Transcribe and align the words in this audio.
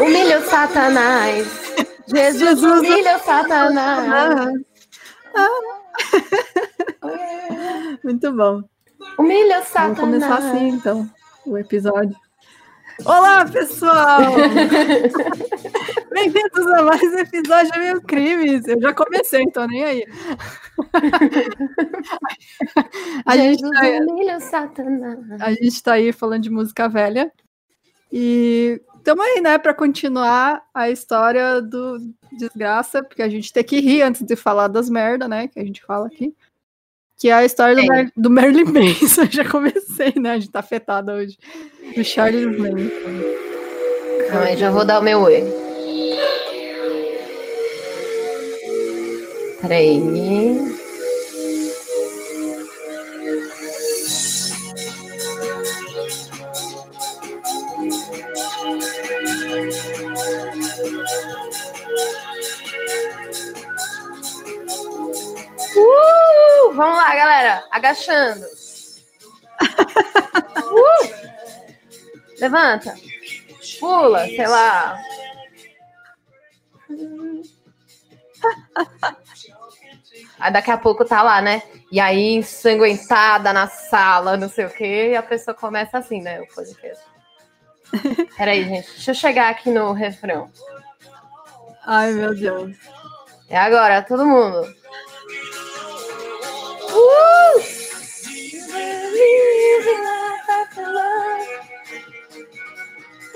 Humilha 0.00 0.40
o 0.40 0.42
Satanás. 0.42 1.46
Jesus 2.08 2.62
humilha 2.62 3.16
o 3.16 3.20
Satanás. 3.20 4.52
Muito 8.02 8.32
bom. 8.32 8.62
Humilha 9.16 9.60
o 9.60 9.64
Satanás. 9.64 9.98
Vamos 9.98 10.00
começar 10.00 10.38
assim, 10.38 10.68
então, 10.68 11.08
o 11.46 11.56
episódio. 11.56 12.16
Olá, 13.04 13.44
pessoal! 13.44 14.22
Bem-vindos 16.16 16.66
a 16.68 16.82
mais 16.82 17.02
um 17.02 17.18
episódio 17.18 17.70
de 17.72 17.78
Mil 17.78 18.00
Crimes. 18.00 18.66
Eu 18.66 18.80
já 18.80 18.94
comecei, 18.94 19.42
então 19.42 19.66
nem 19.66 19.84
aí. 19.84 20.02
a, 23.26 23.36
gente 23.36 23.60
Jesus 23.60 23.78
tá, 23.78 23.86
humilha 23.86 24.38
o 24.38 24.40
Satanás. 24.40 25.18
a 25.42 25.52
gente 25.52 25.82
tá 25.82 25.92
aí 25.92 26.14
falando 26.14 26.44
de 26.44 26.48
música 26.48 26.88
velha. 26.88 27.30
E 28.10 28.80
estamos 28.96 29.26
aí, 29.26 29.42
né, 29.42 29.58
para 29.58 29.74
continuar 29.74 30.62
a 30.72 30.88
história 30.88 31.60
do 31.60 31.98
Desgraça, 32.32 33.02
porque 33.02 33.20
a 33.20 33.28
gente 33.28 33.52
tem 33.52 33.62
que 33.62 33.78
rir 33.78 34.00
antes 34.00 34.22
de 34.22 34.36
falar 34.36 34.68
das 34.68 34.88
merda, 34.88 35.28
né, 35.28 35.48
que 35.48 35.60
a 35.60 35.64
gente 35.64 35.84
fala 35.84 36.06
aqui. 36.06 36.34
Que 37.18 37.28
é 37.28 37.34
a 37.34 37.44
história 37.44 37.76
do. 37.76 37.86
Mer 37.86 38.10
do 38.16 38.30
Merlin 38.30 38.64
Manson. 38.64 39.20
Eu 39.20 39.30
já 39.30 39.46
comecei, 39.46 40.14
né? 40.16 40.30
A 40.30 40.38
gente 40.38 40.50
tá 40.50 40.60
afetada 40.60 41.12
hoje. 41.12 41.36
Do 41.94 42.02
Charles 42.02 42.56
Manson. 42.56 42.88
Calma 44.30 44.46
aí, 44.46 44.56
já 44.56 44.70
vou 44.70 44.86
dar 44.86 44.98
o 44.98 45.02
meu 45.02 45.20
oi. 45.20 45.65
Peraí. 49.66 49.98
Uh, 65.74 66.72
vamos 66.74 66.96
lá, 66.96 67.14
galera. 67.16 67.64
Agachando. 67.72 68.46
Uh, 70.66 71.06
levanta. 72.40 72.94
Pula, 73.80 74.26
sei 74.26 74.46
lá. 74.46 75.00
Aí 80.38 80.52
daqui 80.52 80.70
a 80.70 80.76
pouco 80.76 81.04
tá 81.04 81.22
lá, 81.22 81.40
né? 81.40 81.62
E 81.90 81.98
aí, 81.98 82.34
ensanguentada 82.34 83.52
na 83.52 83.66
sala, 83.66 84.36
não 84.36 84.48
sei 84.48 84.66
o 84.66 84.70
quê, 84.70 85.10
e 85.12 85.16
a 85.16 85.22
pessoa 85.22 85.54
começa 85.54 85.98
assim, 85.98 86.20
né? 86.20 86.40
O 86.40 86.46
podcast. 86.54 87.02
Peraí, 88.36 88.64
gente, 88.64 88.90
deixa 88.90 89.10
eu 89.12 89.14
chegar 89.14 89.50
aqui 89.50 89.70
no 89.70 89.92
refrão. 89.92 90.50
Ai, 91.86 92.12
meu 92.12 92.34
Deus. 92.34 92.76
É 93.48 93.56
agora, 93.56 94.02
todo 94.02 94.26
mundo. 94.26 94.74
Uh! 96.92 97.76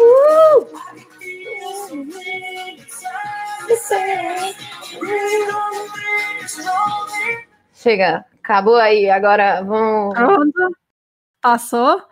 Uh! 0.01 0.81
Chega, 7.74 8.24
acabou 8.42 8.77
aí. 8.77 9.08
Agora 9.10 9.62
vamos. 9.62 10.14
Pronto. 10.14 10.77
Passou? 11.41 12.02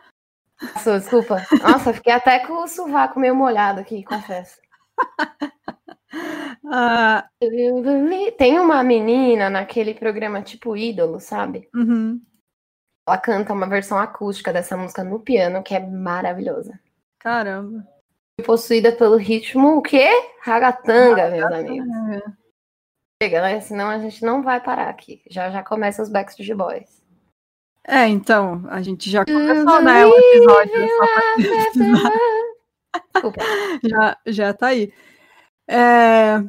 Passou, 0.75 0.99
desculpa. 0.99 1.43
Nossa, 1.63 1.93
fiquei 1.93 2.13
até 2.13 2.41
com 2.41 2.65
o 2.65 2.69
sovaco 2.69 3.21
meio 3.21 3.35
molhado 3.35 3.81
aqui, 3.81 4.03
confesso. 4.05 4.59
Ah, 6.71 7.29
Tem 8.37 8.59
uma 8.59 8.83
menina 8.83 9.49
naquele 9.49 9.95
programa 9.95 10.43
tipo 10.43 10.77
Ídolo, 10.77 11.21
sabe? 11.21 11.69
uhum. 11.75 12.21
Ela 13.07 13.17
canta 13.19 13.53
uma 13.55 13.67
versão 13.67 13.99
acústica 13.99 14.53
dessa 14.53 14.77
música 14.77 15.03
no 15.03 15.21
piano, 15.21 15.63
que 15.63 15.75
é 15.75 15.81
maravilhosa. 15.81 16.79
Caramba. 17.19 17.87
Possuída 18.45 18.93
pelo 18.93 19.17
ritmo, 19.17 19.77
o 19.79 19.83
quê? 19.83 20.09
Ragatanga, 20.43 21.31
meus 21.31 21.53
amigos. 21.53 21.89
Chega, 23.21 23.43
né? 23.43 23.61
Senão 23.61 23.89
a 23.89 23.99
gente 23.99 24.25
não 24.25 24.43
vai 24.43 24.61
parar 24.61 24.89
aqui. 24.89 25.21
Já 25.29 25.51
já 25.51 25.63
começa 25.63 26.03
os 26.03 26.09
Backstreet 26.09 26.55
Boys. 26.55 27.03
É, 27.85 28.07
então, 28.07 28.65
a 28.69 28.81
gente 28.83 29.11
já 29.11 29.25
começou, 29.25 29.83
né, 29.83 30.05
o 30.07 30.15
episódio. 30.15 30.89
Só 30.89 31.07
pra... 31.07 31.35
Desculpa. 33.15 33.45
já, 33.83 34.17
já 34.27 34.53
tá 34.53 34.67
aí. 34.69 34.93
É... 35.67 36.41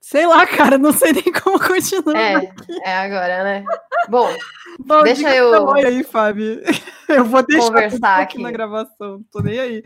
Sei 0.00 0.26
lá, 0.26 0.46
cara, 0.46 0.78
não 0.78 0.92
sei 0.92 1.12
nem 1.12 1.32
como 1.32 1.58
continuar. 1.60 2.16
É, 2.18 2.52
é 2.84 2.96
agora, 2.96 3.44
né? 3.44 3.64
Bom, 4.08 4.28
Bom, 4.80 5.02
deixa 5.02 5.34
eu- 5.34 5.70
aí, 5.74 6.02
Fábio. 6.02 6.60
Eu 7.08 7.24
vou 7.24 7.44
deixar 7.46 7.66
Conversar 7.68 8.20
aqui 8.22 8.34
aqui. 8.36 8.42
na 8.42 8.50
gravação, 8.50 9.22
tô 9.30 9.40
nem 9.40 9.58
aí. 9.58 9.82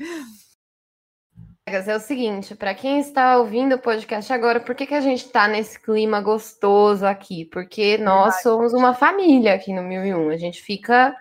É 1.69 1.97
o 1.97 2.01
seguinte, 2.01 2.55
para 2.55 2.73
quem 2.75 3.01
está 3.01 3.39
ouvindo 3.39 3.75
o 3.75 3.79
podcast 3.79 4.33
agora, 4.33 4.61
por 4.61 4.73
que, 4.73 4.87
que 4.87 4.95
a 4.95 5.01
gente 5.01 5.29
tá 5.29 5.49
nesse 5.49 5.81
clima 5.81 6.21
gostoso 6.21 7.05
aqui? 7.05 7.45
Porque 7.45 7.99
nós 7.99 8.41
somos 8.41 8.73
uma 8.73 8.95
família 8.95 9.55
aqui 9.55 9.73
no 9.73 9.83
1001. 9.83 10.31
A 10.31 10.37
gente 10.37 10.63
fica 10.63 11.13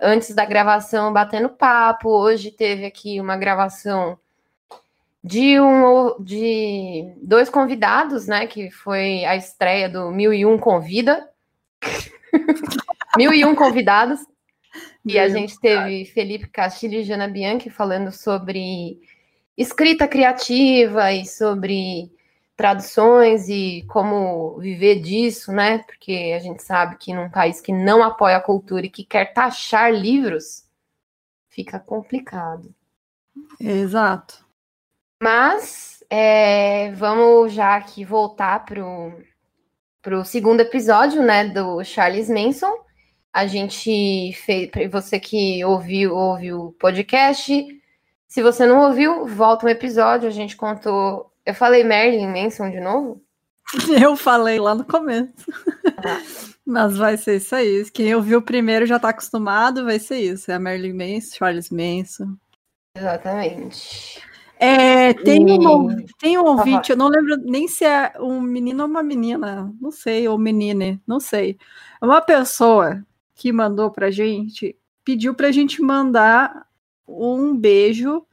antes 0.00 0.34
da 0.34 0.44
gravação 0.44 1.12
batendo 1.12 1.48
papo. 1.48 2.08
Hoje 2.08 2.50
teve 2.50 2.84
aqui 2.84 3.20
uma 3.20 3.36
gravação 3.36 4.18
de 5.22 5.60
um 5.60 6.20
de 6.20 7.14
dois 7.22 7.48
convidados, 7.48 8.26
né, 8.26 8.48
que 8.48 8.72
foi 8.72 9.24
a 9.24 9.36
estreia 9.36 9.88
do 9.88 10.10
1001 10.10 10.58
convida. 10.58 11.30
1001 13.16 13.54
convidados. 13.54 14.18
E 15.04 15.20
a 15.20 15.28
gente 15.28 15.56
teve 15.60 16.04
Felipe 16.06 16.48
Castilho 16.48 16.94
e 16.94 17.04
Jana 17.04 17.28
Bianchi 17.28 17.70
falando 17.70 18.10
sobre 18.10 18.98
escrita 19.56 20.08
criativa 20.08 21.12
e 21.12 21.26
sobre 21.26 22.10
traduções 22.56 23.48
e 23.48 23.84
como 23.88 24.58
viver 24.58 25.00
disso, 25.00 25.52
né? 25.52 25.78
Porque 25.78 26.32
a 26.36 26.38
gente 26.38 26.62
sabe 26.62 26.96
que 26.96 27.12
num 27.12 27.28
país 27.28 27.60
que 27.60 27.72
não 27.72 28.02
apoia 28.02 28.36
a 28.36 28.42
cultura 28.42 28.86
e 28.86 28.90
que 28.90 29.04
quer 29.04 29.32
taxar 29.32 29.92
livros, 29.92 30.64
fica 31.48 31.78
complicado. 31.78 32.74
Exato. 33.60 34.44
Mas 35.22 36.04
é, 36.10 36.92
vamos 36.92 37.52
já 37.52 37.76
aqui 37.76 38.04
voltar 38.04 38.64
pro, 38.64 39.12
pro 40.02 40.24
segundo 40.24 40.60
episódio, 40.60 41.22
né, 41.22 41.48
do 41.48 41.82
Charles 41.82 42.28
Manson. 42.28 42.72
A 43.32 43.46
gente 43.46 44.32
fez, 44.44 44.70
você 44.90 45.18
que 45.18 45.64
ouviu, 45.64 46.14
ouviu 46.14 46.66
o 46.66 46.72
podcast, 46.72 47.82
se 48.34 48.42
você 48.42 48.66
não 48.66 48.80
ouviu, 48.88 49.24
volta 49.26 49.64
um 49.64 49.68
episódio, 49.68 50.26
a 50.28 50.32
gente 50.32 50.56
contou, 50.56 51.30
eu 51.46 51.54
falei 51.54 51.84
Marilyn 51.84 52.26
Manson 52.26 52.68
de 52.68 52.80
novo? 52.80 53.22
Eu 54.02 54.16
falei 54.16 54.58
lá 54.58 54.74
no 54.74 54.84
começo. 54.84 55.32
Mas 56.66 56.96
vai 56.96 57.16
ser 57.16 57.36
isso 57.36 57.54
aí. 57.54 57.88
Quem 57.92 58.12
ouviu 58.12 58.42
primeiro 58.42 58.86
já 58.86 58.98
tá 58.98 59.10
acostumado, 59.10 59.84
vai 59.84 60.00
ser 60.00 60.18
isso. 60.18 60.50
É 60.50 60.54
a 60.54 60.58
Marilyn 60.58 60.92
Manson, 60.92 61.36
Charles 61.36 61.70
Manson. 61.70 62.36
Exatamente. 62.96 64.20
É, 64.58 65.14
tem, 65.14 65.44
um, 65.44 65.62
E- 65.62 65.66
ouvi- 65.66 66.06
tem 66.18 66.38
um 66.38 66.44
ouvinte, 66.44 66.90
eu 66.90 66.96
não 66.96 67.06
lembro 67.08 67.36
nem 67.36 67.68
se 67.68 67.84
é 67.84 68.12
um 68.18 68.40
menino 68.40 68.82
ou 68.82 68.88
uma 68.90 69.02
menina, 69.02 69.72
não 69.80 69.92
sei, 69.92 70.26
ou 70.26 70.36
menine, 70.36 71.00
não 71.06 71.20
sei. 71.20 71.56
Uma 72.02 72.20
pessoa 72.20 73.00
que 73.34 73.52
mandou 73.52 73.90
pra 73.92 74.10
gente, 74.10 74.76
pediu 75.04 75.34
pra 75.34 75.52
gente 75.52 75.80
mandar 75.80 76.66
um 77.06 77.56
beijo 77.56 78.26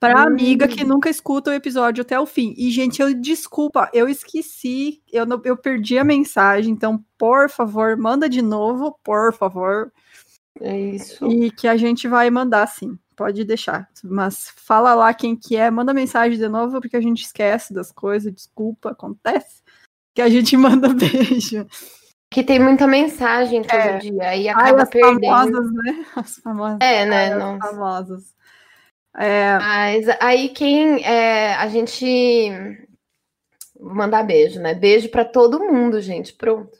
pra 0.00 0.24
Hum. 0.24 0.28
amiga 0.28 0.66
que 0.66 0.82
nunca 0.82 1.10
escuta 1.10 1.50
o 1.50 1.54
episódio 1.54 2.00
até 2.02 2.18
o 2.18 2.24
fim. 2.24 2.54
E, 2.56 2.70
gente, 2.70 3.02
eu 3.02 3.12
desculpa, 3.14 3.90
eu 3.92 4.08
esqueci, 4.08 5.02
eu, 5.12 5.26
não, 5.26 5.40
eu 5.44 5.56
perdi 5.56 5.98
a 5.98 6.04
mensagem, 6.04 6.72
então, 6.72 7.04
por 7.18 7.50
favor, 7.50 7.96
manda 7.98 8.28
de 8.28 8.40
novo, 8.40 8.98
por 9.04 9.34
favor. 9.34 9.92
É 10.58 10.78
isso. 10.78 11.30
E 11.30 11.50
que 11.50 11.68
a 11.68 11.76
gente 11.76 12.08
vai 12.08 12.30
mandar 12.30 12.66
sim, 12.66 12.98
pode 13.14 13.44
deixar. 13.44 13.88
Mas 14.02 14.50
fala 14.56 14.94
lá 14.94 15.12
quem 15.12 15.36
que 15.36 15.54
é, 15.54 15.70
manda 15.70 15.92
mensagem 15.92 16.38
de 16.38 16.48
novo, 16.48 16.80
porque 16.80 16.96
a 16.96 17.00
gente 17.00 17.22
esquece 17.22 17.74
das 17.74 17.92
coisas, 17.92 18.32
desculpa, 18.32 18.90
acontece. 18.90 19.62
Que 20.14 20.22
a 20.22 20.28
gente 20.30 20.56
manda 20.56 20.88
beijo. 20.94 21.66
Que 22.32 22.44
tem 22.44 22.60
muita 22.60 22.86
mensagem 22.86 23.62
todo 23.62 23.74
É. 23.74 23.98
dia, 23.98 24.28
aí 24.28 24.48
Ai, 24.48 24.52
acaba 24.52 24.82
as 24.82 24.90
perdendo. 24.90 25.20
famosas, 25.20 25.72
né? 25.72 26.06
As 26.16 26.36
famosas. 26.38 26.78
É, 26.80 27.04
né? 27.04 27.34
Ai, 27.34 27.42
as 27.42 27.58
famosas. 27.58 28.34
É, 29.16 29.58
Mas 29.58 30.08
aí 30.20 30.48
quem 30.50 31.04
é, 31.04 31.54
a 31.54 31.68
gente 31.68 32.06
mandar 33.80 34.22
beijo, 34.22 34.60
né? 34.60 34.74
Beijo 34.74 35.08
pra 35.10 35.24
todo 35.24 35.58
mundo, 35.58 36.00
gente. 36.00 36.32
Pronto. 36.34 36.79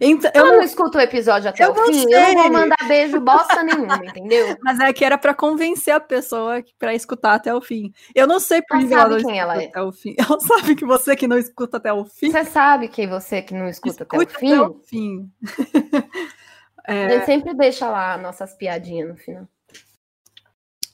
Então, 0.00 0.30
eu 0.34 0.46
não, 0.46 0.56
não 0.56 0.62
escuto 0.62 0.98
o 0.98 1.00
episódio 1.00 1.48
até 1.48 1.68
o 1.68 1.74
fim, 1.74 2.04
sei. 2.04 2.14
eu 2.14 2.34
não 2.34 2.42
vou 2.42 2.52
mandar 2.52 2.88
beijo 2.88 3.20
bosta 3.20 3.62
nenhuma, 3.62 3.96
entendeu? 3.96 4.56
Mas 4.62 4.80
é 4.80 4.92
que 4.92 5.04
era 5.04 5.18
para 5.18 5.34
convencer 5.34 5.94
a 5.94 6.00
pessoa 6.00 6.62
para 6.78 6.94
escutar 6.94 7.34
até 7.34 7.54
o 7.54 7.60
fim. 7.60 7.92
Eu 8.14 8.26
não 8.26 8.40
sei 8.40 8.62
por 8.62 8.78
que 8.78 8.92
ela 8.92 9.22
quem 9.22 9.38
ela 9.38 9.62
é. 9.62 9.66
até 9.66 9.82
o 9.82 9.92
fim. 9.92 10.14
Ela 10.20 10.40
sabe 10.40 10.74
que 10.74 10.84
você 10.84 11.16
que 11.16 11.26
não 11.26 11.38
escuta 11.38 11.76
até 11.78 11.92
o 11.92 12.04
fim. 12.04 12.30
Você 12.30 12.44
sabe 12.44 12.88
que 12.88 13.06
você 13.06 13.42
que 13.42 13.54
não 13.54 13.68
escuta 13.68 14.04
até 14.04 14.16
o 14.16 14.28
fim. 14.28 14.52
Até 14.52 14.60
o 14.60 14.80
fim. 14.84 15.30
é... 16.86 17.06
A 17.06 17.08
gente 17.10 17.26
sempre 17.26 17.54
deixa 17.54 17.88
lá 17.88 18.16
nossas 18.18 18.54
piadinhas 18.54 19.08
no 19.08 19.16
final. 19.16 19.48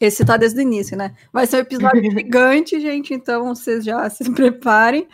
Esse 0.01 0.25
tá 0.25 0.37
desde 0.37 0.59
o 0.59 0.63
início, 0.63 0.97
né? 0.97 1.15
Vai 1.33 1.47
ser 1.47 1.57
um 1.57 1.61
episódio 1.61 2.11
gigante, 2.11 2.79
gente, 2.81 3.15
então 3.15 3.55
vocês 3.55 3.85
já 3.85 4.09
se 4.11 4.31
preparem. 4.33 5.09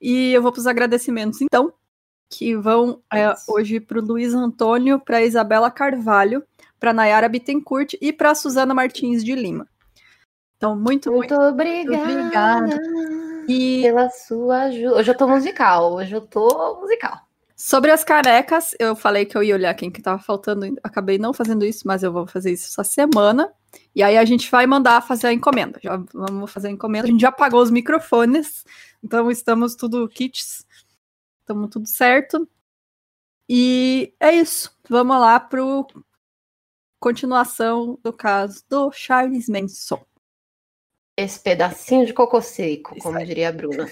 E 0.00 0.32
eu 0.32 0.42
vou 0.42 0.52
para 0.52 0.60
os 0.60 0.66
agradecimentos, 0.66 1.40
então, 1.40 1.72
que 2.28 2.56
vão 2.56 3.00
é, 3.12 3.34
hoje 3.48 3.80
para 3.80 3.98
o 3.98 4.04
Luiz 4.04 4.34
Antônio, 4.34 5.00
para 5.00 5.22
Isabela 5.22 5.70
Carvalho, 5.70 6.42
para 6.78 6.92
Nayara 6.92 7.28
Bittencourt 7.28 7.94
e 8.00 8.12
para 8.12 8.34
Suzana 8.34 8.74
Martins 8.74 9.24
de 9.24 9.34
Lima. 9.34 9.66
Então, 10.56 10.76
muito, 10.76 11.10
muito, 11.10 11.34
muito 11.34 11.34
obrigada, 11.34 12.02
obrigada. 12.02 12.80
E... 13.48 13.82
pela 13.82 14.08
sua 14.10 14.62
ajuda. 14.62 14.96
Hoje 14.96 15.10
eu 15.10 15.16
tô 15.16 15.28
musical, 15.28 15.94
hoje 15.94 16.14
eu 16.14 16.20
tô 16.20 16.80
musical. 16.80 17.20
Sobre 17.56 17.90
as 17.90 18.02
canecas, 18.02 18.74
eu 18.80 18.96
falei 18.96 19.24
que 19.24 19.36
eu 19.36 19.42
ia 19.42 19.54
olhar 19.54 19.74
quem 19.74 19.90
que 19.90 20.02
tava 20.02 20.18
faltando, 20.18 20.66
acabei 20.82 21.18
não 21.18 21.32
fazendo 21.32 21.64
isso, 21.64 21.86
mas 21.86 22.02
eu 22.02 22.12
vou 22.12 22.26
fazer 22.26 22.52
isso 22.52 22.66
essa 22.68 22.82
semana. 22.82 23.52
E 23.94 24.02
aí 24.02 24.18
a 24.18 24.24
gente 24.24 24.50
vai 24.50 24.66
mandar 24.66 25.00
fazer 25.02 25.28
a 25.28 25.32
encomenda. 25.32 25.78
Já 25.82 26.02
vamos 26.12 26.50
fazer 26.50 26.68
a 26.68 26.70
encomenda. 26.70 27.06
A 27.06 27.10
gente 27.10 27.20
já 27.20 27.30
pagou 27.30 27.62
os 27.62 27.70
microfones, 27.70 28.64
então 29.02 29.30
estamos 29.30 29.74
tudo 29.76 30.08
kits. 30.08 30.66
Estamos 31.44 31.68
tudo 31.68 31.86
certo. 31.86 32.48
E 33.46 34.14
é 34.18 34.32
isso. 34.32 34.74
Vamos 34.88 35.20
lá 35.20 35.38
pro 35.38 35.86
continuação 36.98 37.98
do 38.02 38.14
caso 38.14 38.64
do 38.66 38.90
Charles 38.90 39.46
Manson. 39.46 40.02
Esse 41.14 41.38
pedacinho 41.38 42.06
de 42.06 42.14
cocô 42.14 42.40
seco, 42.40 42.98
como 42.98 43.22
diria 43.22 43.50
a 43.50 43.52
Bruna. 43.52 43.84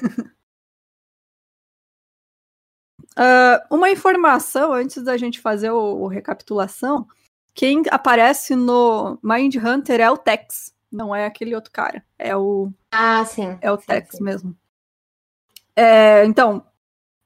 Uh, 3.12 3.60
uma 3.70 3.90
informação 3.90 4.72
antes 4.72 5.04
da 5.04 5.18
gente 5.18 5.38
fazer 5.38 5.70
o, 5.70 6.00
o, 6.00 6.06
recapitulação: 6.08 7.06
quem 7.52 7.82
aparece 7.90 8.56
no 8.56 9.18
Mind 9.22 9.56
Hunter 9.56 10.00
é 10.00 10.10
o 10.10 10.16
Tex, 10.16 10.74
não 10.90 11.14
é 11.14 11.26
aquele 11.26 11.54
outro 11.54 11.70
cara. 11.70 12.02
É 12.18 12.34
o. 12.34 12.72
Ah, 12.90 13.22
sim. 13.26 13.58
É 13.60 13.70
o 13.70 13.78
sim, 13.78 13.86
Tex 13.88 14.16
sim. 14.16 14.24
mesmo. 14.24 14.56
É, 15.76 16.24
então, 16.24 16.66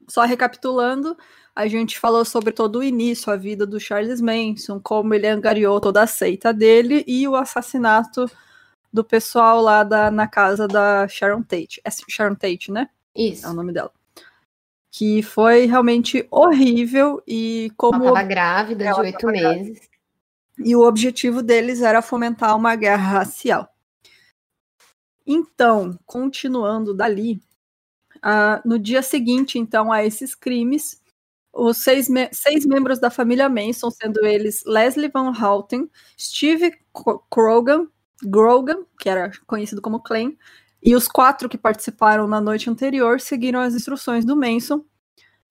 só 0.08 0.24
recapitulando, 0.24 1.16
a 1.54 1.66
gente 1.66 1.98
falou 1.98 2.24
sobre 2.24 2.52
todo 2.52 2.80
o 2.80 2.84
início, 2.84 3.32
a 3.32 3.36
vida 3.36 3.66
do 3.66 3.80
Charles 3.80 4.20
Manson, 4.20 4.80
como 4.80 5.14
ele 5.14 5.26
angariou 5.26 5.80
toda 5.80 6.02
a 6.02 6.06
seita 6.06 6.52
dele 6.52 7.04
e 7.06 7.26
o 7.26 7.34
assassinato 7.34 8.30
do 8.92 9.02
pessoal 9.02 9.60
lá 9.60 9.82
da, 9.82 10.10
na 10.10 10.26
casa 10.26 10.68
da 10.68 11.08
Sharon 11.08 11.42
Tate. 11.42 11.80
É 11.84 11.90
Sharon 12.08 12.34
Tate, 12.34 12.70
né? 12.70 12.88
Isso. 13.14 13.46
É 13.46 13.50
o 13.50 13.54
nome 13.54 13.72
dela 13.72 13.90
que 14.98 15.22
foi 15.22 15.66
realmente 15.66 16.26
horrível 16.30 17.22
e 17.26 17.70
como 17.76 17.96
ela 17.96 18.06
estava 18.12 18.22
grávida 18.22 18.84
de 18.86 19.00
oito 19.00 19.26
meses 19.26 19.90
e 20.58 20.74
o 20.74 20.86
objetivo 20.86 21.42
deles 21.42 21.82
era 21.82 22.00
fomentar 22.00 22.56
uma 22.56 22.74
guerra 22.74 23.18
racial. 23.18 23.68
Então, 25.26 25.98
continuando 26.06 26.94
dali, 26.94 27.42
uh, 28.24 28.60
no 28.64 28.78
dia 28.78 29.02
seguinte, 29.02 29.58
então, 29.58 29.92
a 29.92 30.04
esses 30.04 30.34
crimes, 30.34 31.00
os 31.52 31.78
seis, 31.78 32.08
me 32.08 32.28
seis 32.32 32.66
membros 32.66 32.98
da 32.98 33.10
família 33.10 33.48
Manson, 33.48 33.90
sendo 33.90 34.24
eles 34.24 34.62
Leslie 34.66 35.08
Van 35.08 35.32
Houten, 35.32 35.88
Steve 36.18 36.72
Krogan, 37.30 37.88
Grogan, 38.22 38.84
que 38.98 39.08
era 39.08 39.30
conhecido 39.46 39.80
como 39.80 40.02
Clem, 40.02 40.36
e 40.82 40.94
os 40.94 41.08
quatro 41.08 41.48
que 41.48 41.58
participaram 41.58 42.28
na 42.28 42.40
noite 42.40 42.70
anterior 42.70 43.20
seguiram 43.20 43.60
as 43.60 43.74
instruções 43.74 44.24
do 44.24 44.36
Manson. 44.36 44.84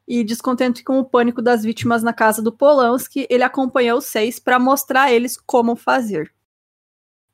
E 0.08 0.24
descontente 0.24 0.84
com 0.84 1.00
o 1.00 1.06
pânico 1.06 1.42
das 1.42 1.64
vítimas 1.64 2.04
na 2.04 2.14
casa 2.14 2.42
do 2.42 2.52
Polanski, 2.52 3.26
ele 3.30 3.44
acompanhou 3.44 3.98
os 3.98 4.06
seis 4.06 4.40
para 4.40 4.60
mostrar 4.60 5.04
a 5.04 5.12
eles 5.12 5.36
como 5.36 5.76
fazer. 5.76 6.32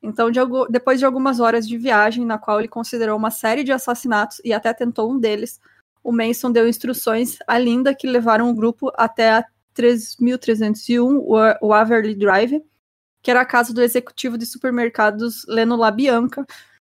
Então, 0.02 0.32
de 0.32 0.40
depois 0.70 1.00
de 1.00 1.06
algumas 1.06 1.40
horas 1.40 1.68
de 1.68 1.78
viagem, 1.78 2.26
na 2.26 2.38
qual 2.38 2.60
ele 2.60 2.68
considerou 2.68 3.18
uma 3.18 3.30
série 3.30 3.64
de 3.64 3.72
assassinatos 3.72 4.42
e 4.44 4.52
até 4.52 4.74
tentou 4.74 5.12
um 5.12 5.20
deles, 5.20 5.60
o 6.04 6.12
Manson 6.12 6.52
deu 6.52 6.68
instruções 6.68 7.38
à 7.48 7.58
Linda 7.60 7.94
que 7.94 8.08
levaram 8.08 8.50
o 8.50 8.54
grupo 8.54 8.92
até 8.96 9.32
a 9.32 9.46
3301 9.74 11.18
o 11.62 11.68
Waverly 11.68 12.16
Drive, 12.16 12.64
que 13.22 13.30
era 13.30 13.42
a 13.42 13.46
casa 13.46 13.74
do 13.74 13.82
executivo 13.82 14.38
de 14.38 14.46
supermercados 14.46 15.46
Leno 15.48 15.76
LaBianca, 15.76 16.46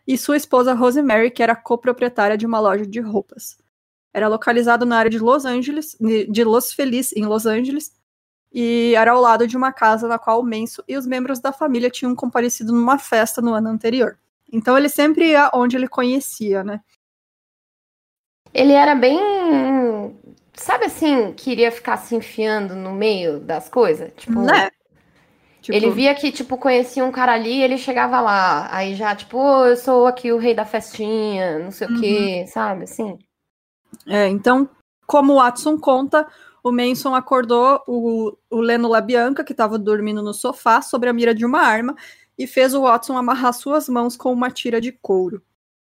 e 0.08 0.18
sua 0.18 0.38
esposa 0.38 0.74
Rosemary, 0.74 1.30
que 1.30 1.44
era 1.44 1.56
coproprietária 1.56 2.38
de 2.38 2.46
uma 2.46 2.60
loja 2.60 2.88
de 2.88 3.00
roupas. 3.00 3.58
Era 4.14 4.28
localizado 4.28 4.86
na 4.86 4.98
área 4.98 5.12
de 5.12 5.20
Los 5.20 5.46
Angeles, 5.46 5.96
de 6.00 6.44
Los 6.44 6.74
Feliz, 6.74 7.14
em 7.14 7.26
Los 7.26 7.46
Angeles, 7.46 7.92
e 8.54 8.94
era 8.96 9.12
ao 9.12 9.22
lado 9.22 9.48
de 9.48 9.56
uma 9.56 9.72
casa 9.72 10.08
na 10.08 10.20
qual 10.20 10.42
o 10.42 10.44
Menso 10.44 10.84
e 10.88 10.98
os 10.98 11.06
membros 11.06 11.40
da 11.40 11.54
família 11.54 11.90
tinham 11.90 12.16
comparecido 12.16 12.74
numa 12.74 12.98
festa 12.98 13.42
no 13.42 13.54
ano 13.54 13.70
anterior. 13.70 14.18
Então 14.52 14.78
ele 14.78 14.90
sempre 14.90 15.30
ia 15.30 15.50
onde 15.54 15.78
ele 15.78 15.88
conhecia, 15.88 16.64
né? 16.64 16.82
Ele 18.54 18.74
era 18.74 18.94
bem. 18.94 19.20
Sabe 20.54 20.86
assim, 20.86 21.32
queria 21.32 21.72
ficar 21.72 21.98
se 21.98 22.16
enfiando 22.16 22.76
no 22.76 22.92
meio 22.92 23.40
das 23.40 23.70
coisas? 23.70 24.12
Tipo, 24.18 24.42
né? 24.42 24.70
Tipo... 25.62 25.78
Ele 25.78 25.92
via 25.92 26.14
que, 26.16 26.32
tipo, 26.32 26.58
conhecia 26.58 27.06
um 27.06 27.12
cara 27.12 27.34
ali 27.34 27.62
ele 27.62 27.78
chegava 27.78 28.20
lá. 28.20 28.68
Aí 28.76 28.96
já, 28.96 29.16
tipo, 29.16 29.38
oh, 29.38 29.66
eu 29.66 29.78
sou 29.78 30.08
aqui 30.08 30.32
o 30.32 30.38
rei 30.38 30.54
da 30.54 30.66
festinha, 30.66 31.60
não 31.60 31.72
sei 31.72 31.88
uhum. 31.88 31.96
o 31.96 32.00
quê, 32.02 32.46
sabe? 32.48 32.84
Assim. 32.84 33.18
É, 34.08 34.28
então, 34.28 34.68
como 35.06 35.34
o 35.34 35.36
Watson 35.36 35.78
conta, 35.78 36.28
o 36.64 36.72
Manson 36.72 37.16
acordou 37.16 37.82
o, 37.88 38.38
o 38.50 38.62
Leno 38.62 38.88
LaBianca, 38.88 39.44
que 39.44 39.54
estava 39.54 39.80
dormindo 39.80 40.22
no 40.22 40.34
sofá, 40.34 40.82
sobre 40.82 41.10
a 41.10 41.14
mira 41.14 41.34
de 41.34 41.46
uma 41.46 41.60
arma, 41.60 41.96
e 42.38 42.46
fez 42.46 42.74
o 42.74 42.82
Watson 42.82 43.18
amarrar 43.18 43.54
suas 43.54 43.90
mãos 43.90 44.16
com 44.16 44.32
uma 44.32 44.50
tira 44.50 44.80
de 44.80 44.92
couro. 44.92 45.42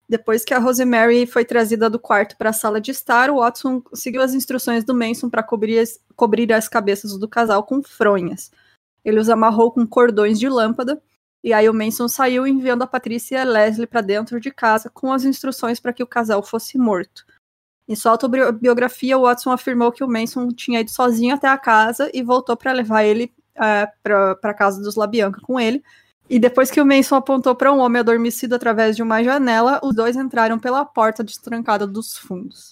Depois 0.08 0.44
que 0.44 0.52
a 0.52 0.58
Rosemary 0.58 1.24
foi 1.26 1.44
trazida 1.44 1.88
do 1.88 1.98
quarto 1.98 2.36
para 2.36 2.50
a 2.50 2.52
sala 2.52 2.80
de 2.80 2.90
estar, 2.90 3.30
o 3.30 3.38
Watson 3.38 3.82
seguiu 3.94 4.20
as 4.20 4.34
instruções 4.34 4.82
do 4.82 4.94
Manson 4.94 5.30
para 5.30 5.42
cobrir, 5.42 5.84
cobrir 6.16 6.52
as 6.52 6.68
cabeças 6.68 7.16
do 7.16 7.28
casal 7.28 7.62
com 7.62 7.80
fronhas. 7.80 8.50
Ele 9.04 9.20
os 9.20 9.28
amarrou 9.28 9.70
com 9.70 9.86
cordões 9.86 10.38
de 10.38 10.48
lâmpada. 10.48 11.00
E 11.42 11.52
aí 11.52 11.68
o 11.68 11.74
Manson 11.74 12.06
saiu 12.06 12.46
enviando 12.46 12.82
a 12.82 12.86
Patrícia 12.86 13.36
e 13.36 13.38
a 13.38 13.44
Leslie 13.44 13.86
para 13.86 14.02
dentro 14.02 14.40
de 14.40 14.50
casa 14.50 14.90
com 14.90 15.12
as 15.12 15.24
instruções 15.24 15.80
para 15.80 15.92
que 15.92 16.02
o 16.02 16.06
casal 16.06 16.42
fosse 16.42 16.76
morto. 16.76 17.24
Em 17.90 17.96
sua 17.96 18.12
autobiografia, 18.12 19.18
o 19.18 19.22
Watson 19.22 19.50
afirmou 19.50 19.90
que 19.90 20.04
o 20.04 20.08
Manson 20.08 20.46
tinha 20.50 20.78
ido 20.78 20.92
sozinho 20.92 21.34
até 21.34 21.48
a 21.48 21.58
casa 21.58 22.08
e 22.14 22.22
voltou 22.22 22.56
para 22.56 22.70
levar 22.70 23.02
ele 23.02 23.32
é, 23.56 23.88
para 24.00 24.38
a 24.44 24.54
casa 24.54 24.80
dos 24.80 24.94
Labianca 24.94 25.40
com 25.40 25.58
ele. 25.58 25.82
E 26.28 26.38
depois 26.38 26.70
que 26.70 26.80
o 26.80 26.86
Manson 26.86 27.16
apontou 27.16 27.52
para 27.52 27.72
um 27.72 27.80
homem 27.80 27.98
adormecido 27.98 28.54
através 28.54 28.94
de 28.94 29.02
uma 29.02 29.24
janela, 29.24 29.80
os 29.82 29.92
dois 29.92 30.14
entraram 30.14 30.56
pela 30.56 30.84
porta 30.84 31.24
destrancada 31.24 31.84
dos 31.84 32.16
fundos. 32.16 32.70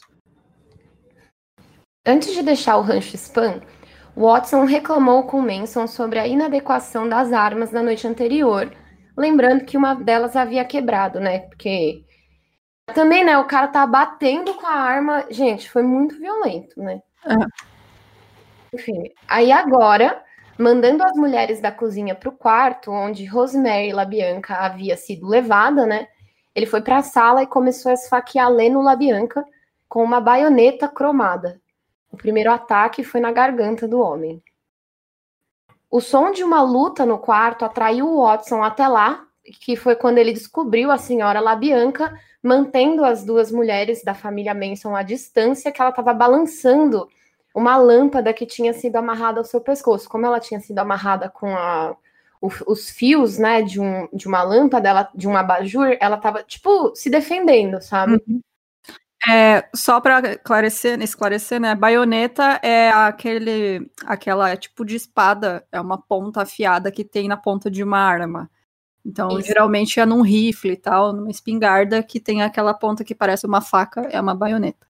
Antes 2.07 2.33
de 2.33 2.41
deixar 2.41 2.77
o 2.77 2.83
rancho 2.83 3.17
Spam, 3.17 3.61
Watson 4.17 4.67
reclamou 4.67 5.25
com 5.25 5.43
Manson 5.43 5.89
sobre 5.89 6.21
a 6.21 6.29
inadequação 6.29 7.09
das 7.09 7.33
armas 7.33 7.73
na 7.73 7.83
noite 7.83 8.07
anterior, 8.07 8.71
lembrando 9.17 9.65
que 9.65 9.77
uma 9.77 9.95
delas 9.95 10.37
havia 10.37 10.65
quebrado, 10.65 11.19
né? 11.19 11.41
Porque 11.41 12.05
também, 12.95 13.25
né, 13.25 13.37
o 13.39 13.45
cara 13.45 13.69
tá 13.69 13.87
batendo 13.87 14.55
com 14.55 14.67
a 14.67 14.73
arma. 14.73 15.27
Gente, 15.31 15.71
foi 15.71 15.83
muito 15.83 16.19
violento, 16.19 16.81
né? 16.83 17.03
Uhum. 17.27 17.47
Enfim, 18.73 19.13
aí 19.27 19.51
agora, 19.51 20.23
mandando 20.59 21.05
as 21.05 21.15
mulheres 21.15 21.61
da 21.61 21.73
cozinha 21.73 22.15
para 22.15 22.29
o 22.29 22.37
quarto, 22.37 22.91
onde 22.91 23.25
Rosemary 23.25 23.93
LaBianca 23.93 24.57
havia 24.57 24.97
sido 24.97 25.27
levada, 25.27 25.87
né? 25.87 26.09
Ele 26.55 26.67
foi 26.67 26.81
para 26.81 26.99
a 26.99 27.03
sala 27.03 27.43
e 27.43 27.47
começou 27.47 27.91
a 27.91 27.95
esfaquear 27.95 28.51
Leno 28.51 28.83
LaBianca 28.83 29.45
com 29.89 30.03
uma 30.03 30.21
baioneta 30.21 30.89
cromada. 30.89 31.61
O 32.11 32.17
primeiro 32.17 32.51
ataque 32.51 33.05
foi 33.05 33.21
na 33.21 33.31
garganta 33.33 33.87
do 33.87 34.01
homem. 34.01 34.43
O 35.91 36.01
som 36.01 36.31
de 36.33 36.45
uma 36.45 36.61
luta 36.61 37.07
no 37.07 37.19
quarto 37.19 37.65
atraiu 37.65 38.07
o 38.07 38.23
Watson 38.23 38.63
até 38.63 38.87
lá, 38.87 39.25
que 39.65 39.77
foi 39.77 39.97
quando 39.97 40.19
ele 40.19 40.33
descobriu 40.33 40.91
a 40.91 40.99
senhora 40.99 41.41
Labianca 41.41 42.13
mantendo 42.43 43.05
as 43.05 43.25
duas 43.25 43.51
mulheres 43.51 44.03
da 44.05 44.15
família 44.15 44.55
Manson 44.55 44.95
à 44.95 45.03
distância, 45.03 45.73
que 45.73 45.81
ela 45.81 45.91
estava 45.91 46.13
balançando 46.13 47.09
uma 47.55 47.77
lâmpada 47.77 48.33
que 48.33 48.47
tinha 48.47 48.73
sido 48.73 48.97
amarrada 48.97 49.41
ao 49.41 49.45
seu 49.45 49.61
pescoço. 49.61 50.09
Como 50.09 50.27
ela 50.27 50.41
tinha 50.41 50.61
sido 50.61 50.79
amarrada 50.79 51.29
com 51.29 51.49
a, 51.57 51.97
o, 52.41 52.49
os 52.67 52.89
fios, 52.89 53.39
né, 53.39 53.63
de, 53.63 53.81
um, 53.81 54.09
de 54.13 54.29
uma 54.29 54.43
lâmpada, 54.43 54.89
ela, 54.89 55.09
de 55.15 55.27
um 55.27 55.37
abajur, 55.37 55.97
ela 56.01 56.17
estava, 56.17 56.43
tipo, 56.43 56.95
se 56.95 57.11
defendendo, 57.11 57.81
sabe? 57.83 58.23
Uhum. 58.27 58.41
É, 59.29 59.69
só 59.75 60.01
para 60.01 60.21
esclarecer, 60.35 61.03
esclarecer, 61.03 61.61
né? 61.61 61.75
Baioneta 61.75 62.61
é 62.63 62.91
aquele, 62.91 63.91
aquela 64.07 64.57
tipo 64.57 64.85
de 64.85 64.95
espada, 64.95 65.67
é 65.73 65.81
uma 65.81 66.01
ponta 66.01 66.43
afiada 66.43 66.93
que 66.93 67.05
tem 67.05 67.27
na 67.27 67.37
ponta 67.37 67.69
de 67.69 67.83
uma 67.83 67.99
arma. 67.99 68.49
Então, 69.09 69.39
Isso. 69.39 69.49
geralmente 69.49 69.99
é 69.99 70.05
num 70.05 70.21
rifle 70.21 70.73
e 70.73 70.77
tal, 70.77 71.15
numa 71.15 71.31
espingarda 71.31 72.03
que 72.03 72.21
tem 72.21 72.43
aquela 72.43 72.75
ponta 72.75 73.03
que 73.03 73.15
parece 73.15 73.47
uma 73.47 73.63
faca, 73.63 74.03
é 74.13 74.21
uma 74.21 74.35
baioneta. 74.35 74.87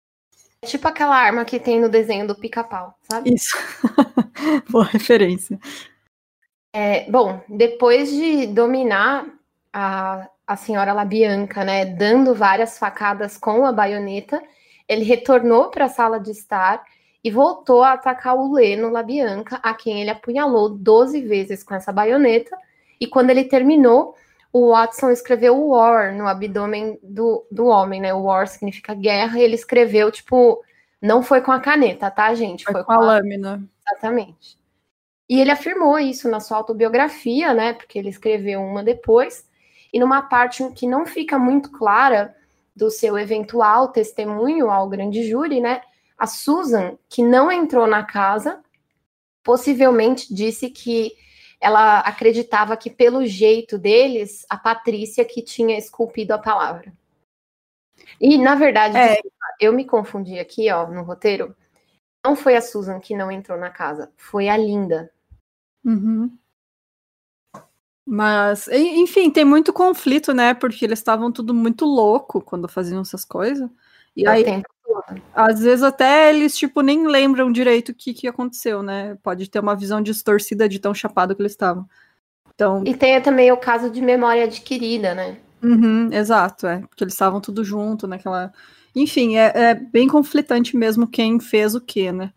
É 0.60 0.66
tipo 0.66 0.88
aquela 0.88 1.16
arma 1.16 1.44
que 1.44 1.60
tem 1.60 1.80
no 1.80 1.88
desenho 1.88 2.26
do 2.26 2.34
pica-pau, 2.34 2.92
sabe? 3.08 3.32
Isso. 3.32 3.56
Boa 4.68 4.84
referência. 4.84 5.56
É, 6.72 7.08
bom, 7.08 7.40
depois 7.48 8.10
de 8.10 8.48
dominar 8.48 9.24
a, 9.72 10.28
a 10.44 10.56
senhora 10.56 10.92
Labianca, 10.92 11.64
né, 11.64 11.86
dando 11.86 12.34
várias 12.34 12.76
facadas 12.76 13.38
com 13.38 13.64
a 13.64 13.70
baioneta, 13.70 14.42
ele 14.88 15.04
retornou 15.04 15.70
para 15.70 15.84
a 15.84 15.88
sala 15.88 16.18
de 16.18 16.32
estar 16.32 16.82
e 17.22 17.30
voltou 17.30 17.84
a 17.84 17.92
atacar 17.92 18.34
o 18.34 18.52
Leno 18.52 18.90
Labianca, 18.90 19.60
a 19.62 19.72
quem 19.74 20.00
ele 20.00 20.10
apunhalou 20.10 20.70
12 20.70 21.20
vezes 21.20 21.62
com 21.62 21.74
essa 21.74 21.92
baioneta. 21.92 22.58
E 23.00 23.06
quando 23.06 23.30
ele 23.30 23.44
terminou, 23.44 24.14
o 24.52 24.70
Watson 24.70 25.10
escreveu 25.10 25.68
War 25.68 26.14
no 26.14 26.26
abdômen 26.26 26.98
do, 27.02 27.46
do 27.50 27.66
homem, 27.66 28.00
né? 28.00 28.12
O 28.14 28.22
War 28.22 28.46
significa 28.46 28.94
guerra, 28.94 29.38
e 29.38 29.42
ele 29.42 29.54
escreveu, 29.54 30.10
tipo, 30.10 30.62
não 31.00 31.22
foi 31.22 31.40
com 31.40 31.52
a 31.52 31.60
caneta, 31.60 32.10
tá, 32.10 32.34
gente? 32.34 32.64
Foi, 32.64 32.72
foi 32.72 32.84
com 32.84 32.92
a, 32.92 32.96
a 32.96 33.00
lâmina. 33.00 33.62
Exatamente. 33.86 34.58
E 35.28 35.40
ele 35.40 35.50
afirmou 35.50 35.98
isso 35.98 36.28
na 36.28 36.40
sua 36.40 36.56
autobiografia, 36.56 37.52
né? 37.52 37.74
Porque 37.74 37.98
ele 37.98 38.08
escreveu 38.08 38.60
uma 38.60 38.82
depois 38.82 39.46
e 39.92 39.98
numa 39.98 40.22
parte 40.22 40.66
que 40.72 40.86
não 40.86 41.04
fica 41.06 41.38
muito 41.38 41.70
clara 41.70 42.34
do 42.74 42.90
seu 42.90 43.18
eventual 43.18 43.88
testemunho 43.88 44.70
ao 44.70 44.88
grande 44.88 45.28
júri, 45.28 45.60
né? 45.60 45.82
A 46.16 46.26
Susan, 46.26 46.96
que 47.08 47.22
não 47.22 47.52
entrou 47.52 47.86
na 47.86 48.04
casa, 48.04 48.60
possivelmente 49.42 50.32
disse 50.32 50.70
que 50.70 51.12
ela 51.60 52.00
acreditava 52.00 52.76
que 52.76 52.88
pelo 52.88 53.26
jeito 53.26 53.78
deles, 53.78 54.46
a 54.48 54.56
Patrícia 54.56 55.24
que 55.24 55.42
tinha 55.42 55.76
esculpido 55.76 56.32
a 56.32 56.38
palavra. 56.38 56.92
E 58.20 58.38
na 58.38 58.54
verdade, 58.54 58.96
é. 58.96 59.20
eu 59.60 59.72
me 59.72 59.84
confundi 59.84 60.38
aqui, 60.38 60.70
ó, 60.70 60.86
no 60.86 61.02
roteiro. 61.02 61.54
Não 62.24 62.36
foi 62.36 62.56
a 62.56 62.60
Susan 62.60 63.00
que 63.00 63.16
não 63.16 63.30
entrou 63.30 63.58
na 63.58 63.70
casa, 63.70 64.12
foi 64.16 64.48
a 64.48 64.56
Linda. 64.56 65.10
Uhum. 65.84 66.36
Mas, 68.10 68.68
enfim, 68.68 69.30
tem 69.30 69.44
muito 69.44 69.70
conflito, 69.72 70.32
né? 70.32 70.54
Porque 70.54 70.84
eles 70.84 70.98
estavam 70.98 71.30
tudo 71.30 71.52
muito 71.52 71.84
louco 71.84 72.40
quando 72.40 72.66
faziam 72.66 73.02
essas 73.02 73.22
coisas. 73.22 73.68
E 74.16 74.26
aí, 74.26 74.42
às 75.34 75.60
vezes 75.60 75.82
até 75.82 76.30
eles, 76.30 76.56
tipo, 76.56 76.80
nem 76.80 77.06
lembram 77.06 77.52
direito 77.52 77.90
o 77.90 77.94
que, 77.94 78.14
que 78.14 78.28
aconteceu, 78.28 78.82
né? 78.82 79.16
Pode 79.22 79.48
ter 79.48 79.60
uma 79.60 79.76
visão 79.76 80.00
distorcida 80.00 80.68
de 80.68 80.78
tão 80.78 80.94
chapado 80.94 81.34
que 81.34 81.42
eles 81.42 81.52
estavam. 81.52 81.86
Então... 82.54 82.82
E 82.84 82.94
tem 82.94 83.20
também 83.20 83.52
o 83.52 83.56
caso 83.56 83.90
de 83.90 84.00
memória 84.00 84.44
adquirida, 84.44 85.14
né? 85.14 85.36
Uhum, 85.62 86.12
exato, 86.12 86.66
é. 86.66 86.80
Porque 86.80 87.04
eles 87.04 87.14
estavam 87.14 87.40
tudo 87.40 87.64
junto 87.64 88.06
naquela. 88.06 88.52
Enfim, 88.94 89.36
é, 89.36 89.52
é 89.54 89.74
bem 89.74 90.08
conflitante 90.08 90.76
mesmo 90.76 91.06
quem 91.06 91.38
fez 91.40 91.74
o 91.74 91.80
quê, 91.80 92.12
né? 92.12 92.32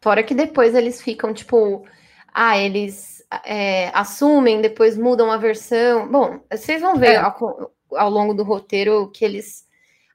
Fora 0.00 0.22
que 0.22 0.34
depois 0.34 0.74
eles 0.74 1.02
ficam, 1.02 1.32
tipo, 1.34 1.84
ah, 2.32 2.58
eles 2.58 3.22
é, 3.44 3.90
assumem, 3.94 4.60
depois 4.60 4.96
mudam 4.96 5.30
a 5.30 5.36
versão. 5.36 6.10
Bom, 6.10 6.40
vocês 6.50 6.80
vão 6.80 6.96
ver 6.96 7.12
é. 7.12 7.16
ao, 7.16 7.72
ao, 7.92 8.10
longo 8.10 8.34
do 8.34 8.42
roteiro 8.42 9.10
que 9.12 9.24
eles 9.24 9.64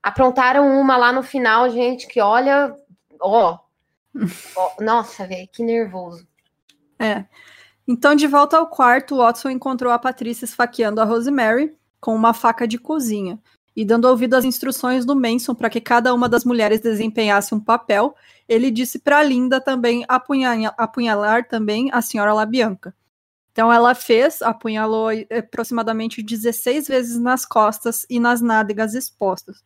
aprontaram 0.05 0.79
uma 0.79 0.95
lá 0.95 1.11
no 1.11 1.23
final, 1.23 1.67
gente, 1.71 2.07
que 2.07 2.21
olha, 2.21 2.77
ó, 3.19 3.57
ó 4.55 4.71
nossa, 4.79 5.25
velho, 5.25 5.49
que 5.51 5.63
nervoso. 5.63 6.27
É. 6.99 7.25
Então, 7.87 8.13
de 8.13 8.27
volta 8.27 8.55
ao 8.55 8.67
quarto, 8.67 9.17
Watson 9.17 9.49
encontrou 9.49 9.91
a 9.91 9.97
Patrícia 9.97 10.45
esfaqueando 10.45 11.01
a 11.01 11.05
Rosemary 11.05 11.75
com 11.99 12.13
uma 12.13 12.35
faca 12.35 12.67
de 12.67 12.77
cozinha 12.77 13.39
e 13.75 13.83
dando 13.83 14.05
ouvido 14.05 14.35
às 14.35 14.45
instruções 14.45 15.05
do 15.05 15.15
Manson 15.15 15.55
para 15.55 15.71
que 15.71 15.81
cada 15.81 16.13
uma 16.13 16.29
das 16.29 16.45
mulheres 16.45 16.79
desempenhasse 16.79 17.55
um 17.55 17.59
papel, 17.59 18.15
ele 18.47 18.69
disse 18.69 18.99
para 18.99 19.23
Linda 19.23 19.59
também 19.59 20.05
apunhalar, 20.07 20.75
apunhalar 20.77 21.47
também 21.47 21.89
a 21.91 21.99
senhora 21.99 22.31
Labianca. 22.31 22.95
Então 23.51 23.73
ela 23.73 23.95
fez, 23.95 24.43
apunhalou 24.43 25.11
eh, 25.11 25.25
aproximadamente 25.31 26.21
16 26.21 26.87
vezes 26.87 27.19
nas 27.19 27.43
costas 27.43 28.05
e 28.07 28.19
nas 28.19 28.39
nádegas 28.39 28.93
expostas. 28.93 29.63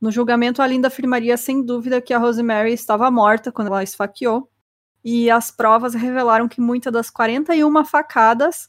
No 0.00 0.10
julgamento, 0.10 0.62
a 0.62 0.66
Linda 0.66 0.88
afirmaria 0.88 1.36
sem 1.36 1.64
dúvida 1.64 2.00
que 2.00 2.14
a 2.14 2.18
Rosemary 2.18 2.72
estava 2.72 3.10
morta 3.10 3.52
quando 3.52 3.68
ela 3.68 3.82
esfaqueou, 3.82 4.50
e 5.04 5.30
as 5.30 5.50
provas 5.50 5.94
revelaram 5.94 6.48
que 6.48 6.60
muitas 6.60 6.92
das 6.92 7.10
41 7.10 7.84
facadas 7.84 8.66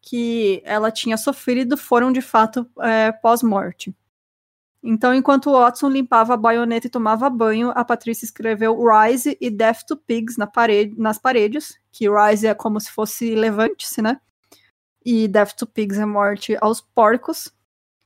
que 0.00 0.62
ela 0.64 0.90
tinha 0.90 1.16
sofrido 1.16 1.76
foram 1.76 2.12
de 2.12 2.22
fato 2.22 2.66
é, 2.80 3.12
pós-morte. 3.12 3.94
Então, 4.82 5.12
enquanto 5.12 5.50
Watson 5.50 5.88
limpava 5.88 6.34
a 6.34 6.36
baioneta 6.36 6.86
e 6.86 6.90
tomava 6.90 7.28
banho, 7.28 7.72
a 7.74 7.84
Patrícia 7.84 8.24
escreveu 8.24 8.76
Rise 8.78 9.36
e 9.40 9.50
Death 9.50 9.82
to 9.86 9.96
Pigs 9.96 10.36
na 10.36 10.46
parede, 10.46 10.94
nas 10.96 11.18
paredes, 11.18 11.78
que 11.90 12.08
Rise 12.08 12.46
é 12.46 12.54
como 12.54 12.80
se 12.80 12.90
fosse 12.90 13.34
levante-se, 13.34 14.00
né? 14.00 14.20
E 15.04 15.26
Death 15.26 15.54
to 15.54 15.66
Pigs 15.66 15.98
é 15.98 16.06
morte 16.06 16.56
aos 16.60 16.80
porcos, 16.80 17.52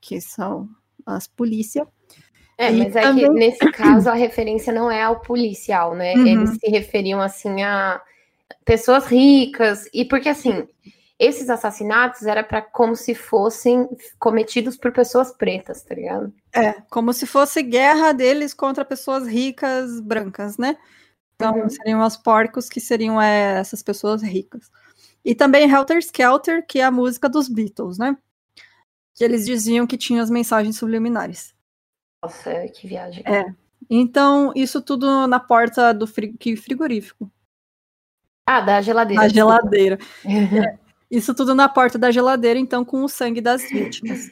que 0.00 0.20
são 0.20 0.68
as 1.04 1.26
polícia. 1.26 1.86
É, 2.58 2.72
e 2.72 2.78
mas 2.78 2.92
também... 2.92 3.24
é 3.24 3.28
que 3.28 3.34
nesse 3.34 3.72
caso 3.72 4.08
a 4.08 4.14
referência 4.14 4.72
não 4.72 4.90
é 4.90 5.02
ao 5.02 5.20
policial, 5.20 5.94
né? 5.94 6.14
Uhum. 6.14 6.26
Eles 6.26 6.50
se 6.58 6.70
referiam 6.70 7.20
assim 7.20 7.62
a 7.62 8.00
pessoas 8.64 9.06
ricas, 9.06 9.88
e 9.92 10.04
porque 10.04 10.28
assim, 10.28 10.66
esses 11.18 11.48
assassinatos 11.48 12.22
era 12.22 12.42
para 12.42 12.60
como 12.60 12.96
se 12.96 13.14
fossem 13.14 13.88
cometidos 14.18 14.76
por 14.76 14.92
pessoas 14.92 15.32
pretas, 15.32 15.82
tá 15.82 15.94
ligado? 15.94 16.32
É, 16.54 16.74
como 16.90 17.12
se 17.12 17.26
fosse 17.26 17.62
guerra 17.62 18.12
deles 18.12 18.52
contra 18.52 18.84
pessoas 18.84 19.26
ricas 19.26 20.00
brancas, 20.00 20.58
né? 20.58 20.76
Então 21.34 21.54
uhum. 21.54 21.68
seriam 21.68 22.04
os 22.04 22.16
porcos 22.16 22.68
que 22.68 22.80
seriam 22.80 23.20
é, 23.20 23.58
essas 23.60 23.82
pessoas 23.82 24.22
ricas. 24.22 24.70
E 25.24 25.34
também 25.34 25.70
Helter 25.70 25.98
Skelter, 25.98 26.66
que 26.66 26.80
é 26.80 26.84
a 26.84 26.90
música 26.90 27.28
dos 27.28 27.48
Beatles, 27.48 27.98
né? 27.98 28.16
Que 29.14 29.24
eles 29.24 29.46
diziam 29.46 29.86
que 29.86 29.96
tinha 29.96 30.22
as 30.22 30.30
mensagens 30.30 30.76
subliminares. 30.76 31.54
Nossa, 32.22 32.68
que 32.68 32.86
viagem. 32.86 33.24
É. 33.26 33.52
Então, 33.90 34.52
isso 34.54 34.80
tudo 34.80 35.26
na 35.26 35.40
porta 35.40 35.92
do 35.92 36.06
frigorífico. 36.06 37.30
Ah, 38.46 38.60
da 38.60 38.80
geladeira. 38.80 39.22
Da 39.22 39.28
geladeira. 39.28 39.98
é. 40.24 40.78
Isso 41.10 41.34
tudo 41.34 41.54
na 41.54 41.68
porta 41.68 41.98
da 41.98 42.10
geladeira, 42.10 42.58
então, 42.58 42.84
com 42.84 43.04
o 43.04 43.08
sangue 43.08 43.40
das 43.40 43.68
vítimas. 43.68 44.30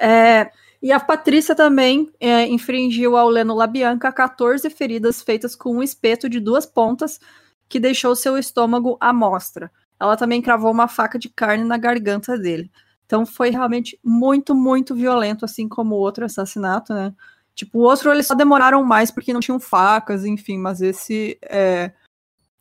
É, 0.00 0.50
e 0.82 0.90
a 0.90 0.98
Patrícia 0.98 1.54
também 1.54 2.10
é, 2.18 2.44
infringiu 2.48 3.16
ao 3.16 3.28
Leno 3.28 3.54
Labianca 3.54 4.10
14 4.10 4.68
feridas 4.68 5.22
feitas 5.22 5.54
com 5.54 5.76
um 5.76 5.82
espeto 5.82 6.28
de 6.28 6.40
duas 6.40 6.66
pontas 6.66 7.20
que 7.68 7.78
deixou 7.78 8.16
seu 8.16 8.36
estômago 8.36 8.96
à 9.00 9.12
mostra. 9.12 9.70
Ela 9.98 10.16
também 10.16 10.42
cravou 10.42 10.72
uma 10.72 10.88
faca 10.88 11.18
de 11.18 11.28
carne 11.28 11.62
na 11.62 11.78
garganta 11.78 12.36
dele. 12.36 12.68
Então 13.12 13.26
foi 13.26 13.50
realmente 13.50 14.00
muito, 14.02 14.54
muito 14.54 14.94
violento, 14.94 15.44
assim 15.44 15.68
como 15.68 15.94
o 15.94 15.98
outro 15.98 16.24
assassinato, 16.24 16.94
né? 16.94 17.12
Tipo, 17.54 17.80
o 17.80 17.82
outro 17.82 18.10
eles 18.10 18.26
só 18.26 18.34
demoraram 18.34 18.82
mais 18.82 19.10
porque 19.10 19.34
não 19.34 19.40
tinham 19.40 19.60
facas, 19.60 20.24
enfim, 20.24 20.56
mas 20.56 20.80
esse 20.80 21.38
é, 21.42 21.92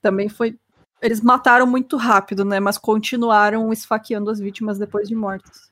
também 0.01 0.27
foi 0.27 0.57
eles 1.01 1.21
mataram 1.21 1.65
muito 1.65 1.95
rápido, 1.95 2.43
né? 2.43 2.59
Mas 2.59 2.77
continuaram 2.77 3.71
esfaqueando 3.71 4.29
as 4.29 4.41
vítimas 4.41 4.77
depois 4.77 5.07
de 5.07 5.15
mortas. 5.15 5.71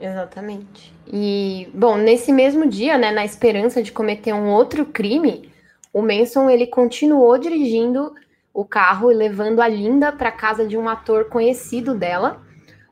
Exatamente. 0.00 0.94
E, 1.12 1.68
bom, 1.74 1.96
nesse 1.96 2.30
mesmo 2.32 2.68
dia, 2.68 2.96
né, 2.96 3.10
na 3.10 3.24
esperança 3.24 3.82
de 3.82 3.90
cometer 3.90 4.32
um 4.32 4.48
outro 4.48 4.86
crime, 4.86 5.50
o 5.92 6.02
Manson 6.02 6.48
ele 6.48 6.68
continuou 6.68 7.36
dirigindo 7.36 8.14
o 8.54 8.64
carro 8.64 9.10
e 9.10 9.14
levando 9.14 9.58
a 9.58 9.66
Linda 9.66 10.12
para 10.12 10.30
casa 10.30 10.64
de 10.64 10.78
um 10.78 10.88
ator 10.88 11.24
conhecido 11.24 11.96
dela, 11.96 12.40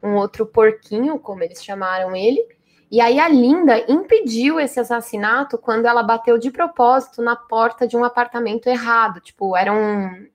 um 0.02 0.14
outro 0.14 0.46
porquinho, 0.46 1.18
como 1.18 1.42
eles 1.42 1.62
chamaram 1.62 2.14
ele. 2.14 2.46
E 2.90 3.00
aí 3.00 3.20
a 3.20 3.28
Linda 3.28 3.84
impediu 3.90 4.58
esse 4.58 4.80
assassinato 4.80 5.58
quando 5.58 5.86
ela 5.86 6.02
bateu 6.02 6.38
de 6.38 6.50
propósito 6.50 7.20
na 7.20 7.36
porta 7.36 7.86
de 7.86 7.96
um 7.96 8.04
apartamento 8.04 8.66
errado. 8.66 9.20
Tipo, 9.20 9.56
era 9.56 9.72
um, 9.72 10.26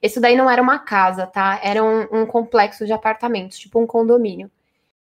esse 0.00 0.20
daí 0.20 0.36
não 0.36 0.50
era 0.50 0.60
uma 0.60 0.78
casa, 0.78 1.26
tá? 1.26 1.58
Era 1.62 1.82
um, 1.82 2.22
um 2.22 2.26
complexo 2.26 2.84
de 2.84 2.92
apartamentos, 2.92 3.58
tipo 3.58 3.80
um 3.80 3.86
condomínio. 3.86 4.50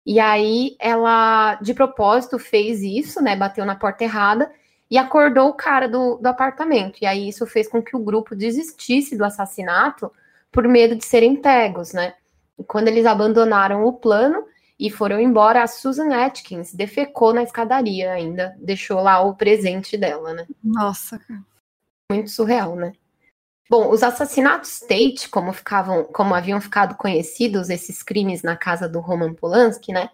E 0.06 0.20
aí 0.20 0.76
ela, 0.80 1.56
de 1.56 1.74
propósito, 1.74 2.40
fez 2.40 2.82
isso, 2.82 3.22
né? 3.22 3.36
Bateu 3.36 3.66
na 3.66 3.76
porta 3.76 4.04
errada 4.04 4.52
e 4.90 4.98
acordou 4.98 5.50
o 5.50 5.54
cara 5.54 5.88
do, 5.88 6.18
do 6.18 6.28
apartamento. 6.28 7.00
E 7.02 7.06
aí 7.06 7.28
isso 7.28 7.46
fez 7.46 7.68
com 7.68 7.82
que 7.82 7.96
o 7.96 8.00
grupo 8.00 8.36
desistisse 8.36 9.18
do 9.18 9.26
assassinato 9.26 10.12
por 10.52 10.68
medo 10.68 10.96
de 10.96 11.04
serem 11.04 11.36
pegos, 11.36 11.92
né? 11.92 12.14
Quando 12.68 12.88
eles 12.88 13.06
abandonaram 13.06 13.86
o 13.86 13.94
plano, 13.94 14.46
e 14.80 14.90
foram 14.90 15.20
embora. 15.20 15.64
A 15.64 15.68
Susan 15.68 16.14
Atkins 16.14 16.74
defecou 16.74 17.34
na 17.34 17.44
escadaria 17.44 18.12
ainda, 18.12 18.56
deixou 18.60 19.02
lá 19.02 19.22
o 19.22 19.36
presente 19.36 19.98
dela, 19.98 20.34
né? 20.34 20.46
Nossa, 20.64 21.20
muito 22.12 22.30
surreal, 22.30 22.76
né? 22.76 22.94
Bom, 23.68 23.90
os 23.90 24.04
assassinatos 24.04 24.80
Tate, 24.82 25.28
como 25.30 25.52
ficavam, 25.52 26.04
como 26.04 26.36
haviam 26.36 26.62
ficado 26.62 26.96
conhecidos 26.96 27.70
esses 27.70 28.04
crimes 28.04 28.44
na 28.44 28.56
casa 28.56 28.88
do 28.88 29.00
Roman 29.00 29.34
Polanski, 29.34 29.92
né? 29.92 30.10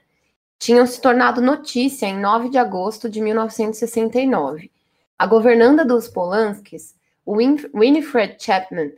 Tinham 0.58 0.86
se 0.86 1.02
tornado 1.02 1.42
notícia 1.42 2.06
em 2.06 2.18
9 2.18 2.50
de 2.50 2.58
agosto 2.58 3.10
de 3.10 3.20
1969. 3.20 4.72
A 5.18 5.26
governanda 5.26 5.84
dos 5.84 6.08
Polanskis, 6.08 6.96
Win 7.28 7.58
Winifred 7.74 8.38
Chapman, 8.42 8.94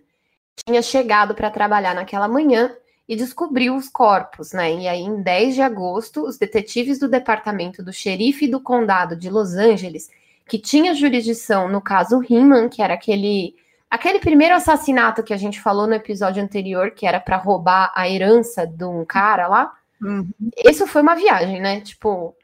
tinha 0.68 0.82
chegado 0.84 1.34
para 1.34 1.50
trabalhar 1.50 1.96
naquela 1.96 2.28
manhã 2.28 2.76
e 3.08 3.16
descobriu 3.16 3.76
os 3.76 3.90
corpos, 3.90 4.54
né? 4.54 4.74
E 4.74 4.88
aí, 4.88 5.02
em 5.02 5.22
10 5.22 5.56
de 5.56 5.62
agosto, 5.62 6.26
os 6.26 6.38
detetives 6.38 7.00
do 7.00 7.08
departamento 7.08 7.84
do 7.84 7.92
xerife 7.92 8.48
do 8.48 8.62
condado 8.62 9.16
de 9.16 9.30
Los 9.30 9.54
Angeles, 9.56 10.10
que 10.48 10.58
tinha 10.58 10.96
jurisdição 10.96 11.68
no 11.68 11.82
caso 11.82 12.20
Riemann, 12.20 12.70
que 12.70 12.82
era 12.82 12.94
aquele 12.94 13.56
aquele 13.90 14.20
primeiro 14.20 14.56
assassinato 14.56 15.22
que 15.22 15.34
a 15.34 15.38
gente 15.38 15.62
falou 15.62 15.86
no 15.86 15.94
episódio 15.94 16.42
anterior, 16.42 16.92
que 16.92 17.06
era 17.06 17.20
para 17.20 17.38
roubar 17.38 17.92
a 17.96 18.10
herança 18.10 18.66
de 18.66 18.84
um 18.86 19.06
cara 19.06 19.48
lá. 19.48 19.72
Uhum. 20.02 20.28
Isso 20.66 20.88
foi 20.88 21.04
uma 21.04 21.16
viagem, 21.16 21.62
né? 21.62 21.80
Tipo, 21.82 22.36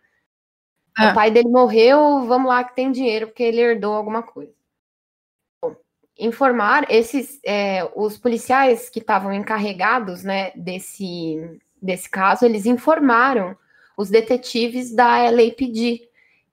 é. 0.97 1.07
o 1.09 1.13
pai 1.15 1.31
dele 1.31 1.49
morreu, 1.49 2.23
vamos 2.27 2.49
lá 2.49 2.63
que 2.63 2.75
tem 2.75 2.91
dinheiro 2.91 3.27
porque 3.27 3.41
ele 3.41 3.61
herdou 3.61 3.95
alguma 3.95 4.21
coisa 4.21 4.58
informar 6.19 6.85
esses 6.89 7.39
é, 7.45 7.89
os 7.95 8.17
policiais 8.17 8.89
que 8.89 8.99
estavam 8.99 9.33
encarregados 9.33 10.23
né, 10.23 10.51
desse, 10.55 11.59
desse 11.81 12.09
caso, 12.09 12.45
eles 12.45 12.65
informaram 12.65 13.55
os 13.97 14.09
detetives 14.09 14.93
da 14.93 15.29
LAPD, 15.29 16.01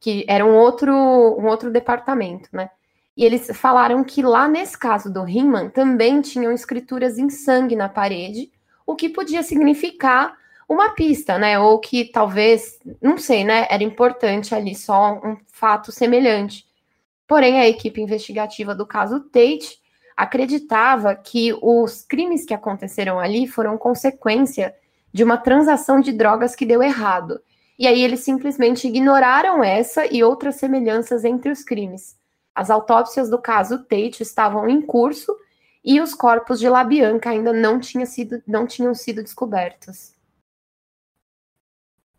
que 0.01 0.25
era 0.29 0.45
um 0.45 0.55
outro, 0.55 0.93
um 0.93 1.47
outro 1.47 1.71
departamento, 1.71 2.49
né? 2.53 2.71
E 3.17 3.25
eles 3.25 3.51
falaram 3.55 4.05
que 4.05 4.23
lá 4.23 4.47
nesse 4.47 4.77
caso 4.77 5.13
do 5.13 5.23
Riemann 5.23 5.71
também 5.71 6.21
tinham 6.21 6.53
escrituras 6.53 7.19
em 7.19 7.31
sangue 7.31 7.75
na 7.75 7.89
parede, 7.89 8.51
o 8.87 8.95
que 8.95 9.09
podia 9.09 9.43
significar 9.43 10.37
uma 10.69 10.91
pista, 10.91 11.39
né? 11.39 11.59
Ou 11.59 11.79
que 11.79 12.05
talvez, 12.05 12.79
não 13.01 13.17
sei, 13.17 13.45
né? 13.45 13.67
Era 13.71 13.83
importante 13.83 14.55
ali 14.55 14.75
só 14.75 15.15
um 15.25 15.37
fato 15.51 15.91
semelhante. 15.91 16.67
Porém, 17.27 17.59
a 17.59 17.69
equipe 17.69 18.01
investigativa 18.01 18.75
do 18.75 18.87
caso 18.87 19.21
Tate 19.21 19.81
acreditava 20.17 21.15
que 21.15 21.53
os 21.61 22.03
crimes 22.03 22.45
que 22.45 22.55
aconteceram 22.55 23.19
ali 23.19 23.47
foram 23.47 23.77
consequência 23.77 24.75
de 25.13 25.23
uma 25.23 25.37
transação 25.37 26.01
de 26.01 26.13
drogas 26.13 26.55
que 26.55 26.65
deu 26.65 26.83
errado. 26.83 27.41
E 27.79 27.87
aí 27.87 28.03
eles 28.03 28.21
simplesmente 28.21 28.87
ignoraram 28.87 29.63
essa 29.63 30.07
e 30.07 30.25
outras 30.25 30.57
semelhanças 30.57 31.25
entre 31.25 31.51
os 31.51 31.63
crimes. 31.63 32.17
As 32.55 32.71
autópsias 32.71 33.29
do 33.29 33.39
caso 33.39 33.85
Tate 33.85 34.23
estavam 34.23 34.69
em 34.69 34.81
curso 34.81 35.37
e 35.85 36.01
os 36.01 36.15
corpos 36.15 36.59
de 36.59 36.69
Labianca 36.69 37.31
ainda 37.31 37.53
não, 37.53 37.79
tinha 37.79 38.07
sido, 38.07 38.43
não 38.47 38.67
tinham 38.67 38.95
sido 38.95 39.23
descobertos. 39.23 40.15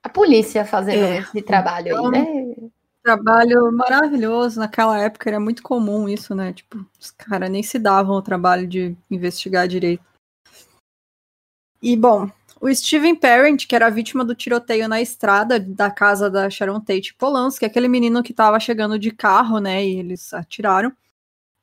A 0.03 0.09
polícia 0.09 0.63
fazendo 0.63 1.03
é, 1.03 1.17
esse 1.17 1.41
trabalho 1.41 1.87
então, 1.87 2.05
aí, 2.05 2.11
né? 2.11 2.69
Trabalho 3.07 3.71
maravilhoso. 3.71 4.59
Naquela 4.59 4.99
época 4.99 5.29
era 5.29 5.39
muito 5.39 5.63
comum 5.63 6.09
isso, 6.09 6.35
né? 6.35 6.51
Tipo, 6.51 6.85
os 6.99 7.09
caras 7.11 7.49
nem 7.49 7.63
se 7.63 7.79
davam 7.79 8.17
o 8.17 8.21
trabalho 8.21 8.67
de 8.67 8.97
investigar 9.09 9.65
direito. 9.65 10.03
E, 11.81 11.95
bom, 11.95 12.29
o 12.59 12.73
Steven 12.73 13.15
Parent, 13.15 13.65
que 13.65 13.75
era 13.75 13.89
vítima 13.89 14.25
do 14.25 14.35
tiroteio 14.35 14.89
na 14.89 14.99
estrada 14.99 15.57
da 15.57 15.89
casa 15.89 16.29
da 16.29 16.49
Sharon 16.49 16.81
Tate 16.81 17.13
Polanski, 17.13 17.63
aquele 17.63 17.87
menino 17.87 18.21
que 18.21 18.31
estava 18.31 18.59
chegando 18.59 18.99
de 18.99 19.11
carro, 19.11 19.59
né? 19.59 19.85
E 19.85 19.99
eles 19.99 20.33
atiraram. 20.33 20.91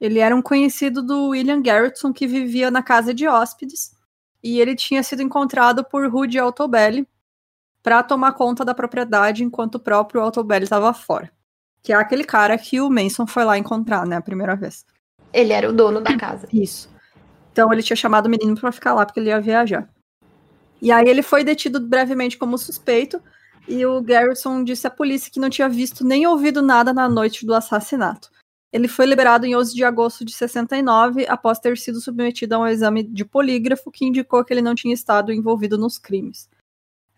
Ele 0.00 0.20
era 0.20 0.34
um 0.34 0.40
conhecido 0.40 1.02
do 1.02 1.28
William 1.28 1.60
Garrettson, 1.60 2.12
que 2.12 2.26
vivia 2.26 2.70
na 2.70 2.82
casa 2.82 3.12
de 3.12 3.28
hóspedes. 3.28 3.94
E 4.42 4.60
ele 4.60 4.74
tinha 4.74 5.02
sido 5.02 5.22
encontrado 5.22 5.84
por 5.84 6.10
Rudy 6.10 6.38
Altobelli, 6.38 7.06
para 7.82 8.02
tomar 8.02 8.32
conta 8.32 8.64
da 8.64 8.75
propriedade 8.75 9.45
enquanto 9.45 9.75
o 9.75 9.80
próprio 9.80 10.23
Altobelli 10.23 10.64
estava 10.64 10.95
fora. 10.95 11.30
Que 11.84 11.92
é 11.92 11.97
aquele 11.97 12.25
cara 12.25 12.58
que 12.58 12.80
o 12.80 12.90
Manson 12.90 13.26
foi 13.26 13.44
lá 13.44 13.56
encontrar, 13.56 14.04
né, 14.04 14.16
a 14.16 14.20
primeira 14.20 14.56
vez. 14.56 14.84
Ele 15.32 15.52
era 15.52 15.68
o 15.68 15.73
dono 15.73 16.00
da 16.00 16.16
casa. 16.16 16.49
Isso. 16.52 16.88
Então 17.52 17.73
ele 17.73 17.82
tinha 17.82 17.97
chamado 17.97 18.26
o 18.26 18.30
menino 18.30 18.56
para 18.56 18.73
ficar 18.73 18.94
lá 18.94 19.06
porque 19.06 19.20
ele 19.20 19.28
ia 19.28 19.40
viajar. 19.40 19.88
E 20.82 20.90
aí 20.90 21.06
ele 21.08 21.23
foi 21.23 21.44
detido 21.44 21.78
brevemente 21.78 22.36
como 22.36 22.58
suspeito 22.58 23.23
e 23.68 23.86
o 23.86 24.02
Garrison 24.02 24.64
disse 24.64 24.86
à 24.86 24.90
polícia 24.90 25.30
que 25.30 25.38
não 25.38 25.49
tinha 25.49 25.68
visto 25.68 26.04
nem 26.04 26.26
ouvido 26.26 26.60
nada 26.60 26.92
na 26.92 27.08
noite 27.08 27.47
do 27.47 27.54
assassinato. 27.54 28.28
Ele 28.73 28.88
foi 28.88 29.06
liberado 29.06 29.47
em 29.47 29.54
11 29.54 29.73
de 29.73 29.84
agosto 29.84 30.25
de 30.25 30.32
69 30.32 31.26
após 31.28 31.60
ter 31.60 31.78
sido 31.78 32.00
submetido 32.00 32.56
a 32.56 32.58
um 32.58 32.66
exame 32.66 33.04
de 33.04 33.25
polígrafo 33.25 33.90
que 33.90 34.04
indicou 34.04 34.44
que 34.44 34.52
ele 34.52 34.62
não 34.62 34.75
tinha 34.75 34.92
estado 34.92 35.32
envolvido 35.32 35.78
nos 35.78 35.97
crimes. 35.97 36.49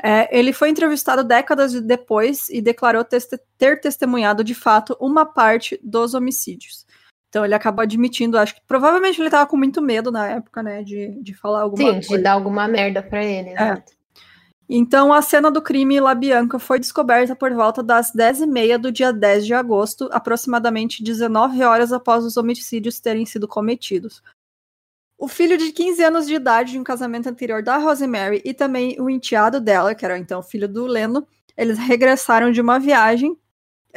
É, 0.03 0.37
ele 0.37 0.53
foi 0.53 0.69
entrevistado 0.69 1.25
décadas 1.25 1.73
depois 1.81 2.49
e 2.51 2.61
declarou 2.61 3.03
ter 3.05 3.81
testemunhado 3.81 4.45
de 4.45 4.55
fato 4.55 4.97
uma 5.01 5.25
parte 5.25 5.81
dos 5.83 6.15
homicídios. 6.15 6.87
Então 7.29 7.45
ele 7.45 7.55
acabou 7.55 7.83
admitindo, 7.83 8.39
acho 8.39 8.55
que 8.55 8.61
provavelmente 8.67 9.21
ele 9.21 9.29
estava 9.29 9.47
com 9.47 9.57
muito 9.57 9.83
medo 9.83 10.11
na 10.11 10.29
época, 10.29 10.63
né, 10.63 10.83
de, 10.83 11.21
de 11.23 11.35
falar 11.35 11.63
alguma 11.63 11.83
Sim, 11.83 11.93
coisa. 11.95 12.17
de 12.17 12.23
dar 12.23 12.33
alguma 12.33 12.69
merda 12.69 13.03
para 13.03 13.25
ele, 13.25 13.51
é. 13.51 13.83
Então 14.69 15.13
a 15.13 15.23
cena 15.23 15.51
do 15.51 15.63
crime 15.63 16.01
La 16.01 16.15
Bianca 16.15 16.59
foi 16.59 16.81
descoberta 16.81 17.37
por 17.37 17.53
volta 17.53 17.83
das 17.83 18.13
10h30 18.13 18.79
do 18.79 18.91
dia 18.91 19.13
10 19.13 19.47
de 19.47 19.55
agosto, 19.55 20.09
aproximadamente 20.13 21.05
19 21.05 21.63
horas 21.63 21.93
após 21.93 22.25
os 22.25 22.37
homicídios 22.37 23.01
terem 23.01 23.25
sido 23.25 23.47
cometidos. 23.47 24.23
O 25.19 25.29
filho 25.29 25.57
de 25.57 25.73
15 25.73 26.03
anos 26.03 26.27
de 26.27 26.35
idade 26.35 26.73
de 26.73 26.79
um 26.79 26.85
casamento 26.85 27.29
anterior 27.29 27.63
da 27.63 27.79
Rosemary 27.79 28.43
e 28.45 28.53
também 28.53 29.01
o 29.01 29.09
enteado 29.09 29.61
dela, 29.61 29.95
que 29.95 30.05
era 30.05 30.19
então 30.19 30.43
filho 30.43 30.69
do 30.69 30.87
Leno, 30.87 31.27
eles 31.57 31.79
regressaram 31.79 32.53
de 32.53 32.61
uma 32.61 32.79
viagem 32.79 33.37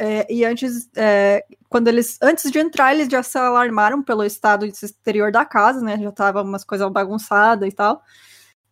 é, 0.02 0.26
e 0.32 0.46
antes, 0.46 0.88
é, 0.96 1.44
quando 1.68 1.88
eles, 1.88 2.18
antes 2.22 2.50
de 2.50 2.58
entrar, 2.58 2.94
eles 2.94 3.06
já 3.06 3.22
se 3.22 3.36
alarmaram 3.36 4.02
pelo 4.02 4.24
estado 4.24 4.64
exterior 4.64 5.30
da 5.30 5.44
casa, 5.44 5.82
né? 5.82 5.98
Já 5.98 6.10
tava 6.10 6.42
umas 6.42 6.64
coisas 6.64 6.90
bagunçadas 6.90 7.68
e 7.68 7.72
tal. 7.72 8.02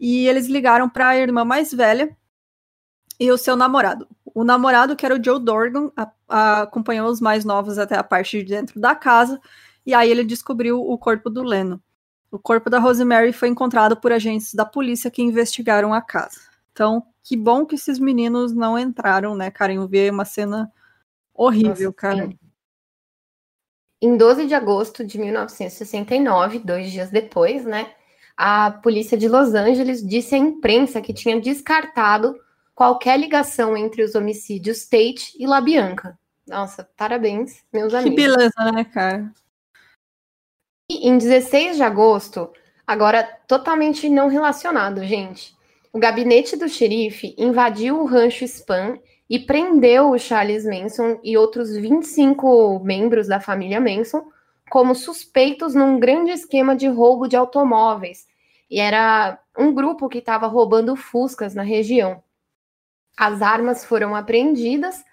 E 0.01 0.27
eles 0.27 0.47
ligaram 0.47 0.89
para 0.89 1.09
a 1.09 1.19
irmã 1.19 1.45
mais 1.45 1.71
velha 1.71 2.17
e 3.21 3.31
o 3.31 3.37
seu 3.37 3.57
namorado. 3.57 4.09
O 4.25 4.43
namorado, 4.43 4.97
que 4.97 5.05
era 5.05 5.15
o 5.15 5.23
Joe 5.23 5.39
Dorgan, 5.39 5.91
a, 5.95 6.11
a, 6.29 6.63
acompanhou 6.63 7.11
os 7.11 7.21
mais 7.21 7.45
novos 7.45 7.79
até 7.79 7.97
a 7.97 8.03
parte 8.03 8.43
de 8.43 8.49
dentro 8.49 8.81
da 8.81 8.95
casa. 8.95 9.39
E 9.85 9.93
aí 9.93 10.11
ele 10.11 10.25
descobriu 10.25 10.81
o 10.81 10.97
corpo 10.97 11.29
do 11.29 11.43
Leno. 11.43 11.83
O 12.31 12.39
corpo 12.39 12.69
da 12.69 12.79
Rosemary 12.79 13.33
foi 13.33 13.49
encontrado 13.49 13.97
por 13.97 14.13
agentes 14.13 14.55
da 14.55 14.65
polícia 14.65 15.11
que 15.11 15.23
investigaram 15.23 15.95
a 15.95 16.03
casa. 16.03 16.41
Então, 16.73 17.03
que 17.23 17.37
bom 17.37 17.65
que 17.65 17.75
esses 17.75 17.99
meninos 17.99 18.53
não 18.53 18.79
entraram, 18.79 19.35
né, 19.35 19.51
cara? 19.51 19.73
Eu 19.73 19.89
vi 19.89 20.09
uma 20.11 20.25
cena 20.25 20.71
horrível, 21.35 21.91
Nossa, 21.91 21.93
cara. 21.93 22.27
Sim. 22.27 22.39
Em 24.01 24.17
12 24.17 24.47
de 24.47 24.55
agosto 24.55 25.05
de 25.05 25.19
1969, 25.19 26.61
dois 26.61 26.91
dias 26.91 27.11
depois, 27.11 27.65
né, 27.65 27.91
a 28.37 28.71
polícia 28.71 29.19
de 29.19 29.27
Los 29.27 29.55
Angeles 29.55 30.07
disse 30.07 30.37
à 30.37 30.39
imprensa 30.39 31.01
que 31.01 31.13
tinha 31.13 31.41
descartado 31.41 32.39
qualquer 32.73 33.19
ligação 33.19 33.77
entre 33.77 34.05
os 34.05 34.15
homicídios 34.15 34.85
Tate 34.85 35.35
e 35.37 35.45
La 35.45 35.61
Bianca. 35.61 36.17
Nossa, 36.47 36.89
parabéns, 36.97 37.65
meus 37.73 37.93
amigos. 37.93 38.17
Que 38.17 38.29
beleza, 38.29 38.73
né, 38.73 38.85
cara? 38.85 39.33
Em 40.91 41.19
16 41.19 41.77
de 41.77 41.83
agosto, 41.83 42.51
agora 42.87 43.23
totalmente 43.47 44.09
não 44.09 44.27
relacionado, 44.27 45.05
gente. 45.05 45.55
O 45.93 45.99
gabinete 45.99 46.57
do 46.57 46.67
xerife 46.67 47.35
invadiu 47.37 48.01
o 48.01 48.07
rancho 48.07 48.43
Spam 48.45 48.99
e 49.29 49.39
prendeu 49.39 50.11
o 50.11 50.19
Charles 50.19 50.65
Manson 50.65 51.21
e 51.23 51.37
outros 51.37 51.77
25 51.77 52.81
membros 52.83 53.29
da 53.29 53.39
família 53.39 53.79
Manson 53.79 54.31
como 54.71 54.95
suspeitos 54.95 55.75
num 55.75 56.01
grande 56.01 56.31
esquema 56.31 56.75
de 56.75 56.89
roubo 56.89 57.29
de 57.29 57.37
automóveis. 57.37 58.27
E 58.71 58.81
era 58.81 59.39
um 59.59 59.75
grupo 59.75 60.09
que 60.09 60.19
estava 60.19 60.47
roubando 60.47 60.97
Fuscas 60.97 61.55
na 61.55 61.63
região. 61.63 62.23
As 63.15 63.43
armas 63.43 63.85
foram 63.85 64.17
apreendidas, 64.17 65.05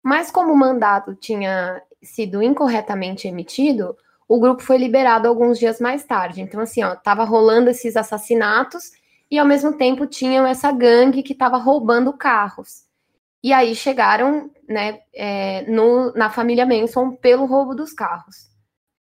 mas 0.00 0.30
como 0.30 0.52
o 0.52 0.56
mandato 0.56 1.12
tinha 1.16 1.82
sido 2.00 2.40
incorretamente 2.40 3.26
emitido, 3.26 3.96
o 4.34 4.40
grupo 4.40 4.62
foi 4.62 4.78
liberado 4.78 5.28
alguns 5.28 5.58
dias 5.58 5.80
mais 5.80 6.04
tarde. 6.04 6.40
Então, 6.40 6.60
assim, 6.60 6.82
ó, 6.82 6.96
tava 6.96 7.22
rolando 7.22 7.70
esses 7.70 7.96
assassinatos 7.96 8.90
e 9.30 9.38
ao 9.38 9.46
mesmo 9.46 9.76
tempo 9.76 10.06
tinham 10.06 10.44
essa 10.44 10.72
gangue 10.72 11.22
que 11.22 11.32
estava 11.32 11.56
roubando 11.56 12.12
carros. 12.12 12.82
E 13.42 13.52
aí 13.52 13.76
chegaram, 13.76 14.50
né, 14.68 14.98
é, 15.14 15.62
no, 15.70 16.12
na 16.14 16.30
família 16.30 16.66
Manson 16.66 17.12
pelo 17.12 17.44
roubo 17.44 17.76
dos 17.76 17.92
carros. 17.92 18.48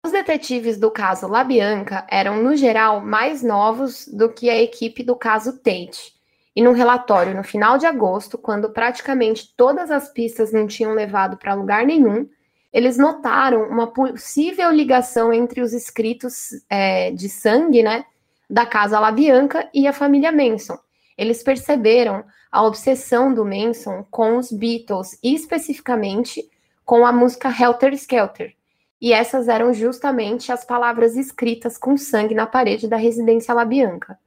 Os 0.06 0.12
detetives 0.12 0.78
do 0.78 0.92
caso 0.92 1.28
La 1.28 1.44
Bianca 1.44 2.06
eram, 2.08 2.44
no 2.44 2.56
geral, 2.56 3.02
mais 3.02 3.42
novos 3.42 4.08
do 4.08 4.30
que 4.30 4.48
a 4.48 4.62
equipe 4.62 5.04
do 5.04 5.16
caso 5.16 5.58
Tate. 5.58 6.14
E 6.56 6.62
num 6.62 6.74
relatório 6.74 7.36
no 7.36 7.44
final 7.44 7.80
de 7.80 7.88
agosto, 7.88 8.38
quando 8.38 8.70
praticamente 8.70 9.56
todas 9.58 9.90
as 9.90 10.08
pistas 10.10 10.54
não 10.54 10.68
tinham 10.68 10.94
levado 10.94 11.36
para 11.38 11.56
lugar 11.56 11.84
nenhum, 11.84 12.30
eles 12.76 12.98
notaram 12.98 13.70
uma 13.70 13.88
possível 13.88 14.70
ligação 14.70 15.32
entre 15.32 15.62
os 15.62 15.72
escritos 15.72 16.50
é, 16.70 17.10
de 17.10 17.30
sangue, 17.30 17.82
né, 17.82 18.04
da 18.50 18.66
casa 18.66 19.00
Labianca 19.00 19.70
e 19.74 19.88
a 19.88 19.94
família 19.94 20.30
Manson. 20.30 20.78
Eles 21.18 21.42
perceberam 21.42 22.26
a 22.52 22.62
obsessão 22.64 23.34
do 23.34 23.46
Manson 23.46 24.06
com 24.12 24.38
os 24.38 24.52
Beatles, 24.52 25.18
e 25.24 25.34
especificamente 25.34 26.44
com 26.84 27.06
a 27.06 27.14
música 27.14 27.48
Helter 27.48 27.94
Skelter. 27.94 28.54
E 29.00 29.14
essas 29.14 29.48
eram 29.48 29.72
justamente 29.72 30.52
as 30.52 30.66
palavras 30.66 31.16
escritas 31.16 31.78
com 31.78 31.96
sangue 31.96 32.36
na 32.36 32.46
parede 32.46 32.90
da 32.90 32.98
residência 32.98 33.54
Labianca. 33.54 34.20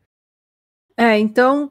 É, 0.96 1.18
então 1.18 1.70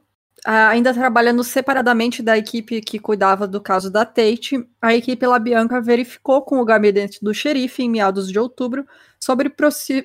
ainda 0.49 0.93
trabalhando 0.93 1.43
separadamente 1.43 2.23
da 2.23 2.37
equipe 2.37 2.79
que 2.79 2.99
cuidava 2.99 3.45
do 3.45 3.59
caso 3.59 3.91
da 3.91 4.05
Tate, 4.05 4.65
a 4.81 4.95
equipe 4.95 5.27
Labianca 5.27 5.81
verificou 5.81 6.41
com 6.41 6.61
o 6.61 6.65
gabinete 6.65 7.19
do 7.21 7.33
xerife 7.33 7.83
em 7.83 7.89
meados 7.89 8.31
de 8.31 8.39
outubro 8.39 8.87
sobre 9.19 9.53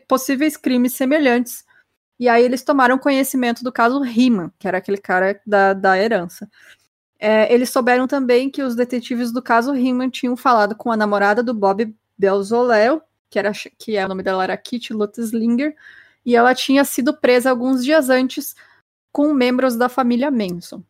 possíveis 0.08 0.56
crimes 0.56 0.94
semelhantes. 0.94 1.64
E 2.18 2.28
aí 2.28 2.42
eles 2.44 2.64
tomaram 2.64 2.98
conhecimento 2.98 3.62
do 3.62 3.70
caso 3.70 4.00
Riemann, 4.00 4.50
que 4.58 4.66
era 4.66 4.78
aquele 4.78 4.98
cara 4.98 5.40
da, 5.46 5.74
da 5.74 5.96
herança. 5.96 6.50
É, 7.20 7.52
eles 7.54 7.70
souberam 7.70 8.08
também 8.08 8.50
que 8.50 8.64
os 8.64 8.74
detetives 8.74 9.32
do 9.32 9.40
caso 9.40 9.70
Riemann 9.70 10.10
tinham 10.10 10.36
falado 10.36 10.74
com 10.74 10.90
a 10.90 10.96
namorada 10.96 11.40
do 11.40 11.54
Bob 11.54 11.94
Belzolel, 12.18 13.00
que, 13.30 13.38
era, 13.38 13.52
que 13.78 13.96
é, 13.96 14.04
o 14.04 14.08
nome 14.08 14.24
dela 14.24 14.42
era 14.42 14.56
Kitty 14.56 14.92
Lutzlinger, 14.92 15.76
e 16.26 16.34
ela 16.34 16.52
tinha 16.52 16.84
sido 16.84 17.16
presa 17.16 17.50
alguns 17.50 17.84
dias 17.84 18.10
antes 18.10 18.56
com 19.12 19.32
membros 19.34 19.76
da 19.76 19.88
família 19.88 20.30
Manson. 20.30 20.82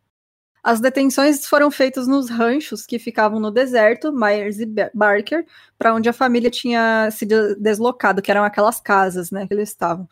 As 0.63 0.79
detenções 0.79 1.45
foram 1.45 1.69
feitas 1.69 2.07
nos 2.07 2.29
ranchos 2.29 2.85
que 2.85 2.97
ficavam 2.97 3.37
no 3.37 3.51
deserto, 3.51 4.13
Myers 4.13 4.59
e 4.59 4.65
Barker, 4.93 5.45
para 5.77 5.93
onde 5.93 6.07
a 6.07 6.13
família 6.13 6.49
tinha 6.49 7.09
se 7.11 7.25
deslocado, 7.59 8.21
que 8.21 8.31
eram 8.31 8.45
aquelas 8.45 8.79
casas 8.79 9.29
né, 9.29 9.45
que 9.45 9.53
eles 9.53 9.67
estavam. 9.67 10.07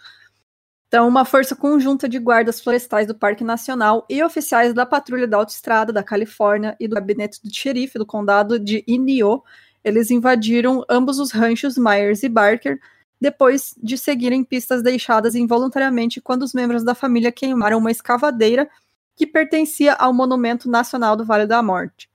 Então, 0.90 1.08
uma 1.08 1.24
força 1.24 1.56
conjunta 1.56 2.10
de 2.10 2.20
guardas 2.20 2.60
florestais 2.60 3.08
do 3.08 3.16
Parque 3.16 3.46
Nacional 3.46 4.06
e 4.10 4.22
oficiais 4.22 4.74
da 4.74 4.86
Patrulha 4.86 5.26
da 5.26 5.38
Autoestrada 5.38 5.94
da 5.94 6.04
Califórnia 6.04 6.76
e 6.78 6.86
do 6.86 6.96
gabinete 6.96 7.42
do 7.42 7.50
xerife 7.50 7.98
do 7.98 8.06
condado 8.06 8.60
de 8.60 8.84
Inyo, 8.86 9.42
eles 9.86 10.12
invadiram 10.12 10.84
ambos 10.90 11.18
os 11.18 11.32
ranchos 11.32 11.78
Myers 11.78 12.24
e 12.24 12.30
Barker 12.30 12.78
depois 13.22 13.76
de 13.78 14.00
seguirem 14.00 14.44
pistas 14.44 14.82
deixadas 14.82 15.36
involuntariamente 15.36 16.20
quando 16.20 16.42
os 16.42 16.54
membros 16.54 16.84
da 16.84 16.96
família 16.96 17.32
queimaram 17.32 17.78
uma 17.78 17.92
escavadeira 17.92 18.68
que 19.16 19.28
pertencia 19.28 19.94
ao 19.94 20.12
Monumento 20.12 20.68
Nacional 20.68 21.16
do 21.16 21.24
Vale 21.24 21.46
da 21.46 21.62
Morte. 21.62 22.10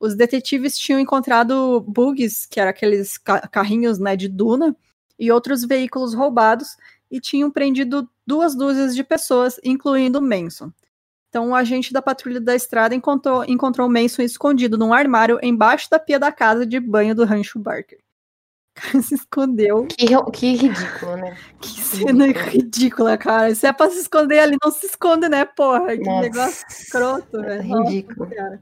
Os 0.00 0.14
detetives 0.14 0.78
tinham 0.78 0.98
encontrado 0.98 1.80
bugs, 1.82 2.46
que 2.46 2.58
eram 2.58 2.70
aqueles 2.70 3.18
carrinhos 3.50 3.98
né, 3.98 4.16
de 4.16 4.28
duna, 4.28 4.74
e 5.18 5.30
outros 5.30 5.62
veículos 5.62 6.14
roubados, 6.14 6.76
e 7.10 7.20
tinham 7.20 7.50
prendido 7.50 8.08
duas 8.26 8.54
dúzias 8.54 8.94
de 8.94 9.04
pessoas, 9.04 9.60
incluindo 9.62 10.22
Manson. 10.22 10.72
Então, 11.28 11.50
o 11.50 11.54
agente 11.54 11.92
da 11.92 12.00
patrulha 12.00 12.40
da 12.40 12.54
estrada 12.54 12.94
encontrou, 12.94 13.44
encontrou 13.44 13.90
Manson 13.90 14.22
escondido 14.22 14.78
num 14.78 14.92
armário 14.92 15.38
embaixo 15.42 15.90
da 15.90 15.98
pia 15.98 16.18
da 16.18 16.32
casa 16.32 16.64
de 16.64 16.80
banho 16.80 17.14
do 17.14 17.24
Rancho 17.24 17.58
Barker 17.58 18.05
cara 18.76 19.02
se 19.02 19.14
escondeu. 19.14 19.86
Que, 19.86 20.06
que 20.32 20.52
ridículo, 20.54 21.16
né? 21.16 21.36
Que 21.60 21.80
cena 21.80 22.26
ridícula. 22.26 22.50
ridícula, 22.50 23.18
cara. 23.18 23.54
Se 23.54 23.66
é 23.66 23.72
pra 23.72 23.90
se 23.90 24.00
esconder 24.00 24.40
ali, 24.40 24.56
não 24.62 24.70
se 24.70 24.86
esconde, 24.86 25.28
né, 25.28 25.44
porra? 25.44 25.96
Que 25.96 26.04
Nossa. 26.04 26.20
negócio 26.22 26.66
escroto, 26.68 27.42
velho. 27.42 27.62
Ridículo. 27.62 28.30
Nossa, 28.30 28.60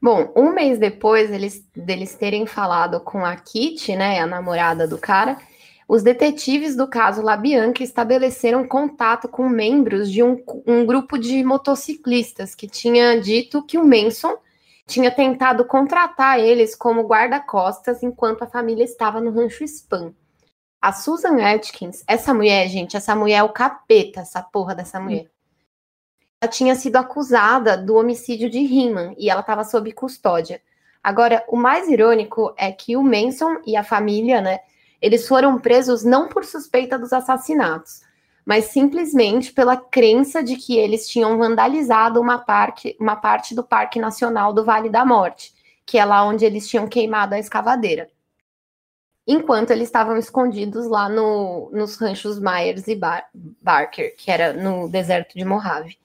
Bom, 0.00 0.32
um 0.36 0.52
mês 0.52 0.80
depois 0.80 1.30
eles, 1.30 1.64
deles 1.76 2.16
terem 2.16 2.44
falado 2.44 2.98
com 3.00 3.24
a 3.24 3.36
Kitty, 3.36 3.94
né, 3.94 4.18
a 4.18 4.26
namorada 4.26 4.86
do 4.88 4.98
cara, 4.98 5.38
os 5.88 6.02
detetives 6.02 6.74
do 6.74 6.88
caso 6.88 7.22
Labianca 7.22 7.84
estabeleceram 7.84 8.66
contato 8.66 9.28
com 9.28 9.48
membros 9.48 10.10
de 10.10 10.20
um, 10.20 10.42
um 10.66 10.84
grupo 10.84 11.16
de 11.16 11.44
motociclistas 11.44 12.52
que 12.52 12.66
tinha 12.66 13.20
dito 13.20 13.64
que 13.64 13.78
o 13.78 13.86
Manson 13.86 14.34
tinha 14.86 15.10
tentado 15.10 15.64
contratar 15.64 16.38
eles 16.38 16.74
como 16.74 17.06
guarda-costas 17.06 18.02
enquanto 18.02 18.42
a 18.42 18.46
família 18.46 18.84
estava 18.84 19.20
no 19.20 19.30
rancho 19.30 19.64
Spam. 19.64 20.14
A 20.80 20.92
Susan 20.92 21.36
Atkins, 21.40 22.02
essa 22.08 22.34
mulher, 22.34 22.68
gente, 22.68 22.96
essa 22.96 23.14
mulher 23.14 23.36
é 23.36 23.42
o 23.42 23.52
capeta, 23.52 24.20
essa 24.20 24.42
porra 24.42 24.74
dessa 24.74 24.98
mulher. 24.98 25.30
Ela 26.40 26.50
tinha 26.50 26.74
sido 26.74 26.96
acusada 26.96 27.76
do 27.76 27.94
homicídio 27.94 28.50
de 28.50 28.58
Riemann 28.58 29.14
e 29.16 29.30
ela 29.30 29.42
estava 29.42 29.62
sob 29.62 29.92
custódia. 29.92 30.60
Agora, 31.00 31.44
o 31.48 31.56
mais 31.56 31.88
irônico 31.88 32.52
é 32.56 32.72
que 32.72 32.96
o 32.96 33.02
Manson 33.02 33.60
e 33.64 33.76
a 33.76 33.84
família, 33.84 34.40
né, 34.40 34.60
eles 35.00 35.26
foram 35.26 35.58
presos 35.58 36.02
não 36.02 36.28
por 36.28 36.44
suspeita 36.44 36.98
dos 36.98 37.12
assassinatos, 37.12 38.02
mas 38.44 38.66
simplesmente 38.66 39.52
pela 39.52 39.76
crença 39.76 40.42
de 40.42 40.56
que 40.56 40.76
eles 40.76 41.08
tinham 41.08 41.38
vandalizado 41.38 42.20
uma, 42.20 42.38
parque, 42.38 42.96
uma 42.98 43.16
parte 43.16 43.54
do 43.54 43.62
Parque 43.62 43.98
Nacional 43.98 44.52
do 44.52 44.64
Vale 44.64 44.90
da 44.90 45.04
Morte, 45.04 45.54
que 45.86 45.98
é 45.98 46.04
lá 46.04 46.24
onde 46.24 46.44
eles 46.44 46.68
tinham 46.68 46.88
queimado 46.88 47.34
a 47.34 47.38
escavadeira. 47.38 48.10
Enquanto 49.26 49.70
eles 49.70 49.86
estavam 49.86 50.16
escondidos 50.16 50.86
lá 50.88 51.08
no, 51.08 51.70
nos 51.72 51.96
ranchos 51.96 52.40
Myers 52.40 52.88
e 52.88 52.96
Bar 52.96 53.28
Barker, 53.32 54.16
que 54.16 54.30
era 54.30 54.52
no 54.52 54.88
deserto 54.88 55.38
de 55.38 55.44
Mojave. 55.44 55.96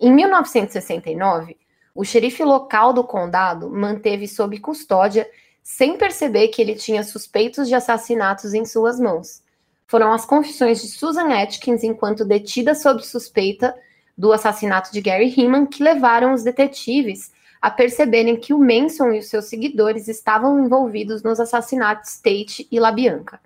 Em 0.00 0.12
1969, 0.12 1.56
o 1.92 2.04
xerife 2.04 2.44
local 2.44 2.92
do 2.92 3.02
condado 3.02 3.68
manteve 3.68 4.28
sob 4.28 4.60
custódia, 4.60 5.28
sem 5.60 5.98
perceber 5.98 6.48
que 6.48 6.62
ele 6.62 6.76
tinha 6.76 7.02
suspeitos 7.02 7.66
de 7.66 7.74
assassinatos 7.74 8.54
em 8.54 8.64
suas 8.64 9.00
mãos 9.00 9.42
foram 9.86 10.12
as 10.12 10.24
confissões 10.24 10.82
de 10.82 10.88
Susan 10.88 11.32
Atkins 11.32 11.82
enquanto 11.82 12.24
detida 12.24 12.74
sob 12.74 13.04
suspeita 13.04 13.74
do 14.16 14.32
assassinato 14.32 14.92
de 14.92 15.00
Gary 15.00 15.32
Heeman 15.36 15.66
que 15.66 15.82
levaram 15.82 16.32
os 16.32 16.42
detetives 16.42 17.32
a 17.60 17.70
perceberem 17.70 18.36
que 18.36 18.52
o 18.52 18.58
Manson 18.58 19.12
e 19.12 19.18
os 19.18 19.26
seus 19.26 19.46
seguidores 19.46 20.08
estavam 20.08 20.64
envolvidos 20.64 21.22
nos 21.22 21.40
assassinatos 21.40 22.16
Tate 22.16 22.66
e 22.70 22.78
LaBianca. 22.78 23.40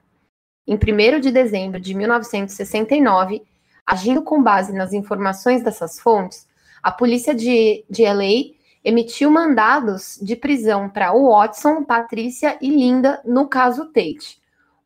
Em 0.67 0.75
1 0.75 1.21
de 1.21 1.31
dezembro 1.31 1.81
de 1.81 1.95
1969, 1.95 3.43
agindo 3.87 4.23
com 4.23 4.43
base 4.43 4.73
nas 4.73 4.93
informações 4.93 5.63
dessas 5.63 5.99
fontes, 5.99 6.47
a 6.83 6.91
polícia 6.91 7.35
de, 7.35 7.85
de 7.89 8.05
LA 8.05 8.55
emitiu 8.85 9.31
mandados 9.31 10.19
de 10.23 10.37
prisão 10.37 10.89
para 10.89 11.13
Watson, 11.13 11.85
Patrícia 11.85 12.57
e 12.61 12.71
Linda 12.71 13.21
no 13.25 13.47
caso 13.49 13.87
Tate. 13.87 14.40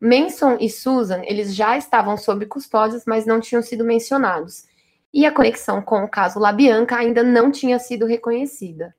Manson 0.05 0.59
e 0.61 0.69
Susan, 0.69 1.23
eles 1.25 1.55
já 1.55 1.79
estavam 1.79 2.15
sob 2.19 2.45
custódias, 2.45 3.05
mas 3.07 3.25
não 3.25 3.41
tinham 3.41 3.63
sido 3.63 3.83
mencionados. 3.83 4.67
E 5.13 5.25
a 5.25 5.33
conexão 5.33 5.81
com 5.81 6.05
o 6.05 6.09
caso 6.09 6.39
Labianca 6.39 6.97
ainda 6.97 7.23
não 7.23 7.51
tinha 7.51 7.79
sido 7.79 8.05
reconhecida. 8.05 8.95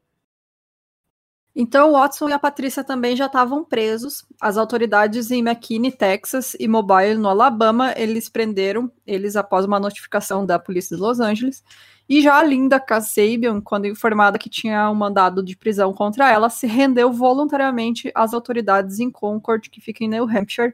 Então, 1.56 1.91
Watson 1.91 2.30
e 2.30 2.34
a 2.34 2.39
Patrícia 2.39 2.84
também 2.84 3.15
já 3.15 3.28
estavam 3.28 3.63
presos. 3.63 4.26
As 4.41 4.58
autoridades 4.58 5.30
em 5.30 5.48
McKinney, 5.48 5.91
Texas 5.91 6.56
e 6.60 6.68
Mobile, 6.68 7.15
no 7.15 7.30
Alabama, 7.30 7.94
eles 7.96 8.28
prenderam 8.28 8.91
eles 9.06 9.36
após 9.36 9.63
uma 9.63 9.80
notificação 9.80 10.44
da 10.44 10.58
polícia 10.58 10.98
de 10.98 11.02
Los 11.02 11.20
Angeles. 11.20 11.63
E 12.08 12.22
já 12.22 12.38
a 12.38 12.44
Linda 12.44 12.80
Kasabian, 12.80 13.60
quando 13.62 13.88
informada 13.88 14.38
que 14.38 14.50
tinha 14.50 14.89
um 14.91 14.96
mandado 14.96 15.44
de 15.44 15.58
prisão 15.58 15.91
contra 15.91 16.32
ela, 16.32 16.50
se 16.50 16.68
rendeu 16.68 17.12
voluntariamente 17.12 18.12
às 18.13 18.34
autoridades 18.34 19.00
em 19.00 19.10
Concord, 19.10 19.70
que 19.70 19.82
fica 19.82 20.04
em 20.04 20.08
New 20.08 20.30
Hampshire, 20.30 20.74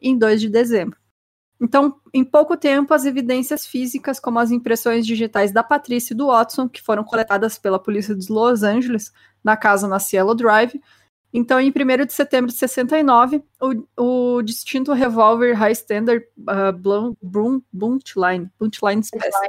em 0.00 0.18
2 0.18 0.40
de 0.40 0.50
dezembro. 0.50 0.98
Então, 1.58 1.98
em 2.12 2.22
pouco 2.22 2.54
tempo, 2.56 2.92
as 2.92 3.06
evidências 3.06 3.66
físicas, 3.66 4.20
como 4.20 4.38
as 4.38 4.50
impressões 4.50 5.06
digitais 5.06 5.50
da 5.50 5.62
Patrícia 5.62 6.12
e 6.12 6.16
do 6.16 6.26
Watson, 6.26 6.68
que 6.68 6.82
foram 6.82 7.02
coletadas 7.02 7.58
pela 7.58 7.78
polícia 7.78 8.14
de 8.14 8.30
Los 8.30 8.62
Angeles 8.62 9.10
na 9.42 9.56
casa 9.56 9.88
na 9.88 9.98
Cielo 9.98 10.34
Drive. 10.34 10.78
Então, 11.32 11.58
em 11.58 11.70
1 11.70 12.06
de 12.06 12.12
setembro 12.12 12.50
de 12.50 12.58
69, 12.58 13.42
o, 13.60 14.36
o 14.36 14.42
distinto 14.42 14.92
revólver 14.92 15.54
High 15.54 15.72
Standard 15.72 16.26
uh, 16.40 17.16
Buntline, 17.72 18.50
Buntline 18.58 19.02
Special, 19.02 19.42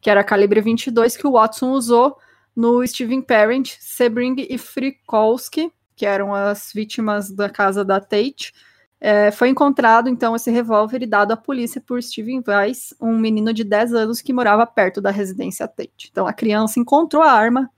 que 0.00 0.10
era 0.10 0.24
calibre 0.24 0.60
22, 0.60 1.16
que 1.16 1.26
o 1.26 1.32
Watson 1.32 1.70
usou 1.72 2.18
no 2.54 2.86
Steven 2.86 3.22
Parent, 3.22 3.76
Sebring 3.78 4.46
e 4.48 4.58
Frikolski, 4.58 5.72
que 5.94 6.06
eram 6.06 6.34
as 6.34 6.72
vítimas 6.72 7.30
da 7.30 7.48
casa 7.48 7.84
da 7.84 8.00
Tate, 8.00 8.52
é, 9.00 9.30
foi 9.30 9.48
encontrado, 9.48 10.08
então, 10.08 10.34
esse 10.34 10.50
revólver 10.50 11.02
e 11.02 11.06
dado 11.06 11.32
à 11.32 11.36
polícia 11.36 11.80
por 11.80 12.02
Steven 12.02 12.42
Weiss, 12.46 12.94
um 13.00 13.16
menino 13.16 13.52
de 13.52 13.62
10 13.62 13.94
anos 13.94 14.20
que 14.20 14.32
morava 14.32 14.66
perto 14.66 15.00
da 15.00 15.10
residência 15.10 15.68
Tate. 15.68 16.08
Então, 16.10 16.26
a 16.26 16.32
criança 16.32 16.80
encontrou 16.80 17.22
a 17.22 17.30
arma 17.30 17.70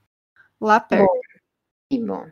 lá 0.60 0.80
perto. 0.80 1.06
Bom. 1.06 1.20
Que 1.90 1.98
bom. 1.98 2.26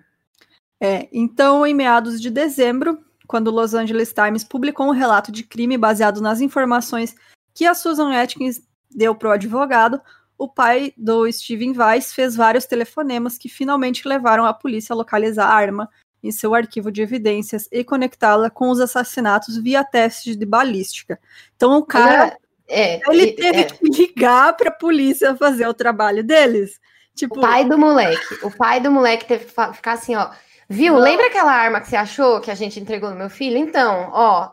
É, 0.80 1.08
então, 1.12 1.66
em 1.66 1.74
meados 1.74 2.20
de 2.20 2.30
dezembro, 2.30 2.98
quando 3.26 3.48
o 3.48 3.50
Los 3.50 3.74
Angeles 3.74 4.12
Times 4.12 4.42
publicou 4.42 4.86
um 4.86 4.92
relato 4.92 5.30
de 5.30 5.42
crime 5.42 5.76
baseado 5.76 6.20
nas 6.20 6.40
informações 6.40 7.14
que 7.52 7.66
a 7.66 7.74
Susan 7.74 8.12
Atkins 8.12 8.62
deu 8.90 9.14
para 9.14 9.28
o 9.28 9.32
advogado, 9.32 10.00
o 10.38 10.48
pai 10.48 10.92
do 10.96 11.30
Steven 11.30 11.76
Weiss 11.76 12.12
fez 12.12 12.36
vários 12.36 12.64
telefonemas 12.64 13.36
que 13.36 13.48
finalmente 13.48 14.06
levaram 14.06 14.44
a 14.44 14.54
polícia 14.54 14.92
a 14.92 14.96
localizar 14.96 15.46
a 15.46 15.54
arma 15.54 15.90
em 16.22 16.30
seu 16.30 16.54
arquivo 16.54 16.90
de 16.90 17.02
evidências 17.02 17.68
e 17.70 17.84
conectá-la 17.84 18.50
com 18.50 18.70
os 18.70 18.80
assassinatos 18.80 19.56
via 19.56 19.84
testes 19.84 20.36
de 20.36 20.46
balística. 20.46 21.18
Então 21.56 21.76
o 21.78 21.84
cara, 21.84 22.36
é, 22.68 23.00
ele 23.10 23.32
teve 23.32 23.60
é. 23.60 23.64
que 23.64 23.84
ligar 23.84 24.56
para 24.56 24.68
a 24.68 24.74
polícia 24.74 25.36
fazer 25.36 25.66
o 25.66 25.74
trabalho 25.74 26.22
deles. 26.22 26.80
Tipo, 27.14 27.38
o 27.38 27.40
pai 27.40 27.64
do 27.64 27.76
moleque, 27.76 28.38
o 28.44 28.50
pai 28.50 28.80
do 28.80 28.92
moleque 28.92 29.26
teve 29.26 29.44
que 29.44 29.72
ficar 29.72 29.92
assim, 29.92 30.14
ó, 30.14 30.30
viu? 30.68 30.94
Não. 30.94 31.00
Lembra 31.00 31.26
aquela 31.26 31.52
arma 31.52 31.80
que 31.80 31.88
você 31.88 31.96
achou 31.96 32.40
que 32.40 32.50
a 32.50 32.54
gente 32.54 32.78
entregou 32.78 33.10
no 33.10 33.16
meu 33.16 33.30
filho? 33.30 33.56
Então, 33.56 34.10
ó, 34.12 34.50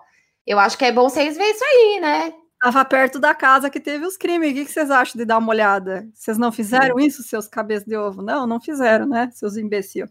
eu 0.47 0.57
acho 0.57 0.77
que 0.77 0.85
é 0.85 0.91
bom 0.91 1.07
vocês 1.07 1.37
verem 1.37 1.51
isso 1.51 1.63
aí, 1.63 1.99
né? 1.99 2.33
Tava 2.65 2.83
perto 2.83 3.19
da 3.19 3.35
casa 3.35 3.69
que 3.69 3.79
teve 3.79 4.07
os 4.07 4.17
crimes. 4.17 4.49
O 4.49 4.53
que, 4.55 4.65
vocês 4.65 4.89
acham 4.89 5.19
de 5.19 5.23
dar 5.23 5.37
uma 5.37 5.51
olhada? 5.51 6.09
Vocês 6.15 6.35
não 6.35 6.51
fizeram 6.51 6.99
isso, 6.99 7.21
seus 7.21 7.47
cabeças 7.47 7.85
de 7.85 7.95
ovo? 7.95 8.23
Não, 8.23 8.47
não 8.47 8.59
fizeram, 8.59 9.05
né? 9.05 9.29
Seus 9.33 9.55
imbecil. 9.55 10.07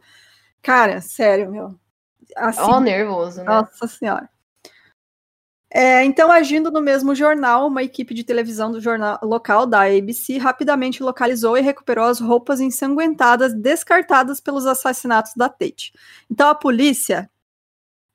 Cara, 0.62 1.00
sério, 1.00 1.50
meu. 1.50 1.74
Assim, 2.36 2.60
Ó, 2.60 2.78
nervoso, 2.78 3.38
né? 3.38 3.44
Nossa 3.46 3.88
senhora. 3.88 4.30
É, 5.68 6.04
então, 6.04 6.30
agindo 6.30 6.70
no 6.70 6.80
mesmo 6.80 7.12
jornal, 7.12 7.66
uma 7.66 7.82
equipe 7.82 8.14
de 8.14 8.22
televisão 8.22 8.70
do 8.70 8.80
jornal 8.80 9.18
local 9.24 9.66
da 9.66 9.82
ABC 9.88 10.38
rapidamente 10.38 11.02
localizou 11.02 11.58
e 11.58 11.60
recuperou 11.60 12.04
as 12.04 12.20
roupas 12.20 12.60
ensanguentadas 12.60 13.52
descartadas 13.52 14.40
pelos 14.40 14.64
assassinatos 14.64 15.32
da 15.34 15.48
Tate. 15.48 15.92
Então, 16.30 16.48
a 16.48 16.54
polícia 16.54 17.28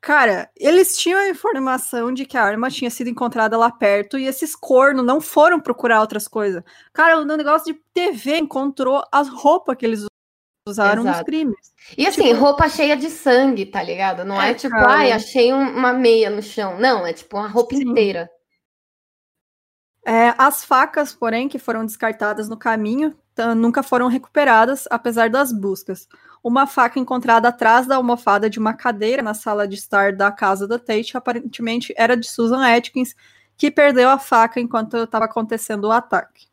Cara, 0.01 0.49
eles 0.55 0.97
tinham 0.97 1.19
a 1.19 1.27
informação 1.27 2.13
de 2.13 2.25
que 2.25 2.37
a 2.37 2.43
arma 2.43 2.69
tinha 2.69 2.89
sido 2.89 3.09
encontrada 3.09 3.57
lá 3.57 3.69
perto 3.69 4.17
e 4.17 4.25
esses 4.25 4.55
cornos 4.55 5.05
não 5.05 5.19
foram 5.19 5.59
procurar 5.59 5.99
outras 5.99 6.27
coisas. 6.27 6.63
Cara, 6.93 7.23
no 7.23 7.35
negócio 7.35 7.73
de 7.73 7.81
TV 7.93 8.37
encontrou 8.37 9.03
as 9.11 9.27
roupas 9.27 9.75
que 9.75 9.85
eles 9.85 10.05
usaram 10.65 11.01
Exato. 11.01 11.17
nos 11.17 11.25
crimes. 11.25 11.73
E 11.97 12.07
assim, 12.07 12.23
tipo... 12.23 12.39
roupa 12.39 12.69
cheia 12.69 12.95
de 12.95 13.09
sangue, 13.09 13.65
tá 13.65 13.83
ligado? 13.83 14.23
Não 14.23 14.41
é, 14.41 14.51
é 14.51 14.53
tipo, 14.53 14.73
cara. 14.73 14.89
ai, 14.89 15.11
achei 15.11 15.51
um, 15.51 15.69
uma 15.77 15.91
meia 15.91 16.29
no 16.29 16.41
chão. 16.41 16.79
Não, 16.79 17.05
é 17.05 17.11
tipo 17.11 17.35
uma 17.35 17.47
roupa 17.47 17.75
Sim. 17.75 17.89
inteira. 17.89 18.29
É, 20.05 20.33
as 20.37 20.63
facas, 20.63 21.13
porém, 21.13 21.49
que 21.49 21.59
foram 21.59 21.85
descartadas 21.85 22.47
no 22.47 22.57
caminho, 22.57 23.15
nunca 23.55 23.83
foram 23.83 24.07
recuperadas, 24.07 24.87
apesar 24.89 25.29
das 25.29 25.51
buscas 25.51 26.07
uma 26.43 26.65
faca 26.65 26.99
encontrada 26.99 27.49
atrás 27.49 27.85
da 27.85 27.95
almofada 27.95 28.49
de 28.49 28.59
uma 28.59 28.73
cadeira 28.73 29.21
na 29.21 29.33
sala 29.33 29.67
de 29.67 29.75
estar 29.75 30.13
da 30.13 30.31
casa 30.31 30.67
da 30.67 30.79
Tate 30.79 31.17
aparentemente 31.17 31.93
era 31.97 32.15
de 32.15 32.27
Susan 32.27 32.65
Atkins, 32.65 33.15
que 33.57 33.69
perdeu 33.69 34.09
a 34.09 34.17
faca 34.17 34.59
enquanto 34.59 34.97
estava 34.97 35.25
acontecendo 35.25 35.85
o 35.85 35.91
ataque. 35.91 36.47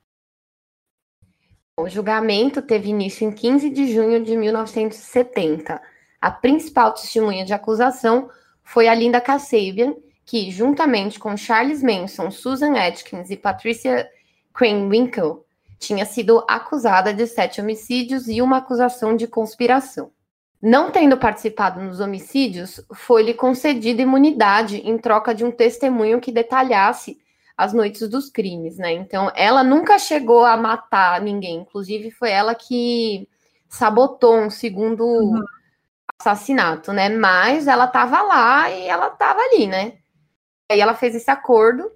O 1.79 1.89
julgamento 1.89 2.63
teve 2.63 2.89
início 2.89 3.29
em 3.29 3.31
15 3.31 3.71
de 3.71 3.93
junho 3.93 4.25
de 4.25 4.37
1970. 4.37 5.81
A 6.21 6.31
principal 6.31 6.93
testemunha 6.93 7.45
de 7.45 7.53
acusação 7.53 8.29
foi 8.65 8.89
a 8.89 8.95
Linda 8.95 9.21
Kasabian, 9.21 9.95
que, 10.25 10.51
juntamente 10.51 11.21
com 11.21 11.37
Charles 11.37 11.83
Manson, 11.83 12.31
Susan 12.33 12.77
Atkins 12.77 13.31
e 13.31 13.37
Patricia 13.37 14.09
Krenwinkel, 14.53 15.46
tinha 15.79 16.05
sido 16.07 16.45
acusada 16.49 17.13
de 17.13 17.27
sete 17.27 17.61
homicídios 17.61 18.29
e 18.29 18.41
uma 18.41 18.59
acusação 18.59 19.17
de 19.17 19.27
conspiração. 19.27 20.11
Não 20.61 20.91
tendo 20.91 21.17
participado 21.17 21.81
nos 21.81 22.01
homicídios, 22.01 22.81
foi-lhe 22.95 23.35
concedida 23.35 24.03
imunidade 24.03 24.79
em 24.79 24.97
troca 24.97 25.35
de 25.35 25.45
um 25.45 25.51
testemunho 25.51 26.21
que 26.21 26.33
detalhasse 26.33 27.19
as 27.57 27.73
noites 27.73 28.09
dos 28.09 28.31
crimes, 28.31 28.77
né? 28.77 28.93
Então, 28.93 29.31
ela 29.35 29.63
nunca 29.63 29.99
chegou 29.99 30.45
a 30.45 30.57
matar 30.57 31.21
ninguém, 31.21 31.61
inclusive 31.61 32.11
foi 32.11 32.31
ela 32.31 32.55
que 32.55 33.29
sabotou 33.69 34.37
um 34.37 34.51
segundo 34.51 35.05
uhum. 35.05 35.43
assassinato, 36.19 36.93
né? 36.93 37.09
Mas 37.09 37.67
ela 37.67 37.87
estava 37.87 38.23
lá 38.23 38.71
e 38.71 38.87
ela 38.87 39.09
estava 39.09 39.41
ali, 39.41 39.67
né? 39.67 39.95
Aí 40.71 40.81
ela 40.81 40.95
fez 40.95 41.15
esse 41.15 41.31
acordo 41.31 41.91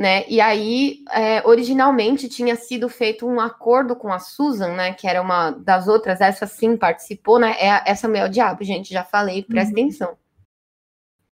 né? 0.00 0.24
E 0.28 0.40
aí, 0.40 1.04
é, 1.10 1.46
originalmente 1.46 2.26
tinha 2.26 2.56
sido 2.56 2.88
feito 2.88 3.28
um 3.28 3.38
acordo 3.38 3.94
com 3.94 4.10
a 4.10 4.18
Susan, 4.18 4.72
né? 4.72 4.94
Que 4.94 5.06
era 5.06 5.20
uma 5.20 5.50
das 5.50 5.88
outras, 5.88 6.22
essa 6.22 6.46
sim 6.46 6.74
participou, 6.74 7.38
né? 7.38 7.54
É, 7.58 7.82
essa 7.84 8.06
é 8.08 8.24
o 8.24 8.28
diabo, 8.30 8.64
gente, 8.64 8.94
já 8.94 9.04
falei, 9.04 9.42
presta 9.42 9.74
uhum. 9.74 9.84
atenção. 9.84 10.16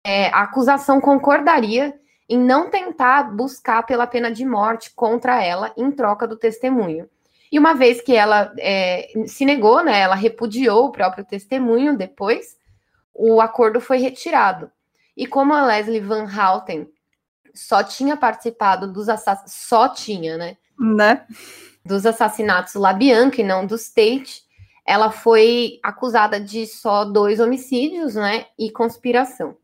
É, 0.04 0.26
a 0.26 0.42
acusação 0.42 1.00
concordaria 1.00 1.98
em 2.28 2.38
não 2.38 2.68
tentar 2.68 3.34
buscar 3.34 3.82
pela 3.84 4.06
pena 4.06 4.30
de 4.30 4.44
morte 4.44 4.92
contra 4.94 5.42
ela 5.42 5.72
em 5.74 5.90
troca 5.90 6.28
do 6.28 6.36
testemunho. 6.36 7.08
E 7.50 7.58
uma 7.58 7.72
vez 7.72 8.02
que 8.02 8.14
ela 8.14 8.52
é, 8.58 9.08
se 9.26 9.46
negou, 9.46 9.82
né? 9.82 10.00
Ela 10.00 10.14
repudiou 10.14 10.84
o 10.84 10.92
próprio 10.92 11.24
testemunho 11.24 11.96
depois, 11.96 12.58
o 13.14 13.40
acordo 13.40 13.80
foi 13.80 13.96
retirado. 13.96 14.70
E 15.16 15.26
como 15.26 15.54
a 15.54 15.64
Leslie 15.64 16.00
Van 16.00 16.26
Houten 16.26 16.86
só 17.54 17.82
tinha 17.82 18.16
participado 18.16 18.92
dos 18.92 19.08
assassinatos, 19.08 19.54
só 19.54 19.88
tinha, 19.88 20.36
né? 20.36 20.56
Né? 20.78 21.26
Dos 21.84 22.06
assassinatos 22.06 22.74
Labianca 22.74 23.40
e 23.40 23.44
não 23.44 23.66
dos 23.66 23.88
Tate. 23.88 24.42
Ela 24.86 25.10
foi 25.10 25.78
acusada 25.82 26.40
de 26.40 26.66
só 26.66 27.04
dois 27.04 27.38
homicídios, 27.38 28.14
né? 28.14 28.46
E 28.58 28.70
conspiração. 28.70 29.56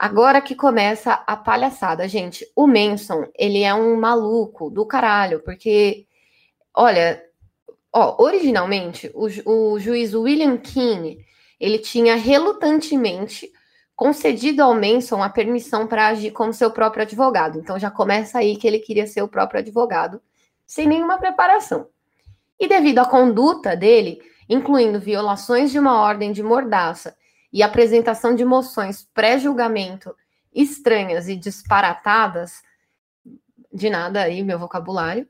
Agora 0.00 0.40
que 0.40 0.54
começa 0.54 1.12
a 1.26 1.36
palhaçada, 1.36 2.08
gente. 2.08 2.50
O 2.56 2.66
Manson, 2.66 3.26
ele 3.38 3.62
é 3.62 3.74
um 3.74 4.00
maluco 4.00 4.70
do 4.70 4.86
caralho, 4.86 5.40
porque, 5.40 6.06
olha, 6.74 7.22
ó, 7.92 8.22
originalmente, 8.22 9.10
o, 9.14 9.26
o 9.44 9.78
juiz 9.78 10.14
William 10.14 10.56
King, 10.56 11.22
ele 11.60 11.78
tinha 11.78 12.16
relutantemente 12.16 13.52
concedido 14.00 14.62
ao 14.62 14.74
Manson 14.74 15.22
a 15.22 15.28
permissão 15.28 15.86
para 15.86 16.06
agir 16.06 16.30
como 16.30 16.54
seu 16.54 16.70
próprio 16.70 17.02
advogado. 17.02 17.58
Então 17.58 17.78
já 17.78 17.90
começa 17.90 18.38
aí 18.38 18.56
que 18.56 18.66
ele 18.66 18.78
queria 18.78 19.06
ser 19.06 19.20
o 19.20 19.28
próprio 19.28 19.60
advogado, 19.60 20.22
sem 20.66 20.86
nenhuma 20.86 21.18
preparação. 21.18 21.86
E 22.58 22.66
devido 22.66 23.00
à 23.00 23.04
conduta 23.04 23.76
dele, 23.76 24.22
incluindo 24.48 24.98
violações 24.98 25.70
de 25.70 25.78
uma 25.78 26.00
ordem 26.00 26.32
de 26.32 26.42
mordaça 26.42 27.14
e 27.52 27.62
apresentação 27.62 28.34
de 28.34 28.42
moções 28.42 29.06
pré-julgamento 29.12 30.16
estranhas 30.50 31.28
e 31.28 31.36
disparatadas, 31.36 32.62
de 33.70 33.90
nada 33.90 34.22
aí 34.22 34.42
meu 34.42 34.58
vocabulário, 34.58 35.28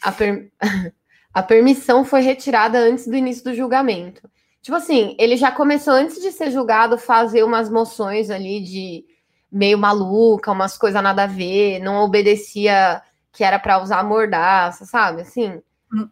a, 0.00 0.12
per... 0.12 0.48
a 1.34 1.42
permissão 1.42 2.04
foi 2.04 2.20
retirada 2.20 2.78
antes 2.78 3.04
do 3.04 3.16
início 3.16 3.42
do 3.42 3.52
julgamento. 3.52 4.30
Tipo 4.62 4.76
assim, 4.76 5.16
ele 5.18 5.36
já 5.36 5.50
começou 5.50 5.92
antes 5.92 6.20
de 6.20 6.30
ser 6.30 6.50
julgado 6.50 6.96
fazer 6.96 7.42
umas 7.42 7.68
moções 7.68 8.30
ali 8.30 8.60
de 8.60 9.04
meio 9.50 9.76
maluca, 9.76 10.52
umas 10.52 10.78
coisas 10.78 11.02
nada 11.02 11.24
a 11.24 11.26
ver, 11.26 11.80
não 11.80 11.96
obedecia 11.96 13.02
que 13.32 13.42
era 13.42 13.58
para 13.58 13.82
usar 13.82 14.04
mordaça, 14.04 14.84
sabe? 14.84 15.22
Assim. 15.22 15.60
Hum. 15.92 16.08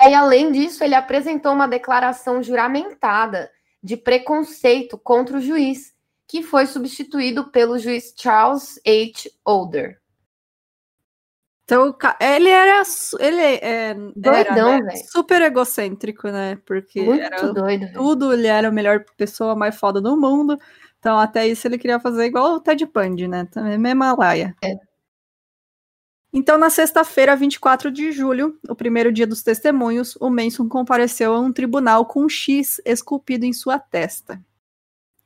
E 0.00 0.14
além 0.14 0.52
disso, 0.52 0.84
ele 0.84 0.94
apresentou 0.94 1.52
uma 1.52 1.66
declaração 1.66 2.42
juramentada 2.42 3.50
de 3.82 3.96
preconceito 3.96 4.96
contra 4.96 5.36
o 5.36 5.40
juiz, 5.40 5.92
que 6.28 6.42
foi 6.42 6.66
substituído 6.66 7.50
pelo 7.50 7.78
juiz 7.78 8.14
Charles 8.16 8.80
H. 8.86 9.28
Older. 9.44 10.01
Então, 11.64 11.96
ele 12.20 12.48
era, 12.48 12.82
ele 13.20 13.40
é, 13.40 13.94
Doidão, 14.16 14.78
né, 14.80 14.96
super 15.10 15.40
egocêntrico, 15.42 16.28
né? 16.28 16.58
Porque 16.66 17.02
Muito 17.02 17.22
era 17.22 17.52
doido, 17.52 17.92
tudo, 17.92 18.32
ele 18.32 18.46
era 18.46 18.68
a 18.68 18.72
melhor 18.72 19.04
pessoa 19.16 19.54
mais 19.54 19.76
foda 19.76 20.00
do 20.00 20.16
mundo. 20.16 20.58
Então, 20.98 21.18
até 21.18 21.46
isso 21.46 21.66
ele 21.66 21.78
queria 21.78 22.00
fazer 22.00 22.26
igual 22.26 22.54
o 22.54 22.60
Ted 22.60 22.84
Bundy, 22.86 23.28
né? 23.28 23.46
Também 23.50 23.78
mesma 23.78 24.14
laia. 24.14 24.54
É. 24.62 24.74
Então, 26.32 26.58
na 26.58 26.70
sexta-feira, 26.70 27.36
24 27.36 27.90
de 27.90 28.10
julho, 28.10 28.58
o 28.68 28.74
primeiro 28.74 29.12
dia 29.12 29.26
dos 29.26 29.42
testemunhos, 29.42 30.16
o 30.16 30.30
Manson 30.30 30.68
compareceu 30.68 31.34
a 31.34 31.40
um 31.40 31.52
tribunal 31.52 32.06
com 32.06 32.24
um 32.24 32.28
X 32.28 32.80
esculpido 32.84 33.44
em 33.44 33.52
sua 33.52 33.78
testa 33.78 34.42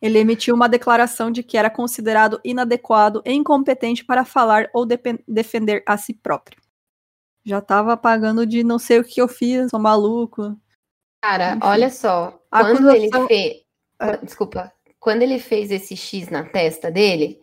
ele 0.00 0.18
emitiu 0.18 0.54
uma 0.54 0.68
declaração 0.68 1.30
de 1.30 1.42
que 1.42 1.56
era 1.56 1.70
considerado 1.70 2.40
inadequado 2.44 3.22
e 3.24 3.32
incompetente 3.32 4.04
para 4.04 4.24
falar 4.24 4.68
ou 4.74 4.86
defender 5.26 5.82
a 5.86 5.96
si 5.96 6.12
próprio. 6.12 6.60
Já 7.44 7.58
estava 7.58 7.96
pagando 7.96 8.44
de 8.44 8.62
não 8.62 8.78
sei 8.78 8.98
o 8.98 9.04
que 9.04 9.20
eu 9.20 9.28
fiz, 9.28 9.70
sou 9.70 9.80
maluco. 9.80 10.56
Cara, 11.22 11.50
Enfim. 11.50 11.60
olha 11.62 11.90
só. 11.90 12.42
Quando 12.50 12.90
acusação... 12.90 12.94
ele 12.94 13.26
fez. 13.26 13.62
É. 14.00 14.16
Desculpa. 14.18 14.72
Quando 14.98 15.22
ele 15.22 15.38
fez 15.38 15.70
esse 15.70 15.96
X 15.96 16.28
na 16.28 16.44
testa 16.44 16.90
dele, 16.90 17.40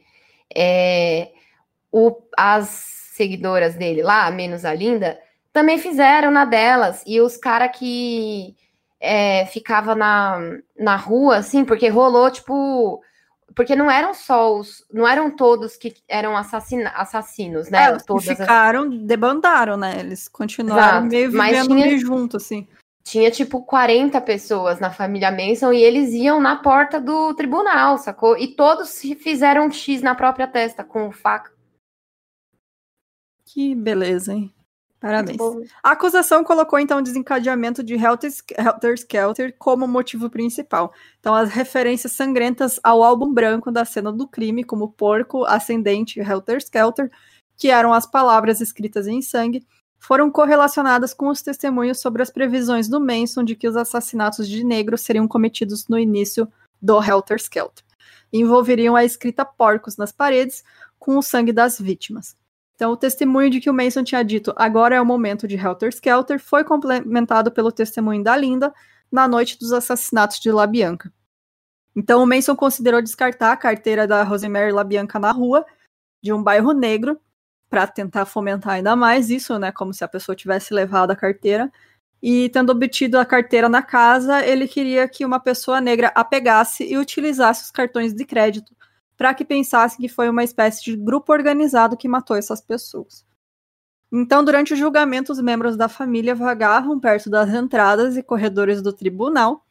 é... 0.54 1.32
o... 1.92 2.16
as 2.38 2.68
seguidoras 3.14 3.76
dele 3.76 4.04
lá, 4.04 4.30
menos 4.30 4.66
a 4.66 4.74
Linda, 4.74 5.20
também 5.52 5.78
fizeram 5.78 6.32
na 6.32 6.46
delas. 6.46 7.04
E 7.08 7.22
os 7.22 7.38
caras 7.38 7.78
que 7.78 8.56
é, 9.06 9.46
ficava 9.48 9.94
na, 9.94 10.40
na 10.80 10.96
rua, 10.96 11.36
assim, 11.36 11.66
porque 11.66 11.90
rolou, 11.90 12.32
tipo, 12.32 13.02
porque 13.54 13.76
não 13.76 13.92
eram 13.92 14.14
só 14.14 14.56
os, 14.58 14.84
não 14.92 15.06
eram 15.06 15.30
todos 15.36 15.76
que 15.76 15.94
eram 16.08 16.38
assassina, 16.38 16.90
assassinos, 16.92 17.70
né? 17.70 17.90
É, 17.90 17.98
Todas 17.98 18.30
as- 18.30 18.38
ficaram, 18.38 18.90
debandaram, 18.90 19.76
né? 19.76 20.00
Eles 20.00 20.30
continuaram 20.30 21.00
Exato, 21.00 21.08
meio 21.08 21.32
mas 21.34 21.52
vivendo 21.58 21.68
tinha- 21.76 21.86
meio 21.86 22.00
junto, 22.00 22.38
assim. 22.38 22.66
tinha 23.04 23.30
tipo 23.30 23.62
40 23.64 24.22
pessoas 24.22 24.80
na 24.80 24.90
família 24.90 25.30
Manson 25.30 25.74
e 25.74 25.84
eles 25.84 26.14
iam 26.14 26.40
na 26.40 26.56
porta 26.56 27.02
do 27.02 27.34
tribunal, 27.36 27.98
sacou? 27.98 28.38
E 28.38 28.56
todos 28.56 28.88
se 28.90 29.14
fizeram 29.16 29.66
um 29.66 29.72
X 29.72 30.02
na 30.02 30.16
própria 30.16 30.48
testa 30.48 30.82
com 30.82 31.12
faca. 31.12 31.52
Que 33.46 33.76
beleza, 33.76 34.34
hein? 34.34 34.54
Parabéns. 35.04 35.38
A 35.84 35.92
acusação 35.92 36.46
colocou 36.46 36.80
então 36.80 37.00
o 37.00 37.02
desencadeamento 37.02 37.84
de 37.84 37.94
Helter 37.94 38.32
Helter 38.58 38.94
Skelter 38.94 39.54
como 39.60 39.86
motivo 39.86 40.30
principal. 40.30 40.94
Então, 41.20 41.36
as 41.36 41.50
referências 41.50 42.14
sangrentas 42.14 42.80
ao 42.82 43.04
álbum 43.04 43.34
branco 43.34 43.70
da 43.70 43.84
cena 43.84 44.14
do 44.14 44.26
crime, 44.26 44.64
como 44.64 44.94
porco, 44.94 45.44
ascendente 45.44 46.22
e 46.22 46.24
Helter 46.24 46.60
Skelter, 46.60 47.12
que 47.58 47.70
eram 47.70 47.92
as 47.92 48.08
palavras 48.08 48.62
escritas 48.62 49.06
em 49.06 49.22
sangue, 49.22 49.68
foram 50.00 50.32
correlacionadas 50.32 51.14
com 51.14 51.28
os 51.28 51.42
testemunhos 51.42 52.00
sobre 52.00 52.24
as 52.24 52.30
previsões 52.30 52.88
do 52.88 53.02
Manson 53.02 53.44
de 53.44 53.58
que 53.58 53.68
os 53.68 53.76
assassinatos 53.76 54.48
de 54.48 54.64
negros 54.64 55.02
seriam 55.02 55.28
cometidos 55.28 55.86
no 55.90 56.00
início 56.00 56.48
do 56.82 57.04
Helter 57.04 57.38
Skelter. 57.42 57.84
Envolveriam 58.32 58.96
a 58.96 59.04
escrita 59.04 59.44
porcos 59.44 59.98
nas 59.98 60.14
paredes 60.14 60.64
com 60.98 61.18
o 61.18 61.22
sangue 61.22 61.52
das 61.52 61.78
vítimas. 61.78 62.38
Então, 62.84 62.92
o 62.92 62.98
testemunho 62.98 63.50
de 63.50 63.62
que 63.62 63.70
o 63.70 63.74
Mason 63.74 64.04
tinha 64.04 64.22
dito 64.22 64.54
agora 64.58 64.94
é 64.94 65.00
o 65.00 65.06
momento 65.06 65.48
de 65.48 65.56
Helter 65.56 65.88
Skelter 65.88 66.38
foi 66.38 66.66
complementado 66.66 67.50
pelo 67.50 67.72
testemunho 67.72 68.22
da 68.22 68.36
Linda 68.36 68.74
na 69.10 69.26
noite 69.26 69.58
dos 69.58 69.72
assassinatos 69.72 70.38
de 70.38 70.52
LaBianca. 70.52 71.10
Então, 71.96 72.22
o 72.22 72.28
Mason 72.28 72.58
considerou 72.58 73.02
descartar 73.02 73.54
a 73.54 73.56
carteira 73.56 74.06
da 74.06 74.22
Rosemary 74.24 74.74
LaBianca 74.74 75.18
na 75.18 75.32
rua, 75.32 75.66
de 76.22 76.34
um 76.34 76.44
bairro 76.44 76.74
negro, 76.74 77.18
para 77.70 77.88
tentar 77.88 78.26
fomentar 78.26 78.74
ainda 78.74 78.98
mais 78.98 79.30
isso, 79.30 79.58
né? 79.58 79.72
Como 79.72 79.94
se 79.94 80.04
a 80.04 80.08
pessoa 80.10 80.36
tivesse 80.36 80.74
levado 80.74 81.12
a 81.12 81.16
carteira. 81.16 81.72
E 82.22 82.50
tendo 82.50 82.74
obtido 82.74 83.18
a 83.18 83.24
carteira 83.24 83.70
na 83.70 83.82
casa, 83.82 84.46
ele 84.46 84.68
queria 84.68 85.08
que 85.08 85.24
uma 85.24 85.40
pessoa 85.40 85.80
negra 85.80 86.12
a 86.14 86.26
pegasse 86.26 86.84
e 86.84 86.98
utilizasse 86.98 87.64
os 87.64 87.72
cartões 87.72 88.14
de 88.14 88.26
crédito 88.26 88.76
para 89.24 89.34
que 89.34 89.46
pensassem 89.46 90.00
que 90.02 90.10
foi 90.10 90.28
uma 90.28 90.44
espécie 90.44 90.84
de 90.84 90.98
grupo 90.98 91.32
organizado 91.32 91.96
que 91.96 92.10
matou 92.10 92.36
essas 92.36 92.60
pessoas. 92.60 93.26
Então, 94.12 94.44
durante 94.44 94.74
o 94.74 94.76
julgamento, 94.76 95.32
os 95.32 95.40
membros 95.40 95.78
da 95.78 95.88
família 95.88 96.36
vagavam 96.36 97.00
perto 97.00 97.30
das 97.30 97.50
entradas 97.50 98.18
e 98.18 98.22
corredores 98.22 98.82
do 98.82 98.92
tribunal. 98.92 99.66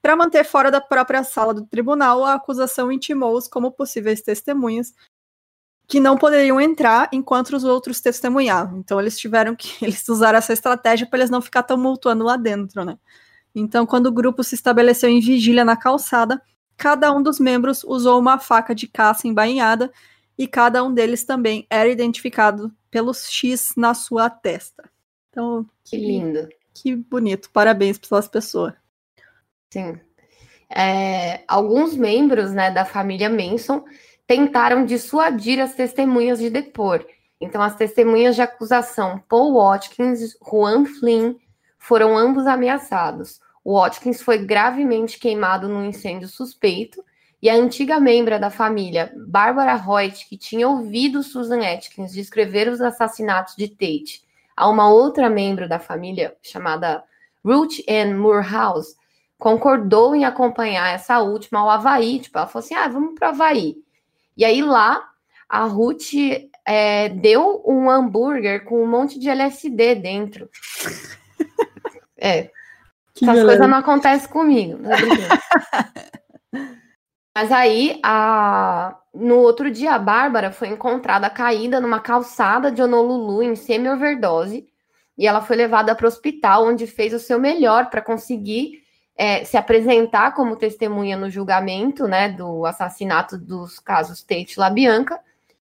Para 0.00 0.16
manter 0.16 0.42
fora 0.42 0.70
da 0.70 0.80
própria 0.80 1.22
sala 1.22 1.52
do 1.52 1.66
tribunal, 1.66 2.24
a 2.24 2.32
acusação 2.32 2.90
intimou-os 2.90 3.46
como 3.46 3.70
possíveis 3.70 4.22
testemunhas 4.22 4.94
que 5.86 6.00
não 6.00 6.16
poderiam 6.16 6.58
entrar 6.58 7.10
enquanto 7.12 7.54
os 7.54 7.62
outros 7.62 8.00
testemunhavam. 8.00 8.78
Então, 8.78 8.98
eles 8.98 9.18
tiveram 9.18 9.54
que 9.54 9.68
eles 9.84 10.08
usaram 10.08 10.38
essa 10.38 10.54
estratégia 10.54 11.06
para 11.06 11.18
eles 11.18 11.30
não 11.30 11.42
ficar 11.42 11.62
tumultuando 11.64 12.24
lá 12.24 12.38
dentro, 12.38 12.86
né? 12.86 12.98
Então, 13.54 13.84
quando 13.84 14.06
o 14.06 14.12
grupo 14.12 14.42
se 14.42 14.54
estabeleceu 14.54 15.10
em 15.10 15.20
vigília 15.20 15.62
na 15.62 15.76
calçada, 15.76 16.40
cada 16.76 17.12
um 17.12 17.22
dos 17.22 17.38
membros 17.38 17.84
usou 17.84 18.18
uma 18.18 18.38
faca 18.38 18.74
de 18.74 18.86
caça 18.86 19.26
embainhada 19.28 19.92
e 20.36 20.46
cada 20.46 20.82
um 20.82 20.92
deles 20.92 21.24
também 21.24 21.66
era 21.70 21.88
identificado 21.88 22.72
pelos 22.90 23.30
X 23.30 23.72
na 23.76 23.94
sua 23.94 24.28
testa. 24.28 24.88
Então, 25.30 25.66
que 25.84 25.96
lindo. 25.96 26.48
que 26.72 26.94
bonito. 26.94 27.50
Parabéns 27.50 27.98
para 27.98 28.18
essas 28.18 28.28
pessoas. 28.28 28.74
Sim. 29.72 29.98
É, 30.70 31.42
alguns 31.46 31.94
membros 31.94 32.52
né, 32.52 32.70
da 32.70 32.84
família 32.84 33.28
Manson 33.28 33.84
tentaram 34.26 34.84
dissuadir 34.84 35.60
as 35.60 35.74
testemunhas 35.74 36.38
de 36.38 36.50
depor. 36.50 37.04
Então, 37.40 37.60
as 37.60 37.76
testemunhas 37.76 38.34
de 38.34 38.42
acusação 38.42 39.22
Paul 39.28 39.54
Watkins 39.54 40.20
e 40.20 40.36
Juan 40.48 40.84
Flynn 40.86 41.34
foram 41.78 42.16
ambos 42.16 42.46
ameaçados. 42.46 43.40
O 43.64 43.80
Watkins 43.80 44.20
foi 44.20 44.38
gravemente 44.38 45.18
queimado 45.18 45.68
num 45.68 45.84
incêndio 45.86 46.28
suspeito 46.28 47.02
e 47.40 47.48
a 47.48 47.54
antiga 47.54 47.98
membra 47.98 48.38
da 48.38 48.50
família, 48.50 49.12
Barbara 49.26 49.74
Hoyt, 49.74 50.28
que 50.28 50.36
tinha 50.36 50.68
ouvido 50.68 51.22
Susan 51.22 51.60
Atkins 51.60 52.12
descrever 52.12 52.68
os 52.68 52.80
assassinatos 52.80 53.56
de 53.56 53.68
Tate 53.68 54.22
a 54.56 54.68
uma 54.68 54.88
outra 54.88 55.28
membro 55.28 55.68
da 55.68 55.78
família 55.78 56.36
chamada 56.42 57.02
Ruth 57.44 57.80
Ann 57.88 58.16
Moorhouse, 58.16 58.96
concordou 59.38 60.14
em 60.14 60.24
acompanhar 60.24 60.94
essa 60.94 61.20
última 61.20 61.60
ao 61.60 61.70
Havaí. 61.70 62.20
Tipo, 62.20 62.38
ela 62.38 62.46
falou 62.46 62.64
assim: 62.64 62.74
ah, 62.74 62.88
vamos 62.88 63.14
para 63.14 63.28
o 63.28 63.30
Havaí. 63.32 63.76
E 64.36 64.44
aí 64.44 64.62
lá, 64.62 65.06
a 65.48 65.64
Ruth 65.64 66.14
é, 66.64 67.08
deu 67.10 67.62
um 67.66 67.90
hambúrguer 67.90 68.64
com 68.64 68.82
um 68.82 68.86
monte 68.86 69.18
de 69.18 69.28
LSD 69.28 69.94
dentro. 69.96 70.48
É, 72.16 72.48
Que 73.14 73.24
essas 73.24 73.44
coisas 73.44 73.68
não 73.68 73.78
acontecem 73.78 74.28
comigo. 74.28 74.78
brincando. 74.78 75.34
Mas 77.36 77.50
aí, 77.50 77.98
a... 78.02 78.96
no 79.12 79.38
outro 79.38 79.70
dia, 79.70 79.94
a 79.94 79.98
Bárbara 79.98 80.52
foi 80.52 80.68
encontrada 80.68 81.28
caída 81.30 81.80
numa 81.80 82.00
calçada 82.00 82.70
de 82.70 82.82
Honolulu 82.82 83.42
em 83.42 83.56
semi-overdose. 83.56 84.66
E 85.16 85.26
ela 85.26 85.40
foi 85.40 85.56
levada 85.56 85.94
para 85.94 86.04
o 86.04 86.08
hospital, 86.08 86.66
onde 86.66 86.86
fez 86.86 87.12
o 87.12 87.18
seu 87.18 87.38
melhor 87.38 87.88
para 87.88 88.02
conseguir 88.02 88.82
é, 89.16 89.44
se 89.44 89.56
apresentar 89.56 90.34
como 90.34 90.56
testemunha 90.56 91.16
no 91.16 91.30
julgamento 91.30 92.08
né, 92.08 92.28
do 92.28 92.66
assassinato 92.66 93.38
dos 93.38 93.78
casos 93.78 94.22
Tate 94.22 94.54
e 94.56 94.60
LaBianca. 94.60 95.20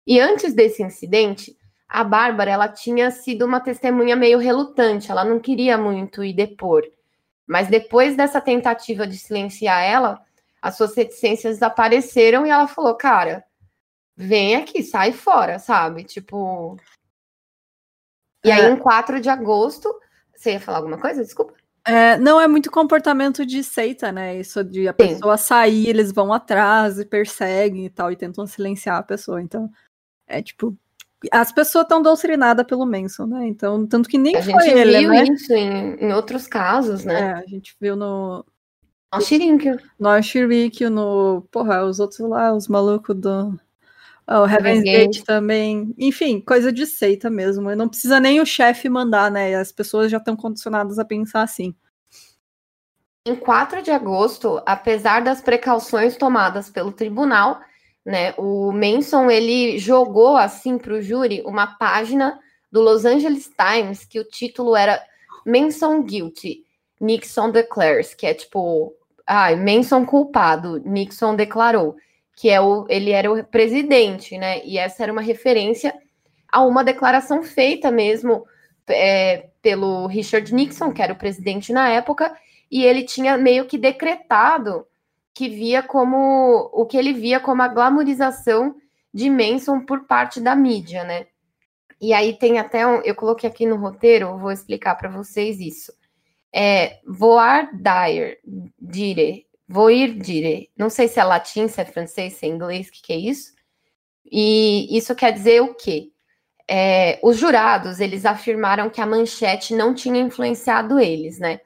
E 0.06 0.20
antes 0.20 0.54
desse 0.54 0.82
incidente, 0.82 1.56
a 1.88 2.04
Bárbara 2.04 2.50
ela 2.50 2.68
tinha 2.68 3.10
sido 3.10 3.44
uma 3.44 3.60
testemunha 3.60 4.16
meio 4.16 4.38
relutante, 4.38 5.10
ela 5.10 5.24
não 5.24 5.38
queria 5.38 5.76
muito 5.76 6.24
ir 6.24 6.32
depor. 6.32 6.82
Mas 7.52 7.68
depois 7.68 8.16
dessa 8.16 8.40
tentativa 8.40 9.06
de 9.06 9.18
silenciar 9.18 9.84
ela, 9.84 10.24
as 10.62 10.74
suas 10.74 10.96
reticências 10.96 11.56
desapareceram 11.56 12.46
e 12.46 12.50
ela 12.50 12.66
falou: 12.66 12.94
Cara, 12.94 13.44
vem 14.16 14.56
aqui, 14.56 14.82
sai 14.82 15.12
fora, 15.12 15.58
sabe? 15.58 16.02
Tipo. 16.02 16.78
E 18.42 18.50
aí, 18.50 18.62
É. 18.62 18.70
em 18.70 18.76
4 18.78 19.20
de 19.20 19.28
agosto. 19.28 19.92
Você 20.34 20.52
ia 20.52 20.60
falar 20.60 20.78
alguma 20.78 20.98
coisa? 20.98 21.22
Desculpa. 21.22 21.52
É, 21.86 22.16
não 22.16 22.40
é 22.40 22.48
muito 22.48 22.70
comportamento 22.70 23.44
de 23.44 23.62
seita, 23.62 24.10
né? 24.10 24.36
Isso 24.40 24.64
de 24.64 24.88
a 24.88 24.92
Sim. 24.92 24.96
pessoa 24.96 25.36
sair, 25.36 25.88
eles 25.88 26.10
vão 26.10 26.32
atrás 26.32 26.98
e 26.98 27.04
perseguem 27.04 27.84
e 27.84 27.90
tal, 27.90 28.10
e 28.10 28.16
tentam 28.16 28.46
silenciar 28.46 28.96
a 28.96 29.02
pessoa. 29.02 29.42
Então, 29.42 29.70
é 30.26 30.40
tipo. 30.40 30.74
As 31.30 31.52
pessoas 31.52 31.84
estão 31.84 32.02
doutrinadas 32.02 32.66
pelo 32.66 32.84
Manson, 32.86 33.26
né? 33.26 33.46
Então, 33.46 33.86
tanto 33.86 34.08
que 34.08 34.18
nem 34.18 34.36
A 34.36 34.42
foi 34.42 34.52
gente 34.52 34.78
ele, 34.78 34.98
viu 34.98 35.08
né? 35.10 35.24
isso 35.24 35.52
em, 35.52 35.94
em 35.96 36.12
outros 36.12 36.46
casos, 36.46 37.04
né? 37.04 37.20
É, 37.20 37.32
a 37.34 37.46
gente 37.46 37.76
viu 37.80 37.94
no, 37.94 38.44
No 39.14 39.20
Shirinkyo. 39.20 39.78
no 39.98 40.08
Ashirikyo, 40.08 40.90
no. 40.90 41.46
Porra, 41.50 41.84
os 41.84 42.00
outros 42.00 42.20
lá, 42.20 42.52
os 42.52 42.66
malucos 42.66 43.14
do. 43.14 43.58
ah, 44.26 44.40
O 44.42 44.46
Heaven's 44.48 44.82
Gate 44.82 45.22
também. 45.24 45.94
Enfim, 45.98 46.40
coisa 46.40 46.72
de 46.72 46.86
seita 46.86 47.30
mesmo. 47.30 47.74
Não 47.76 47.88
precisa 47.88 48.18
nem 48.18 48.40
o 48.40 48.46
chefe 48.46 48.88
mandar, 48.88 49.30
né? 49.30 49.54
As 49.54 49.70
pessoas 49.70 50.10
já 50.10 50.18
estão 50.18 50.34
condicionadas 50.34 50.98
a 50.98 51.04
pensar 51.04 51.42
assim. 51.42 51.74
Em 53.24 53.36
4 53.36 53.82
de 53.82 53.90
agosto, 53.92 54.60
apesar 54.66 55.22
das 55.22 55.40
precauções 55.40 56.16
tomadas 56.16 56.68
pelo 56.68 56.90
tribunal, 56.90 57.60
né, 58.04 58.34
o 58.36 58.72
Manson 58.72 59.30
ele 59.30 59.78
jogou 59.78 60.36
assim 60.36 60.76
para 60.76 60.94
o 60.94 61.02
júri 61.02 61.42
uma 61.46 61.66
página 61.66 62.38
do 62.70 62.80
Los 62.80 63.04
Angeles 63.04 63.50
Times 63.56 64.04
que 64.04 64.18
o 64.18 64.24
título 64.24 64.74
era 64.74 65.00
Manson 65.46 66.02
Guilty, 66.02 66.64
Nixon 67.00 67.50
Declares, 67.50 68.14
que 68.14 68.26
é 68.26 68.34
tipo, 68.34 68.92
ai, 69.26 69.56
Manson 69.56 70.04
culpado, 70.06 70.80
Nixon 70.84 71.36
declarou, 71.36 71.96
que 72.36 72.48
é 72.48 72.60
o 72.60 72.86
ele 72.88 73.10
era 73.10 73.30
o 73.30 73.44
presidente, 73.44 74.38
né? 74.38 74.64
E 74.64 74.78
essa 74.78 75.02
era 75.02 75.12
uma 75.12 75.22
referência 75.22 75.94
a 76.50 76.62
uma 76.64 76.84
declaração 76.84 77.42
feita 77.42 77.90
mesmo 77.90 78.44
é, 78.88 79.48
pelo 79.60 80.06
Richard 80.06 80.52
Nixon, 80.54 80.92
que 80.92 81.02
era 81.02 81.12
o 81.12 81.18
presidente 81.18 81.72
na 81.72 81.88
época, 81.88 82.34
e 82.70 82.84
ele 82.84 83.04
tinha 83.04 83.36
meio 83.36 83.66
que 83.66 83.78
decretado 83.78 84.86
que 85.34 85.48
via 85.48 85.82
como 85.82 86.70
o 86.72 86.86
que 86.86 86.96
ele 86.96 87.12
via 87.12 87.40
como 87.40 87.62
a 87.62 87.68
glamorização 87.68 88.74
de 89.12 89.30
Manson 89.30 89.80
por 89.80 90.06
parte 90.06 90.40
da 90.40 90.54
mídia, 90.54 91.04
né? 91.04 91.26
E 92.00 92.12
aí 92.12 92.36
tem 92.36 92.58
até 92.58 92.86
um, 92.86 93.00
eu 93.02 93.14
coloquei 93.14 93.48
aqui 93.48 93.64
no 93.64 93.76
roteiro, 93.76 94.36
vou 94.36 94.50
explicar 94.50 94.96
para 94.96 95.08
vocês 95.08 95.60
isso. 95.60 95.92
É 96.52 96.98
voar 97.06 97.70
dire, 97.72 98.38
dire, 98.78 99.46
voir 99.68 100.18
dire. 100.18 100.70
Não 100.76 100.90
sei 100.90 101.08
se 101.08 101.20
é 101.20 101.24
latim, 101.24 101.68
se 101.68 101.80
é 101.80 101.84
francês, 101.84 102.34
se 102.34 102.44
é 102.44 102.48
inglês, 102.48 102.88
o 102.88 102.92
que, 102.92 103.02
que 103.02 103.12
é 103.12 103.16
isso? 103.16 103.52
E 104.30 104.96
isso 104.96 105.14
quer 105.14 105.32
dizer 105.32 105.62
o 105.62 105.74
quê? 105.74 106.10
É, 106.68 107.20
os 107.22 107.36
jurados 107.36 108.00
eles 108.00 108.24
afirmaram 108.26 108.90
que 108.90 109.00
a 109.00 109.06
manchete 109.06 109.74
não 109.74 109.94
tinha 109.94 110.20
influenciado 110.20 110.98
eles, 110.98 111.38
né? 111.38 111.60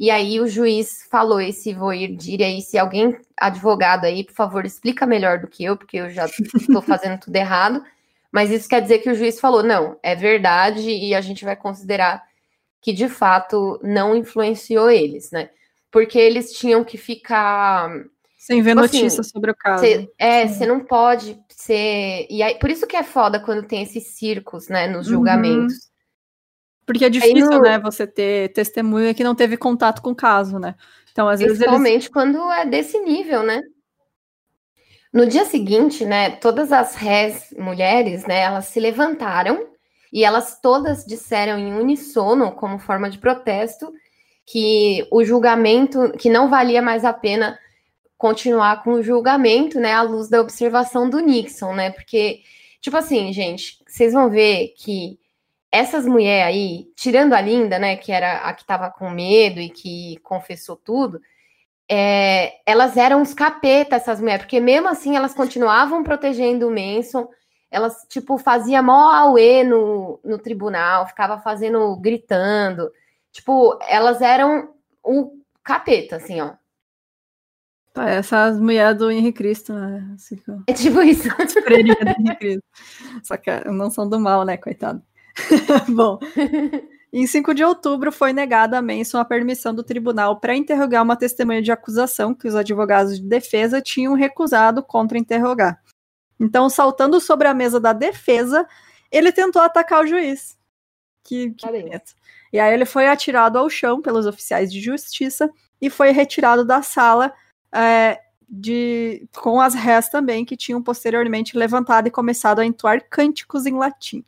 E 0.00 0.10
aí 0.10 0.40
o 0.40 0.48
juiz 0.48 1.06
falou 1.10 1.38
esse 1.42 1.74
voir 1.74 2.08
dire 2.08 2.42
aí, 2.42 2.62
se 2.62 2.78
alguém, 2.78 3.14
advogado 3.36 4.06
aí, 4.06 4.24
por 4.24 4.32
favor, 4.32 4.64
explica 4.64 5.04
melhor 5.06 5.38
do 5.38 5.46
que 5.46 5.62
eu, 5.62 5.76
porque 5.76 5.98
eu 5.98 6.08
já 6.08 6.24
estou 6.24 6.80
fazendo 6.80 7.20
tudo 7.20 7.36
errado. 7.36 7.84
Mas 8.32 8.50
isso 8.50 8.66
quer 8.66 8.80
dizer 8.80 9.00
que 9.00 9.10
o 9.10 9.14
juiz 9.14 9.38
falou, 9.38 9.62
não, 9.62 9.98
é 10.02 10.14
verdade, 10.14 10.88
e 10.88 11.14
a 11.14 11.20
gente 11.20 11.44
vai 11.44 11.54
considerar 11.54 12.22
que 12.80 12.94
de 12.94 13.10
fato 13.10 13.78
não 13.82 14.16
influenciou 14.16 14.88
eles, 14.88 15.30
né? 15.32 15.50
Porque 15.90 16.18
eles 16.18 16.52
tinham 16.54 16.82
que 16.82 16.96
ficar 16.96 17.90
sem 18.38 18.62
ver 18.62 18.70
tipo 18.70 18.80
assim, 18.80 19.02
notícia 19.02 19.22
sobre 19.22 19.50
o 19.50 19.54
caso. 19.54 19.84
Cê, 19.84 20.10
é, 20.16 20.48
você 20.48 20.64
não 20.64 20.80
pode 20.80 21.38
ser. 21.50 22.26
E 22.30 22.42
aí, 22.42 22.58
por 22.58 22.70
isso 22.70 22.86
que 22.86 22.96
é 22.96 23.02
foda 23.02 23.38
quando 23.38 23.66
tem 23.66 23.82
esses 23.82 24.16
circos, 24.16 24.66
né, 24.68 24.86
nos 24.86 25.08
uhum. 25.08 25.12
julgamentos. 25.12 25.74
Uhum. 25.74 25.89
Porque 26.92 27.04
é 27.04 27.10
difícil, 27.10 27.50
no... 27.50 27.60
né, 27.60 27.78
você 27.78 28.06
ter 28.06 28.52
testemunha 28.52 29.14
que 29.14 29.24
não 29.24 29.34
teve 29.34 29.56
contato 29.56 30.02
com 30.02 30.10
o 30.10 30.16
caso, 30.16 30.58
né? 30.58 30.74
Então, 31.12 31.28
às 31.28 31.40
vezes. 31.40 31.58
Principalmente 31.58 32.02
eles... 32.04 32.08
quando 32.08 32.50
é 32.50 32.64
desse 32.64 32.98
nível, 32.98 33.42
né? 33.42 33.60
No 35.12 35.26
dia 35.26 35.44
seguinte, 35.44 36.04
né, 36.04 36.30
todas 36.30 36.70
as 36.70 36.94
rés 36.94 37.52
mulheres, 37.58 38.24
né, 38.26 38.42
elas 38.42 38.66
se 38.66 38.78
levantaram 38.78 39.66
e 40.12 40.24
elas 40.24 40.60
todas 40.60 41.04
disseram 41.04 41.58
em 41.58 41.72
uníssono, 41.74 42.52
como 42.52 42.78
forma 42.78 43.10
de 43.10 43.18
protesto, 43.18 43.92
que 44.46 45.06
o 45.10 45.24
julgamento, 45.24 46.12
que 46.12 46.30
não 46.30 46.48
valia 46.48 46.80
mais 46.80 47.04
a 47.04 47.12
pena 47.12 47.58
continuar 48.16 48.84
com 48.84 48.92
o 48.92 49.02
julgamento, 49.02 49.80
né, 49.80 49.94
à 49.94 50.02
luz 50.02 50.28
da 50.28 50.40
observação 50.40 51.08
do 51.10 51.18
Nixon, 51.18 51.74
né? 51.74 51.90
Porque, 51.90 52.42
tipo 52.80 52.96
assim, 52.96 53.32
gente, 53.32 53.82
vocês 53.86 54.12
vão 54.12 54.30
ver 54.30 54.74
que 54.76 55.18
essas 55.70 56.06
mulheres 56.06 56.46
aí, 56.46 56.92
tirando 56.96 57.32
a 57.32 57.40
Linda, 57.40 57.78
né, 57.78 57.96
que 57.96 58.10
era 58.12 58.38
a 58.38 58.52
que 58.52 58.62
estava 58.62 58.90
com 58.90 59.10
medo 59.10 59.60
e 59.60 59.70
que 59.70 60.18
confessou 60.22 60.76
tudo, 60.76 61.20
é, 61.88 62.54
elas 62.66 62.96
eram 62.96 63.22
os 63.22 63.34
capeta, 63.34 63.96
essas 63.96 64.20
mulheres, 64.20 64.42
porque 64.42 64.60
mesmo 64.60 64.88
assim 64.88 65.16
elas 65.16 65.34
continuavam 65.34 66.02
protegendo 66.02 66.68
o 66.68 66.70
Manson, 66.70 67.28
elas, 67.70 68.04
tipo, 68.08 68.36
fazia 68.38 68.82
mó 68.82 69.10
auê 69.12 69.62
no, 69.62 70.20
no 70.24 70.38
tribunal, 70.38 71.06
ficava 71.06 71.38
fazendo, 71.40 71.96
gritando, 71.96 72.90
tipo, 73.32 73.78
elas 73.88 74.20
eram 74.20 74.74
o 75.04 75.32
capeta, 75.62 76.16
assim, 76.16 76.40
ó, 76.40 76.54
Parece 77.92 78.34
as 78.34 78.58
mulheres 78.58 78.96
do 78.96 79.10
Henrique 79.10 79.38
Cristo, 79.38 79.72
né? 79.72 80.12
Assim, 80.14 80.40
é 80.66 80.72
tipo 80.72 81.02
isso. 81.02 81.28
Do 81.28 81.74
Henrique 81.74 82.36
Cristo. 82.36 82.62
Só 83.24 83.36
que 83.36 83.50
não 83.68 83.90
são 83.90 84.08
do 84.08 84.20
mal, 84.20 84.44
né, 84.44 84.56
coitado. 84.56 85.02
Bom, 85.88 86.18
em 87.12 87.26
5 87.26 87.54
de 87.54 87.64
outubro 87.64 88.12
foi 88.12 88.32
negada 88.32 88.78
a 88.78 88.82
Manson 88.82 89.18
a 89.18 89.24
permissão 89.24 89.74
do 89.74 89.82
tribunal 89.82 90.38
para 90.38 90.56
interrogar 90.56 91.02
uma 91.02 91.16
testemunha 91.16 91.62
de 91.62 91.72
acusação 91.72 92.34
que 92.34 92.48
os 92.48 92.54
advogados 92.54 93.20
de 93.20 93.26
defesa 93.26 93.80
tinham 93.80 94.14
recusado 94.14 94.82
contra 94.82 95.18
interrogar. 95.18 95.80
Então, 96.38 96.70
saltando 96.70 97.20
sobre 97.20 97.46
a 97.48 97.54
mesa 97.54 97.78
da 97.78 97.92
defesa, 97.92 98.66
ele 99.10 99.30
tentou 99.30 99.60
atacar 99.60 100.02
o 100.02 100.06
juiz. 100.06 100.58
Que, 101.22 101.50
que 101.50 101.66
E 102.52 102.58
aí 102.58 102.72
ele 102.72 102.86
foi 102.86 103.06
atirado 103.06 103.58
ao 103.58 103.68
chão 103.68 104.00
pelos 104.00 104.24
oficiais 104.24 104.72
de 104.72 104.80
justiça 104.80 105.50
e 105.80 105.90
foi 105.90 106.12
retirado 106.12 106.64
da 106.64 106.82
sala 106.82 107.32
é, 107.72 108.18
de, 108.48 109.28
com 109.36 109.60
as 109.60 109.74
rés 109.74 110.08
também, 110.08 110.44
que 110.44 110.56
tinham 110.56 110.82
posteriormente 110.82 111.56
levantado 111.56 112.08
e 112.08 112.10
começado 112.10 112.58
a 112.58 112.64
entoar 112.64 113.06
cânticos 113.08 113.66
em 113.66 113.76
latim. 113.76 114.24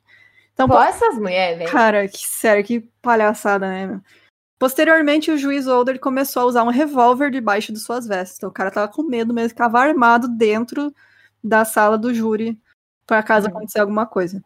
Então, 0.65 0.77
Pô, 0.77 0.83
essas 0.83 1.17
mulheres, 1.17 1.59
velho. 1.59 1.71
Cara, 1.71 2.09
que 2.09 2.27
sério, 2.29 2.65
que 2.65 2.81
palhaçada, 3.01 3.69
né, 3.69 3.87
meu? 3.87 4.01
Posteriormente, 4.59 5.31
o 5.31 5.37
juiz 5.37 5.67
Older 5.67 5.99
começou 5.99 6.43
a 6.43 6.47
usar 6.47 6.63
um 6.63 6.71
revólver 6.71 7.31
debaixo 7.31 7.73
de 7.73 7.81
suas 7.81 8.07
vestes. 8.07 8.37
Então, 8.37 8.49
o 8.49 8.53
cara 8.53 8.71
tava 8.71 8.87
com 8.87 9.03
medo 9.03 9.35
mesmo, 9.35 9.49
ficava 9.49 9.81
armado 9.81 10.29
dentro 10.29 10.95
da 11.43 11.65
sala 11.65 11.99
do 11.99 12.15
júri 12.15 12.57
para 13.05 13.23
caso 13.23 13.49
uhum. 13.49 13.57
acontecer 13.57 13.81
alguma 13.81 14.07
coisa. 14.07 14.43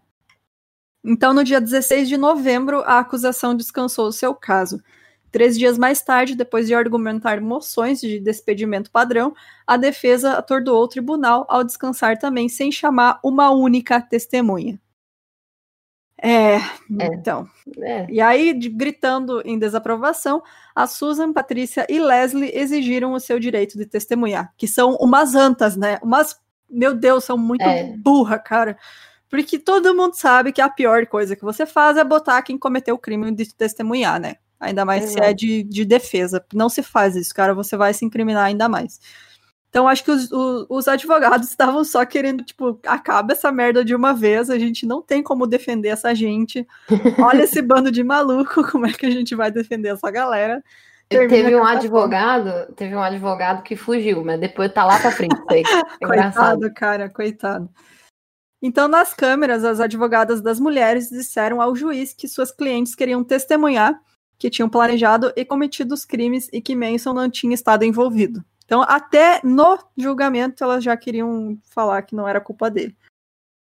Então, 1.04 1.34
no 1.34 1.44
dia 1.44 1.60
16 1.60 2.08
de 2.08 2.16
novembro, 2.16 2.80
a 2.86 2.98
acusação 2.98 3.54
descansou 3.54 4.08
o 4.08 4.12
seu 4.12 4.34
caso. 4.34 4.82
Três 5.30 5.58
dias 5.58 5.76
mais 5.76 6.00
tarde, 6.00 6.34
depois 6.34 6.66
de 6.66 6.74
argumentar 6.74 7.40
moções 7.40 8.00
de 8.00 8.18
despedimento 8.18 8.90
padrão, 8.90 9.34
a 9.66 9.76
defesa 9.76 10.32
atordoou 10.32 10.84
o 10.84 10.88
tribunal 10.88 11.44
ao 11.48 11.62
descansar 11.62 12.18
também 12.18 12.48
sem 12.48 12.72
chamar 12.72 13.20
uma 13.22 13.50
única 13.50 14.00
testemunha. 14.00 14.80
É, 16.22 16.56
é. 16.56 16.60
então. 17.12 17.46
É. 17.80 18.06
E 18.10 18.20
aí, 18.20 18.54
de, 18.54 18.68
gritando 18.68 19.42
em 19.44 19.58
desaprovação, 19.58 20.42
a 20.74 20.86
Susan, 20.86 21.32
Patrícia 21.32 21.86
e 21.88 21.98
Leslie 21.98 22.50
exigiram 22.54 23.12
o 23.12 23.20
seu 23.20 23.38
direito 23.38 23.76
de 23.76 23.86
testemunhar, 23.86 24.52
que 24.56 24.66
são 24.66 24.96
umas 24.96 25.34
antas, 25.34 25.76
né? 25.76 25.98
Umas, 26.02 26.40
meu 26.68 26.94
Deus, 26.94 27.24
são 27.24 27.36
muito 27.36 27.62
é. 27.62 27.94
burra, 27.98 28.38
cara. 28.38 28.78
Porque 29.28 29.58
todo 29.58 29.94
mundo 29.94 30.14
sabe 30.14 30.52
que 30.52 30.60
a 30.60 30.68
pior 30.68 31.04
coisa 31.06 31.36
que 31.36 31.42
você 31.42 31.66
faz 31.66 31.96
é 31.96 32.04
botar 32.04 32.40
quem 32.42 32.56
cometeu 32.56 32.94
o 32.94 32.98
crime 32.98 33.30
de 33.32 33.54
testemunhar, 33.54 34.20
né? 34.20 34.36
Ainda 34.58 34.84
mais 34.84 35.04
Exato. 35.04 35.18
se 35.18 35.30
é 35.30 35.34
de, 35.34 35.62
de 35.64 35.84
defesa. 35.84 36.44
Não 36.54 36.68
se 36.68 36.82
faz 36.82 37.14
isso, 37.16 37.34
cara. 37.34 37.52
Você 37.54 37.76
vai 37.76 37.92
se 37.92 38.04
incriminar 38.04 38.44
ainda 38.44 38.68
mais. 38.68 38.98
Então, 39.68 39.86
acho 39.86 40.04
que 40.04 40.10
os, 40.10 40.30
os, 40.30 40.66
os, 40.68 40.88
advogados 40.88 41.48
estavam 41.50 41.84
só 41.84 42.04
querendo, 42.04 42.42
tipo, 42.44 42.78
acaba 42.86 43.32
essa 43.32 43.52
merda 43.52 43.84
de 43.84 43.94
uma 43.94 44.14
vez, 44.14 44.48
a 44.48 44.58
gente 44.58 44.86
não 44.86 45.02
tem 45.02 45.22
como 45.22 45.46
defender 45.46 45.88
essa 45.88 46.14
gente. 46.14 46.66
Olha 47.22 47.42
esse 47.42 47.60
bando 47.62 47.90
de 47.90 48.02
maluco, 48.02 48.66
como 48.70 48.86
é 48.86 48.92
que 48.92 49.06
a 49.06 49.10
gente 49.10 49.34
vai 49.34 49.50
defender 49.50 49.90
essa 49.90 50.10
galera? 50.10 50.62
teve 51.08 51.54
um 51.54 51.64
advogado, 51.64 52.72
teve 52.74 52.96
um 52.96 53.02
advogado 53.02 53.62
que 53.62 53.76
fugiu, 53.76 54.24
mas 54.24 54.40
depois 54.40 54.72
tá 54.72 54.84
lá 54.84 54.98
pra 54.98 55.12
frente. 55.12 55.36
É 56.00 56.06
coitado, 56.06 56.72
cara, 56.74 57.08
coitado. 57.08 57.68
Então, 58.60 58.88
nas 58.88 59.14
câmeras, 59.14 59.64
as 59.64 59.78
advogadas 59.78 60.40
das 60.40 60.58
mulheres 60.58 61.08
disseram 61.08 61.60
ao 61.60 61.76
juiz 61.76 62.12
que 62.12 62.26
suas 62.26 62.50
clientes 62.50 62.94
queriam 62.94 63.22
testemunhar 63.22 63.94
que 64.38 64.50
tinham 64.50 64.68
planejado 64.68 65.32
e 65.36 65.44
cometido 65.44 65.94
os 65.94 66.04
crimes 66.04 66.48
e 66.52 66.60
que 66.60 66.74
Manson 66.74 67.12
não 67.12 67.30
tinha 67.30 67.54
estado 67.54 67.84
envolvido. 67.84 68.44
Então, 68.66 68.82
até 68.82 69.40
no 69.42 69.78
julgamento, 69.96 70.62
elas 70.62 70.84
já 70.84 70.96
queriam 70.96 71.56
falar 71.70 72.02
que 72.02 72.14
não 72.14 72.28
era 72.28 72.40
culpa 72.40 72.68
dele. 72.68 72.94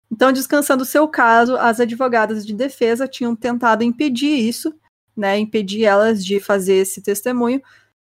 Então, 0.09 0.31
descansando 0.31 0.85
seu 0.85 1.07
caso, 1.07 1.57
as 1.57 1.81
advogadas 1.81 2.45
de 2.45 2.53
defesa 2.53 3.07
tinham 3.07 3.35
tentado 3.35 3.83
impedir 3.83 4.33
isso, 4.47 4.73
né, 5.15 5.37
impedir 5.37 5.83
elas 5.83 6.25
de 6.25 6.39
fazer 6.39 6.75
esse 6.75 7.01
testemunho, 7.01 7.61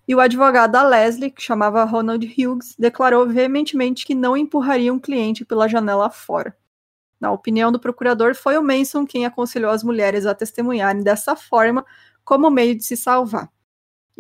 e 0.08 0.16
o 0.16 0.22
advogado 0.22 0.72
da 0.72 0.88
Leslie, 0.88 1.30
que 1.30 1.42
chamava 1.42 1.84
Ronald 1.84 2.26
Hughes, 2.26 2.76
declarou 2.80 3.28
veementemente 3.28 4.06
que 4.06 4.16
não 4.16 4.36
empurraria 4.36 4.94
um 4.94 5.00
cliente 5.00 5.46
pela 5.46 5.68
janela 5.68 6.10
fora. 6.10 6.56
Na 7.20 7.32
opinião 7.32 7.72
do 7.72 7.80
procurador, 7.80 8.34
foi 8.34 8.58
o 8.58 8.64
Manson 8.64 9.06
quem 9.06 9.26
aconselhou 9.26 9.70
as 9.70 9.84
mulheres 9.84 10.26
a 10.26 10.34
testemunharem 10.34 11.04
dessa 11.04 11.36
forma 11.36 11.86
como 12.24 12.50
meio 12.50 12.76
de 12.76 12.84
se 12.84 12.96
salvar. 12.96 13.52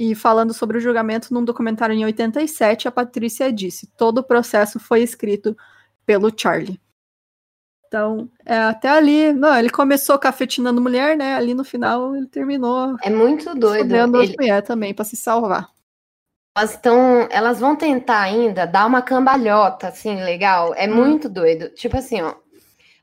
E 0.02 0.16
falando 0.16 0.54
sobre 0.54 0.78
o 0.78 0.80
julgamento 0.80 1.34
num 1.34 1.44
documentário 1.44 1.94
em 1.94 2.06
87, 2.06 2.88
a 2.88 2.92
Patrícia 2.92 3.52
disse: 3.52 3.86
todo 3.98 4.20
o 4.20 4.24
processo 4.24 4.80
foi 4.80 5.02
escrito 5.02 5.58
pelo 6.06 6.32
Charlie. 6.34 6.80
Então, 7.86 8.30
é, 8.46 8.60
até 8.60 8.88
ali, 8.88 9.34
não, 9.34 9.54
ele 9.54 9.70
começou 9.70 10.18
cafetinando 10.18 10.80
mulher, 10.80 11.18
né? 11.18 11.36
Ali 11.36 11.54
no 11.54 11.66
final 11.66 12.16
ele 12.16 12.28
terminou. 12.28 12.96
É 13.04 13.10
muito 13.10 13.54
doido. 13.54 13.94
Ele... 13.94 14.38
mulher 14.38 14.62
também 14.62 14.94
para 14.94 15.04
se 15.04 15.18
salvar. 15.18 15.70
Elas 16.56 16.76
estão, 16.76 17.28
elas 17.30 17.60
vão 17.60 17.76
tentar 17.76 18.22
ainda 18.22 18.66
dar 18.66 18.86
uma 18.86 19.02
cambalhota, 19.02 19.90
assim, 19.90 20.16
legal. 20.24 20.74
É 20.78 20.90
hum. 20.90 20.96
muito 20.96 21.28
doido. 21.28 21.72
Tipo 21.72 21.98
assim, 21.98 22.22
ó. 22.22 22.36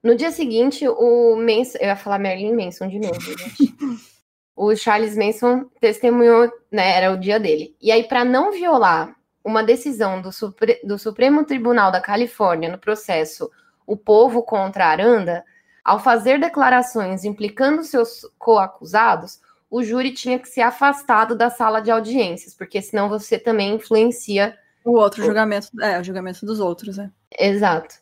No 0.03 0.15
dia 0.15 0.31
seguinte, 0.31 0.89
o 0.89 1.37
Manson, 1.37 1.77
eu 1.79 1.89
ia 1.89 1.97
falar 1.97 2.19
Merlin 2.19 2.55
Manson 2.55 2.89
de 2.89 2.99
novo, 2.99 3.21
gente. 3.21 3.77
o 4.57 4.75
Charles 4.75 5.15
Manson 5.15 5.67
testemunhou, 5.79 6.51
né, 6.73 6.97
era 6.97 7.13
o 7.13 7.19
dia 7.19 7.39
dele. 7.39 7.77
E 7.81 7.93
aí, 7.93 8.05
para 8.05 8.25
não 8.25 8.51
violar 8.51 9.15
uma 9.45 9.63
decisão 9.63 10.21
do, 10.23 10.33
Supre 10.33 10.81
do 10.83 10.99
Supremo 10.99 11.45
Tribunal 11.45 11.93
da 11.93 12.01
Califórnia 12.01 12.71
no 12.71 12.79
processo 12.79 13.51
O 13.87 13.97
Povo 13.97 14.43
contra 14.43 14.87
Aranda, 14.87 15.45
ao 15.85 16.01
fazer 16.01 16.41
declarações 16.41 17.23
implicando 17.23 17.85
seus 17.85 18.23
coacusados, 18.39 19.41
o 19.71 19.83
júri 19.83 20.13
tinha 20.13 20.39
que 20.39 20.49
ser 20.49 20.63
afastado 20.63 21.37
da 21.37 21.51
sala 21.51 21.81
de 21.81 21.91
audiências, 21.91 22.55
porque 22.55 22.81
senão 22.81 23.09
você 23.09 23.39
também 23.39 23.75
influencia 23.75 24.57
o 24.85 24.97
outro 24.97 25.23
julgamento, 25.23 25.69
é, 25.83 26.01
o 26.01 26.05
julgamento 26.05 26.47
dos 26.47 26.61
outros, 26.61 26.97
né? 26.97 27.11
Exato. 27.39 27.97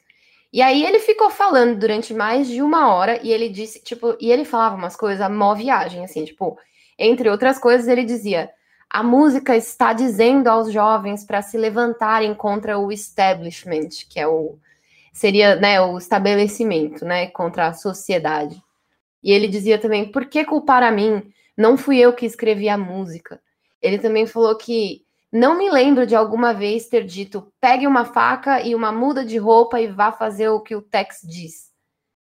E 0.55 0.63
aí 0.63 0.87
ele 0.87 1.01
ficou 1.01 1.31
falando 1.31 1.77
durante 1.81 2.15
mais 2.15 2.47
de 2.47 2.63
uma 2.63 2.95
hora 2.95 3.21
e 3.27 3.33
ele 3.33 3.49
disse, 3.49 3.83
tipo, 3.83 4.17
e 4.21 4.31
ele 4.31 4.45
falava 4.45 4.77
umas 4.77 4.95
coisas, 4.95 5.29
mó 5.29 5.53
viagem, 5.53 6.05
assim, 6.05 6.25
tipo, 6.25 6.57
entre 6.97 7.29
outras 7.29 7.59
coisas, 7.59 7.89
ele 7.89 8.05
dizia: 8.05 8.49
a 8.89 9.03
música 9.03 9.57
está 9.57 9.93
dizendo 9.93 10.47
aos 10.47 10.71
jovens 10.71 11.25
para 11.25 11.43
se 11.43 11.59
levantarem 11.59 12.33
contra 12.35 12.79
o 12.79 12.93
establishment, 12.93 13.89
que 14.09 14.21
é 14.21 14.29
o 14.29 14.57
seria, 15.13 15.57
né, 15.57 15.81
o 15.81 15.99
estabelecimento, 15.99 17.05
né, 17.05 17.27
contra 17.27 17.67
a 17.67 17.73
sociedade. 17.73 18.63
E 19.25 19.33
ele 19.33 19.49
dizia 19.49 19.77
também: 19.77 20.13
por 20.13 20.27
que 20.27 20.45
culpar 20.45 20.85
a 20.85 20.93
mim? 20.93 21.33
Não 21.57 21.77
fui 21.77 21.99
eu 21.99 22.13
que 22.13 22.27
escrevi 22.27 22.69
a 22.69 22.79
música. 22.79 23.41
ele 23.83 23.99
também 23.99 24.25
falou 24.25 24.57
que 24.57 25.04
não 25.35 25.59
me 25.59 25.69
lembro 25.69 26.07
de 26.07 26.15
alguma 26.15 26.55
vez 26.55 26.87
ter 26.87 27.05
dito 27.05 27.53
pegue 27.61 27.89
uma 27.89 28.05
faca 28.05 28.63
e 28.63 28.73
uma 28.73 28.93
muda 28.93 29.25
de 29.25 29.37
roupa 29.37 29.81
e 29.81 29.89
vá 29.89 30.13
fazer 30.13 30.49
o 30.49 30.61
que 30.61 30.77
o 30.77 30.81
Tex 30.81 31.23
diz. 31.25 31.73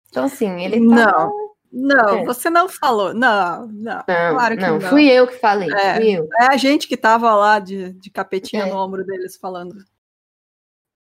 Então, 0.08 0.26
assim, 0.26 0.62
ele 0.62 0.78
tá... 0.88 0.94
Não, 0.94 1.50
não, 1.72 2.18
é. 2.18 2.24
você 2.24 2.48
não 2.48 2.68
falou. 2.68 3.12
Não, 3.12 3.66
não. 3.66 4.04
Não, 4.06 4.34
claro 4.34 4.56
que 4.56 4.62
não. 4.62 4.78
não. 4.78 4.88
Fui 4.88 5.06
eu 5.06 5.26
que 5.26 5.38
falei. 5.40 5.68
É, 5.72 5.98
eu. 6.04 6.28
é 6.40 6.52
a 6.52 6.56
gente 6.56 6.86
que 6.86 6.96
tava 6.96 7.34
lá 7.34 7.58
de, 7.58 7.92
de 7.94 8.10
capetinha 8.10 8.62
é. 8.62 8.70
no 8.70 8.76
ombro 8.76 9.04
deles 9.04 9.36
falando. 9.36 9.74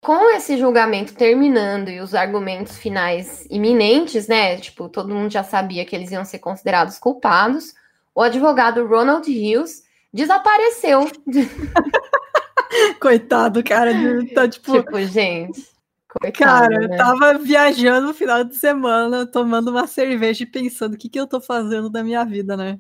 Com 0.01 0.31
esse 0.31 0.57
julgamento 0.57 1.15
terminando 1.15 1.89
e 1.89 2.01
os 2.01 2.15
argumentos 2.15 2.79
finais 2.79 3.45
iminentes, 3.51 4.29
né? 4.29 4.57
Tipo, 4.57 4.89
todo 4.89 5.13
mundo 5.13 5.33
já 5.33 5.43
sabia 5.43 5.85
que 5.85 5.97
eles 5.97 6.13
iam 6.13 6.25
ser 6.25 6.39
considerados 6.39 6.97
culpados. 6.97 7.75
O 8.15 8.23
advogado 8.23 8.87
Ronald 8.87 9.29
Hills 9.29 9.83
desapareceu. 10.13 11.11
Coitado, 13.01 13.63
cara. 13.63 13.93
Tá 14.35 14.49
tipo. 14.49 14.73
Tipo, 14.73 15.01
gente. 15.03 15.67
Coitado, 16.09 16.39
cara, 16.39 16.79
né? 16.79 16.87
eu 16.87 16.97
tava 16.97 17.39
viajando 17.39 18.09
no 18.09 18.15
final 18.15 18.43
de 18.43 18.57
semana, 18.57 19.27
tomando 19.27 19.71
uma 19.71 19.87
cerveja 19.87 20.43
e 20.43 20.47
pensando 20.47 20.95
o 20.95 20.97
que, 20.97 21.09
que 21.09 21.21
eu 21.21 21.27
tô 21.27 21.41
fazendo 21.41 21.91
da 21.91 22.03
minha 22.03 22.25
vida, 22.25 22.57
né? 22.57 22.79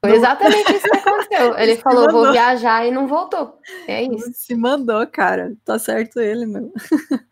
Foi 0.00 0.14
exatamente 0.14 0.72
isso 0.72 0.88
que 0.88 0.96
aconteceu. 0.96 1.58
Ele 1.58 1.76
falou, 1.76 2.06
mandou. 2.06 2.22
vou 2.24 2.32
viajar 2.32 2.86
e 2.86 2.90
não 2.90 3.08
voltou. 3.08 3.58
É 3.86 4.02
isso. 4.02 4.30
Se 4.32 4.54
mandou, 4.54 5.04
cara. 5.08 5.56
Tá 5.64 5.78
certo 5.78 6.20
ele, 6.20 6.46
meu. 6.46 6.72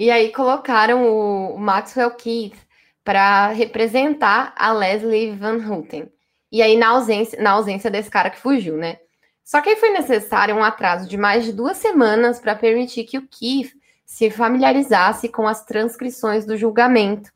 E 0.00 0.12
aí 0.12 0.30
colocaram 0.30 1.04
o 1.04 1.58
Maxwell 1.58 2.12
Keith 2.12 2.54
para 3.02 3.48
representar 3.48 4.54
a 4.56 4.72
Leslie 4.72 5.34
Van 5.34 5.58
Houten. 5.58 6.08
E 6.50 6.62
aí, 6.62 6.76
na 6.76 6.88
ausência, 6.88 7.40
na 7.40 7.50
ausência 7.52 7.90
desse 7.90 8.10
cara 8.10 8.30
que 8.30 8.38
fugiu, 8.38 8.76
né? 8.76 8.98
Só 9.44 9.60
que 9.60 9.70
aí 9.70 9.76
foi 9.76 9.90
necessário 9.90 10.54
um 10.54 10.62
atraso 10.62 11.08
de 11.08 11.16
mais 11.16 11.44
de 11.44 11.52
duas 11.52 11.76
semanas 11.78 12.38
para 12.38 12.54
permitir 12.54 13.04
que 13.04 13.18
o 13.18 13.26
Keith 13.26 13.72
se 14.04 14.30
familiarizasse 14.30 15.28
com 15.28 15.46
as 15.46 15.64
transcrições 15.64 16.44
do 16.44 16.56
julgamento. 16.56 17.30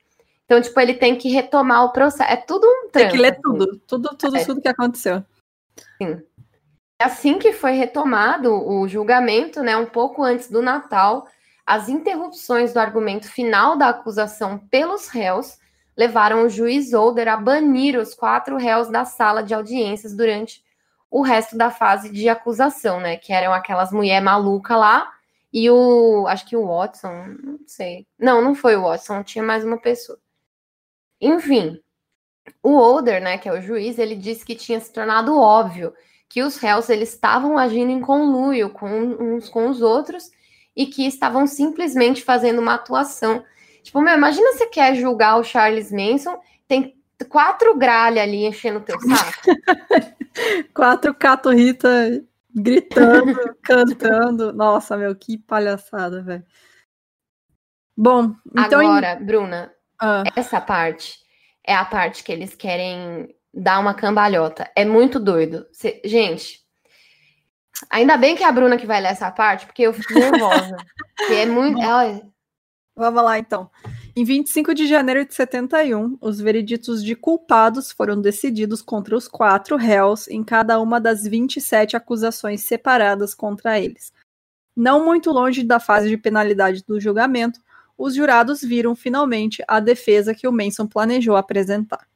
Então, 0.45 0.61
tipo, 0.61 0.79
ele 0.81 0.95
tem 0.95 1.17
que 1.17 1.31
retomar 1.31 1.85
o 1.85 1.93
processo. 1.93 2.31
É 2.31 2.37
tudo 2.37 2.67
um 2.67 2.91
trânsito. 2.91 2.93
Tem 2.93 3.11
que 3.11 3.17
ler 3.17 3.41
tudo, 3.41 3.65
assim. 3.65 3.81
tudo, 3.87 4.17
tudo, 4.17 4.37
é. 4.37 4.45
tudo 4.45 4.61
que 4.61 4.69
aconteceu. 4.69 5.25
Sim. 6.01 6.23
Assim 7.01 7.39
que 7.39 7.53
foi 7.53 7.73
retomado 7.73 8.53
o 8.53 8.87
julgamento, 8.87 9.63
né, 9.63 9.77
um 9.77 9.87
pouco 9.87 10.23
antes 10.23 10.51
do 10.51 10.63
Natal, 10.63 11.27
as 11.67 11.89
interrupções 11.89 12.73
do 12.73 12.79
argumento 12.79 13.31
final 13.31 13.77
da 13.77 13.89
acusação 13.89 14.59
pelos 14.71 15.09
réus 15.09 15.59
levaram 15.97 16.45
o 16.45 16.49
juiz 16.49 16.93
Holder 16.93 17.29
a 17.29 17.37
banir 17.37 17.99
os 17.99 18.15
quatro 18.15 18.57
réus 18.57 18.89
da 18.89 19.05
sala 19.05 19.43
de 19.43 19.55
audiências 19.55 20.15
durante 20.15 20.65
o 21.11 21.23
resto 21.23 21.57
da 21.57 21.71
fase 21.71 22.11
de 22.11 22.29
acusação, 22.29 22.99
né? 22.99 23.17
Que 23.17 23.33
eram 23.33 23.53
aquelas 23.53 23.93
mulher 23.93 24.23
maluca 24.23 24.77
lá 24.77 25.13
e 25.53 25.71
o, 25.71 26.27
acho 26.27 26.47
que 26.47 26.57
o 26.57 26.67
Watson, 26.67 27.37
não 27.43 27.59
sei. 27.67 28.07
Não, 28.19 28.41
não 28.41 28.55
foi 28.55 28.77
o 28.77 28.83
Watson, 28.83 29.23
tinha 29.23 29.45
mais 29.45 29.65
uma 29.65 29.79
pessoa. 29.79 30.19
Enfim, 31.21 31.79
o 32.63 32.77
Holder, 32.77 33.23
né, 33.23 33.39
que 33.39 33.49
é 33.49 33.53
o 33.53 33.61
juiz, 33.61 33.99
ele 33.99 34.17
disse 34.17 34.45
que 34.45 34.55
tinha 34.55 34.81
se 34.81 34.93
tornado 34.93 35.37
óbvio 35.39 35.93
que 36.29 36.43
os 36.43 36.57
réus 36.57 36.89
eles 36.89 37.11
estavam 37.11 37.59
agindo 37.59 37.91
em 37.91 38.01
conluio 38.01 38.71
com 38.71 38.89
uns 38.89 39.51
com 39.51 39.69
os 39.69 39.83
outros 39.83 40.31
e 40.75 40.87
que 40.87 41.07
estavam 41.07 41.47
simplesmente 41.47 42.25
fazendo 42.25 42.59
uma 42.59 42.75
atuação 42.75 43.45
Tipo, 43.83 44.01
meu, 44.01 44.15
imagina 44.15 44.53
você 44.53 44.67
quer 44.67 44.95
julgar 44.95 45.39
o 45.39 45.45
Charles 45.45 45.91
Manson, 45.91 46.41
tem 46.69 46.97
quatro 47.29 47.77
gralhas 47.77 48.23
ali 48.23 48.45
enchendo 48.45 48.79
o 48.79 48.83
teu 48.83 48.99
saco. 49.01 49.43
quatro 50.75 51.15
caturrita 51.15 52.23
gritando, 52.55 53.35
cantando. 53.63 54.53
Nossa, 54.53 54.97
meu, 54.97 55.15
que 55.15 55.39
palhaçada, 55.39 56.23
velho. 56.23 56.45
Bom, 57.97 58.35
então. 58.57 58.81
Agora, 58.81 59.17
Bruna, 59.17 59.73
ah. 60.01 60.25
essa 60.35 60.61
parte 60.61 61.19
é 61.65 61.75
a 61.75 61.85
parte 61.85 62.25
que 62.25 62.33
eles 62.33 62.55
querem 62.55 63.35
dar 63.53 63.79
uma 63.79 63.95
cambalhota. 63.95 64.71
É 64.75 64.85
muito 64.85 65.21
doido. 65.21 65.67
Cê... 65.73 66.01
Gente, 66.05 66.61
ainda 67.91 68.17
bem 68.17 68.35
que 68.35 68.43
é 68.43 68.47
a 68.47 68.53
Bruna 68.53 68.77
que 68.77 68.87
vai 68.87 69.01
ler 69.01 69.09
essa 69.09 69.31
parte, 69.31 69.67
porque 69.67 69.83
eu 69.83 69.93
fico 69.93 70.15
nervosa. 70.15 70.77
é 71.31 71.47
muito. 71.47 71.81
Ela... 71.81 72.21
Vamos 72.95 73.23
lá, 73.23 73.39
então. 73.39 73.71
Em 74.15 74.25
25 74.25 74.75
de 74.75 74.87
janeiro 74.87 75.25
de 75.25 75.35
71, 75.35 76.19
os 76.21 76.39
vereditos 76.39 77.03
de 77.03 77.17
culpados 77.17 77.91
foram 77.91 78.21
decididos 78.21 78.83
contra 78.83 79.17
os 79.17 79.27
quatro 79.27 79.77
réus 79.77 80.29
em 80.29 80.45
cada 80.45 80.79
uma 80.79 81.01
das 81.01 81.23
27 81.23 81.97
acusações 81.97 82.65
separadas 82.65 83.35
contra 83.35 83.81
eles. 83.81 84.13
Não 84.77 85.05
muito 85.05 85.31
longe 85.31 85.63
da 85.63 85.81
fase 85.81 86.09
de 86.09 86.19
penalidade 86.19 86.85
do 86.87 87.01
julgamento, 87.01 87.61
os 87.97 88.15
jurados 88.15 88.61
viram 88.61 88.95
finalmente 88.95 89.63
a 89.67 89.81
defesa 89.81 90.35
que 90.35 90.47
o 90.47 90.53
Manson 90.53 90.87
planejou 90.87 91.37
apresentar. 91.37 92.07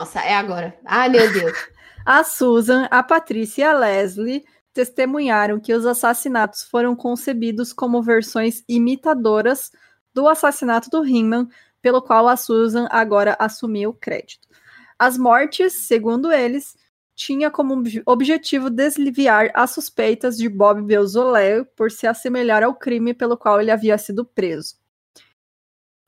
Nossa, 0.00 0.20
é 0.20 0.34
agora. 0.34 0.78
Ai, 0.84 1.08
meu 1.08 1.32
Deus. 1.32 1.56
a 2.04 2.22
Susan, 2.22 2.86
a 2.90 3.02
Patrícia 3.02 3.62
e 3.62 3.64
a 3.64 3.72
Leslie 3.72 4.44
testemunharam 4.72 5.58
que 5.58 5.72
os 5.72 5.86
assassinatos 5.86 6.62
foram 6.62 6.94
concebidos 6.94 7.72
como 7.72 8.02
versões 8.02 8.62
imitadoras 8.68 9.70
do 10.16 10.26
assassinato 10.26 10.88
do 10.88 11.06
Hinman, 11.06 11.46
pelo 11.82 12.00
qual 12.00 12.26
a 12.26 12.36
Susan 12.36 12.88
agora 12.90 13.36
assumiu 13.38 13.90
o 13.90 13.94
crédito. 13.94 14.48
As 14.98 15.18
mortes, 15.18 15.86
segundo 15.86 16.32
eles, 16.32 16.74
tinha 17.14 17.50
como 17.50 17.82
objetivo 18.06 18.70
desliviar 18.70 19.50
as 19.52 19.72
suspeitas 19.72 20.38
de 20.38 20.48
Bob 20.48 20.80
Beausoleil 20.80 21.66
por 21.76 21.90
se 21.90 22.06
assemelhar 22.06 22.62
ao 22.62 22.74
crime 22.74 23.12
pelo 23.12 23.36
qual 23.36 23.60
ele 23.60 23.70
havia 23.70 23.98
sido 23.98 24.24
preso. 24.24 24.76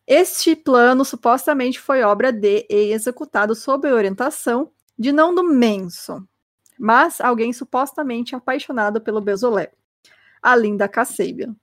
Este 0.06 0.56
plano 0.56 1.04
supostamente 1.04 1.78
foi 1.78 2.02
obra 2.02 2.32
de 2.32 2.66
e 2.70 2.92
executado 2.92 3.54
sob 3.54 3.92
orientação 3.92 4.72
de 4.98 5.12
não 5.12 5.34
do 5.34 5.44
Manson, 5.44 6.24
mas 6.78 7.20
alguém 7.20 7.52
supostamente 7.52 8.34
apaixonado 8.34 9.02
pelo 9.02 9.20
Beausoleil, 9.20 9.68
a 10.42 10.56
Linda 10.56 10.88
Kasabian. 10.88 11.54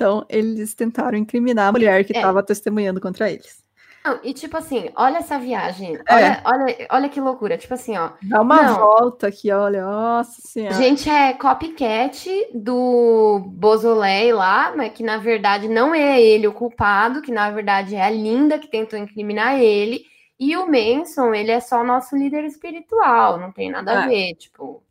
Então, 0.00 0.24
eles 0.30 0.74
tentaram 0.74 1.18
incriminar 1.18 1.68
a 1.68 1.72
mulher 1.72 2.02
que 2.06 2.14
estava 2.14 2.40
é. 2.40 2.42
testemunhando 2.42 3.02
contra 3.02 3.30
eles. 3.30 3.62
Não, 4.02 4.18
e 4.24 4.32
tipo 4.32 4.56
assim, 4.56 4.88
olha 4.96 5.18
essa 5.18 5.38
viagem. 5.38 5.98
É. 6.08 6.14
Olha, 6.14 6.42
olha, 6.46 6.86
olha 6.90 7.08
que 7.10 7.20
loucura. 7.20 7.58
Tipo 7.58 7.74
assim, 7.74 7.98
ó. 7.98 8.12
Dá 8.22 8.40
uma 8.40 8.62
não. 8.62 8.78
volta 8.78 9.26
aqui, 9.26 9.52
olha. 9.52 9.84
Nossa 9.84 10.40
senhora. 10.40 10.74
Gente, 10.74 11.10
é 11.10 11.34
copycat 11.34 12.48
do 12.54 13.40
Bozolei 13.48 14.32
lá, 14.32 14.72
mas 14.74 14.94
que 14.94 15.02
na 15.02 15.18
verdade 15.18 15.68
não 15.68 15.94
é 15.94 16.18
ele 16.18 16.48
o 16.48 16.54
culpado, 16.54 17.20
que 17.20 17.30
na 17.30 17.50
verdade 17.50 17.94
é 17.94 18.02
a 18.02 18.08
Linda 18.08 18.58
que 18.58 18.70
tentou 18.70 18.98
incriminar 18.98 19.60
ele. 19.60 20.02
E 20.38 20.56
o 20.56 20.66
Manson, 20.66 21.34
ele 21.34 21.50
é 21.50 21.60
só 21.60 21.84
nosso 21.84 22.16
líder 22.16 22.44
espiritual, 22.46 23.38
não 23.38 23.52
tem 23.52 23.70
nada 23.70 24.00
a 24.00 24.04
é. 24.06 24.08
ver, 24.08 24.34
tipo. 24.36 24.82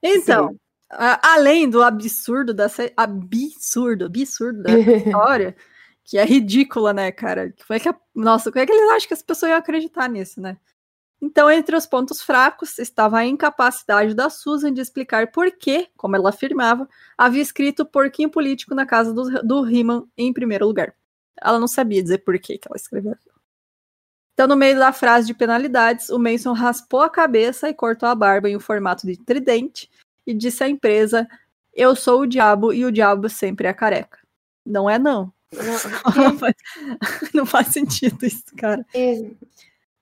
Então, 0.00 0.50
Sim 0.50 0.58
além 0.90 1.68
do 1.68 1.82
absurdo 1.82 2.54
dessa 2.54 2.90
absurdo, 2.96 4.06
absurdo 4.06 4.62
da 4.62 4.70
história, 4.78 5.56
que 6.04 6.18
é 6.18 6.24
ridícula, 6.24 6.92
né, 6.92 7.10
cara? 7.10 7.52
Como 7.66 7.76
é 7.76 7.80
que 7.80 7.88
a, 7.88 7.96
nossa, 8.14 8.50
como 8.50 8.62
é 8.62 8.66
que 8.66 8.72
eles 8.72 8.90
acham 8.90 9.08
que 9.08 9.14
as 9.14 9.22
pessoas 9.22 9.50
iam 9.50 9.58
acreditar 9.58 10.08
nisso, 10.08 10.40
né? 10.40 10.56
Então, 11.20 11.50
entre 11.50 11.74
os 11.74 11.86
pontos 11.86 12.20
fracos 12.20 12.78
estava 12.78 13.18
a 13.18 13.24
incapacidade 13.24 14.14
da 14.14 14.28
Susan 14.28 14.72
de 14.72 14.82
explicar 14.82 15.32
por 15.32 15.50
que, 15.50 15.88
como 15.96 16.14
ela 16.14 16.28
afirmava, 16.28 16.88
havia 17.16 17.42
escrito 17.42 17.86
porquinho 17.86 18.30
político 18.30 18.74
na 18.74 18.84
casa 18.84 19.14
do, 19.14 19.42
do 19.42 19.62
Riemann 19.62 20.06
em 20.16 20.32
primeiro 20.32 20.66
lugar. 20.66 20.94
Ela 21.40 21.58
não 21.58 21.66
sabia 21.66 22.02
dizer 22.02 22.18
por 22.18 22.38
que, 22.38 22.58
que 22.58 22.68
ela 22.68 22.76
escreveu 22.76 23.16
Então, 24.34 24.46
no 24.46 24.56
meio 24.56 24.78
da 24.78 24.92
frase 24.92 25.26
de 25.26 25.34
penalidades, 25.34 26.10
o 26.10 26.18
Mason 26.18 26.52
raspou 26.52 27.00
a 27.00 27.10
cabeça 27.10 27.68
e 27.68 27.74
cortou 27.74 28.08
a 28.08 28.14
barba 28.14 28.48
em 28.48 28.56
um 28.56 28.60
formato 28.60 29.06
de 29.06 29.16
tridente, 29.16 29.90
e 30.26 30.34
disse 30.34 30.64
à 30.64 30.68
empresa: 30.68 31.28
Eu 31.72 31.94
sou 31.94 32.22
o 32.22 32.26
diabo 32.26 32.72
e 32.72 32.84
o 32.84 32.92
diabo 32.92 33.28
sempre 33.28 33.68
é 33.68 33.72
careca. 33.72 34.18
Não 34.64 34.90
é, 34.90 34.98
não. 34.98 35.32
Não, 35.52 36.36
faz, 36.38 36.54
não 37.32 37.46
faz 37.46 37.68
sentido 37.68 38.24
isso, 38.24 38.44
cara. 38.56 38.84
É. 38.94 39.30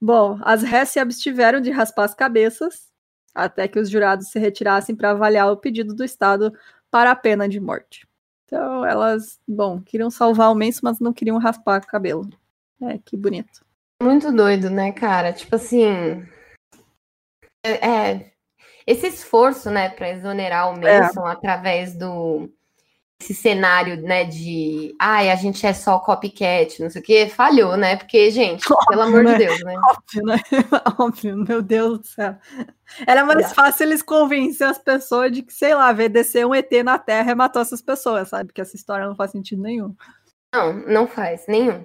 Bom, 0.01 0.39
as 0.43 0.63
réis 0.63 0.91
se 0.91 0.99
abstiveram 0.99 1.61
de 1.61 1.71
raspar 1.71 2.05
as 2.05 2.15
cabeças 2.15 2.93
até 3.35 3.67
que 3.67 3.79
os 3.79 3.91
jurados 3.91 4.29
se 4.29 4.39
retirassem 4.39 4.95
para 4.95 5.11
avaliar 5.11 5.51
o 5.51 5.57
pedido 5.57 5.93
do 5.93 6.05
Estado 6.05 6.53
para 6.91 7.11
a 7.11 7.17
pena 7.17 7.49
de 7.49 7.59
morte. 7.59 8.07
Então, 8.45 8.85
elas, 8.85 9.41
bom, 9.49 9.81
queriam 9.81 10.11
salvar 10.11 10.53
o 10.53 10.55
menso, 10.55 10.81
mas 10.85 11.01
não 11.01 11.13
queriam 11.13 11.39
raspar 11.39 11.83
o 11.83 11.87
cabelo. 11.87 12.29
É, 12.81 12.99
que 12.99 13.17
bonito. 13.17 13.65
Muito 14.01 14.31
doido, 14.31 14.71
né, 14.71 14.93
cara? 14.93 15.33
Tipo 15.33 15.57
assim. 15.57 16.25
É, 17.65 17.89
é 17.89 18.34
esse 18.87 19.07
esforço, 19.07 19.71
né, 19.71 19.89
para 19.89 20.11
exonerar 20.11 20.73
o. 20.73 20.81
Manson 20.81 21.27
é. 21.29 21.33
através 21.33 21.97
do 21.97 22.51
esse 23.21 23.33
cenário, 23.33 24.03
né, 24.03 24.25
de 24.25 24.95
ai, 25.01 25.31
a 25.31 25.37
gente 25.37 25.65
é 25.67 25.73
só 25.73 25.99
copycat, 25.99 26.83
não 26.83 26.91
sei 26.91 27.01
o 27.01 27.05
que, 27.05 27.29
falhou, 27.29 27.77
né? 27.77 27.97
Porque, 27.97 28.31
gente, 28.31 28.65
Óbvio, 28.71 28.87
pelo 28.91 29.03
amor 29.03 29.25
né? 29.25 29.33
de 29.33 29.47
Deus, 29.47 29.65
né? 29.65 29.75
Óbvio, 29.79 30.23
né? 30.25 30.37
Óbvio, 30.99 31.37
meu 31.39 31.63
Deus 31.63 31.99
do 32.01 32.07
céu. 32.07 32.37
Era 33.07 33.25
mais 33.25 33.51
é. 33.51 33.55
fácil 33.55 33.85
eles 33.85 34.03
convencer 34.03 34.67
as 34.67 34.79
pessoas 34.79 35.33
de 35.33 35.43
que, 35.43 35.55
sei 35.55 35.75
lá, 35.75 35.93
descer 35.93 36.45
um 36.45 36.55
ET 36.55 36.71
na 36.85 36.99
Terra 36.99 37.33
e 37.33 37.35
matou 37.35 37.63
essas 37.63 37.81
pessoas, 37.81 38.29
sabe? 38.29 38.53
Que 38.53 38.61
essa 38.61 38.77
história 38.77 39.07
não 39.07 39.17
faz 39.17 39.31
sentido 39.31 39.63
nenhum. 39.63 39.95
Não, 40.53 40.73
não 40.87 41.07
faz, 41.07 41.47
nenhum. 41.49 41.85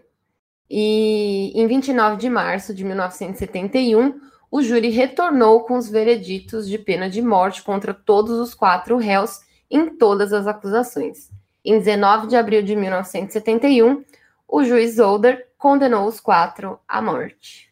E 0.69 1.51
em 1.55 1.65
29 1.67 2.17
de 2.17 2.29
março 2.29 2.73
de 2.73 2.83
1971, 2.83 4.19
o 4.51 4.61
júri 4.61 4.89
retornou 4.89 5.61
com 5.61 5.77
os 5.77 5.89
vereditos 5.89 6.67
de 6.67 6.77
pena 6.77 7.09
de 7.09 7.21
morte 7.21 7.61
contra 7.61 7.93
todos 7.93 8.39
os 8.39 8.53
quatro 8.53 8.97
réus 8.97 9.41
em 9.69 9.97
todas 9.97 10.33
as 10.33 10.47
acusações. 10.47 11.29
Em 11.63 11.77
19 11.77 12.27
de 12.27 12.35
abril 12.35 12.63
de 12.63 12.75
1971, 12.75 14.03
o 14.47 14.63
juiz 14.63 14.97
Older 14.97 15.47
condenou 15.57 16.07
os 16.07 16.19
quatro 16.19 16.79
à 16.87 17.01
morte. 17.01 17.69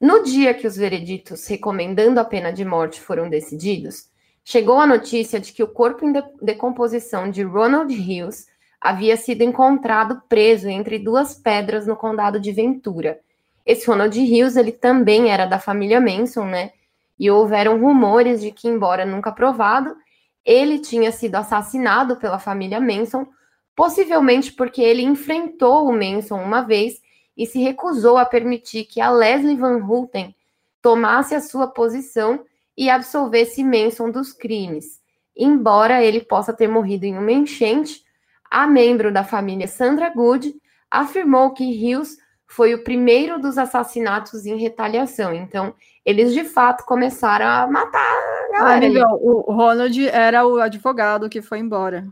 No 0.00 0.22
dia 0.22 0.54
que 0.54 0.66
os 0.66 0.76
vereditos 0.76 1.46
recomendando 1.46 2.20
a 2.20 2.24
pena 2.24 2.52
de 2.52 2.64
morte 2.64 3.00
foram 3.00 3.28
decididos, 3.28 4.10
chegou 4.44 4.78
a 4.78 4.86
notícia 4.86 5.40
de 5.40 5.52
que 5.52 5.62
o 5.62 5.68
corpo 5.68 6.06
em 6.06 6.12
decomposição 6.40 7.30
de 7.30 7.42
Ronald 7.42 7.92
Hills 7.92 8.46
havia 8.80 9.16
sido 9.16 9.42
encontrado 9.42 10.22
preso 10.28 10.68
entre 10.68 10.98
duas 10.98 11.34
pedras 11.34 11.86
no 11.86 11.96
condado 11.96 12.38
de 12.38 12.52
Ventura. 12.52 13.18
Esse 13.66 13.86
Ronald 13.88 14.16
Hills, 14.16 14.56
ele 14.58 14.70
também 14.70 15.30
era 15.30 15.44
da 15.44 15.58
família 15.58 16.00
Manson, 16.00 16.44
né? 16.44 16.70
E 17.18 17.28
houveram 17.28 17.80
rumores 17.80 18.40
de 18.40 18.52
que, 18.52 18.68
embora 18.68 19.04
nunca 19.04 19.32
provado, 19.32 19.96
ele 20.44 20.78
tinha 20.78 21.10
sido 21.10 21.34
assassinado 21.34 22.16
pela 22.16 22.38
família 22.38 22.80
Manson, 22.80 23.26
possivelmente 23.74 24.52
porque 24.52 24.80
ele 24.80 25.02
enfrentou 25.02 25.88
o 25.88 25.92
Manson 25.92 26.40
uma 26.40 26.62
vez 26.62 27.02
e 27.36 27.44
se 27.44 27.58
recusou 27.58 28.16
a 28.16 28.24
permitir 28.24 28.84
que 28.84 29.00
a 29.00 29.10
Leslie 29.10 29.56
Van 29.56 29.84
Houten 29.84 30.34
tomasse 30.80 31.34
a 31.34 31.40
sua 31.40 31.66
posição 31.66 32.44
e 32.76 32.88
absolvesse 32.88 33.64
Manson 33.64 34.10
dos 34.10 34.32
crimes. 34.32 35.00
Embora 35.36 36.02
ele 36.02 36.20
possa 36.20 36.52
ter 36.52 36.68
morrido 36.68 37.04
em 37.04 37.18
uma 37.18 37.32
enchente, 37.32 38.04
a 38.48 38.66
membro 38.66 39.12
da 39.12 39.24
família 39.24 39.66
Sandra 39.66 40.08
Good 40.10 40.54
afirmou 40.90 41.50
que 41.50 41.64
Hills 41.64 42.16
foi 42.46 42.74
o 42.74 42.84
primeiro 42.84 43.40
dos 43.40 43.58
assassinatos 43.58 44.46
em 44.46 44.56
retaliação. 44.56 45.34
Então, 45.34 45.74
eles 46.04 46.32
de 46.32 46.44
fato 46.44 46.84
começaram 46.84 47.46
a 47.46 47.66
matar 47.66 47.98
a 47.98 48.52
galera. 48.52 49.04
Ah, 49.04 49.14
o 49.14 49.52
Ronald 49.52 50.08
era 50.08 50.46
o 50.46 50.60
advogado 50.60 51.28
que 51.28 51.42
foi 51.42 51.58
embora. 51.58 52.06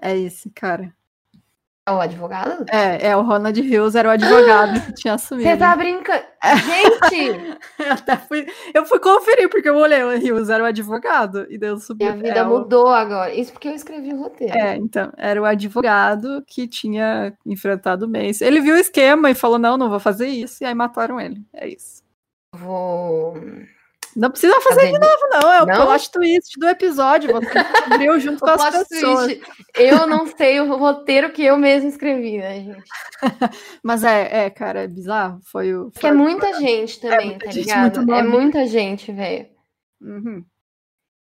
É 0.00 0.16
esse, 0.16 0.50
cara. 0.50 0.94
É 1.90 1.92
o 1.92 2.00
advogado? 2.00 2.64
É, 2.70 3.08
é 3.08 3.16
o 3.16 3.22
Ronald 3.22 3.60
Hills 3.60 3.98
era 3.98 4.08
o 4.08 4.12
advogado 4.12 4.80
que 4.80 4.92
tinha 4.92 5.14
assumido. 5.14 5.48
Você 5.48 5.56
tá 5.56 5.74
brincando? 5.74 6.22
Gente! 6.64 7.58
eu, 7.78 7.90
até 7.92 8.16
fui, 8.16 8.46
eu 8.72 8.86
fui 8.86 9.00
conferir, 9.00 9.48
porque 9.48 9.68
eu 9.68 9.76
olhei, 9.76 10.02
o 10.04 10.12
Hills 10.12 10.52
era 10.52 10.62
o 10.62 10.66
advogado, 10.66 11.46
e 11.50 11.58
deu 11.58 11.78
subir. 11.78 12.04
Minha 12.04 12.16
vida 12.16 12.40
é 12.40 12.44
mudou 12.44 12.84
o... 12.84 12.88
agora. 12.88 13.34
Isso 13.34 13.52
porque 13.52 13.68
eu 13.68 13.74
escrevi 13.74 14.12
o 14.12 14.20
roteiro. 14.22 14.56
É, 14.56 14.76
então, 14.76 15.12
era 15.16 15.42
o 15.42 15.44
advogado 15.44 16.44
que 16.46 16.68
tinha 16.68 17.32
enfrentado 17.44 18.06
o 18.06 18.08
Mace. 18.08 18.44
Ele 18.44 18.60
viu 18.60 18.76
o 18.76 18.78
esquema 18.78 19.28
e 19.28 19.34
falou: 19.34 19.58
não, 19.58 19.76
não 19.76 19.90
vou 19.90 19.98
fazer 19.98 20.28
isso, 20.28 20.62
e 20.62 20.66
aí 20.66 20.74
mataram 20.74 21.20
ele. 21.20 21.42
É 21.52 21.68
isso. 21.68 22.04
Vou 22.54 23.34
não 24.16 24.30
precisa 24.30 24.60
fazer, 24.60 24.80
fazer 24.80 24.92
de 24.92 24.98
novo, 24.98 25.28
não. 25.30 25.52
É 25.52 25.62
o 25.62 25.66
não? 25.66 25.86
plot 25.86 26.10
twist 26.10 26.58
do 26.58 26.68
episódio. 26.68 27.32
Você 27.32 27.58
abriu 27.58 28.18
junto 28.20 28.40
com 28.40 28.50
as 28.50 28.88
pessoas. 28.88 29.26
Twist. 29.26 29.42
Eu 29.76 30.06
não 30.06 30.26
sei 30.26 30.60
o 30.60 30.76
roteiro 30.76 31.30
que 31.32 31.44
eu 31.44 31.56
mesmo 31.56 31.88
escrevi, 31.88 32.38
né, 32.38 32.60
gente? 32.60 32.84
Mas 33.82 34.04
é, 34.04 34.46
é, 34.46 34.50
cara, 34.50 34.82
é 34.82 34.88
bizarro. 34.88 35.40
Foi 35.44 35.74
o. 35.74 35.90
Porque 35.90 36.06
é 36.06 36.12
muita 36.12 36.54
gente 36.58 37.00
também, 37.00 37.34
é 37.34 37.38
tá 37.38 37.50
gente, 37.50 37.64
ligado? 37.64 38.12
É 38.12 38.22
muita 38.22 38.66
gente, 38.66 39.12
velho. 39.12 39.48
Uhum. 40.00 40.44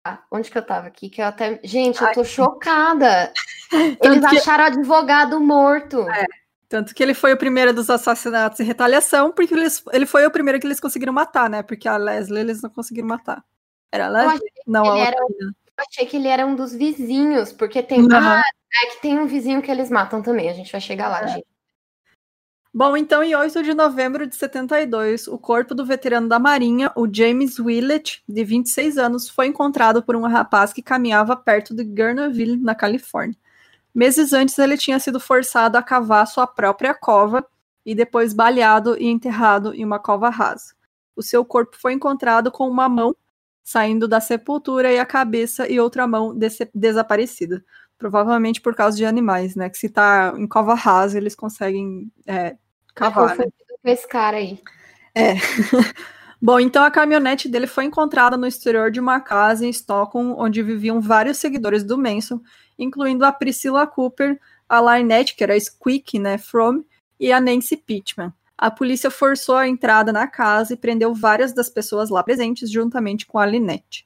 Ah, 0.05 0.23
onde 0.31 0.49
que 0.49 0.57
eu 0.57 0.65
tava 0.65 0.87
aqui? 0.87 1.09
Que 1.09 1.21
eu 1.21 1.25
até. 1.25 1.59
Gente, 1.63 2.01
eu 2.01 2.11
tô 2.13 2.21
Ai. 2.21 2.25
chocada. 2.25 3.33
Eles 4.01 4.23
acharam 4.23 4.65
advogado 4.65 5.39
morto. 5.41 6.09
É. 6.09 6.25
Tanto 6.69 6.93
que 6.93 7.01
ele 7.01 7.13
foi 7.13 7.33
o 7.33 7.37
primeiro 7.37 7.73
dos 7.73 7.89
assassinatos 7.89 8.59
em 8.59 8.63
retaliação, 8.63 9.31
porque 9.31 9.53
eles, 9.53 9.83
ele 9.93 10.05
foi 10.05 10.25
o 10.25 10.31
primeiro 10.31 10.59
que 10.59 10.67
eles 10.67 10.79
conseguiram 10.79 11.13
matar, 11.13 11.49
né? 11.49 11.63
Porque 11.63 11.87
a 11.87 11.95
Leslie 11.95 12.41
eles 12.41 12.61
não 12.61 12.69
conseguiram 12.69 13.07
matar. 13.07 13.43
Era 13.91 14.07
a 14.07 14.09
Leslie? 14.09 14.51
Não, 14.65 14.85
a 14.85 14.95
outra. 14.95 15.07
Era, 15.07 15.17
eu 15.17 15.85
achei 15.89 16.05
que 16.05 16.17
ele 16.17 16.27
era 16.27 16.45
um 16.45 16.55
dos 16.55 16.73
vizinhos, 16.73 17.53
porque 17.53 17.81
tem. 17.81 18.01
Uhum. 18.01 18.09
Ah, 18.11 18.43
é 18.83 18.87
que 18.87 19.01
tem 19.01 19.17
um 19.17 19.27
vizinho 19.27 19.61
que 19.61 19.71
eles 19.71 19.89
matam 19.89 20.21
também. 20.21 20.49
A 20.49 20.53
gente 20.53 20.71
vai 20.71 20.81
chegar 20.81 21.07
lá, 21.07 21.21
é. 21.21 21.27
gente. 21.27 21.47
Bom, 22.73 22.95
então, 22.95 23.23
em 23.23 23.33
8 23.33 23.63
de 23.63 23.73
novembro 23.73 24.27
de 24.27 24.35
72, 24.35 25.27
o 25.27 25.37
corpo 25.37 25.73
do 25.73 25.85
veterano 25.85 26.27
da 26.27 26.37
Marinha, 26.37 26.91
o 26.95 27.07
James 27.11 27.57
Willett, 27.57 28.21
de 28.27 28.43
26 28.43 28.97
anos, 28.97 29.29
foi 29.29 29.47
encontrado 29.47 30.03
por 30.03 30.15
um 30.15 30.21
rapaz 30.27 30.73
que 30.73 30.81
caminhava 30.81 31.35
perto 31.35 31.73
de 31.73 31.83
Gurneyville, 31.83 32.57
na 32.57 32.75
Califórnia. 32.75 33.35
Meses 33.97 34.31
antes, 34.31 34.59
ele 34.59 34.77
tinha 34.77 34.99
sido 34.99 35.19
forçado 35.19 35.75
a 35.75 35.81
cavar 35.81 36.27
sua 36.27 36.45
própria 36.45 36.93
cova 36.93 37.43
e 37.83 37.95
depois 37.95 38.31
baleado 38.31 38.95
e 38.95 39.07
enterrado 39.07 39.73
em 39.73 39.83
uma 39.83 39.97
cova 39.97 40.29
rasa. 40.29 40.75
O 41.15 41.23
seu 41.23 41.43
corpo 41.43 41.75
foi 41.75 41.93
encontrado 41.93 42.51
com 42.51 42.69
uma 42.69 42.87
mão 42.87 43.15
saindo 43.63 44.07
da 44.07 44.19
sepultura 44.19 44.93
e 44.93 44.99
a 44.99 45.05
cabeça 45.05 45.67
e 45.67 45.79
outra 45.79 46.05
mão 46.05 46.37
desaparecida. 46.75 47.65
Provavelmente 47.97 48.61
por 48.61 48.75
causa 48.75 48.95
de 48.95 49.03
animais, 49.03 49.55
né? 49.55 49.67
Que 49.67 49.79
se 49.79 49.89
tá 49.89 50.31
em 50.37 50.45
cova 50.45 50.75
rasa, 50.75 51.17
eles 51.17 51.33
conseguem 51.33 52.11
é, 52.27 52.55
cavar. 52.93 53.35
Né? 53.35 53.45
com 53.81 53.89
esse 53.89 54.07
cara 54.07 54.37
aí. 54.37 54.61
É. 55.15 55.33
Bom, 56.39 56.59
então 56.59 56.83
a 56.83 56.91
caminhonete 56.91 57.49
dele 57.49 57.65
foi 57.65 57.85
encontrada 57.85 58.37
no 58.37 58.45
exterior 58.45 58.91
de 58.91 58.99
uma 58.99 59.19
casa 59.19 59.65
em 59.65 59.71
Stockholm, 59.71 60.35
onde 60.37 60.61
viviam 60.61 61.01
vários 61.01 61.39
seguidores 61.39 61.83
do 61.83 61.97
Manson, 61.97 62.39
incluindo 62.77 63.25
a 63.25 63.31
Priscilla 63.31 63.85
Cooper, 63.87 64.39
a 64.67 64.79
Lynette, 64.79 65.35
que 65.35 65.43
era 65.43 65.59
Squeak, 65.59 66.19
né, 66.19 66.37
From, 66.37 66.83
e 67.19 67.31
a 67.31 67.39
Nancy 67.39 67.77
Pittman. 67.77 68.31
A 68.57 68.71
polícia 68.71 69.11
forçou 69.11 69.55
a 69.55 69.67
entrada 69.67 70.11
na 70.11 70.27
casa 70.27 70.73
e 70.73 70.77
prendeu 70.77 71.13
várias 71.13 71.53
das 71.53 71.69
pessoas 71.69 72.09
lá 72.09 72.23
presentes, 72.23 72.71
juntamente 72.71 73.25
com 73.25 73.37
a 73.37 73.45
Lynette. 73.45 74.05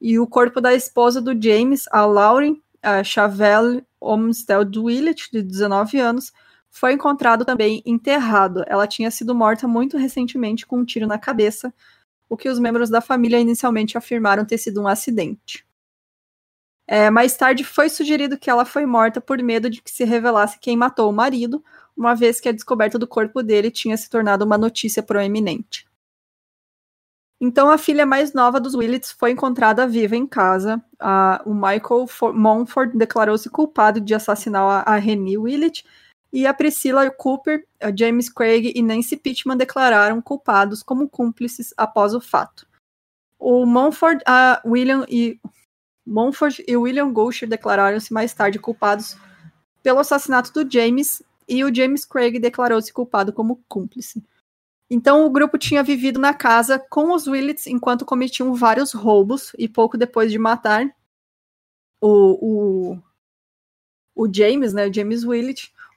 E 0.00 0.18
o 0.18 0.26
corpo 0.26 0.60
da 0.60 0.74
esposa 0.74 1.20
do 1.20 1.40
James, 1.40 1.84
a 1.90 2.06
Lauren 2.06 2.60
a 2.82 3.04
Chavelle 3.04 3.84
Olmsted 4.00 4.76
Willett, 4.78 5.30
de 5.30 5.42
19 5.42 5.98
anos, 5.98 6.32
foi 6.70 6.92
encontrado 6.92 7.44
também 7.44 7.82
enterrado. 7.84 8.64
Ela 8.66 8.86
tinha 8.86 9.10
sido 9.10 9.34
morta 9.34 9.68
muito 9.68 9.96
recentemente 9.98 10.66
com 10.66 10.78
um 10.78 10.84
tiro 10.84 11.06
na 11.06 11.18
cabeça, 11.18 11.72
o 12.28 12.36
que 12.36 12.48
os 12.48 12.58
membros 12.58 12.88
da 12.88 13.00
família 13.00 13.38
inicialmente 13.38 13.98
afirmaram 13.98 14.44
ter 14.44 14.58
sido 14.58 14.80
um 14.80 14.86
acidente. 14.86 15.66
É, 16.92 17.08
mais 17.08 17.36
tarde 17.36 17.62
foi 17.62 17.88
sugerido 17.88 18.36
que 18.36 18.50
ela 18.50 18.64
foi 18.64 18.84
morta 18.84 19.20
por 19.20 19.40
medo 19.40 19.70
de 19.70 19.80
que 19.80 19.92
se 19.92 20.02
revelasse 20.02 20.58
quem 20.58 20.76
matou 20.76 21.08
o 21.08 21.12
marido, 21.12 21.64
uma 21.96 22.16
vez 22.16 22.40
que 22.40 22.48
a 22.48 22.52
descoberta 22.52 22.98
do 22.98 23.06
corpo 23.06 23.44
dele 23.44 23.70
tinha 23.70 23.96
se 23.96 24.10
tornado 24.10 24.44
uma 24.44 24.58
notícia 24.58 25.00
proeminente. 25.00 25.86
Então, 27.40 27.70
a 27.70 27.78
filha 27.78 28.04
mais 28.04 28.32
nova 28.32 28.58
dos 28.58 28.74
Willits 28.74 29.12
foi 29.12 29.30
encontrada 29.30 29.86
viva 29.86 30.16
em 30.16 30.26
casa. 30.26 30.82
o 31.46 31.54
Michael 31.54 32.08
For 32.08 32.34
Monfort 32.34 32.90
declarou-se 32.96 33.48
culpado 33.48 34.00
de 34.00 34.12
assassinar 34.12 34.84
a, 34.84 34.94
a 34.94 34.96
Renée 34.96 35.38
Willett, 35.38 35.84
e 36.32 36.44
a 36.44 36.52
Priscilla 36.52 37.08
Cooper, 37.08 37.64
a 37.80 37.94
James 37.96 38.28
Craig 38.28 38.72
e 38.74 38.82
Nancy 38.82 39.16
Pittman 39.16 39.56
declararam 39.56 40.20
culpados 40.20 40.82
como 40.82 41.08
cúmplices 41.08 41.72
após 41.76 42.14
o 42.14 42.20
fato. 42.20 42.66
O 43.38 43.64
Monfort, 43.64 44.20
a 44.26 44.60
William 44.64 45.04
e 45.08 45.40
Monfort 46.06 46.60
e 46.66 46.76
William 46.76 47.12
Goucher 47.12 47.48
declararam-se 47.48 48.12
mais 48.12 48.32
tarde 48.32 48.58
culpados 48.58 49.16
pelo 49.82 49.98
assassinato 49.98 50.52
do 50.52 50.70
James 50.70 51.22
e 51.48 51.64
o 51.64 51.74
James 51.74 52.04
Craig 52.04 52.38
declarou-se 52.38 52.92
culpado 52.92 53.32
como 53.32 53.62
cúmplice. 53.68 54.22
Então 54.90 55.24
o 55.24 55.30
grupo 55.30 55.56
tinha 55.56 55.82
vivido 55.82 56.18
na 56.18 56.34
casa 56.34 56.78
com 56.78 57.12
os 57.14 57.26
Willits 57.26 57.66
enquanto 57.66 58.04
cometiam 58.04 58.54
vários 58.54 58.92
roubos 58.92 59.52
e 59.56 59.68
pouco 59.68 59.96
depois 59.96 60.32
de 60.32 60.38
matar 60.38 60.84
o, 62.00 62.92
o, 62.94 63.02
o 64.14 64.34
James, 64.34 64.72
né, 64.72 64.92
James 64.92 65.22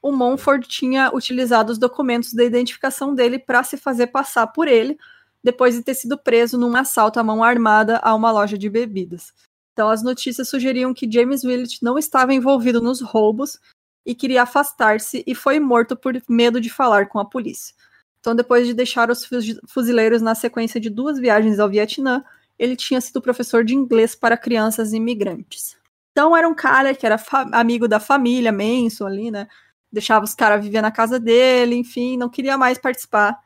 o 0.02 0.12
Monfort 0.12 0.68
tinha 0.68 1.10
utilizado 1.14 1.72
os 1.72 1.78
documentos 1.78 2.34
da 2.34 2.44
identificação 2.44 3.16
dele 3.16 3.40
para 3.40 3.64
se 3.64 3.78
fazer 3.78 4.08
passar 4.08 4.48
por 4.48 4.68
ele, 4.68 4.98
depois 5.42 5.76
de 5.76 5.82
ter 5.82 5.94
sido 5.94 6.18
preso 6.18 6.58
num 6.58 6.76
assalto 6.76 7.20
à 7.20 7.24
mão 7.24 7.42
armada 7.42 8.00
a 8.04 8.14
uma 8.14 8.30
loja 8.30 8.58
de 8.58 8.70
bebidas. 8.70 9.34
Então, 9.74 9.90
as 9.90 10.04
notícias 10.04 10.48
sugeriam 10.48 10.94
que 10.94 11.12
James 11.12 11.44
Willett 11.44 11.84
não 11.84 11.98
estava 11.98 12.34
envolvido 12.34 12.80
nos 12.80 13.02
roubos 13.02 13.60
e 14.06 14.14
queria 14.14 14.44
afastar-se 14.44 15.24
e 15.26 15.34
foi 15.34 15.60
morto 15.60 15.96
por 15.96 16.22
medo 16.30 16.62
de 16.62 16.70
falar 16.70 17.10
com 17.10 17.20
a 17.20 17.26
polícia. 17.26 17.76
Então, 18.20 18.36
depois 18.36 18.68
de 18.68 18.74
deixar 18.74 19.10
os 19.10 19.28
fuzileiros 19.68 20.22
na 20.22 20.36
sequência 20.36 20.80
de 20.80 20.90
duas 20.90 21.20
viagens 21.20 21.60
ao 21.60 21.70
Vietnã, 21.70 22.24
ele 22.58 22.76
tinha 22.76 23.02
sido 23.02 23.22
professor 23.22 23.64
de 23.66 23.76
inglês 23.76 24.16
para 24.16 24.38
crianças 24.38 24.94
imigrantes. 24.94 25.76
Então 26.12 26.38
era 26.38 26.48
um 26.48 26.54
cara 26.54 26.94
que 26.94 27.06
era 27.06 27.20
amigo 27.52 27.88
da 27.88 28.00
família 28.00 28.52
Manson 28.52 29.08
ali, 29.08 29.32
né? 29.32 29.48
Deixava 29.92 30.24
os 30.24 30.36
caras 30.36 30.64
viver 30.64 30.82
na 30.82 30.92
casa 30.92 31.20
dele, 31.20 31.76
enfim, 31.76 32.18
não 32.18 32.30
queria 32.30 32.58
mais 32.58 32.78
participar 32.78 33.38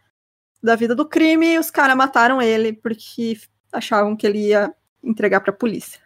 da 0.62 0.76
vida 0.76 0.94
do 0.94 1.08
crime 1.08 1.54
e 1.54 1.58
os 1.58 1.72
caras 1.72 1.96
mataram 1.96 2.42
ele 2.42 2.74
porque 2.74 3.40
achavam 3.72 4.16
que 4.16 4.28
ele 4.28 4.48
ia 4.48 4.74
entregar 5.02 5.40
pra 5.42 5.54
polícia. 5.54 6.02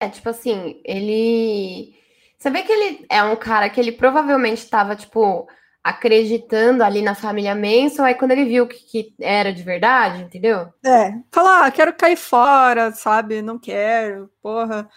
É, 0.00 0.08
tipo 0.08 0.28
assim, 0.28 0.80
ele. 0.84 1.94
Você 2.38 2.50
vê 2.50 2.62
que 2.62 2.72
ele 2.72 3.06
é 3.10 3.22
um 3.22 3.36
cara 3.36 3.68
que 3.70 3.80
ele 3.80 3.92
provavelmente 3.92 4.58
estava, 4.58 4.94
tipo, 4.94 5.48
acreditando 5.82 6.82
ali 6.82 7.00
na 7.00 7.14
família 7.14 7.54
Manson, 7.54 8.04
aí 8.04 8.14
quando 8.14 8.32
ele 8.32 8.44
viu 8.44 8.66
que, 8.66 8.76
que 8.76 9.14
era 9.20 9.52
de 9.52 9.62
verdade, 9.62 10.22
entendeu? 10.22 10.68
É, 10.84 11.14
falar, 11.32 11.64
ah, 11.64 11.70
quero 11.70 11.94
cair 11.94 12.16
fora, 12.16 12.92
sabe? 12.92 13.40
Não 13.40 13.58
quero, 13.58 14.30
porra. 14.42 14.88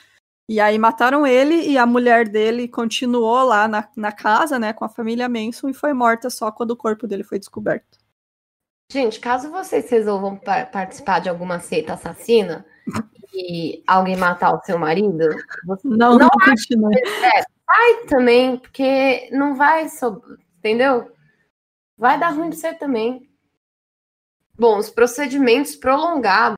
E 0.49 0.59
aí 0.59 0.79
mataram 0.79 1.27
ele 1.27 1.67
e 1.67 1.77
a 1.77 1.85
mulher 1.85 2.27
dele 2.27 2.67
continuou 2.67 3.43
lá 3.43 3.67
na, 3.67 3.87
na 3.95 4.11
casa, 4.11 4.57
né, 4.57 4.73
com 4.73 4.83
a 4.83 4.89
família 4.89 5.29
Manson 5.29 5.69
e 5.69 5.75
foi 5.75 5.93
morta 5.93 6.27
só 6.31 6.51
quando 6.51 6.71
o 6.71 6.75
corpo 6.75 7.05
dele 7.05 7.23
foi 7.23 7.37
descoberto. 7.37 7.99
Gente, 8.91 9.19
caso 9.19 9.51
vocês 9.51 9.87
resolvam 9.91 10.35
participar 10.71 11.19
de 11.19 11.29
alguma 11.29 11.59
seita 11.59 11.93
assassina 11.93 12.65
e 13.33 13.83
alguém 13.87 14.15
matar 14.15 14.53
o 14.53 14.61
seu 14.63 14.77
marido, 14.77 15.27
você 15.65 15.87
não, 15.87 15.97
não, 15.97 16.17
não 16.17 16.29
continue. 16.29 16.95
É, 16.97 18.05
também, 18.07 18.57
porque 18.57 19.29
não 19.31 19.55
vai, 19.55 19.87
entendeu? 20.57 21.11
Vai 21.97 22.19
dar 22.19 22.29
ruim 22.29 22.49
pra 22.49 22.57
você 22.57 22.73
também. 22.73 23.29
Bom, 24.57 24.77
os 24.77 24.89
procedimentos 24.89 25.75
prolongados 25.75 26.57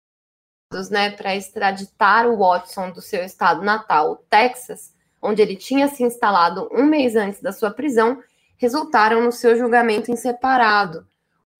né, 0.90 1.12
para 1.12 1.36
extraditar 1.36 2.28
o 2.28 2.38
Watson 2.38 2.92
do 2.92 3.02
seu 3.02 3.24
estado 3.24 3.62
natal, 3.62 4.12
o 4.12 4.16
Texas, 4.16 4.94
onde 5.22 5.42
ele 5.42 5.56
tinha 5.56 5.88
se 5.88 6.04
instalado 6.04 6.70
um 6.72 6.86
mês 6.86 7.16
antes 7.16 7.42
da 7.42 7.52
sua 7.52 7.70
prisão, 7.72 8.24
resultaram 8.58 9.22
no 9.22 9.32
seu 9.32 9.56
julgamento 9.58 10.12
em 10.12 10.16
separado. 10.16 11.06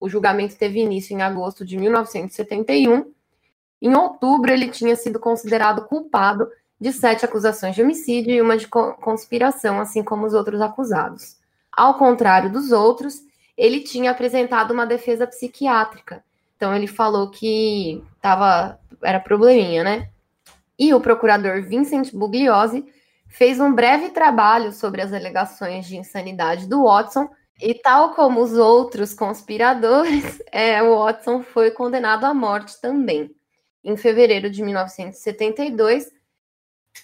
O 0.00 0.08
julgamento 0.08 0.56
teve 0.56 0.80
início 0.80 1.14
em 1.14 1.22
agosto 1.22 1.64
de 1.64 1.76
1971. 1.78 3.12
Em 3.82 3.94
outubro, 3.94 4.50
ele 4.50 4.70
tinha 4.70 4.96
sido 4.96 5.18
considerado 5.18 5.84
culpado 5.86 6.48
de 6.80 6.92
sete 6.92 7.24
acusações 7.24 7.74
de 7.74 7.82
homicídio 7.82 8.32
e 8.32 8.40
uma 8.40 8.56
de 8.56 8.66
conspiração, 8.68 9.78
assim 9.78 10.02
como 10.02 10.24
os 10.24 10.32
outros 10.32 10.60
acusados. 10.62 11.36
Ao 11.70 11.98
contrário 11.98 12.50
dos 12.50 12.72
outros, 12.72 13.20
ele 13.58 13.80
tinha 13.80 14.10
apresentado 14.10 14.70
uma 14.70 14.86
defesa 14.86 15.26
psiquiátrica 15.26 16.24
então 16.62 16.72
ele 16.76 16.86
falou 16.86 17.28
que 17.28 18.04
tava, 18.20 18.78
era 19.02 19.18
probleminha, 19.18 19.82
né? 19.82 20.10
E 20.78 20.94
o 20.94 21.00
procurador 21.00 21.60
Vincent 21.60 22.12
Bugliosi 22.12 22.86
fez 23.26 23.58
um 23.58 23.74
breve 23.74 24.10
trabalho 24.10 24.70
sobre 24.70 25.02
as 25.02 25.12
alegações 25.12 25.86
de 25.86 25.96
insanidade 25.96 26.68
do 26.68 26.84
Watson 26.84 27.28
e 27.60 27.74
tal 27.74 28.14
como 28.14 28.40
os 28.40 28.52
outros 28.52 29.12
conspiradores, 29.12 30.40
é, 30.52 30.80
o 30.84 31.00
Watson 31.00 31.42
foi 31.42 31.72
condenado 31.72 32.26
à 32.26 32.32
morte 32.32 32.80
também. 32.80 33.34
Em 33.84 33.96
fevereiro 33.96 34.48
de 34.50 34.62
1972, 34.62 36.10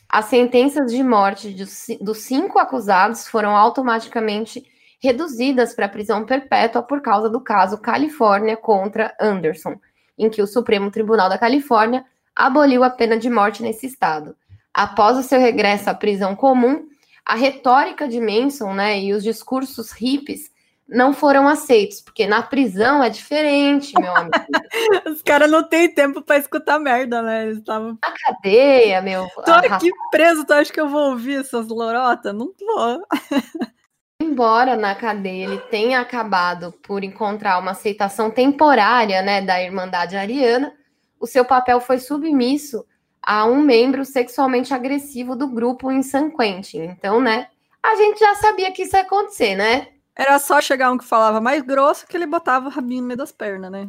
as 0.09 0.27
sentenças 0.27 0.91
de 0.91 1.03
morte 1.03 1.55
dos 2.01 2.19
cinco 2.19 2.59
acusados 2.59 3.27
foram 3.27 3.57
automaticamente 3.57 4.65
reduzidas 5.01 5.75
para 5.75 5.89
prisão 5.89 6.25
perpétua 6.25 6.83
por 6.83 7.01
causa 7.01 7.29
do 7.29 7.41
caso 7.41 7.79
Califórnia 7.79 8.57
contra 8.57 9.15
Anderson, 9.21 9.79
em 10.17 10.29
que 10.29 10.43
o 10.43 10.47
Supremo 10.47 10.91
Tribunal 10.91 11.29
da 11.29 11.39
Califórnia 11.39 12.05
aboliu 12.35 12.85
a 12.85 12.91
pena 12.91 13.17
de 13.17 13.29
morte 13.29 13.63
nesse 13.63 13.87
estado. 13.87 14.37
Após 14.73 15.17
o 15.17 15.23
seu 15.23 15.41
regresso 15.41 15.91
à 15.91 15.95
prisão 15.95 16.37
comum, 16.37 16.89
a 17.25 17.35
retórica 17.35 18.09
de 18.09 18.21
Manson 18.21 18.73
né, 18.73 18.99
e 19.01 19.13
os 19.13 19.23
discursos 19.23 19.93
hippies 19.93 20.51
não 20.89 21.13
foram 21.13 21.47
aceitos, 21.47 22.01
porque 22.01 22.27
na 22.27 22.43
prisão 22.43 23.03
é 23.03 23.11
diferente, 23.11 23.93
meu 24.01 24.15
amigo. 24.17 24.33
Os 25.07 25.23
caras 25.23 25.51
não 25.51 25.63
têm 25.63 25.93
tempo 25.93 26.23
para 26.23 26.39
escutar 26.39 26.79
merda, 26.79 27.21
né? 27.21 27.45
Eles 27.45 27.59
estavam. 27.59 27.99
Na 28.03 28.13
cadeia, 28.13 29.03
meu. 29.03 29.29
Tô 29.45 29.53
aqui 29.53 29.91
preso, 30.11 30.47
tu 30.47 30.53
acha 30.53 30.73
que 30.73 30.81
eu 30.81 30.89
vou 30.89 31.11
ouvir 31.11 31.41
essas 31.41 31.69
lorotas? 31.69 32.35
Não 32.35 32.53
vou. 32.59 33.03
embora 34.21 34.77
na 34.77 34.95
cadeia 34.95 35.45
ele 35.45 35.59
tenha 35.59 36.01
acabado 36.01 36.73
por 36.83 37.03
encontrar 37.03 37.59
uma 37.59 37.71
aceitação 37.71 38.31
temporária 38.31 39.23
né, 39.23 39.41
da 39.41 39.63
Irmandade 39.63 40.17
Ariana, 40.17 40.73
o 41.19 41.27
seu 41.27 41.45
papel 41.45 41.81
foi 41.81 41.99
submisso 41.99 42.85
a 43.23 43.45
um 43.45 43.61
membro 43.61 44.05
sexualmente 44.05 44.73
agressivo 44.73 45.35
do 45.35 45.49
grupo 45.49 45.91
em 45.91 46.03
San 46.03 46.31
Quentin. 46.31 46.83
Então, 46.83 47.21
né, 47.21 47.49
a 47.83 47.97
gente 47.97 48.21
já 48.21 48.35
sabia 48.37 48.71
que 48.73 48.83
isso 48.83 48.97
ia 48.97 49.03
acontecer, 49.03 49.55
né? 49.57 49.89
Era 50.19 50.37
só 50.41 50.61
chegar 50.61 50.91
um 50.91 50.99
que 50.99 51.05
falava 51.05 51.41
mais 51.41 51.63
grosso 51.63 52.05
que 52.05 52.17
ele 52.17 52.27
botava 52.27 52.67
o 52.67 52.71
rabinho 52.71 53.03
no 53.03 53.07
meio 53.07 53.17
das 53.17 53.31
pernas, 53.31 53.71
né? 53.71 53.89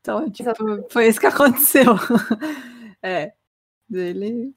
Então, 0.00 0.28
tipo, 0.28 0.50
foi 0.90 1.06
isso 1.06 1.20
que 1.20 1.26
aconteceu. 1.28 1.94
é. 3.00 3.32
Ele 3.90 4.52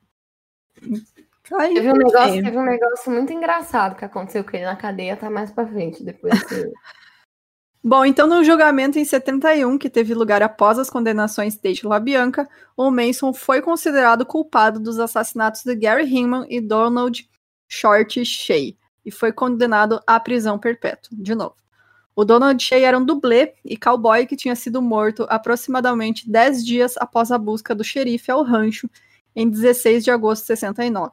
Ai, 1.53 1.74
teve, 1.74 1.89
um 1.89 1.95
negócio, 1.95 2.43
teve 2.43 2.57
um 2.57 2.65
negócio 2.65 3.11
muito 3.11 3.32
engraçado 3.32 3.95
que 3.95 4.03
aconteceu 4.03 4.43
com 4.43 4.55
ele 4.55 4.65
na 4.65 4.76
cadeia, 4.76 5.15
tá 5.15 5.30
mais 5.30 5.51
pra 5.51 5.67
frente, 5.67 6.03
depois. 6.03 6.34
Bom, 7.84 8.03
então 8.03 8.28
no 8.28 8.43
julgamento 8.43 8.97
em 8.97 9.05
71, 9.05 9.78
que 9.78 9.89
teve 9.89 10.13
lugar 10.13 10.41
após 10.41 10.80
as 10.80 10.89
condenações 10.89 11.57
de 11.57 11.86
LaBianca, 11.86 12.49
o 12.76 12.89
Manson 12.89 13.34
foi 13.34 13.61
considerado 13.61 14.26
culpado 14.26 14.80
dos 14.80 14.99
assassinatos 14.99 15.63
de 15.63 15.76
Gary 15.76 16.05
Hinman 16.05 16.45
e 16.49 16.59
Donald 16.59 17.30
Short 17.67 18.24
Shea 18.26 18.76
e 19.05 19.11
foi 19.11 19.31
condenado 19.31 19.99
à 20.05 20.19
prisão 20.19 20.57
perpétua, 20.57 21.09
de 21.11 21.35
novo. 21.35 21.55
O 22.15 22.25
Donald 22.25 22.61
Shea 22.61 22.87
era 22.87 22.97
um 22.97 23.05
dublê 23.05 23.53
e 23.63 23.77
cowboy 23.77 24.25
que 24.25 24.35
tinha 24.35 24.55
sido 24.55 24.81
morto 24.81 25.25
aproximadamente 25.29 26.29
10 26.29 26.65
dias 26.65 26.97
após 26.97 27.31
a 27.31 27.37
busca 27.37 27.73
do 27.73 27.83
xerife 27.83 28.29
ao 28.29 28.43
rancho 28.43 28.89
em 29.35 29.49
16 29.49 30.03
de 30.03 30.11
agosto 30.11 30.41
de 30.41 30.47
69. 30.47 31.11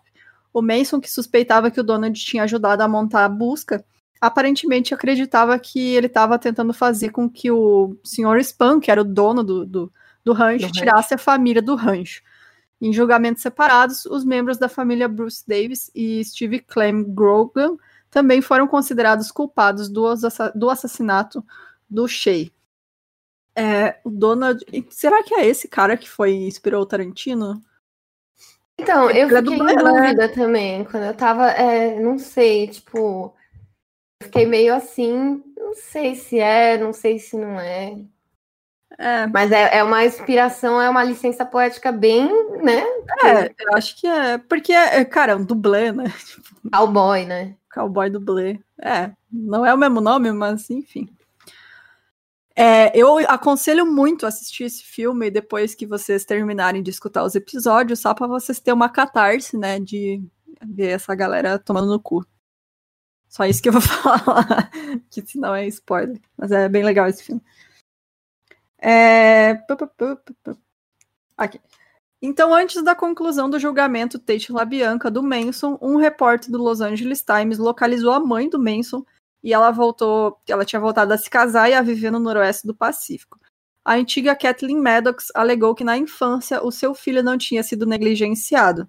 O 0.53 0.61
Mason, 0.61 1.01
que 1.01 1.11
suspeitava 1.11 1.70
que 1.70 1.80
o 1.80 1.84
Donald 1.84 2.18
tinha 2.18 2.43
ajudado 2.43 2.82
a 2.82 2.89
montar 2.89 3.24
a 3.24 3.28
busca, 3.28 3.84
aparentemente 4.20 4.93
acreditava 4.93 5.57
que 5.59 5.95
ele 5.95 6.07
estava 6.07 6.39
tentando 6.39 6.72
fazer 6.72 7.11
com 7.11 7.30
que 7.30 7.51
o 7.51 7.97
Sr. 8.03 8.39
Spam, 8.41 8.80
que 8.80 8.91
era 8.91 9.01
o 9.01 9.05
dono 9.05 9.45
do, 9.45 9.64
do, 9.64 9.93
do 10.24 10.32
rancho, 10.32 10.66
do 10.66 10.72
tirasse 10.72 11.14
rancho. 11.14 11.14
a 11.14 11.18
família 11.18 11.62
do 11.62 11.76
rancho. 11.76 12.22
Em 12.81 12.93
julgamentos 12.93 13.43
separados, 13.43 14.05
os 14.07 14.24
membros 14.24 14.57
da 14.57 14.68
família 14.68 15.09
Bruce 15.09 15.45
Davis 15.47 15.91
e 15.95 16.24
Steve 16.24 16.61
Clem 16.61 17.03
Grogan 17.03 17.76
também 18.11 18.41
foram 18.41 18.66
considerados 18.66 19.31
culpados 19.31 19.89
do, 19.89 20.07
do 20.55 20.70
assassinato 20.70 21.45
do 21.91 22.07
Shea. 22.07 22.51
É, 23.57 23.99
o 24.05 24.11
Donald. 24.11 24.64
Será 24.91 25.22
que 25.24 25.35
é 25.35 25.47
esse 25.47 25.66
cara 25.66 25.97
que 25.97 26.09
foi 26.09 26.33
inspirou 26.33 26.83
o 26.83 26.87
Tarantino? 26.87 27.61
Então, 28.79 29.11
eu 29.11 29.29
fiquei 29.29 29.57
em 29.57 29.76
dúvida 29.76 30.29
também. 30.33 30.85
Quando 30.85 31.03
eu 31.03 31.14
tava, 31.14 31.51
é, 31.51 31.99
não 31.99 32.16
sei, 32.16 32.68
tipo, 32.68 33.35
fiquei 34.22 34.47
meio 34.47 34.72
assim, 34.72 35.43
não 35.57 35.74
sei 35.74 36.14
se 36.14 36.39
é, 36.39 36.79
não 36.79 36.93
sei 36.93 37.18
se 37.18 37.37
não 37.37 37.59
é. 37.59 37.99
É. 38.99 39.29
Mas 39.29 39.53
é, 39.53 39.79
é 39.79 39.85
uma 39.85 40.05
inspiração, 40.05 40.81
é 40.81 40.91
uma 40.91 41.05
licença 41.05 41.47
poética 41.47 41.93
bem, 41.93 42.29
né? 42.63 42.83
É, 43.25 43.55
eu 43.61 43.75
acho 43.75 43.97
que 43.97 44.07
é. 44.07 44.39
Porque, 44.39 44.73
é, 44.73 45.05
cara, 45.05 45.33
é 45.33 45.37
um 45.37 45.45
dublê, 45.45 45.93
né? 45.93 46.05
Cowboy, 46.75 47.25
né? 47.25 47.55
Cowboy 47.73 48.11
dublê. 48.11 48.59
É, 48.83 49.13
não 49.31 49.65
é 49.65 49.73
o 49.73 49.79
mesmo 49.79 50.01
nome, 50.01 50.33
mas 50.33 50.69
enfim. 50.69 51.09
É, 52.57 52.91
eu 52.93 53.19
aconselho 53.29 53.87
muito 53.87 54.27
assistir 54.27 54.65
esse 54.65 54.83
filme 54.83 55.31
depois 55.31 55.77
que 55.77 55.87
vocês 55.87 56.25
terminarem 56.25 56.83
de 56.83 56.91
escutar 56.91 57.23
os 57.23 57.37
episódios, 57.37 58.01
só 58.01 58.13
para 58.13 58.27
vocês 58.27 58.59
terem 58.59 58.75
uma 58.75 58.89
catarse, 58.89 59.57
né, 59.57 59.79
de 59.79 60.21
ver 60.67 60.89
essa 60.89 61.15
galera 61.15 61.57
tomando 61.57 61.87
no 61.87 62.01
cu. 62.01 62.27
Só 63.29 63.45
isso 63.45 63.63
que 63.63 63.69
eu 63.69 63.75
vou 63.75 63.83
falar, 63.83 64.71
que 65.09 65.25
senão 65.25 65.55
é 65.55 65.69
spoiler. 65.69 66.21
Mas 66.37 66.51
é 66.51 66.69
bem 66.69 66.83
legal 66.83 67.07
esse 67.07 67.23
filme. 67.23 67.41
É... 68.81 69.61
Aqui. 71.37 71.61
Então, 72.20 72.53
antes 72.53 72.83
da 72.83 72.95
conclusão 72.95 73.49
do 73.49 73.59
julgamento 73.59 74.18
Tate 74.18 74.53
LaBianca 74.53 75.11
do 75.11 75.22
Manson, 75.22 75.79
um 75.81 75.97
repórter 75.97 76.51
do 76.51 76.59
Los 76.59 76.81
Angeles 76.81 77.22
Times 77.22 77.59
localizou 77.59 78.12
a 78.12 78.18
mãe 78.18 78.49
do 78.49 78.59
Manson 78.59 79.05
e 79.43 79.53
ela 79.53 79.70
voltou, 79.70 80.37
ela 80.49 80.64
tinha 80.64 80.81
voltado 80.81 81.12
a 81.12 81.18
se 81.18 81.31
casar 81.31 81.70
e 81.70 81.74
a 81.74 81.83
viver 81.83 82.11
no 82.11 82.18
noroeste 82.18 82.66
do 82.66 82.74
Pacífico. 82.74 83.39
A 83.85 83.95
antiga 83.95 84.35
Kathleen 84.35 84.81
Maddox 84.81 85.29
alegou 85.35 85.74
que 85.74 85.85
na 85.85 85.97
infância 85.97 86.62
o 86.62 86.70
seu 86.72 86.93
filho 86.93 87.22
não 87.22 87.39
tinha 87.39 87.62
sido 87.62 87.87
negligenciado. 87.87 88.89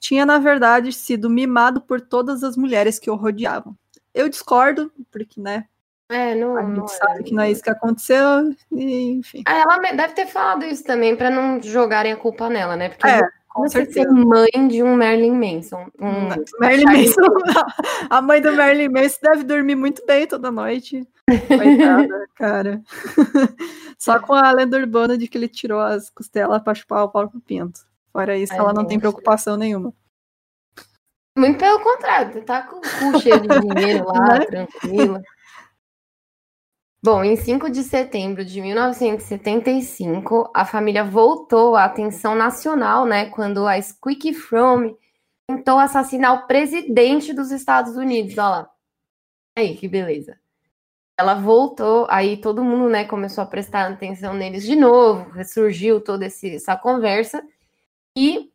Tinha, 0.00 0.24
na 0.24 0.38
verdade, 0.38 0.92
sido 0.92 1.28
mimado 1.28 1.80
por 1.80 2.00
todas 2.00 2.44
as 2.44 2.56
mulheres 2.56 2.98
que 2.98 3.10
o 3.10 3.16
rodeavam. 3.16 3.76
Eu 4.14 4.28
discordo, 4.28 4.90
porque, 5.10 5.40
né? 5.40 5.66
É, 6.10 6.34
não, 6.34 6.56
a 6.56 6.62
gente 6.62 6.76
não 6.76 6.88
sabe 6.88 7.20
é. 7.20 7.22
que 7.22 7.34
não 7.34 7.42
é 7.42 7.50
isso 7.50 7.62
que 7.62 7.68
aconteceu, 7.68 8.54
e, 8.72 9.10
enfim. 9.10 9.42
Ah, 9.46 9.58
ela 9.58 9.78
deve 9.78 10.14
ter 10.14 10.26
falado 10.26 10.64
isso 10.64 10.82
também, 10.82 11.14
para 11.14 11.30
não 11.30 11.60
jogarem 11.62 12.12
a 12.12 12.16
culpa 12.16 12.48
nela, 12.48 12.76
né? 12.76 12.88
Porque 12.88 13.06
é, 13.06 13.20
Com 13.48 13.68
certeza. 13.68 14.10
mãe 14.10 14.68
de 14.68 14.82
um 14.82 14.96
Marilyn 14.96 15.34
Manson. 15.34 15.86
Um 16.00 16.28
Marilyn 16.58 16.86
Manson. 16.86 17.26
A 18.08 18.22
mãe 18.22 18.40
do 18.40 18.54
Marilyn 18.54 18.88
Manson 18.88 19.18
deve 19.22 19.44
dormir 19.44 19.74
muito 19.74 20.04
bem 20.06 20.26
toda 20.26 20.50
noite. 20.50 21.06
Coitada, 21.46 22.26
cara. 22.36 22.82
Só 23.98 24.18
com 24.18 24.32
a 24.32 24.50
lenda 24.50 24.78
urbana 24.78 25.18
de 25.18 25.28
que 25.28 25.36
ele 25.36 25.48
tirou 25.48 25.80
as 25.80 26.08
costelas 26.08 26.62
para 26.62 26.74
chupar 26.74 27.04
o 27.04 27.10
pau 27.10 27.28
pro 27.28 27.40
pinto. 27.40 27.80
Fora 28.12 28.36
isso, 28.36 28.54
Ai, 28.54 28.60
ela 28.60 28.72
não 28.72 28.82
gente. 28.82 28.90
tem 28.90 29.00
preocupação 29.00 29.58
nenhuma. 29.58 29.92
Muito 31.36 31.58
pelo 31.58 31.80
contrário, 31.80 32.42
tá 32.42 32.62
com 32.62 32.76
o 32.76 32.80
cu 32.80 33.20
cheio 33.20 33.40
de 33.40 33.48
dinheiro 33.60 34.06
lá, 34.06 34.38
né? 34.40 34.46
tranquila. 34.46 35.22
Bom, 37.00 37.22
em 37.22 37.36
5 37.36 37.70
de 37.70 37.84
setembro 37.84 38.44
de 38.44 38.60
1975, 38.60 40.50
a 40.52 40.64
família 40.64 41.04
voltou 41.04 41.76
à 41.76 41.84
atenção 41.84 42.34
nacional, 42.34 43.06
né, 43.06 43.26
quando 43.26 43.68
a 43.68 43.80
Squeaky 43.80 44.34
Fromme 44.34 44.96
tentou 45.46 45.78
assassinar 45.78 46.34
o 46.34 46.48
presidente 46.48 47.32
dos 47.32 47.52
Estados 47.52 47.96
Unidos, 47.96 48.32
olha 48.32 48.48
lá. 48.48 48.70
Aí, 49.56 49.76
que 49.76 49.86
beleza. 49.86 50.40
Ela 51.16 51.34
voltou, 51.34 52.08
aí 52.10 52.36
todo 52.36 52.64
mundo, 52.64 52.88
né, 52.88 53.04
começou 53.04 53.44
a 53.44 53.46
prestar 53.46 53.88
atenção 53.88 54.34
neles 54.34 54.64
de 54.64 54.74
novo, 54.74 55.30
ressurgiu 55.30 56.00
toda 56.00 56.26
esse, 56.26 56.56
essa 56.56 56.76
conversa, 56.76 57.44
e 58.16 58.52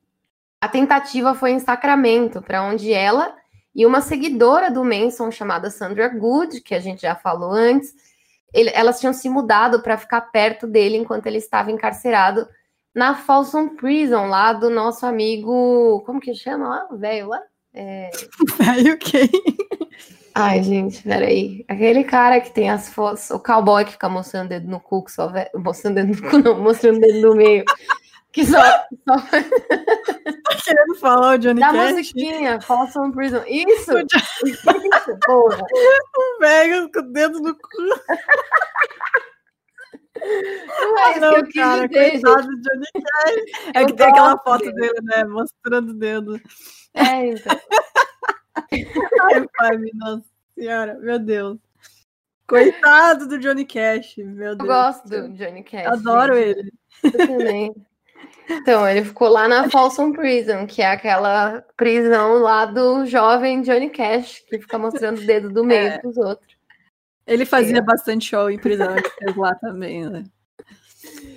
a 0.60 0.68
tentativa 0.68 1.34
foi 1.34 1.52
em 1.52 1.60
Sacramento, 1.60 2.42
para 2.42 2.62
onde 2.62 2.92
ela 2.92 3.34
e 3.74 3.86
uma 3.86 4.02
seguidora 4.02 4.70
do 4.70 4.84
Manson 4.84 5.32
chamada 5.32 5.70
Sandra 5.70 6.10
Good, 6.10 6.60
que 6.60 6.76
a 6.76 6.80
gente 6.82 7.04
já 7.04 7.16
falou 7.16 7.52
antes, 7.52 8.13
ele, 8.54 8.72
elas 8.74 9.00
tinham 9.00 9.14
se 9.14 9.28
mudado 9.30 9.82
para 9.82 9.98
ficar 9.98 10.22
perto 10.22 10.68
dele 10.68 10.98
enquanto 10.98 11.26
ele 11.26 11.38
estava 11.38 11.72
encarcerado 11.72 12.48
na 12.94 13.16
Folsom 13.16 13.70
Prison, 13.70 14.28
lá 14.28 14.54
do 14.54 14.70
nosso 14.70 15.06
amigo. 15.06 16.04
Como 16.06 16.20
que 16.20 16.34
chama 16.36 16.70
lá? 16.70 16.88
O 16.92 16.98
velho 16.98 17.30
lá? 17.30 17.42
É... 17.74 18.12
Velho 18.58 18.98
quem? 19.00 19.30
Ai, 20.36 20.64
gente, 20.64 21.02
peraí. 21.02 21.66
Aquele 21.68 22.04
cara 22.04 22.40
que 22.40 22.52
tem 22.52 22.70
as 22.70 22.90
fotos, 22.90 23.30
o 23.32 23.40
cowboy 23.40 23.86
que 23.86 23.94
fica 23.94 24.10
mostrando 24.10 24.46
o 24.46 24.50
dedo 24.50 24.68
no 24.68 24.80
cu, 24.80 25.04
só 25.08 25.28
ve... 25.28 25.50
mostrando 25.56 25.98
o 26.00 26.06
dedo 26.06 26.22
no 26.22 26.30
cu, 26.30 26.38
não, 26.40 26.62
mostrando 26.62 26.98
o 26.98 27.00
dedo 27.00 27.22
no 27.22 27.36
meio. 27.36 27.64
Que 28.34 28.44
só. 28.46 28.60
só... 28.60 29.16
tá 29.30 30.58
querendo 30.66 30.96
falar 30.96 31.36
o 31.36 31.38
Johnny 31.38 31.60
Da 31.60 31.72
Cash? 31.72 31.92
musiquinha, 31.92 32.60
Folsom 32.62 33.12
Prison. 33.12 33.44
Isso! 33.46 33.92
Isso, 34.44 35.20
porra. 35.24 35.62
O 36.18 36.40
velho 36.40 36.92
com 36.92 37.00
o 37.00 37.14
dedo 37.14 37.40
no 37.40 37.56
cu. 37.56 37.70
Não 40.20 41.00
é 41.00 41.12
isso 41.12 41.20
não, 41.20 41.32
que 41.32 41.40
eu 41.40 41.46
quis 41.46 41.54
cara, 41.56 41.88
dizer, 41.88 42.12
coitado 42.12 42.48
do 42.48 42.62
Johnny 42.62 42.86
Cash. 42.94 43.72
É 43.76 43.82
eu 43.82 43.86
que 43.86 43.94
tem 43.94 44.08
aquela 44.08 44.38
foto 44.40 44.66
dele. 44.66 44.76
dele, 44.76 45.02
né? 45.04 45.24
Mostrando 45.26 45.90
o 45.90 45.94
dedo. 45.94 46.42
É, 46.94 47.28
então. 47.28 47.60
Ai, 49.22 49.48
pai, 49.58 49.78
nossa 49.94 50.24
senhora, 50.58 50.96
meu 50.96 51.20
Deus. 51.20 51.60
Coitado 52.48 53.28
do 53.28 53.38
Johnny 53.38 53.66
Cash, 53.66 54.18
meu 54.18 54.56
Deus. 54.56 54.60
Eu 54.60 54.66
gosto 54.66 55.08
do 55.08 55.30
Johnny 55.34 55.64
Cash. 55.64 55.86
Adoro 55.88 56.34
gente. 56.36 56.60
ele. 56.60 56.74
Eu 57.04 57.12
também. 57.12 57.76
Então, 58.50 58.88
ele 58.88 59.04
ficou 59.04 59.30
lá 59.30 59.48
na 59.48 59.70
Folsom 59.70 60.12
Prison, 60.12 60.66
que 60.68 60.82
é 60.82 60.88
aquela 60.88 61.64
prisão 61.76 62.40
lá 62.40 62.66
do 62.66 63.06
jovem 63.06 63.62
Johnny 63.62 63.90
Cash, 63.90 64.44
que 64.48 64.60
fica 64.60 64.78
mostrando 64.78 65.20
o 65.20 65.26
dedo 65.26 65.50
do 65.50 65.64
meio 65.66 65.88
é. 65.88 65.98
pros 65.98 66.18
outros. 66.18 66.54
Ele 67.26 67.46
fazia 67.46 67.78
é. 67.78 67.82
bastante 67.82 68.30
show 68.30 68.50
em 68.50 68.58
prisão, 68.58 68.96
lá 69.38 69.56
também, 69.56 70.10
né? 70.10 70.24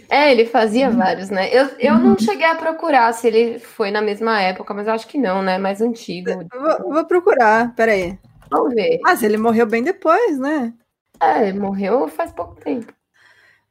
É, 0.09 0.31
ele 0.31 0.47
fazia 0.47 0.91
vários, 0.91 1.31
né? 1.31 1.49
Eu, 1.53 1.69
eu 1.79 1.99
não 1.99 2.11
uhum. 2.11 2.19
cheguei 2.19 2.47
a 2.47 2.55
procurar 2.55 3.13
se 3.13 3.27
ele 3.27 3.59
foi 3.59 3.91
na 3.91 4.01
mesma 4.01 4.41
época, 4.41 4.73
mas 4.73 4.87
acho 4.87 5.09
que 5.09 5.19
não, 5.19 5.43
né? 5.43 5.59
Mais 5.59 5.81
antigo. 5.81 6.31
Vou, 6.53 6.93
vou 6.93 7.05
procurar, 7.05 7.75
peraí. 7.75 8.19
Vamos 8.51 8.75
ver. 8.75 9.01
Mas 9.03 9.23
ele 9.23 9.37
morreu 9.37 9.67
bem 9.67 9.83
depois, 9.83 10.39
né? 10.39 10.73
É, 11.21 11.49
ele 11.49 11.59
morreu 11.59 12.07
faz 12.09 12.33
pouco 12.33 12.55
tempo. 12.57 12.93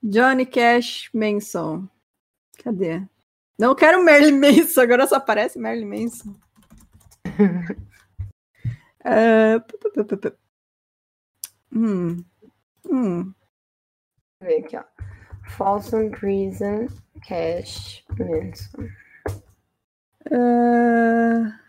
Johnny 0.04 0.46
Cash 0.46 1.10
Manson. 1.14 1.88
Cadê? 2.64 3.02
Não 3.58 3.74
quero 3.74 4.04
Merlin 4.04 4.38
Manson, 4.40 4.82
agora 4.82 5.08
só 5.08 5.16
aparece 5.16 5.58
Merlin 5.58 5.86
Manson. 5.86 6.36
uh, 9.06 9.62
hum. 11.72 12.24
Hum. 12.90 13.34
Ver 14.42 14.60
aqui, 14.60 14.78
ó. 14.78 14.84
Folsom 15.58 16.10
Prison 16.12 16.88
Cash 17.28 18.04
Manson. 18.20 18.90
Uh... 20.32 21.66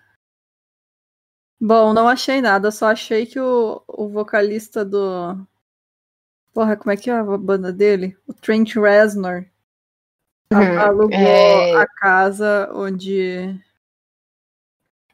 Bom, 1.60 1.92
não 1.94 2.06
achei 2.06 2.40
nada, 2.40 2.70
só 2.70 2.86
achei 2.86 3.26
que 3.26 3.40
o, 3.40 3.82
o 3.88 4.08
vocalista 4.08 4.84
do. 4.84 5.46
Porra, 6.52 6.76
como 6.76 6.90
é 6.90 6.96
que 6.96 7.10
é 7.10 7.14
a 7.14 7.24
banda 7.24 7.72
dele? 7.72 8.16
O 8.26 8.34
Trent 8.34 8.74
Reznor 8.74 9.46
Uhum. 10.52 10.78
alugou 10.78 11.12
é... 11.12 11.76
a 11.76 11.86
casa 11.86 12.70
onde. 12.72 13.58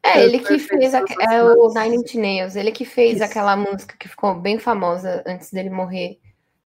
É, 0.04 0.24
ele 0.24 0.40
que 0.40 0.58
fez 0.58 0.94
a, 0.94 1.04
é 1.20 1.42
o 1.42 1.72
Nine 1.72 1.96
Inch 1.96 2.14
Nails, 2.16 2.56
ele 2.56 2.72
que 2.72 2.84
fez 2.84 3.16
Isso. 3.16 3.24
aquela 3.24 3.56
música 3.56 3.96
que 3.96 4.08
ficou 4.08 4.34
bem 4.34 4.58
famosa 4.58 5.22
antes 5.24 5.52
dele 5.52 5.70
morrer, 5.70 6.20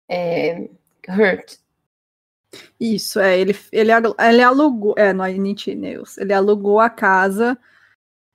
é, 0.07 0.69
Hurt. 1.09 1.57
Isso, 2.79 3.19
é, 3.19 3.37
ele, 3.37 3.53
ele, 3.73 3.91
ele 3.91 4.41
alugou, 4.41 4.95
é, 4.97 5.13
Nine 5.13 5.51
Inch 5.51 5.67
Nails, 5.75 6.17
ele 6.17 6.31
alugou 6.33 6.79
a 6.79 6.89
casa 6.89 7.57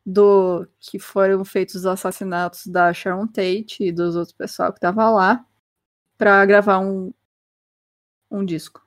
do 0.04 0.66
que 0.78 0.98
foram 0.98 1.44
feitos 1.44 1.76
os 1.76 1.86
assassinatos 1.86 2.66
da 2.66 2.92
Sharon 2.92 3.26
Tate 3.26 3.84
e 3.84 3.92
dos 3.92 4.16
outros 4.16 4.36
pessoal 4.36 4.72
que 4.72 4.80
tava 4.80 5.08
lá 5.10 5.44
para 6.18 6.44
gravar 6.44 6.78
um, 6.78 7.12
um 8.30 8.44
disco. 8.44 8.86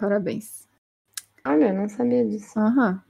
Parabéns. 0.00 0.66
Olha, 1.46 1.66
eu 1.66 1.74
não 1.74 1.88
sabia 1.88 2.24
disso. 2.24 2.58
Aham. 2.58 3.02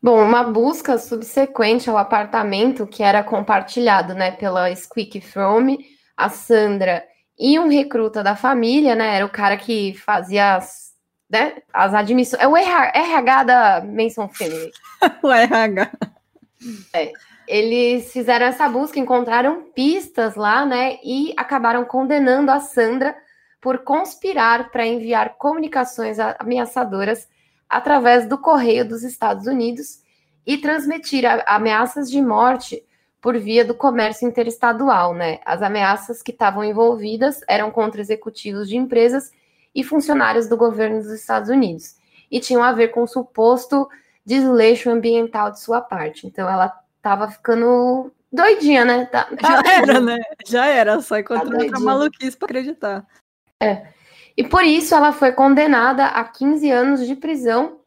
Bom, 0.00 0.22
uma 0.22 0.44
busca 0.44 0.98
subsequente 0.98 1.90
ao 1.90 1.98
apartamento 1.98 2.86
que 2.86 3.02
era 3.02 3.24
compartilhado, 3.24 4.14
né, 4.14 4.30
pela 4.30 4.74
Squeak 4.74 5.20
From, 5.20 5.78
a 6.16 6.28
Sandra 6.28 7.02
e 7.38 7.58
um 7.58 7.68
recruta 7.68 8.22
da 8.22 8.36
família, 8.36 8.94
né, 8.94 9.16
era 9.16 9.26
o 9.26 9.30
cara 9.30 9.56
que 9.56 9.94
fazia 9.94 10.56
as, 10.56 10.92
né, 11.28 11.54
as 11.72 11.94
admissões, 11.94 12.42
é 12.42 12.46
o 12.46 12.56
RH 12.56 13.44
da 13.44 13.82
Manson 13.82 14.28
Family. 14.28 14.70
o 15.24 15.30
RH. 15.30 15.90
É, 16.92 17.12
eles 17.48 18.12
fizeram 18.12 18.46
essa 18.46 18.68
busca, 18.68 19.00
encontraram 19.00 19.70
pistas 19.74 20.36
lá, 20.36 20.66
né, 20.66 20.98
e 21.02 21.32
acabaram 21.36 21.84
condenando 21.86 22.50
a 22.50 22.60
Sandra 22.60 23.16
por 23.64 23.78
conspirar 23.78 24.70
para 24.70 24.86
enviar 24.86 25.38
comunicações 25.38 26.18
ameaçadoras 26.38 27.26
através 27.66 28.28
do 28.28 28.36
correio 28.36 28.86
dos 28.86 29.02
Estados 29.02 29.46
Unidos 29.46 30.02
e 30.46 30.58
transmitir 30.58 31.24
ameaças 31.46 32.10
de 32.10 32.20
morte 32.20 32.84
por 33.22 33.38
via 33.38 33.64
do 33.64 33.74
comércio 33.74 34.28
interestadual, 34.28 35.14
né? 35.14 35.38
As 35.46 35.62
ameaças 35.62 36.22
que 36.22 36.30
estavam 36.30 36.62
envolvidas 36.62 37.40
eram 37.48 37.70
contra 37.70 38.02
executivos 38.02 38.68
de 38.68 38.76
empresas 38.76 39.32
e 39.74 39.82
funcionários 39.82 40.46
do 40.46 40.58
governo 40.58 40.98
dos 40.98 41.10
Estados 41.10 41.48
Unidos 41.48 41.96
e 42.30 42.40
tinham 42.40 42.62
a 42.62 42.72
ver 42.72 42.88
com 42.88 43.04
o 43.04 43.08
suposto 43.08 43.88
desleixo 44.26 44.90
ambiental 44.90 45.50
de 45.50 45.60
sua 45.60 45.80
parte. 45.80 46.26
Então 46.26 46.46
ela 46.50 46.70
estava 46.98 47.30
ficando 47.30 48.12
doidinha, 48.30 48.84
né? 48.84 49.06
Tá, 49.06 49.24
tá 49.24 49.62
Já 49.64 49.72
era, 49.72 50.00
né? 50.02 50.18
Já 50.46 50.66
era, 50.66 51.00
só 51.00 51.16
encontrou 51.16 51.56
tá 51.56 51.64
outra 51.64 51.80
maluquice 51.80 52.36
para 52.36 52.44
acreditar. 52.44 53.06
É. 53.60 53.86
E 54.36 54.42
por 54.42 54.64
isso 54.64 54.94
ela 54.94 55.12
foi 55.12 55.32
condenada 55.32 56.06
a 56.06 56.24
15 56.24 56.70
anos 56.70 57.06
de 57.06 57.14
prisão, 57.14 57.80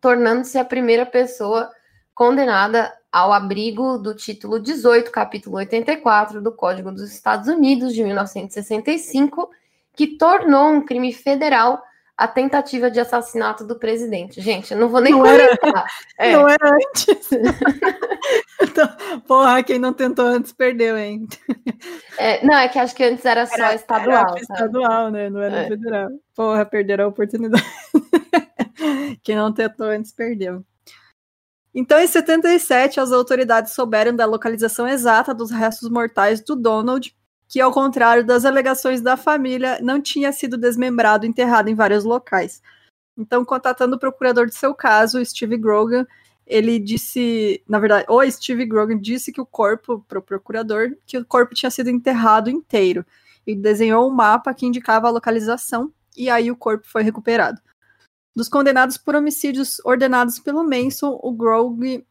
tornando-se 0.00 0.58
a 0.58 0.64
primeira 0.64 1.06
pessoa 1.06 1.70
condenada 2.14 2.92
ao 3.10 3.32
abrigo 3.32 3.98
do 3.98 4.14
título 4.14 4.58
18, 4.58 5.10
capítulo 5.10 5.56
84 5.56 6.40
do 6.40 6.52
Código 6.52 6.90
dos 6.90 7.12
Estados 7.12 7.48
Unidos 7.48 7.94
de 7.94 8.02
1965, 8.04 9.50
que 9.94 10.18
tornou 10.18 10.70
um 10.70 10.84
crime 10.84 11.12
federal 11.12 11.82
a 12.22 12.28
tentativa 12.28 12.88
de 12.88 13.00
assassinato 13.00 13.64
do 13.64 13.76
presidente. 13.76 14.40
Gente, 14.40 14.72
eu 14.72 14.78
não 14.78 14.88
vou 14.88 15.00
nem 15.00 15.12
não 15.12 15.22
comentar. 15.22 15.86
Era, 16.16 16.30
é. 16.30 16.32
Não 16.32 16.48
era 16.48 16.70
antes. 16.70 17.30
então, 18.62 18.88
porra, 19.26 19.60
quem 19.64 19.76
não 19.76 19.92
tentou 19.92 20.26
antes 20.26 20.52
perdeu, 20.52 20.96
hein? 20.96 21.26
É, 22.16 22.46
não, 22.46 22.54
é 22.54 22.68
que 22.68 22.78
acho 22.78 22.94
que 22.94 23.02
antes 23.02 23.24
era, 23.24 23.40
era 23.40 23.46
só 23.48 23.74
estadual. 23.74 24.28
Era 24.28 24.40
estadual, 24.40 25.10
né? 25.10 25.28
Não 25.28 25.42
era 25.42 25.62
é. 25.62 25.66
federal. 25.66 26.10
Porra, 26.32 26.64
perderam 26.64 27.06
a 27.06 27.08
oportunidade. 27.08 27.64
quem 29.24 29.34
não 29.34 29.52
tentou 29.52 29.86
antes 29.86 30.12
perdeu. 30.12 30.64
Então, 31.74 31.98
em 31.98 32.06
77, 32.06 33.00
as 33.00 33.10
autoridades 33.10 33.72
souberam 33.72 34.14
da 34.14 34.26
localização 34.26 34.86
exata 34.86 35.34
dos 35.34 35.50
restos 35.50 35.90
mortais 35.90 36.40
do 36.40 36.54
Donald 36.54 37.12
que, 37.52 37.60
ao 37.60 37.70
contrário 37.70 38.24
das 38.24 38.46
alegações 38.46 39.02
da 39.02 39.14
família, 39.14 39.78
não 39.82 40.00
tinha 40.00 40.32
sido 40.32 40.56
desmembrado 40.56 41.26
e 41.26 41.28
enterrado 41.28 41.68
em 41.68 41.74
vários 41.74 42.02
locais. 42.02 42.62
Então, 43.14 43.44
contatando 43.44 43.94
o 43.94 43.98
procurador 43.98 44.46
de 44.46 44.54
seu 44.54 44.74
caso, 44.74 45.22
Steve 45.22 45.58
Grogan, 45.58 46.06
ele 46.46 46.78
disse, 46.78 47.62
na 47.68 47.78
verdade, 47.78 48.06
o 48.08 48.24
Steve 48.30 48.64
Grogan 48.64 48.98
disse 48.98 49.30
que 49.30 49.40
o 49.40 49.44
corpo, 49.44 50.02
para 50.08 50.18
o 50.18 50.22
procurador, 50.22 50.96
que 51.04 51.18
o 51.18 51.26
corpo 51.26 51.54
tinha 51.54 51.70
sido 51.70 51.90
enterrado 51.90 52.48
inteiro. 52.48 53.04
E 53.46 53.54
desenhou 53.54 54.08
um 54.08 54.14
mapa 54.14 54.54
que 54.54 54.64
indicava 54.64 55.08
a 55.08 55.10
localização, 55.10 55.92
e 56.16 56.30
aí 56.30 56.50
o 56.50 56.56
corpo 56.56 56.86
foi 56.86 57.02
recuperado. 57.02 57.60
Dos 58.34 58.48
condenados 58.48 58.96
por 58.96 59.14
homicídios 59.14 59.78
ordenados 59.84 60.38
pelo 60.38 60.64
Manson, 60.64 61.20
o 61.22 61.30
Grog, 61.30 62.02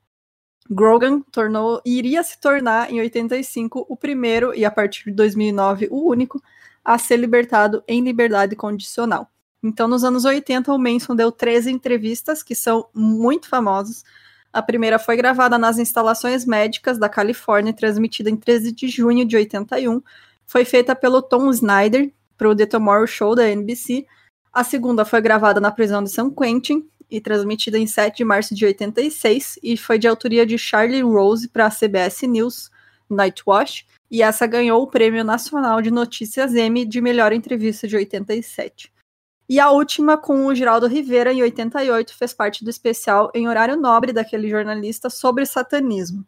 Grogan 0.73 1.19
tornou, 1.31 1.81
iria 1.85 2.23
se 2.23 2.39
tornar, 2.39 2.89
em 2.89 3.01
85, 3.01 3.85
o 3.89 3.97
primeiro, 3.97 4.55
e 4.55 4.63
a 4.63 4.71
partir 4.71 5.03
de 5.03 5.11
2009, 5.11 5.89
o 5.91 6.09
único, 6.09 6.41
a 6.83 6.97
ser 6.97 7.17
libertado 7.17 7.83
em 7.85 8.01
liberdade 8.01 8.55
condicional. 8.55 9.29
Então, 9.61 9.85
nos 9.85 10.05
anos 10.05 10.23
80, 10.23 10.71
o 10.71 10.77
Manson 10.79 11.13
deu 11.13 11.29
13 11.29 11.69
entrevistas 11.69 12.41
que 12.41 12.55
são 12.55 12.87
muito 12.93 13.49
famosas. 13.49 14.05
A 14.53 14.61
primeira 14.61 14.97
foi 14.97 15.17
gravada 15.17 15.57
nas 15.57 15.77
instalações 15.77 16.45
médicas 16.45 16.97
da 16.97 17.09
Califórnia, 17.09 17.73
transmitida 17.73 18.29
em 18.29 18.37
13 18.37 18.71
de 18.71 18.87
junho 18.87 19.25
de 19.25 19.35
81. 19.35 20.01
Foi 20.47 20.63
feita 20.63 20.95
pelo 20.95 21.21
Tom 21.21 21.49
Snyder 21.51 22.13
para 22.37 22.49
o 22.49 22.55
The 22.55 22.65
Tomorrow 22.65 23.05
Show 23.05 23.35
da 23.35 23.47
NBC. 23.49 24.07
A 24.53 24.63
segunda 24.63 25.03
foi 25.03 25.19
gravada 25.21 25.59
na 25.59 25.69
prisão 25.69 26.01
de 26.01 26.09
São 26.09 26.31
Quentin 26.31 26.89
e 27.11 27.19
transmitida 27.19 27.77
em 27.77 27.85
7 27.85 28.17
de 28.17 28.23
março 28.23 28.55
de 28.55 28.65
86 28.65 29.59
e 29.61 29.75
foi 29.75 29.99
de 29.99 30.07
autoria 30.07 30.45
de 30.45 30.57
Charlie 30.57 31.01
Rose 31.01 31.49
para 31.49 31.67
a 31.67 31.69
CBS 31.69 32.23
News 32.23 32.71
Nightwatch. 33.09 33.85
E 34.09 34.23
essa 34.23 34.47
ganhou 34.47 34.81
o 34.81 34.87
Prêmio 34.87 35.23
Nacional 35.23 35.81
de 35.81 35.91
Notícias 35.91 36.55
Emmy 36.55 36.85
de 36.85 37.01
Melhor 37.01 37.33
Entrevista 37.33 37.87
de 37.87 37.95
87. 37.95 38.91
E 39.49 39.59
a 39.59 39.69
última, 39.69 40.17
com 40.17 40.45
o 40.45 40.55
Geraldo 40.55 40.87
Rivera, 40.87 41.33
em 41.33 41.43
88, 41.43 42.15
fez 42.15 42.33
parte 42.33 42.63
do 42.63 42.69
especial 42.69 43.29
em 43.35 43.49
horário 43.49 43.75
nobre 43.75 44.13
daquele 44.13 44.49
jornalista 44.49 45.09
sobre 45.09 45.45
satanismo. 45.45 46.25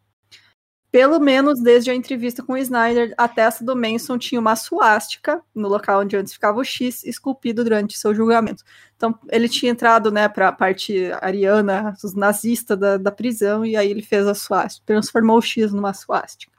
Pelo 0.93 1.19
menos 1.19 1.59
desde 1.59 1.89
a 1.89 1.95
entrevista 1.95 2.43
com 2.43 2.53
o 2.53 2.57
Snyder, 2.57 3.15
a 3.17 3.27
testa 3.27 3.65
do 3.65 3.75
Manson 3.75 4.15
tinha 4.15 4.39
uma 4.39 4.55
suástica 4.55 5.41
no 5.55 5.67
local 5.67 6.01
onde 6.01 6.15
antes 6.15 6.33
ficava 6.33 6.59
o 6.59 6.63
X, 6.63 7.03
esculpido 7.03 7.63
durante 7.63 7.97
seu 7.97 8.13
julgamento. 8.13 8.63
Então, 8.95 9.17
ele 9.31 9.49
tinha 9.49 9.71
entrado 9.71 10.11
né, 10.11 10.29
para 10.29 10.49
a 10.49 10.51
parte 10.51 11.11
ariana, 11.19 11.95
os 12.03 12.13
nazistas 12.13 12.77
da, 12.77 12.97
da 12.97 13.11
prisão, 13.11 13.65
e 13.65 13.75
aí 13.75 13.89
ele 13.89 14.03
fez 14.03 14.27
a 14.27 14.35
suástica, 14.35 14.85
transformou 14.85 15.39
o 15.39 15.41
X 15.41 15.73
numa 15.73 15.95
suástica. 15.95 16.53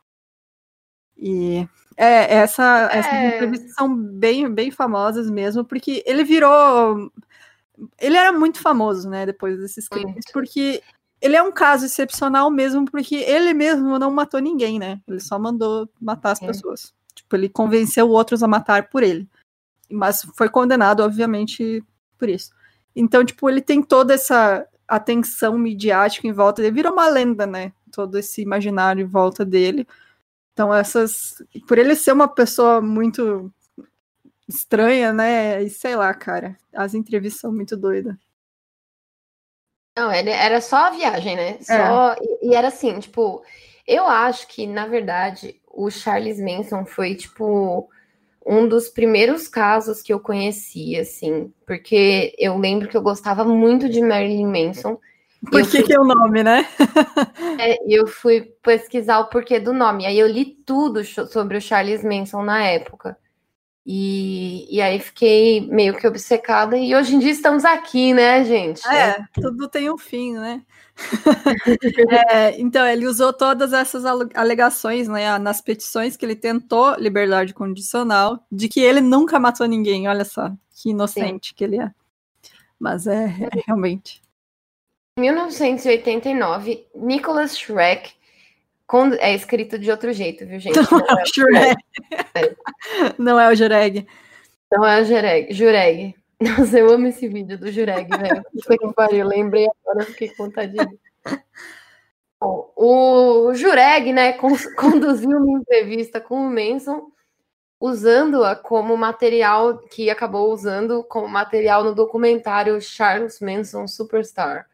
E 1.16 1.68
é, 1.97 2.35
essa, 2.39 2.91
é. 2.93 2.99
essas 2.99 3.35
entrevistas 3.35 3.74
são 3.74 3.97
bem, 3.97 4.53
bem 4.53 4.68
famosas 4.72 5.30
mesmo, 5.30 5.64
porque 5.64 6.03
ele 6.05 6.24
virou. 6.24 7.09
Ele 8.01 8.16
era 8.16 8.32
muito 8.32 8.59
famoso, 8.59 9.09
né, 9.09 9.26
depois 9.26 9.61
desses 9.61 9.89
crimes, 9.89 10.24
porque 10.32 10.82
ele 11.25 11.37
é 11.37 11.43
um 11.43 11.51
caso 11.51 11.87
excepcional 11.87 12.51
mesmo, 12.51 12.85
porque 12.85 13.14
ele 13.14 13.55
mesmo 13.55 13.99
não 13.99 14.11
matou 14.11 14.41
ninguém, 14.41 14.79
né? 14.79 15.01
Ele 15.09 15.18
só 15.18 15.39
mandou 15.39 15.89
matar 15.99 16.33
as 16.33 16.39
pessoas. 16.39 16.93
Tipo, 17.14 17.37
ele 17.37 17.49
convenceu 17.49 18.11
outros 18.11 18.43
a 18.43 18.47
matar 18.47 18.91
por 18.91 19.03
ele. 19.03 19.27
Mas 19.91 20.20
foi 20.37 20.51
condenado, 20.51 21.01
obviamente, 21.01 21.83
por 22.18 22.29
isso. 22.29 22.51
Então, 22.95 23.25
tipo, 23.25 23.49
ele 23.49 23.62
tem 23.62 23.83
toda 23.83 24.12
essa 24.12 24.68
atenção 24.87 25.57
midiática 25.57 26.29
em 26.29 26.33
volta 26.33 26.61
dele. 26.61 26.75
Virou 26.75 26.93
uma 26.93 27.09
lenda, 27.09 27.47
né? 27.47 27.72
Todo 27.91 28.18
esse 28.18 28.43
imaginário 28.43 29.03
em 29.03 29.09
volta 29.09 29.47
dele. 29.47 29.89
Então, 30.53 30.75
essas. 30.75 31.43
Por 31.66 31.79
ele 31.79 31.97
ser 31.97 32.12
uma 32.12 32.29
pessoa 32.29 32.83
muito 32.83 33.51
estranha, 34.47 35.11
né? 35.11 35.62
E 35.62 35.70
sei 35.70 35.97
lá, 35.97 36.12
cara. 36.12 36.55
As 36.75 36.93
entrevistas 36.93 37.41
são 37.41 37.51
muito 37.51 37.79
doidas. 37.79 38.14
Não, 39.97 40.11
era 40.11 40.61
só 40.61 40.86
a 40.86 40.90
viagem, 40.90 41.36
né? 41.36 41.57
Só... 41.61 42.12
É. 42.12 42.16
E, 42.20 42.51
e, 42.51 42.55
era 42.55 42.68
assim, 42.68 42.99
tipo, 42.99 43.42
eu 43.86 44.07
acho 44.07 44.49
que, 44.49 44.66
na 44.66 44.86
verdade, 44.86 45.61
o 45.70 45.90
Charles 45.90 46.40
Manson 46.40 46.84
foi, 46.84 47.14
tipo, 47.14 47.88
um 48.45 48.66
dos 48.68 48.88
primeiros 48.88 49.47
casos 49.47 50.03
que 50.03 50.12
eu 50.12 50.18
conheci, 50.18 50.97
assim, 50.99 51.53
porque 51.66 52.34
eu 52.38 52.59
lembro 52.59 52.88
que 52.88 52.97
eu 52.97 53.03
gostava 53.03 53.45
muito 53.45 53.88
de 53.88 54.01
Marilyn 54.01 54.47
Manson. 54.47 54.99
Por 55.51 55.62
que, 55.62 55.78
fui... 55.78 55.82
que 55.82 55.92
é 55.92 56.01
o 56.01 56.05
nome, 56.05 56.42
né? 56.42 56.66
é, 57.61 57.76
eu 57.86 58.07
fui 58.07 58.40
pesquisar 58.62 59.20
o 59.20 59.28
porquê 59.28 59.61
do 59.61 59.72
nome. 59.72 60.07
Aí 60.07 60.18
eu 60.18 60.26
li 60.26 60.45
tudo 60.45 61.05
sobre 61.05 61.59
o 61.59 61.61
Charles 61.61 62.03
Manson 62.03 62.42
na 62.42 62.64
época. 62.64 63.16
E, 63.87 64.66
e 64.74 64.80
aí 64.80 64.99
fiquei 64.99 65.61
meio 65.68 65.95
que 65.97 66.07
obcecada. 66.07 66.76
E 66.76 66.95
hoje 66.95 67.14
em 67.14 67.18
dia 67.18 67.32
estamos 67.32 67.64
aqui, 67.64 68.14
né, 68.14 68.43
gente? 68.45 68.87
É, 68.89 69.18
tudo 69.35 69.68
tem 69.68 69.91
um 69.91 69.99
fim, 69.99 70.35
né? 70.35 70.62
é, 72.30 72.59
então, 72.61 72.87
ele 72.87 73.07
usou 73.07 73.32
todas 73.32 73.72
essas 73.72 74.05
alegações 74.35 75.09
né, 75.09 75.37
nas 75.39 75.61
petições 75.61 76.16
que 76.16 76.24
ele 76.24 76.37
tentou 76.37 76.95
liberdade 76.95 77.53
condicional, 77.53 78.43
de 78.51 78.68
que 78.68 78.80
ele 78.80 79.01
nunca 79.01 79.39
matou 79.39 79.66
ninguém. 79.66 80.09
Olha 80.09 80.24
só, 80.24 80.51
que 80.74 80.91
inocente 80.91 81.49
Sim. 81.49 81.55
que 81.55 81.64
ele 81.64 81.80
é. 81.80 81.91
Mas 82.78 83.07
é, 83.07 83.24
é 83.24 83.62
realmente. 83.66 84.22
Em 85.18 85.22
1989, 85.22 86.87
Nicholas 86.95 87.57
É 89.18 89.35
escrito 89.35 89.78
de 89.78 89.91
outro 89.91 90.12
jeito, 90.12 90.47
viu, 90.47 90.61
gente? 90.61 90.76
Não 90.76 91.01
é, 91.01 91.24
Shrek. 91.26 91.76
Não 93.18 93.41
é 93.41 93.51
o 93.51 93.55
Jureg. 93.55 94.07
Não 94.70 94.87
é 94.87 95.01
o 95.01 95.05
Jureg. 95.05 95.53
Jureg. 95.53 96.14
Nossa, 96.41 96.78
eu 96.78 96.91
amo 96.91 97.07
esse 97.07 97.26
vídeo 97.28 97.59
do 97.59 97.72
Jureg, 97.72 98.09
velho. 98.09 98.45
Foi 98.64 98.76
que 98.76 98.93
pariu, 98.93 99.26
lembrei 99.26 99.66
agora, 99.66 100.05
fiquei 100.05 100.28
com 100.28 100.45
vontade 100.45 100.72
de 100.72 100.99
Bom, 102.39 102.72
o 102.76 103.55
Jureg, 103.55 104.12
né, 104.12 104.35
conduziu 104.76 105.30
uma 105.30 105.59
entrevista 105.61 106.20
com 106.20 106.47
o 106.47 106.51
Manson, 106.51 107.11
usando-a 107.80 108.55
como 108.55 108.97
material, 108.97 109.78
que 109.78 110.11
acabou 110.11 110.53
usando 110.53 111.03
como 111.05 111.26
material 111.26 111.82
no 111.82 111.95
documentário 111.95 112.78
Charles 112.82 113.41
Manson 113.41 113.87
Superstar. 113.89 114.66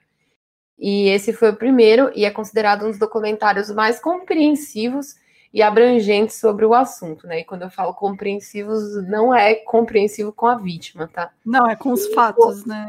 E 0.81 1.09
esse 1.09 1.35
foi 1.35 1.51
o 1.51 1.57
primeiro 1.57 2.11
e 2.15 2.25
é 2.25 2.31
considerado 2.31 2.87
um 2.87 2.89
dos 2.89 2.99
documentários 2.99 3.71
mais 3.71 4.01
compreensivos 4.01 5.17
e 5.53 5.63
abrangentes 5.63 6.37
sobre 6.37 6.65
o 6.65 6.73
assunto, 6.73 7.27
né? 7.27 7.41
E 7.41 7.45
quando 7.45 7.63
eu 7.63 7.71
falo 7.71 7.93
compreensivos, 7.93 9.07
não 9.07 9.35
é 9.35 9.57
compreensivo 9.57 10.33
com 10.33 10.47
a 10.47 10.55
vítima, 10.55 11.11
tá? 11.13 11.31
Não, 11.45 11.69
é 11.69 11.77
com 11.77 11.93
os 11.93 12.07
fatos, 12.15 12.65
né? 12.65 12.89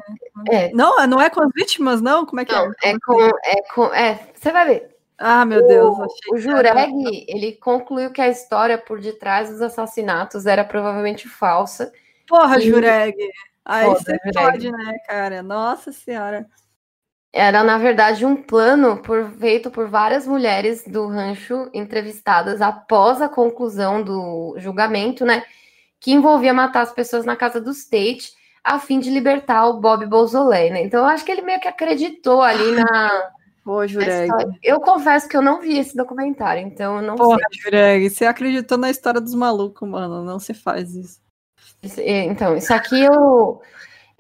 É. 0.50 0.72
Não, 0.72 1.06
não 1.08 1.20
é 1.20 1.30
com 1.30 1.42
as 1.42 1.50
vítimas, 1.54 2.02
não? 2.02 2.26
Como 2.26 2.40
é 2.40 2.46
que 2.46 2.54
não, 2.54 2.72
é? 2.84 2.92
É 2.92 3.00
com, 3.00 3.22
é 3.22 3.62
com. 3.74 3.94
É, 3.94 4.20
você 4.34 4.52
vai 4.52 4.66
ver. 4.66 4.96
Ah, 5.18 5.44
meu 5.44 5.68
Deus. 5.68 5.98
O, 5.98 6.36
o 6.36 6.38
Jureg, 6.38 7.26
ele 7.28 7.54
concluiu 7.54 8.12
que 8.12 8.22
a 8.22 8.30
história 8.30 8.78
por 8.78 9.02
detrás 9.02 9.50
dos 9.50 9.62
assassinatos 9.62 10.46
era 10.46 10.64
provavelmente 10.64 11.28
falsa. 11.28 11.92
Porra, 12.28 12.58
e... 12.58 12.62
Jureg. 12.62 13.16
Aí 13.66 13.86
você 13.86 14.18
pode, 14.34 14.72
né, 14.72 14.98
cara? 15.08 15.44
Nossa 15.44 15.92
Senhora. 15.92 16.48
Era, 17.34 17.64
na 17.64 17.78
verdade, 17.78 18.26
um 18.26 18.36
plano 18.36 18.98
por, 18.98 19.32
feito 19.32 19.72
por 19.72 19.88
várias 19.88 20.28
mulheres 20.28 20.84
do 20.86 21.08
rancho 21.08 21.70
entrevistadas 21.74 22.62
após 22.62 23.22
a 23.22 23.30
conclusão 23.30 24.04
do 24.04 24.56
julgamento, 24.58 25.26
né? 25.26 25.44
Que 25.98 26.12
envolvia 26.12 26.54
matar 26.54 26.82
as 26.82 26.92
pessoas 26.92 27.24
na 27.24 27.38
casa 27.38 27.62
do 27.62 27.72
State 27.72 28.34
a 28.62 28.80
fim 28.80 29.00
de 29.00 29.10
libertar 29.10 29.66
o 29.68 29.80
Bob 29.80 30.06
Beausoleil, 30.06 30.74
né? 30.74 30.84
Então, 30.84 31.00
eu 31.00 31.06
acho 31.06 31.24
que 31.24 31.32
ele 31.32 31.42
meio 31.42 31.60
que 31.60 31.68
acreditou 31.68 32.42
ali 32.42 32.74
na. 32.74 33.32
Pô, 33.64 33.88
Jureg. 33.88 34.30
Eu 34.62 34.82
confesso 34.82 35.30
que 35.30 35.38
eu 35.38 35.42
não 35.42 35.62
vi 35.62 35.78
esse 35.78 35.96
documentário, 35.96 36.62
então 36.64 36.98
eu 36.98 37.02
não 37.02 37.16
Porra, 37.16 37.38
sei. 37.52 37.62
Jureg, 37.64 38.10
você 38.10 38.26
acreditou 38.26 38.78
na 38.78 38.90
história 38.90 39.22
dos 39.22 39.36
malucos, 39.36 39.88
mano. 39.88 40.24
Não 40.24 40.38
se 40.38 40.54
faz 40.54 40.94
isso. 40.96 41.22
Então, 41.98 42.58
isso 42.58 42.74
aqui 42.74 43.02
eu 43.02 43.62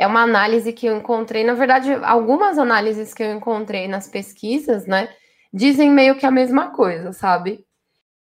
é 0.02 0.08
uma 0.08 0.24
análise 0.24 0.74
que 0.74 0.88
eu 0.88 0.97
encontrei, 0.97 1.43
na 1.43 1.54
verdade, 1.54 1.93
algumas 2.04 2.58
análises 2.58 3.14
que 3.14 3.22
eu 3.22 3.32
encontrei 3.36 3.88
nas 3.88 4.08
pesquisas, 4.08 4.88
né, 4.88 5.14
dizem 5.54 5.91
meio 5.91 6.18
que 6.18 6.26
a 6.26 6.32
mesma 6.32 6.72
coisa, 6.72 7.14
sabe? 7.14 7.64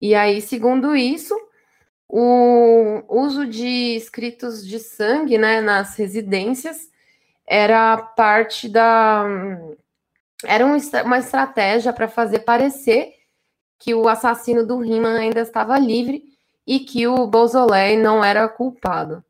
E 0.02 0.14
aí, 0.14 0.42
segundo 0.42 0.94
isso, 0.94 1.34
o 2.10 3.02
uso 3.08 3.48
de 3.48 3.96
escritos 3.96 4.68
de 4.68 4.78
sangue, 4.78 5.38
né, 5.38 5.62
nas 5.62 5.96
residências 5.96 6.90
era 7.48 7.96
parte 7.98 8.68
da 8.68 9.26
era 10.46 10.66
uma 10.66 11.18
estratégia 11.18 11.94
para 11.94 12.10
fazer 12.10 12.40
parecer 12.40 13.14
que 13.80 13.96
o 13.96 14.10
assassino 14.10 14.68
do 14.68 14.80
Riemann 14.80 15.18
ainda 15.18 15.40
estava 15.40 15.80
livre 15.80 16.26
e 16.68 16.82
que 16.82 17.08
o 17.08 17.26
Beausoleil 17.26 18.02
não 18.02 18.22
era 18.22 18.50
culpado. 18.50 19.24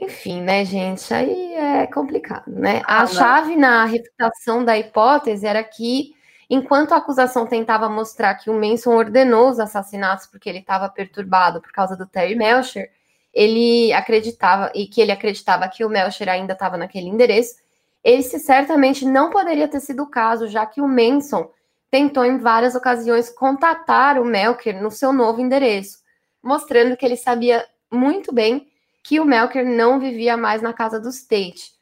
Enfim, 0.00 0.40
né, 0.40 0.64
gente? 0.64 1.12
Aí 1.12 1.54
é 1.54 1.86
complicado, 1.86 2.44
né? 2.48 2.82
Ah, 2.86 3.02
a 3.02 3.06
chave 3.06 3.56
na 3.56 3.84
refutação 3.84 4.64
da 4.64 4.78
hipótese 4.78 5.46
era 5.46 5.62
que, 5.62 6.14
enquanto 6.48 6.92
a 6.92 6.96
acusação 6.96 7.46
tentava 7.46 7.88
mostrar 7.88 8.34
que 8.36 8.48
o 8.48 8.54
Manson 8.54 8.94
ordenou 8.94 9.50
os 9.50 9.60
assassinatos 9.60 10.26
porque 10.26 10.48
ele 10.48 10.58
estava 10.60 10.88
perturbado 10.88 11.60
por 11.60 11.72
causa 11.72 11.96
do 11.96 12.06
Terry 12.06 12.34
Melcher, 12.34 12.90
ele 13.34 13.92
acreditava 13.92 14.70
e 14.74 14.86
que 14.86 15.00
ele 15.00 15.12
acreditava 15.12 15.68
que 15.68 15.84
o 15.84 15.88
Melcher 15.88 16.28
ainda 16.28 16.54
estava 16.54 16.76
naquele 16.76 17.08
endereço, 17.08 17.56
esse 18.02 18.38
certamente 18.38 19.04
não 19.04 19.30
poderia 19.30 19.68
ter 19.68 19.80
sido 19.80 20.02
o 20.02 20.10
caso, 20.10 20.48
já 20.48 20.66
que 20.66 20.80
o 20.80 20.88
Manson 20.88 21.50
tentou 21.90 22.24
em 22.24 22.38
várias 22.38 22.74
ocasiões 22.74 23.30
contatar 23.30 24.18
o 24.18 24.24
Melker 24.24 24.82
no 24.82 24.90
seu 24.90 25.12
novo 25.12 25.40
endereço, 25.40 25.98
mostrando 26.42 26.96
que 26.96 27.04
ele 27.04 27.16
sabia 27.16 27.66
muito 27.90 28.32
bem 28.32 28.71
que 29.02 29.18
o 29.18 29.24
Melker 29.24 29.66
não 29.66 29.98
vivia 29.98 30.36
mais 30.36 30.62
na 30.62 30.72
casa 30.72 31.00
do 31.00 31.08
State. 31.08 31.72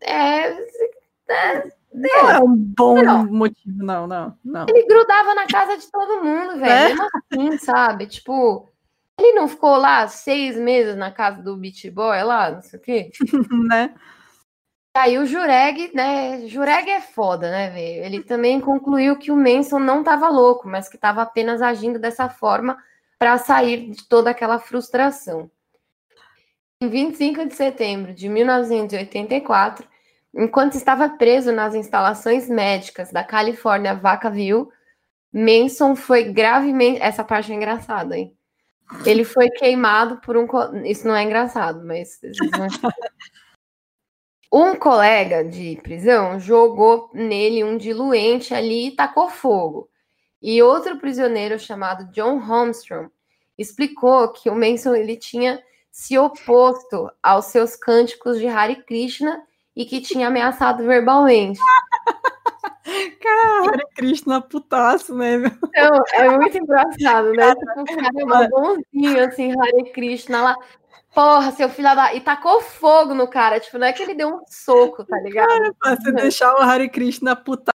É, 0.00 0.50
é, 1.28 1.72
não 1.94 2.30
é 2.30 2.38
um 2.40 2.56
bom 2.56 3.00
não. 3.00 3.24
motivo, 3.26 3.84
não, 3.84 4.06
não, 4.06 4.36
não. 4.44 4.66
Ele 4.68 4.84
grudava 4.86 5.34
na 5.34 5.46
casa 5.46 5.76
de 5.76 5.86
todo 5.90 6.24
mundo, 6.24 6.58
velho. 6.58 6.64
É? 6.66 6.88
Mesmo 6.88 7.08
assim, 7.14 7.58
sabe? 7.58 8.06
Tipo, 8.06 8.68
ele 9.18 9.32
não 9.32 9.46
ficou 9.46 9.76
lá 9.76 10.08
seis 10.08 10.56
meses 10.56 10.96
na 10.96 11.12
casa 11.12 11.40
do 11.40 11.56
Beach 11.56 11.88
Boy 11.90 12.22
lá, 12.24 12.50
não 12.50 12.62
sei 12.62 12.78
o 12.78 12.82
quê? 12.82 13.10
né? 13.68 13.94
Aí 14.96 15.18
o 15.18 15.26
Jureg, 15.26 15.92
né? 15.94 16.46
Jureg 16.46 16.88
é 16.90 17.00
foda, 17.00 17.50
né, 17.50 17.70
velho? 17.70 18.04
Ele 18.04 18.22
também 18.22 18.60
concluiu 18.60 19.16
que 19.16 19.30
o 19.30 19.36
Manson 19.36 19.78
não 19.78 20.00
estava 20.00 20.28
louco, 20.28 20.68
mas 20.68 20.88
que 20.88 20.96
estava 20.96 21.22
apenas 21.22 21.62
agindo 21.62 21.98
dessa 21.98 22.28
forma 22.28 22.76
para 23.18 23.38
sair 23.38 23.90
de 23.90 24.04
toda 24.08 24.30
aquela 24.30 24.58
frustração. 24.58 25.50
Em 26.82 26.88
25 26.88 27.46
de 27.46 27.54
setembro 27.54 28.12
de 28.12 28.28
1984, 28.28 29.86
enquanto 30.34 30.74
estava 30.74 31.08
preso 31.08 31.52
nas 31.52 31.74
instalações 31.74 32.48
médicas 32.48 33.10
da 33.12 33.24
Califórnia 33.24 33.94
Vacaville, 33.94 34.66
Manson 35.32 35.96
foi 35.96 36.24
gravemente. 36.24 37.02
Essa 37.02 37.24
parte 37.24 37.52
é 37.52 37.54
engraçada, 37.56 38.16
hein? 38.16 38.36
Ele 39.04 39.24
foi 39.24 39.50
queimado 39.50 40.18
por 40.20 40.36
um. 40.36 40.46
Isso 40.84 41.06
não 41.08 41.16
é 41.16 41.22
engraçado, 41.22 41.84
mas. 41.84 42.20
um 44.52 44.76
colega 44.76 45.44
de 45.44 45.76
prisão 45.82 46.38
jogou 46.38 47.10
nele 47.12 47.64
um 47.64 47.76
diluente 47.76 48.54
ali 48.54 48.88
e 48.88 48.90
tacou 48.94 49.28
fogo. 49.28 49.88
E 50.40 50.62
outro 50.62 50.98
prisioneiro 50.98 51.58
chamado 51.58 52.12
John 52.12 52.38
Holmstrom 52.38 53.08
explicou 53.58 54.28
que 54.32 54.50
o 54.50 54.54
Manson 54.54 54.94
ele 54.94 55.16
tinha 55.16 55.60
se 55.94 56.18
oposto 56.18 57.08
aos 57.22 57.44
seus 57.44 57.76
cânticos 57.76 58.40
de 58.40 58.48
Hare 58.48 58.82
Krishna 58.82 59.40
e 59.76 59.84
que 59.84 60.00
tinha 60.00 60.26
ameaçado 60.26 60.82
verbalmente. 60.82 61.60
Cara, 63.22 63.70
Hare 63.70 63.86
Krishna 63.94 64.40
putaço, 64.40 65.14
né? 65.14 65.36
Meu? 65.36 65.52
Então, 65.68 66.02
é 66.14 66.36
muito 66.36 66.58
engraçado, 66.58 67.30
né? 67.30 67.54
Tipo, 67.54 67.80
o 67.80 67.84
cara 67.84 68.10
é 68.12 68.24
um 68.24 68.48
bonzinho, 68.48 69.24
assim, 69.24 69.52
Hare 69.52 69.92
Krishna 69.92 70.42
lá. 70.42 70.56
Porra, 71.14 71.52
seu 71.52 71.68
filho 71.68 71.94
da. 71.94 72.12
E 72.12 72.20
tacou 72.20 72.60
fogo 72.60 73.14
no 73.14 73.28
cara. 73.28 73.60
Tipo, 73.60 73.78
não 73.78 73.86
é 73.86 73.92
que 73.92 74.02
ele 74.02 74.14
deu 74.14 74.30
um 74.30 74.42
soco, 74.48 75.04
tá 75.04 75.16
ligado? 75.20 75.46
Cara, 75.46 75.74
pra 75.78 75.94
você 75.94 76.10
deixar 76.10 76.54
o 76.54 76.60
Hare 76.60 76.88
Krishna 76.88 77.36
putaço, 77.36 77.72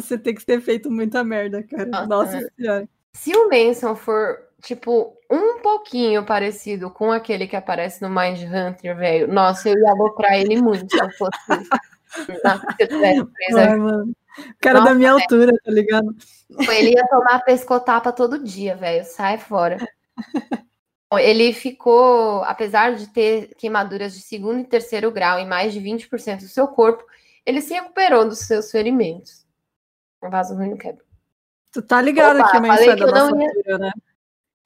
você 0.00 0.16
tem 0.16 0.32
que 0.32 0.46
ter 0.46 0.60
feito 0.60 0.88
muita 0.88 1.24
merda, 1.24 1.60
cara. 1.64 1.86
Nossa, 1.86 2.06
Nossa 2.06 2.50
senhora. 2.56 2.88
Se 3.14 3.34
o 3.36 3.50
Manson 3.50 3.96
for, 3.96 4.38
tipo, 4.62 5.18
um 5.30 5.60
pouquinho 5.60 6.24
parecido 6.24 6.90
com 6.90 7.10
aquele 7.10 7.46
que 7.46 7.56
aparece 7.56 8.00
no 8.00 8.08
Mind 8.08 8.40
Hunter, 8.44 8.96
velho, 8.96 9.32
nossa, 9.32 9.68
eu 9.68 9.78
ia 9.78 9.90
aloprar 9.90 10.34
ele 10.34 10.62
muito 10.62 10.90
se 10.90 10.98
eu 10.98 11.10
fosse. 11.10 11.38
Nossa, 12.44 12.66
se 12.76 12.82
eu 12.82 12.88
tivesse 12.88 13.24
presa. 13.24 13.76
mano. 13.76 14.12
Cara 14.60 14.78
Nossa, 14.78 14.92
da 14.92 14.98
minha 14.98 15.12
altura, 15.12 15.52
tá 15.62 15.70
ligado? 15.70 16.14
Ele 16.70 16.94
ia 16.94 17.06
tomar 17.08 17.40
pescotapa 17.40 18.12
todo 18.12 18.42
dia, 18.42 18.76
velho. 18.76 19.04
Sai 19.04 19.36
fora. 19.36 19.76
Ele 21.18 21.52
ficou, 21.52 22.42
apesar 22.44 22.94
de 22.94 23.08
ter 23.08 23.54
queimaduras 23.56 24.14
de 24.14 24.22
segundo 24.22 24.60
e 24.60 24.64
terceiro 24.64 25.10
grau 25.10 25.38
em 25.38 25.46
mais 25.46 25.74
de 25.74 25.80
20% 25.80 26.38
do 26.38 26.48
seu 26.48 26.66
corpo, 26.68 27.04
ele 27.44 27.60
se 27.60 27.74
recuperou 27.74 28.26
dos 28.26 28.40
seus 28.40 28.70
ferimentos. 28.70 29.44
Um 30.22 30.30
vaso 30.30 30.54
ruim 30.54 30.70
não 30.70 30.78
quebra. 30.78 31.04
Tu 31.70 31.82
tá 31.82 32.00
ligado 32.00 32.38
Opa, 32.38 32.50
que 32.50 32.56
o 32.56 32.66
falei 32.66 32.96
que 32.96 33.02
eu 33.02 33.06
não 33.08 33.40
ia... 33.40 33.48
altura, 33.48 33.78
né? 33.78 33.92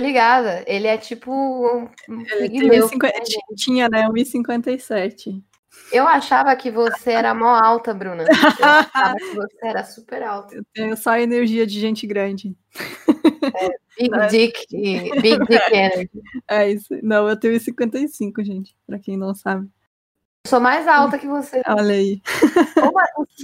Ligada. 0.01 0.63
Ele 0.67 0.87
é 0.87 0.99
tipo 0.99 1.33
um 1.33 1.89
ele 2.39 2.69
tem 2.69 2.89
50... 2.89 3.23
tinha, 3.57 3.89
né? 3.89 4.07
1,57. 4.09 5.43
Eu 5.93 6.07
achava 6.07 6.55
que 6.57 6.71
você 6.71 7.13
era 7.13 7.35
mó 7.35 7.49
alta, 7.55 7.95
Bruna. 7.95 8.25
Eu 8.25 8.29
achava 8.33 9.17
que 9.17 9.35
você 9.35 9.57
era 9.63 9.85
super 9.85 10.23
alta. 10.23 10.55
Eu 10.55 10.65
tenho 10.73 10.97
só 10.97 11.17
energia 11.17 11.67
de 11.67 11.79
gente 11.81 12.07
grande. 12.07 12.57
É, 13.55 13.69
big 13.99 14.15
é. 14.15 14.27
Dick 14.27 14.67
Big 14.71 15.47
Dick 15.47 15.73
Energy. 15.73 16.11
É 16.49 16.71
isso. 16.71 16.99
Não, 17.03 17.29
eu 17.29 17.39
tenho 17.39 17.59
55, 17.59 18.45
gente, 18.45 18.77
pra 18.87 18.99
quem 18.99 19.17
não 19.17 19.35
sabe. 19.35 19.69
Eu 20.45 20.51
sou 20.51 20.61
mais 20.61 20.87
alta 20.87 21.19
que 21.19 21.27
você. 21.27 21.63
Olha 21.67 21.95
aí. 21.95 22.21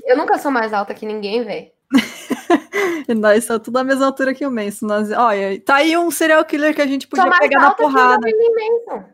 Eu 0.05 0.17
nunca 0.17 0.39
sou 0.39 0.51
mais 0.51 0.73
alta 0.73 0.95
que 0.95 1.07
ninguém, 1.07 1.45
velho. 1.45 1.71
nós 3.17 3.45
somos 3.45 3.63
tudo 3.63 3.79
a 3.79 3.85
mesma 3.85 4.07
altura 4.07 4.35
que 4.35 4.47
o 4.47 4.51
Manson. 4.51 4.87
Nós... 4.87 5.11
Olha, 5.11 5.61
tá 5.61 5.77
aí 5.77 5.97
um 5.97 6.11
serial 6.11 6.45
killer 6.45 6.75
que 6.75 6.83
a 6.83 6.87
gente 6.87 7.07
podia 7.07 7.31
pegar 7.39 7.61
na 7.61 7.71
porrada. 7.73 8.27
O 8.27 8.55
Manson. 8.55 9.05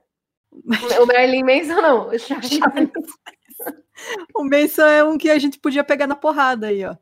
O 1.02 1.06
Merlin 1.06 1.42
Manson 1.42 1.80
não. 1.80 2.10
O 4.32 4.44
Manson 4.44 4.86
é 4.86 5.02
um 5.02 5.18
que 5.18 5.28
a 5.28 5.38
gente 5.40 5.58
podia 5.58 5.82
pegar 5.82 6.06
na 6.06 6.14
porrada 6.14 6.68
aí, 6.68 6.84
ó. 6.84 6.94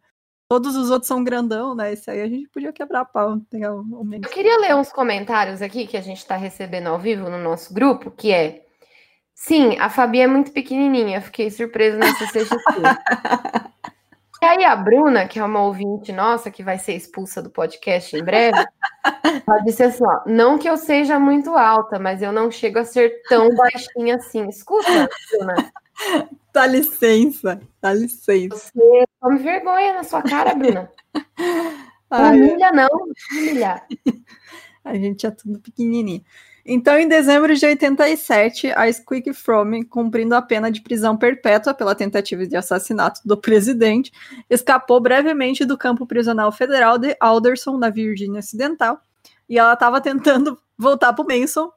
Todos 0.49 0.77
os 0.77 0.91
outros 0.91 1.09
são 1.09 1.23
grandão, 1.23 1.75
né? 1.75 1.93
Esse 1.93 2.11
aí 2.11 2.23
a 2.23 2.27
gente 2.29 2.49
podia 2.49 2.73
quebrar 2.73 3.01
a 3.01 3.05
pau. 3.05 3.39
Pegar 3.51 3.75
o, 3.75 3.81
o 3.81 4.15
Eu 4.15 4.31
queria 4.31 4.57
ler 4.59 4.75
uns 4.75 4.91
comentários 4.91 5.61
aqui 5.61 5.87
que 5.87 5.97
a 5.97 6.01
gente 6.01 6.19
está 6.19 6.37
recebendo 6.37 6.87
ao 6.87 6.99
vivo 6.99 7.29
no 7.29 7.37
nosso 7.37 7.75
grupo, 7.75 8.11
que 8.11 8.33
é 8.33 8.67
Sim, 9.37 9.77
a 9.79 9.91
Fabi 9.91 10.21
é 10.21 10.27
muito 10.27 10.51
pequenininha, 10.51 11.21
fiquei 11.21 11.51
surpresa 11.51 11.99
nessa 11.99 12.25
CXP. 12.27 12.57
e 14.47 14.49
aí 14.49 14.65
a 14.65 14.77
Bruna, 14.77 15.27
que 15.27 15.41
é 15.41 15.45
uma 15.45 15.61
ouvinte 15.65 16.13
nossa, 16.13 16.53
que 16.53 16.63
vai 16.63 16.79
ser 16.79 16.95
expulsa 16.95 17.43
do 17.43 17.51
podcast 17.51 18.17
em 18.17 18.23
breve, 18.23 18.65
ela 19.45 19.59
disse 19.65 19.83
assim, 19.83 20.05
ó, 20.07 20.21
não 20.25 20.57
que 20.57 20.71
eu 20.71 20.77
seja 20.77 21.19
muito 21.19 21.51
alta, 21.51 21.99
mas 21.99 22.23
eu 22.23 22.31
não 22.31 22.49
chego 22.49 22.79
a 22.79 22.85
ser 22.85 23.23
tão 23.29 23.53
baixinha 23.57 24.15
assim. 24.15 24.49
Escuta, 24.49 25.09
Bruna. 25.33 25.73
Dá 26.55 26.65
licença, 26.67 27.61
dá 27.83 27.93
licença. 27.93 28.57
Você 28.57 29.05
tome 29.21 29.39
vergonha 29.41 29.93
na 29.93 30.05
sua 30.05 30.23
cara, 30.23 30.55
Bruna. 30.55 30.91
Ai, 32.09 32.35
humilha 32.39 32.73
não, 32.73 32.89
humilhar. 33.33 33.87
A 34.83 34.95
gente 34.95 35.27
é 35.27 35.31
tudo 35.31 35.59
pequenininho. 35.59 36.25
Então, 36.69 36.99
em 36.99 37.07
dezembro 37.07 37.55
de 37.55 37.65
87, 37.65 38.73
a 38.73 38.93
Squeak 38.93 39.33
Fromme, 39.33 39.85
cumprindo 39.85 40.35
a 40.35 40.43
pena 40.43 40.69
de 40.69 40.81
prisão 40.81 41.17
perpétua 41.17 41.73
pela 41.73 41.95
tentativa 41.95 42.45
de 42.45 42.57
assassinato 42.57 43.21
do 43.25 43.37
presidente, 43.37 44.11
escapou 44.51 45.01
brevemente 45.01 45.65
do 45.65 45.79
campo 45.79 46.05
prisional 46.05 46.51
federal 46.51 46.99
de 46.99 47.17
Alderson, 47.21 47.79
na 47.79 47.89
Virgínia 47.89 48.41
Ocidental, 48.41 49.01
e 49.49 49.57
ela 49.57 49.75
estava 49.75 50.01
tentando 50.01 50.59
voltar 50.77 51.13
para 51.13 51.25
o 51.25 51.29
Manson 51.29 51.71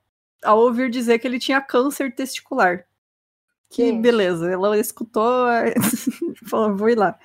ao 0.43 0.57
ouvir 0.57 0.89
dizer 0.89 1.19
que 1.19 1.27
ele 1.27 1.37
tinha 1.37 1.61
câncer 1.61 2.15
testicular. 2.15 2.83
Que 3.69 3.91
beleza, 3.91 4.49
ela 4.49 4.75
escutou, 4.75 5.45
falou, 6.49 6.75
vou 6.75 6.89
ir 6.89 6.97
lá. 6.97 7.15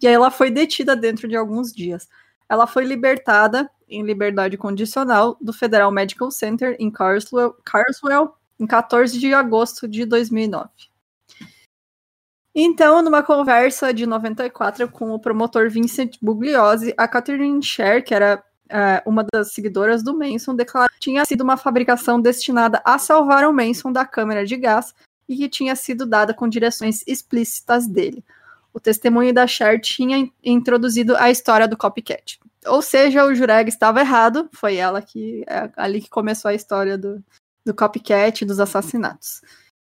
E 0.00 0.08
aí 0.08 0.12
ela 0.12 0.32
foi 0.32 0.50
detida 0.50 0.96
dentro 0.96 1.28
de 1.28 1.36
alguns 1.36 1.72
dias. 1.72 2.08
Ela 2.48 2.66
foi 2.66 2.84
libertada 2.84 3.70
em 3.88 4.02
liberdade 4.02 4.56
condicional 4.56 5.36
do 5.40 5.52
Federal 5.52 5.90
Medical 5.90 6.30
Center 6.30 6.76
em 6.78 6.90
Carswell, 6.90 7.54
Carswell 7.64 8.34
em 8.58 8.66
14 8.66 9.18
de 9.18 9.34
agosto 9.34 9.88
de 9.88 10.04
2009. 10.04 10.68
Então, 12.54 13.02
numa 13.02 13.22
conversa 13.22 13.94
de 13.94 14.06
94 14.06 14.88
com 14.88 15.12
o 15.12 15.18
promotor 15.18 15.70
Vincent 15.70 16.16
Bugliosi, 16.20 16.92
a 16.98 17.08
Catherine 17.08 17.62
Sher, 17.62 18.04
que 18.04 18.14
era 18.14 18.42
uh, 18.66 19.08
uma 19.08 19.24
das 19.32 19.52
seguidoras 19.52 20.02
do 20.02 20.16
Manson, 20.16 20.54
declarou 20.54 20.90
que 20.90 21.00
tinha 21.00 21.24
sido 21.24 21.40
uma 21.40 21.56
fabricação 21.56 22.20
destinada 22.20 22.82
a 22.84 22.98
salvar 22.98 23.46
o 23.46 23.52
Manson 23.52 23.90
da 23.90 24.04
câmera 24.04 24.44
de 24.44 24.56
gás 24.56 24.94
e 25.26 25.36
que 25.36 25.48
tinha 25.48 25.74
sido 25.74 26.04
dada 26.04 26.34
com 26.34 26.46
direções 26.46 27.02
explícitas 27.06 27.86
dele. 27.86 28.22
O 28.72 28.80
testemunho 28.80 29.34
da 29.34 29.46
Cher 29.46 29.80
tinha 29.80 30.30
introduzido 30.42 31.16
a 31.16 31.30
história 31.30 31.68
do 31.68 31.76
copycat. 31.76 32.40
Ou 32.66 32.80
seja, 32.80 33.24
o 33.24 33.34
Jureg 33.34 33.68
estava 33.68 34.00
errado, 34.00 34.48
foi 34.52 34.76
ela 34.76 35.02
que 35.02 35.44
é 35.46 35.70
ali 35.76 36.00
que 36.00 36.08
começou 36.08 36.48
a 36.48 36.54
história 36.54 36.96
do, 36.96 37.22
do 37.64 37.74
copycat, 37.74 38.44
dos 38.44 38.60
assassinatos. 38.60 39.42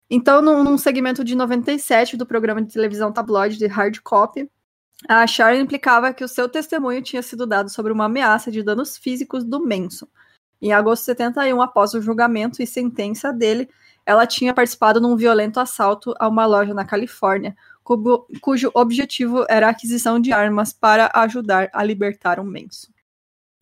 Então, 0.09 0.41
num, 0.41 0.63
num 0.63 0.77
segmento 0.77 1.23
de 1.23 1.35
97 1.35 2.17
do 2.17 2.25
programa 2.25 2.61
de 2.61 2.73
televisão 2.73 3.11
tabloide 3.11 3.57
de 3.57 3.67
Hard 3.67 3.99
Copy, 3.99 4.49
a 5.07 5.25
Sharon 5.25 5.59
implicava 5.59 6.13
que 6.13 6.23
o 6.23 6.27
seu 6.27 6.49
testemunho 6.49 7.01
tinha 7.01 7.21
sido 7.21 7.45
dado 7.45 7.69
sobre 7.69 7.91
uma 7.91 8.05
ameaça 8.05 8.51
de 8.51 8.63
danos 8.63 8.97
físicos 8.97 9.43
do 9.43 9.63
Manson. 9.63 10.07
Em 10.61 10.73
agosto 10.73 11.03
de 11.03 11.05
71, 11.05 11.61
após 11.61 11.93
o 11.93 12.01
julgamento 12.01 12.61
e 12.61 12.67
sentença 12.67 13.31
dele, 13.31 13.69
ela 14.05 14.25
tinha 14.25 14.53
participado 14.53 14.99
num 14.99 15.15
violento 15.15 15.59
assalto 15.59 16.13
a 16.19 16.27
uma 16.27 16.45
loja 16.45 16.73
na 16.73 16.83
Califórnia, 16.83 17.55
cujo, 17.97 18.27
cujo 18.41 18.71
objetivo 18.73 19.45
era 19.49 19.67
a 19.67 19.71
aquisição 19.71 20.19
de 20.19 20.31
armas 20.31 20.71
para 20.73 21.11
ajudar 21.15 21.69
a 21.73 21.83
libertar 21.83 22.39
o 22.39 22.45
Manson. 22.45 22.91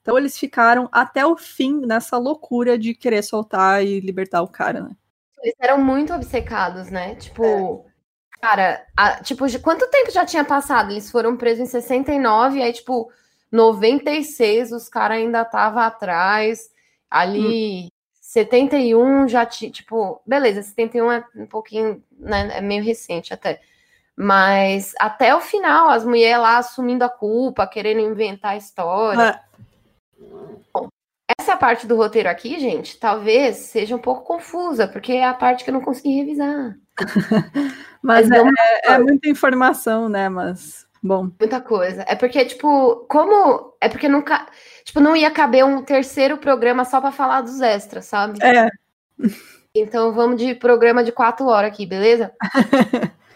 Então 0.02 0.18
eles 0.18 0.38
ficaram 0.38 0.88
até 0.91 1.26
o 1.26 1.38
fim 1.38 1.82
nessa 1.86 2.18
loucura 2.18 2.78
de 2.78 2.94
querer 2.94 3.24
soltar 3.24 3.86
e 3.86 3.99
libertar 3.99 4.41
o 4.41 4.48
cara, 4.48 4.82
né? 4.82 4.95
eles 5.41 5.56
eram 5.60 5.78
muito 5.84 6.14
obcecados, 6.14 6.90
né? 6.90 7.16
Tipo, 7.16 7.86
é. 7.86 8.40
cara, 8.41 8.86
a, 8.95 9.24
tipo, 9.24 9.45
quanto 9.62 9.90
tempo 9.90 10.12
já 10.12 10.26
tinha 10.26 10.44
passado? 10.44 10.91
Eles 10.91 11.10
foram 11.12 11.38
presos 11.38 11.64
em 11.64 11.66
69, 11.66 12.62
aí, 12.62 12.74
tipo, 12.74 13.12
96, 13.52 14.72
os 14.72 14.90
caras 14.90 15.18
ainda 15.18 15.41
estavam 15.41 15.82
atrás. 15.82 16.70
Ali, 17.10 17.86
hum. 17.86 17.88
71 18.22 19.28
já 19.28 19.45
tinha, 19.45 19.72
tipo, 19.72 20.22
beleza, 20.26 20.62
71 20.62 21.12
é 21.12 21.26
um 21.36 21.45
pouquinho, 21.45 22.04
né? 22.12 22.58
É 22.58 22.62
meio 22.62 22.84
recente 22.84 23.34
até. 23.34 23.62
Mas 24.19 24.95
até 24.99 25.35
o 25.35 25.39
final, 25.39 25.89
as 25.89 26.03
mulheres 26.03 26.41
lá 26.41 26.57
assumindo 26.57 27.03
a 27.03 27.10
culpa, 27.10 27.68
querendo 27.68 27.99
inventar 27.99 28.53
a 28.53 28.57
história. 28.57 29.22
É. 29.22 29.39
Bom, 30.73 30.88
essa 31.39 31.56
parte 31.56 31.85
do 31.85 31.95
roteiro 31.95 32.27
aqui, 32.27 32.60
gente, 32.60 32.99
talvez 32.99 33.57
seja 33.57 33.95
um 33.95 33.99
pouco 33.99 34.23
confusa, 34.23 34.88
porque 34.88 35.14
é 35.14 35.23
a 35.23 35.35
parte 35.35 35.64
que 35.64 35.69
eu 35.69 35.73
não 35.76 35.81
consegui 35.81 36.15
revisar. 36.15 36.76
Mas, 38.02 38.27
Mas 38.27 38.31
é, 38.31 38.94
é, 38.94 38.98
muita 38.98 39.30
informação, 39.30 40.10
né? 40.10 40.30
Mas 40.30 40.88
bom. 41.03 41.30
Muita 41.39 41.61
coisa. 41.61 42.03
É 42.07 42.15
porque, 42.15 42.44
tipo, 42.45 43.06
como. 43.07 43.76
É 43.80 43.88
porque 43.88 44.10
nunca. 44.10 44.48
Tipo, 44.84 44.99
não 44.99 45.15
ia 45.15 45.30
caber 45.30 45.64
um 45.64 45.84
terceiro 45.84 46.38
programa 46.38 46.85
só 46.85 46.99
para 46.99 47.11
falar 47.11 47.41
dos 47.41 47.61
extras, 47.61 48.06
sabe? 48.06 48.39
É. 48.41 48.68
Então 49.76 50.11
vamos 50.11 50.41
de 50.41 50.56
programa 50.56 51.03
de 51.03 51.11
quatro 51.11 51.45
horas 51.45 51.72
aqui, 51.72 51.85
beleza? 51.85 52.31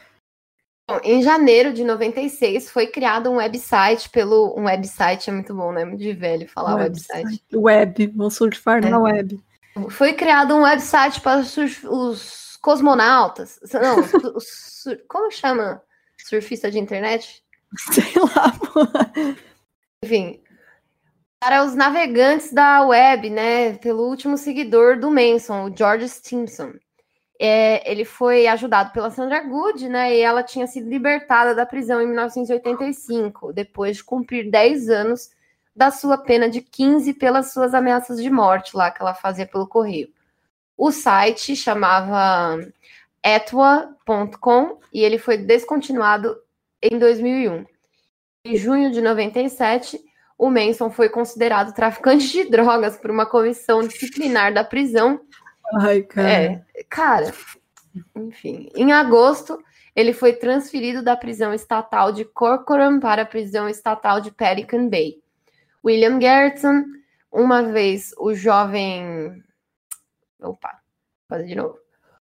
em 1.03 1.21
janeiro 1.21 1.73
de 1.73 1.83
96 1.83 2.69
foi 2.69 2.87
criado 2.87 3.29
um 3.29 3.37
website 3.37 4.09
pelo. 4.09 4.53
Um 4.57 4.65
website 4.65 5.29
é 5.29 5.33
muito 5.33 5.53
bom, 5.53 5.71
né? 5.71 5.85
Muito 5.85 6.01
de 6.01 6.13
velho 6.13 6.47
falar 6.49 6.75
website. 6.75 7.23
website. 7.23 7.43
Web, 7.53 8.07
vamos 8.15 8.35
surfar 8.35 8.83
é. 8.85 8.89
na 8.89 8.99
web. 8.99 9.39
Foi 9.89 10.13
criado 10.13 10.55
um 10.55 10.63
website 10.63 11.21
para 11.21 11.39
os, 11.39 11.55
os 11.57 12.57
cosmonautas. 12.61 13.59
Não, 13.73 13.99
os, 13.99 14.13
os, 14.85 14.97
como 15.07 15.31
chama? 15.31 15.81
Surfista 16.17 16.69
de 16.69 16.79
internet? 16.79 17.43
Sei 17.91 18.13
lá, 18.35 18.51
pô. 18.51 18.87
Enfim. 20.03 20.41
Para 21.39 21.63
os 21.63 21.73
navegantes 21.73 22.53
da 22.53 22.85
web, 22.85 23.29
né? 23.29 23.73
Pelo 23.77 24.07
último 24.07 24.37
seguidor 24.37 24.99
do 24.99 25.09
Manson, 25.09 25.65
o 25.65 25.75
George 25.75 26.07
Stimson 26.07 26.73
é, 27.43 27.91
ele 27.91 28.05
foi 28.05 28.45
ajudado 28.45 28.91
pela 28.91 29.09
Sandra 29.09 29.41
Good, 29.41 29.89
né? 29.89 30.15
E 30.15 30.21
ela 30.21 30.43
tinha 30.43 30.67
sido 30.67 30.87
libertada 30.87 31.55
da 31.55 31.65
prisão 31.65 31.99
em 31.99 32.05
1985, 32.05 33.51
depois 33.51 33.97
de 33.97 34.03
cumprir 34.03 34.51
10 34.51 34.89
anos 34.89 35.31
da 35.75 35.89
sua 35.89 36.19
pena 36.19 36.47
de 36.47 36.61
15 36.61 37.15
pelas 37.15 37.51
suas 37.51 37.73
ameaças 37.73 38.21
de 38.21 38.29
morte 38.29 38.77
lá 38.77 38.91
que 38.91 39.01
ela 39.01 39.15
fazia 39.15 39.47
pelo 39.47 39.65
correio. 39.65 40.09
O 40.77 40.91
site 40.91 41.55
chamava 41.55 42.59
etwa.com 43.23 44.77
e 44.93 45.03
ele 45.03 45.17
foi 45.17 45.35
descontinuado 45.35 46.37
em 46.79 46.99
2001. 46.99 47.65
Em 48.45 48.55
junho 48.55 48.91
de 48.91 49.01
97, 49.01 49.99
o 50.37 50.51
Manson 50.51 50.91
foi 50.91 51.09
considerado 51.09 51.73
traficante 51.73 52.27
de 52.27 52.43
drogas 52.51 52.97
por 52.97 53.09
uma 53.09 53.25
comissão 53.25 53.81
disciplinar 53.81 54.53
da 54.53 54.63
prisão 54.63 55.19
Ai, 55.79 56.01
cara. 56.03 56.29
É, 56.75 56.83
cara, 56.89 57.33
enfim. 58.15 58.69
Em 58.75 58.91
agosto, 58.91 59.57
ele 59.95 60.13
foi 60.13 60.33
transferido 60.33 61.03
da 61.03 61.15
prisão 61.15 61.53
estatal 61.53 62.11
de 62.11 62.25
Corcoran 62.25 62.99
para 62.99 63.23
a 63.23 63.25
prisão 63.25 63.67
estatal 63.69 64.21
de 64.21 64.31
Pelican 64.31 64.87
Bay. 64.87 65.15
William 65.83 66.19
Gertson, 66.19 66.83
uma 67.31 67.63
vez 67.63 68.13
o 68.17 68.33
jovem. 68.33 69.43
Opa, 70.41 70.79
fazer 71.27 71.47
de 71.47 71.55
novo. 71.55 71.79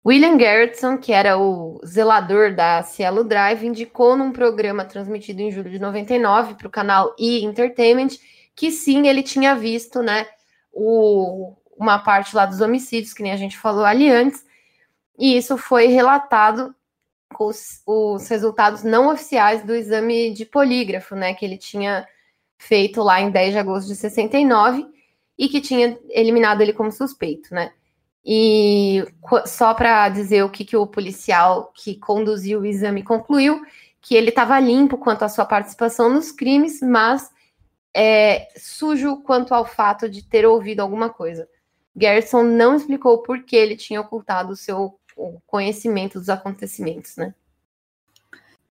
William 0.06 0.38
Gertson, 0.38 0.98
que 0.98 1.12
era 1.12 1.38
o 1.38 1.80
zelador 1.86 2.54
da 2.54 2.82
Cielo 2.82 3.24
Drive, 3.24 3.64
indicou 3.66 4.16
num 4.16 4.32
programa 4.32 4.84
transmitido 4.84 5.40
em 5.40 5.50
julho 5.50 5.70
de 5.70 5.78
99 5.78 6.54
para 6.54 6.68
o 6.68 6.70
canal 6.70 7.14
E 7.18 7.42
Entertainment 7.42 8.18
que 8.54 8.70
sim, 8.70 9.08
ele 9.08 9.22
tinha 9.22 9.54
visto, 9.54 10.02
né, 10.02 10.26
o, 10.72 11.54
uma 11.76 11.98
parte 11.98 12.34
lá 12.34 12.46
dos 12.46 12.60
homicídios, 12.60 13.12
que 13.12 13.22
nem 13.22 13.32
a 13.32 13.36
gente 13.36 13.58
falou 13.58 13.84
ali 13.84 14.10
antes, 14.10 14.44
e 15.18 15.36
isso 15.36 15.56
foi 15.56 15.86
relatado 15.86 16.74
com 17.32 17.46
os, 17.46 17.82
os 17.86 18.28
resultados 18.28 18.82
não 18.82 19.12
oficiais 19.12 19.64
do 19.64 19.74
exame 19.74 20.32
de 20.32 20.44
polígrafo, 20.44 21.14
né, 21.14 21.34
que 21.34 21.44
ele 21.44 21.58
tinha 21.58 22.06
feito 22.58 23.02
lá 23.02 23.20
em 23.20 23.30
10 23.30 23.52
de 23.52 23.58
agosto 23.58 23.88
de 23.88 23.96
69 23.96 24.86
e 25.36 25.48
que 25.48 25.60
tinha 25.60 25.98
eliminado 26.10 26.60
ele 26.60 26.72
como 26.72 26.92
suspeito, 26.92 27.52
né? 27.52 27.72
E 28.24 29.04
só 29.44 29.74
para 29.74 30.08
dizer 30.08 30.42
o 30.44 30.48
que, 30.48 30.64
que 30.64 30.76
o 30.76 30.86
policial 30.86 31.72
que 31.74 31.96
conduziu 31.96 32.60
o 32.60 32.66
exame 32.66 33.02
concluiu, 33.02 33.62
que 34.00 34.14
ele 34.14 34.30
estava 34.30 34.58
limpo 34.58 34.96
quanto 34.96 35.24
à 35.24 35.28
sua 35.28 35.44
participação 35.44 36.08
nos 36.08 36.30
crimes, 36.30 36.80
mas 36.80 37.30
é, 37.92 38.48
sujo 38.56 39.18
quanto 39.22 39.52
ao 39.52 39.66
fato 39.66 40.08
de 40.08 40.22
ter 40.22 40.46
ouvido 40.46 40.80
alguma 40.80 41.10
coisa. 41.10 41.48
Gerson 41.98 42.42
não 42.42 42.76
explicou 42.76 43.22
por 43.22 43.42
que 43.42 43.54
ele 43.54 43.76
tinha 43.76 44.00
ocultado 44.00 44.52
o 44.52 44.56
seu 44.56 44.98
conhecimento 45.46 46.18
dos 46.18 46.28
acontecimentos, 46.28 47.16
né? 47.16 47.34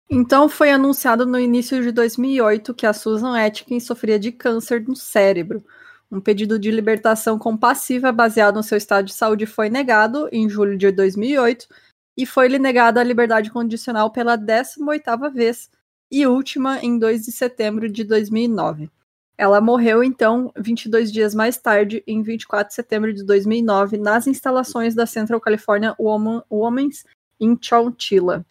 Então 0.10 0.48
foi 0.48 0.72
anunciado 0.72 1.26
no 1.26 1.40
início 1.40 1.82
de 1.82 1.92
2008 1.92 2.74
que 2.74 2.86
a 2.86 2.94
Susan 2.94 3.38
Atkins 3.38 3.86
sofria 3.86 4.18
de 4.18 4.32
câncer 4.32 4.88
no 4.88 4.96
cérebro. 4.96 5.66
Um 6.10 6.22
pedido 6.22 6.58
de 6.58 6.72
libertação 6.72 7.38
compassiva 7.38 8.12
baseado 8.12 8.56
no 8.56 8.64
seu 8.64 8.78
estado 8.78 9.06
de 9.06 9.14
saúde 9.14 9.46
foi 9.46 9.70
negado 9.70 10.30
em 10.32 10.48
julho 10.48 10.78
de 10.78 10.90
2008 10.92 11.68
e 12.16 12.26
foi-lhe 12.26 12.58
negada 12.58 13.02
a 13.02 13.04
liberdade 13.04 13.52
condicional 13.52 14.10
pela 14.10 14.38
18ª 14.38 15.30
vez 15.32 15.70
e 16.10 16.26
última 16.26 16.80
em 16.80 16.98
2 16.98 17.26
de 17.26 17.32
setembro 17.34 17.90
de 17.90 18.06
2009. 18.06 18.90
Ela 19.38 19.62
morreu, 19.62 20.04
então, 20.04 20.52
22 20.58 21.12
dias 21.12 21.36
mais 21.36 21.58
tarde, 21.58 22.04
em 22.08 22.24
24 22.24 22.70
de 22.70 22.74
setembro 22.74 23.14
de 23.14 23.24
2009, 23.24 23.98
nas 23.98 24.26
instalações 24.26 24.96
da 24.96 25.06
Central 25.06 25.40
California 25.40 25.96
Woman, 26.00 26.44
Women's 26.52 27.06
em 27.40 27.58
Chowchilla. 27.62 28.44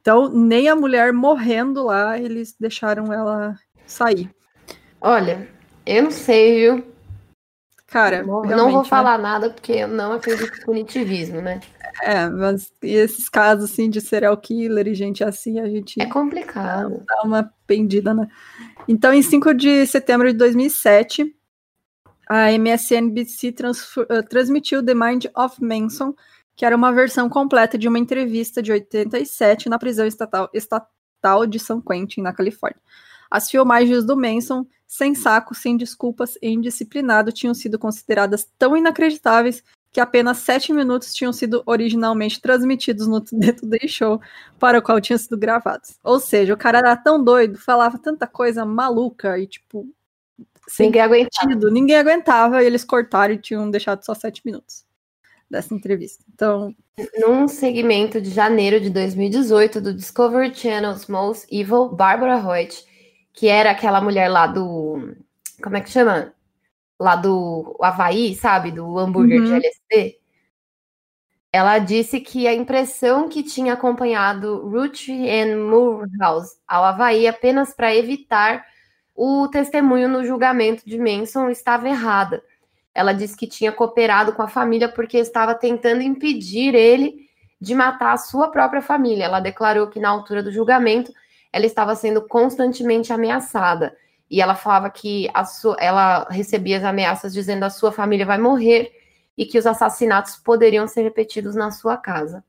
Então, 0.00 0.28
nem 0.28 0.68
a 0.68 0.76
mulher 0.76 1.12
morrendo 1.12 1.82
lá, 1.84 2.18
eles 2.18 2.54
deixaram 2.60 3.12
ela 3.12 3.58
sair. 3.86 4.30
Olha, 5.00 5.48
eu 5.86 6.02
não 6.02 6.10
sei, 6.10 6.60
viu? 6.60 6.96
Cara, 7.86 8.22
não, 8.22 8.42
não 8.42 8.70
vou 8.70 8.82
né? 8.82 8.88
falar 8.88 9.16
nada 9.16 9.50
porque 9.50 9.72
eu 9.72 9.88
não 9.88 10.12
acredito 10.12 10.58
em 10.58 10.64
punitivismo, 10.64 11.40
né? 11.40 11.60
É, 12.02 12.28
mas 12.28 12.72
esses 12.82 13.28
casos 13.28 13.70
assim 13.70 13.88
de 13.88 14.00
serial 14.00 14.36
killer 14.36 14.86
e 14.88 14.94
gente 14.94 15.24
assim, 15.24 15.60
a 15.60 15.68
gente. 15.68 16.00
É 16.00 16.06
complicado. 16.06 17.02
Dá 17.06 17.22
uma 17.22 17.52
pendida, 17.66 18.14
né? 18.14 18.28
Então, 18.88 19.12
em 19.12 19.22
5 19.22 19.54
de 19.54 19.86
setembro 19.86 20.30
de 20.30 20.38
2007, 20.38 21.34
a 22.28 22.52
MSNBC 22.52 23.48
uh, 23.48 24.28
transmitiu 24.28 24.84
The 24.84 24.94
Mind 24.94 25.26
of 25.36 25.62
Manson, 25.62 26.14
que 26.56 26.64
era 26.64 26.74
uma 26.74 26.92
versão 26.92 27.28
completa 27.28 27.76
de 27.78 27.86
uma 27.88 27.98
entrevista 27.98 28.62
de 28.62 28.72
87 28.72 29.68
na 29.68 29.78
prisão 29.78 30.06
estatal, 30.06 30.48
estatal 30.52 31.46
de 31.46 31.58
São 31.58 31.80
Quentin, 31.80 32.22
na 32.22 32.32
Califórnia. 32.32 32.80
As 33.30 33.50
filmagens 33.50 34.04
do 34.04 34.16
Manson, 34.16 34.66
sem 34.86 35.14
saco, 35.14 35.54
sem 35.54 35.76
desculpas 35.76 36.36
e 36.40 36.48
indisciplinado, 36.48 37.32
tinham 37.32 37.54
sido 37.54 37.78
consideradas 37.78 38.48
tão 38.58 38.76
inacreditáveis 38.76 39.62
que 39.96 40.00
apenas 40.00 40.36
sete 40.36 40.74
minutos 40.74 41.14
tinham 41.14 41.32
sido 41.32 41.62
originalmente 41.64 42.38
transmitidos 42.38 43.06
no 43.06 43.18
The 43.24 43.52
Today 43.52 43.88
Show 43.88 44.20
para 44.58 44.78
o 44.78 44.82
qual 44.82 45.00
tinham 45.00 45.16
sido 45.16 45.38
gravados. 45.38 45.96
Ou 46.04 46.20
seja, 46.20 46.52
o 46.52 46.56
cara 46.56 46.80
era 46.80 46.94
tão 46.94 47.24
doido, 47.24 47.58
falava 47.58 47.98
tanta 47.98 48.26
coisa 48.26 48.62
maluca 48.66 49.38
e, 49.38 49.46
tipo, 49.46 49.88
sem 50.68 50.88
ninguém 50.88 51.00
aguentava. 51.00 51.70
Ninguém 51.70 51.96
aguentava 51.96 52.62
e 52.62 52.66
eles 52.66 52.84
cortaram 52.84 53.32
e 53.32 53.38
tinham 53.38 53.70
deixado 53.70 54.04
só 54.04 54.12
sete 54.12 54.42
minutos 54.44 54.84
dessa 55.50 55.74
entrevista. 55.74 56.22
Então. 56.34 56.76
Num 57.16 57.48
segmento 57.48 58.20
de 58.20 58.28
janeiro 58.28 58.78
de 58.78 58.90
2018 58.90 59.80
do 59.80 59.94
Discovery 59.94 60.54
Channel's 60.54 61.06
Most 61.06 61.46
Evil, 61.50 61.88
Barbara 61.88 62.36
Hoyt, 62.46 62.84
que 63.32 63.48
era 63.48 63.70
aquela 63.70 64.02
mulher 64.02 64.28
lá 64.28 64.46
do. 64.46 65.16
Como 65.62 65.74
é 65.74 65.80
que 65.80 65.88
chama? 65.88 66.34
Lá 66.98 67.16
do 67.16 67.76
Havaí, 67.80 68.34
sabe? 68.34 68.70
Do 68.70 68.98
hambúrguer 68.98 69.40
uhum. 69.40 69.46
de 69.46 69.52
LSD. 69.52 70.18
Ela 71.52 71.78
disse 71.78 72.20
que 72.20 72.46
a 72.46 72.54
impressão 72.54 73.28
que 73.28 73.42
tinha 73.42 73.74
acompanhado 73.74 74.68
Ruth 74.68 75.08
and 75.08 75.56
Moorhouse 75.56 76.56
ao 76.66 76.84
Havaí 76.84 77.26
apenas 77.26 77.72
para 77.72 77.94
evitar 77.94 78.66
o 79.14 79.48
testemunho 79.48 80.08
no 80.08 80.24
julgamento 80.24 80.82
de 80.84 80.98
Manson 80.98 81.48
estava 81.48 81.88
errada. 81.88 82.42
Ela 82.94 83.12
disse 83.12 83.36
que 83.36 83.46
tinha 83.46 83.72
cooperado 83.72 84.32
com 84.34 84.42
a 84.42 84.48
família 84.48 84.88
porque 84.88 85.16
estava 85.16 85.54
tentando 85.54 86.02
impedir 86.02 86.74
ele 86.74 87.26
de 87.58 87.74
matar 87.74 88.12
a 88.12 88.18
sua 88.18 88.48
própria 88.48 88.82
família. 88.82 89.24
Ela 89.24 89.40
declarou 89.40 89.86
que 89.86 90.00
na 90.00 90.10
altura 90.10 90.42
do 90.42 90.52
julgamento 90.52 91.12
ela 91.52 91.64
estava 91.64 91.94
sendo 91.94 92.20
constantemente 92.28 93.12
ameaçada 93.12 93.96
e 94.30 94.40
ela 94.40 94.54
falava 94.54 94.90
que 94.90 95.28
sua, 95.46 95.76
ela 95.78 96.26
recebia 96.30 96.78
as 96.78 96.84
ameaças 96.84 97.32
dizendo 97.32 97.64
a 97.64 97.70
sua 97.70 97.92
família 97.92 98.26
vai 98.26 98.38
morrer 98.38 98.92
e 99.36 99.44
que 99.44 99.58
os 99.58 99.66
assassinatos 99.66 100.36
poderiam 100.36 100.88
ser 100.88 101.02
repetidos 101.02 101.54
na 101.54 101.70
sua 101.70 101.96
casa. 101.96 102.44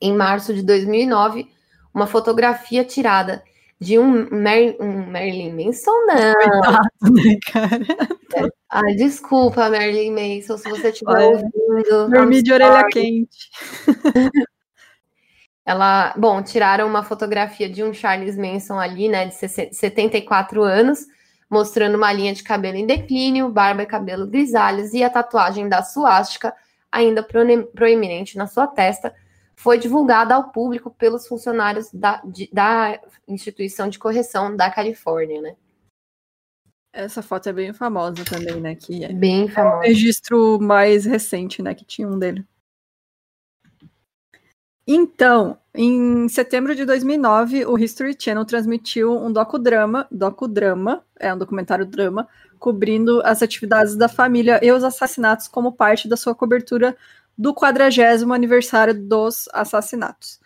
Em 0.00 0.14
março 0.14 0.54
de 0.54 0.62
2009, 0.62 1.48
uma 1.92 2.06
fotografia 2.06 2.84
tirada 2.84 3.42
de 3.80 3.98
um, 3.98 4.28
Mer 4.30 4.76
um 4.78 5.10
Marilyn 5.10 5.52
Manson, 5.52 6.06
não. 6.06 6.34
Coitado, 6.34 7.14
né, 7.14 7.38
cara? 7.50 8.52
Ah, 8.68 8.94
desculpa, 8.94 9.70
Marilyn 9.70 10.12
Manson, 10.12 10.58
se 10.58 10.68
você 10.68 10.90
estiver 10.90 11.18
ouvindo. 11.18 12.08
Dormi 12.10 12.42
de 12.42 12.52
orelha 12.52 12.86
quente. 12.88 13.50
Ela, 15.64 16.14
bom, 16.16 16.42
tiraram 16.42 16.86
uma 16.86 17.02
fotografia 17.02 17.68
de 17.68 17.84
um 17.84 17.92
Charles 17.92 18.36
Manson 18.36 18.78
ali, 18.78 19.08
né, 19.08 19.26
de 19.26 19.34
74 19.34 20.62
anos, 20.62 21.06
mostrando 21.48 21.96
uma 21.96 22.12
linha 22.12 22.32
de 22.32 22.42
cabelo 22.42 22.76
em 22.76 22.86
declínio, 22.86 23.50
barba 23.50 23.82
e 23.82 23.86
cabelo 23.86 24.26
grisalhos 24.26 24.94
e 24.94 25.02
a 25.02 25.10
tatuagem 25.10 25.68
da 25.68 25.82
suástica, 25.82 26.54
ainda 26.90 27.22
proeminente 27.22 28.36
na 28.36 28.46
sua 28.46 28.66
testa, 28.66 29.14
foi 29.54 29.78
divulgada 29.78 30.34
ao 30.34 30.50
público 30.50 30.90
pelos 30.90 31.28
funcionários 31.28 31.92
da, 31.92 32.22
de, 32.24 32.48
da 32.50 32.98
instituição 33.28 33.88
de 33.88 33.98
correção 33.98 34.56
da 34.56 34.70
Califórnia, 34.70 35.42
né? 35.42 35.56
Essa 36.92 37.22
foto 37.22 37.48
é 37.48 37.52
bem 37.52 37.72
famosa 37.72 38.24
também, 38.24 38.60
né? 38.60 38.74
Que 38.74 39.04
é 39.04 39.12
bem 39.12 39.48
famosa. 39.48 39.76
É 39.76 39.78
o 39.78 39.82
registro 39.82 40.58
mais 40.60 41.04
recente, 41.04 41.62
né? 41.62 41.74
Que 41.74 41.84
tinha 41.84 42.08
um 42.08 42.18
dele. 42.18 42.44
Então, 44.92 45.56
em 45.72 46.28
setembro 46.28 46.74
de 46.74 46.84
2009, 46.84 47.64
o 47.64 47.78
History 47.78 48.16
Channel 48.18 48.44
transmitiu 48.44 49.16
um 49.16 49.32
docudrama, 49.32 50.08
docudrama, 50.10 51.04
é 51.16 51.32
um 51.32 51.38
documentário 51.38 51.86
drama, 51.86 52.26
cobrindo 52.58 53.22
as 53.24 53.40
atividades 53.40 53.94
da 53.94 54.08
família 54.08 54.58
e 54.60 54.72
os 54.72 54.82
assassinatos 54.82 55.46
como 55.46 55.70
parte 55.70 56.08
da 56.08 56.16
sua 56.16 56.34
cobertura 56.34 56.96
do 57.38 57.54
40 57.54 58.34
aniversário 58.34 58.92
dos 58.92 59.48
assassinatos. 59.52 60.40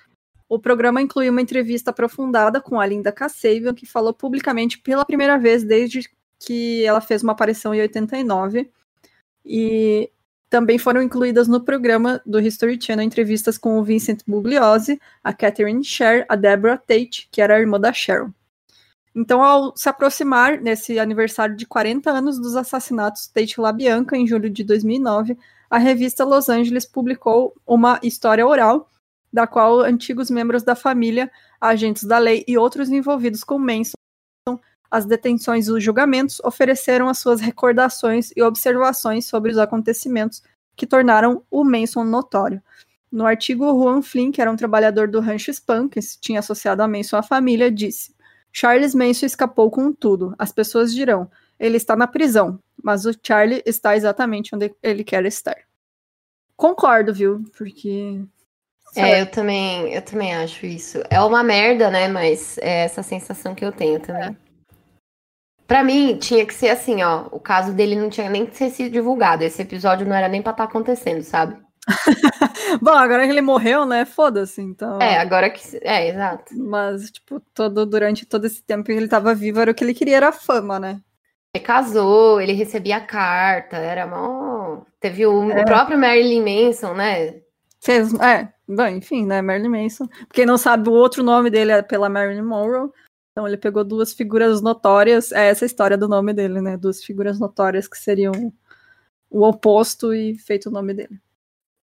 O 0.46 0.58
programa 0.58 1.00
inclui 1.00 1.30
uma 1.30 1.40
entrevista 1.40 1.90
aprofundada 1.90 2.60
com 2.60 2.78
a 2.78 2.84
Linda 2.84 3.10
Kasabian, 3.10 3.72
que 3.72 3.86
falou 3.86 4.12
publicamente 4.12 4.78
pela 4.78 5.06
primeira 5.06 5.38
vez 5.38 5.64
desde 5.64 6.02
que 6.38 6.84
ela 6.84 7.00
fez 7.00 7.22
uma 7.22 7.32
aparição 7.32 7.74
em 7.74 7.80
89. 7.80 8.70
E 9.42 10.10
também 10.54 10.78
foram 10.78 11.02
incluídas 11.02 11.48
no 11.48 11.60
programa 11.60 12.22
do 12.24 12.38
History 12.38 12.80
Channel 12.80 13.04
entrevistas 13.04 13.58
com 13.58 13.76
o 13.76 13.82
Vincent 13.82 14.20
Bugliosi, 14.24 15.00
a 15.24 15.32
Catherine 15.32 15.82
Sher, 15.82 16.24
a 16.28 16.36
Deborah 16.36 16.76
Tate, 16.76 17.28
que 17.32 17.42
era 17.42 17.56
a 17.56 17.58
irmã 17.58 17.80
da 17.80 17.92
Sharon. 17.92 18.30
Então, 19.12 19.42
ao 19.42 19.76
se 19.76 19.88
aproximar 19.88 20.60
nesse 20.60 20.96
aniversário 20.96 21.56
de 21.56 21.66
40 21.66 22.08
anos 22.08 22.38
dos 22.38 22.54
assassinatos 22.54 23.26
Tate 23.26 23.60
LaBianca, 23.60 24.16
em 24.16 24.28
julho 24.28 24.48
de 24.48 24.62
2009, 24.62 25.36
a 25.68 25.78
revista 25.78 26.24
Los 26.24 26.48
Angeles 26.48 26.86
publicou 26.86 27.52
uma 27.66 27.98
história 28.00 28.46
oral, 28.46 28.88
da 29.32 29.48
qual 29.48 29.80
antigos 29.80 30.30
membros 30.30 30.62
da 30.62 30.76
família, 30.76 31.28
agentes 31.60 32.04
da 32.04 32.18
lei 32.18 32.44
e 32.46 32.56
outros 32.56 32.90
envolvidos 32.90 33.42
com 33.42 33.58
Manson, 33.58 33.96
as 34.94 35.04
detenções 35.04 35.66
e 35.66 35.72
os 35.72 35.82
julgamentos, 35.82 36.40
ofereceram 36.44 37.08
as 37.08 37.18
suas 37.18 37.40
recordações 37.40 38.30
e 38.36 38.40
observações 38.40 39.26
sobre 39.26 39.50
os 39.50 39.58
acontecimentos 39.58 40.40
que 40.76 40.86
tornaram 40.86 41.42
o 41.50 41.64
Manson 41.64 42.04
notório. 42.04 42.62
No 43.10 43.26
artigo, 43.26 43.66
Juan 43.66 44.02
Flynn, 44.02 44.30
que 44.30 44.40
era 44.40 44.50
um 44.50 44.54
trabalhador 44.54 45.08
do 45.08 45.18
rancho 45.18 45.50
Spam, 45.50 45.88
que 45.88 46.00
se 46.00 46.20
tinha 46.20 46.38
associado 46.38 46.80
a 46.80 46.86
Manson 46.86 47.16
à 47.16 47.24
família, 47.24 47.72
disse: 47.72 48.14
Charles 48.52 48.94
Manson 48.94 49.26
escapou 49.26 49.68
com 49.68 49.92
tudo. 49.92 50.32
As 50.38 50.52
pessoas 50.52 50.94
dirão: 50.94 51.28
ele 51.58 51.76
está 51.76 51.96
na 51.96 52.06
prisão, 52.06 52.60
mas 52.80 53.04
o 53.04 53.12
Charlie 53.20 53.64
está 53.66 53.96
exatamente 53.96 54.54
onde 54.54 54.72
ele 54.80 55.02
quer 55.02 55.26
estar. 55.26 55.56
Concordo, 56.56 57.12
viu? 57.12 57.42
Porque 57.58 58.20
é, 58.94 59.22
eu 59.22 59.26
também, 59.26 59.92
eu 59.92 60.02
também 60.02 60.36
acho 60.36 60.64
isso. 60.64 61.02
É 61.10 61.20
uma 61.20 61.42
merda, 61.42 61.90
né? 61.90 62.06
Mas 62.06 62.58
é 62.58 62.84
essa 62.84 63.02
sensação 63.02 63.56
que 63.56 63.64
eu 63.64 63.72
tenho 63.72 63.98
também. 63.98 64.36
Pra 65.66 65.82
mim, 65.82 66.16
tinha 66.18 66.44
que 66.44 66.52
ser 66.52 66.68
assim, 66.68 67.02
ó. 67.02 67.26
O 67.30 67.40
caso 67.40 67.72
dele 67.72 67.96
não 67.96 68.10
tinha 68.10 68.28
nem 68.28 68.44
que 68.44 68.56
ser 68.56 68.70
sido 68.70 68.92
divulgado. 68.92 69.42
Esse 69.44 69.62
episódio 69.62 70.06
não 70.06 70.14
era 70.14 70.28
nem 70.28 70.42
pra 70.42 70.52
estar 70.52 70.64
tá 70.64 70.68
acontecendo, 70.68 71.22
sabe? 71.22 71.56
Bom, 72.80 72.92
agora 72.92 73.24
que 73.24 73.30
ele 73.30 73.40
morreu, 73.40 73.84
né? 73.84 74.04
Foda-se, 74.04 74.60
então. 74.60 75.00
É, 75.00 75.18
agora 75.18 75.50
que. 75.50 75.60
É, 75.82 76.08
exato. 76.08 76.54
Mas, 76.56 77.10
tipo, 77.10 77.40
todo, 77.54 77.86
durante 77.86 78.26
todo 78.26 78.46
esse 78.46 78.62
tempo 78.62 78.84
que 78.84 78.92
ele 78.92 79.08
tava 79.08 79.34
vivo, 79.34 79.60
era 79.60 79.70
o 79.70 79.74
que 79.74 79.84
ele 79.84 79.94
queria, 79.94 80.16
era 80.16 80.32
fama, 80.32 80.78
né? 80.78 81.00
Ele 81.54 81.64
casou, 81.64 82.40
ele 82.40 82.52
recebia 82.52 83.00
carta, 83.00 83.76
era 83.76 84.06
mó. 84.06 84.82
Teve 84.98 85.26
o, 85.26 85.50
é. 85.50 85.62
o 85.62 85.64
próprio 85.64 85.98
Marilyn 85.98 86.42
Manson, 86.42 86.94
né? 86.94 87.36
Fez, 87.80 88.14
é, 88.14 88.48
bom, 88.66 88.86
enfim, 88.86 89.26
né? 89.26 89.40
Marilyn 89.40 89.68
Manson. 89.68 90.08
Quem 90.32 90.46
não 90.46 90.56
sabe, 90.56 90.88
o 90.88 90.92
outro 90.92 91.22
nome 91.22 91.50
dele 91.50 91.72
é 91.72 91.82
pela 91.82 92.08
Marilyn 92.08 92.42
Monroe. 92.42 92.90
Então 93.34 93.48
ele 93.48 93.56
pegou 93.56 93.82
duas 93.82 94.12
figuras 94.12 94.62
notórias, 94.62 95.32
é 95.32 95.48
essa 95.48 95.64
a 95.64 95.66
história 95.66 95.98
do 95.98 96.06
nome 96.06 96.32
dele, 96.32 96.60
né? 96.60 96.76
Duas 96.76 97.02
figuras 97.02 97.40
notórias 97.40 97.88
que 97.88 97.98
seriam 97.98 98.32
o 99.28 99.42
oposto 99.44 100.14
e 100.14 100.38
feito 100.38 100.68
o 100.68 100.72
nome 100.72 100.94
dele. 100.94 101.20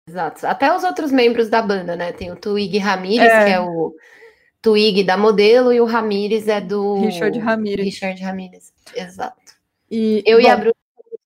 Exato. 0.07 0.45
Até 0.45 0.75
os 0.75 0.83
outros 0.83 1.11
membros 1.11 1.49
da 1.49 1.59
banda, 1.59 1.95
né? 1.95 2.11
Tem 2.11 2.31
o 2.31 2.35
Twig 2.35 2.77
Ramirez, 2.77 3.31
é. 3.31 3.45
que 3.45 3.51
é 3.53 3.59
o 3.59 3.95
Twig 4.61 5.03
da 5.03 5.17
modelo, 5.17 5.73
e 5.73 5.81
o 5.81 5.85
Ramirez 5.85 6.47
é 6.47 6.61
do. 6.61 6.99
Richard 6.99 7.39
Ramirez. 7.39 7.85
Richard 7.85 8.21
Ramirez, 8.21 8.71
exato. 8.95 9.53
E, 9.89 10.21
eu 10.27 10.37
bom, 10.37 10.43
e 10.43 10.47
a 10.47 10.55
Bruna 10.55 10.75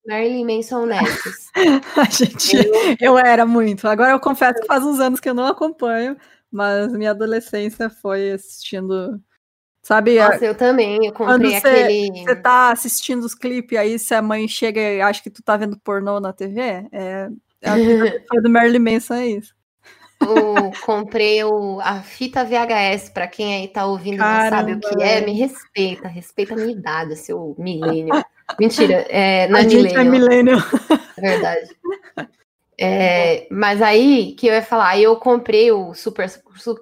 Marilyn 0.07 0.45
Manson 0.45 0.85
Neves. 0.85 1.51
a 1.97 2.05
gente, 2.05 2.55
eu... 2.55 2.95
eu 3.01 3.17
era 3.17 3.45
muito. 3.45 3.85
Agora 3.85 4.11
eu 4.11 4.19
confesso 4.21 4.61
que 4.61 4.67
faz 4.67 4.81
uns 4.85 5.01
anos 5.01 5.19
que 5.19 5.29
eu 5.29 5.33
não 5.33 5.45
acompanho, 5.45 6.15
mas 6.49 6.93
minha 6.93 7.11
adolescência 7.11 7.89
foi 7.89 8.31
assistindo 8.31 9.19
Sabe? 9.85 10.17
Nossa, 10.17 10.43
eu 10.43 10.55
também. 10.55 11.05
Eu 11.05 11.13
comprei 11.13 11.59
cê, 11.59 11.67
aquele. 11.67 12.23
Você 12.23 12.35
tá 12.35 12.71
assistindo 12.71 13.23
os 13.23 13.35
clipes, 13.35 13.77
aí 13.77 13.99
se 13.99 14.15
a 14.15 14.21
mãe 14.21 14.47
chega 14.47 14.81
e 14.81 14.99
acha 14.99 15.21
que 15.21 15.29
tu 15.29 15.43
tá 15.43 15.55
vendo 15.55 15.77
pornô 15.77 16.19
na 16.19 16.33
TV, 16.33 16.59
é, 16.91 17.29
é 17.61 17.69
a 17.69 17.75
vida 17.75 18.23
do 18.41 18.49
Marilyn 18.49 18.79
Manson, 18.79 19.13
é 19.13 19.27
isso. 19.27 19.53
Eu 20.19 20.71
comprei 20.83 21.43
o, 21.43 21.79
a 21.81 22.01
fita 22.01 22.43
VHS, 22.43 23.09
para 23.09 23.27
quem 23.27 23.53
aí 23.53 23.67
tá 23.67 23.85
ouvindo 23.85 24.17
Caramba. 24.17 24.43
não 24.43 24.57
sabe 24.57 24.73
o 24.73 24.79
que 24.79 25.03
é, 25.03 25.21
me 25.23 25.33
respeita, 25.33 26.07
respeita 26.07 26.55
a 26.55 26.57
minha 26.57 26.71
idade, 26.71 27.15
seu 27.15 27.55
milênio. 27.59 28.25
Mentira, 28.59 29.05
é, 29.07 29.47
não 29.49 29.59
é 29.59 29.63
milênio. 29.65 29.99
É 29.99 30.03
milênio. 30.03 30.57
É 31.15 31.21
verdade. 31.21 31.69
É, 32.77 33.47
mas 33.49 33.81
aí 33.81 34.33
que 34.33 34.47
eu 34.47 34.53
ia 34.53 34.61
falar, 34.61 34.89
aí 34.89 35.03
eu 35.03 35.15
comprei 35.15 35.71
o 35.71 35.93
Super 35.93 36.29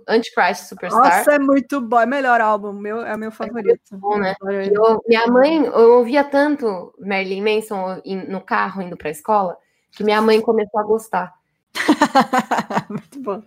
Antichrist 0.07 0.67
Superstar. 0.67 1.19
Nossa, 1.19 1.35
é 1.35 1.39
muito 1.39 1.79
bom, 1.79 1.99
é 1.99 2.05
melhor 2.05 2.41
álbum, 2.41 2.73
meu, 2.73 3.01
é 3.01 3.15
meu 3.15 3.31
favorito. 3.31 3.93
É 3.93 3.95
bom, 3.95 4.17
né? 4.17 4.33
Eu, 4.41 5.01
minha 5.07 5.27
mãe, 5.27 5.63
eu 5.65 5.97
ouvia 5.97 6.23
tanto 6.23 6.93
Marilyn 6.99 7.41
Manson 7.43 8.01
no 8.27 8.41
carro 8.41 8.81
indo 8.81 8.97
para 8.97 9.09
a 9.09 9.11
escola 9.11 9.57
que 9.95 10.03
minha 10.03 10.21
mãe 10.21 10.41
começou 10.41 10.79
a 10.79 10.83
gostar. 10.83 11.33
muito 12.89 13.19
bom. 13.21 13.41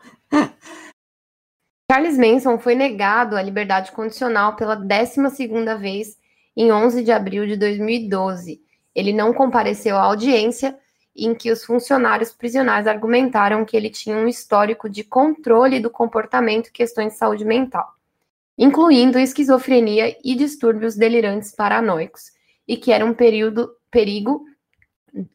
Charles 1.90 2.18
Manson 2.18 2.59
foi 2.59 2.74
negado 2.74 3.36
a 3.36 3.43
liberdade 3.43 3.93
condicional 3.93 4.56
pela 4.56 4.74
12 4.74 5.31
segunda 5.31 5.77
vez 5.77 6.16
em 6.56 6.73
11 6.73 7.02
de 7.02 7.12
abril 7.12 7.47
de 7.47 7.56
2012. 7.56 8.60
Ele 8.94 9.12
não 9.12 9.32
compareceu 9.32 9.97
à 9.97 10.02
audiência 10.02 10.77
em 11.16 11.34
que 11.34 11.51
os 11.51 11.64
funcionários 11.64 12.32
prisionais 12.32 12.86
argumentaram 12.86 13.64
que 13.64 13.76
ele 13.76 13.90
tinha 13.90 14.16
um 14.16 14.28
histórico 14.28 14.88
de 14.88 15.02
controle 15.02 15.80
do 15.80 15.90
comportamento 15.90 16.68
e 16.68 16.72
questões 16.72 17.12
de 17.12 17.18
saúde 17.18 17.44
mental, 17.44 17.94
incluindo 18.59 19.18
esquizofrenia 19.18 20.16
e 20.22 20.34
distúrbios 20.34 20.97
delirantes 20.97 21.52
paranoicos, 21.52 22.32
e 22.66 22.76
que 22.76 22.93
era 22.93 23.05
um 23.05 23.14
período, 23.14 23.70
perigo 23.90 24.44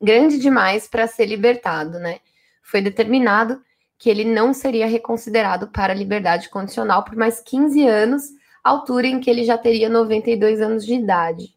grande 0.02 0.38
demais 0.38 0.88
para 0.88 1.08
ser 1.08 1.26
libertado, 1.26 1.98
né? 1.98 2.20
Foi 2.62 2.82
determinado 2.82 3.62
que 3.98 4.10
ele 4.10 4.26
não 4.26 4.53
seria 4.53 4.88
reconsiderado 4.88 5.68
para 5.68 5.94
liberdade 5.94 6.49
condicional 6.49 7.03
por 7.03 7.16
mais 7.16 7.40
15 7.40 7.88
anos, 7.88 8.24
altura 8.64 9.08
em 9.08 9.20
que 9.20 9.30
ele 9.30 9.44
já 9.44 9.58
teria 9.58 9.90
92 9.90 10.62
anos 10.62 10.86
de 10.86 10.94
idade. 10.94 11.56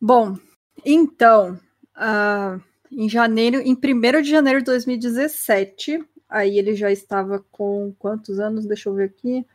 Bom, 0.00 0.36
então, 0.84 1.58
uh, 1.98 2.62
em 2.90 3.08
janeiro, 3.08 3.60
em 3.60 3.74
1 3.74 4.22
de 4.22 4.30
janeiro 4.30 4.60
de 4.60 4.66
2017. 4.66 6.04
Aí 6.28 6.58
ele 6.58 6.74
já 6.74 6.90
estava 6.90 7.44
com 7.50 7.94
quantos 7.98 8.38
anos? 8.38 8.66
Deixa 8.66 8.88
eu 8.88 8.94
ver 8.94 9.04
aqui. 9.04 9.46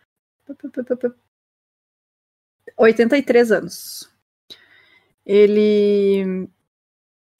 83 2.77 3.51
anos. 3.51 4.09
Ele 5.25 6.49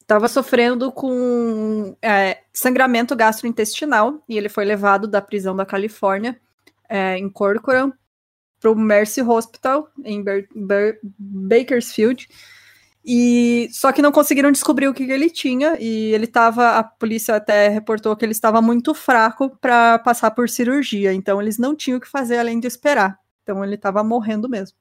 estava 0.00 0.28
sofrendo 0.28 0.92
com 0.92 1.96
é, 2.00 2.42
sangramento 2.52 3.16
gastrointestinal 3.16 4.22
e 4.28 4.36
ele 4.36 4.48
foi 4.48 4.64
levado 4.64 5.08
da 5.08 5.20
prisão 5.20 5.56
da 5.56 5.66
Califórnia, 5.66 6.38
é, 6.88 7.16
em 7.16 7.28
Corcoran, 7.28 7.92
para 8.60 8.70
o 8.70 8.76
Mercy 8.76 9.22
Hospital, 9.22 9.90
em 10.04 10.22
Ber 10.22 10.48
Ber 10.54 10.98
Bakersfield 11.02 12.28
E 13.04 13.68
só 13.70 13.92
que 13.92 14.00
não 14.00 14.10
conseguiram 14.10 14.50
descobrir 14.50 14.88
o 14.88 14.94
que, 14.94 15.04
que 15.04 15.12
ele 15.12 15.28
tinha 15.28 15.76
e 15.78 16.14
ele 16.14 16.24
estava, 16.24 16.78
a 16.78 16.82
polícia 16.82 17.36
até 17.36 17.68
reportou 17.68 18.16
que 18.16 18.24
ele 18.24 18.32
estava 18.32 18.62
muito 18.62 18.94
fraco 18.94 19.50
para 19.60 19.98
passar 19.98 20.30
por 20.30 20.48
cirurgia, 20.48 21.12
então 21.12 21.40
eles 21.40 21.58
não 21.58 21.76
tinham 21.76 21.98
o 21.98 22.00
que 22.00 22.08
fazer 22.08 22.38
além 22.38 22.58
de 22.58 22.66
esperar. 22.66 23.18
Então 23.42 23.62
ele 23.62 23.74
estava 23.74 24.02
morrendo 24.02 24.48
mesmo. 24.48 24.78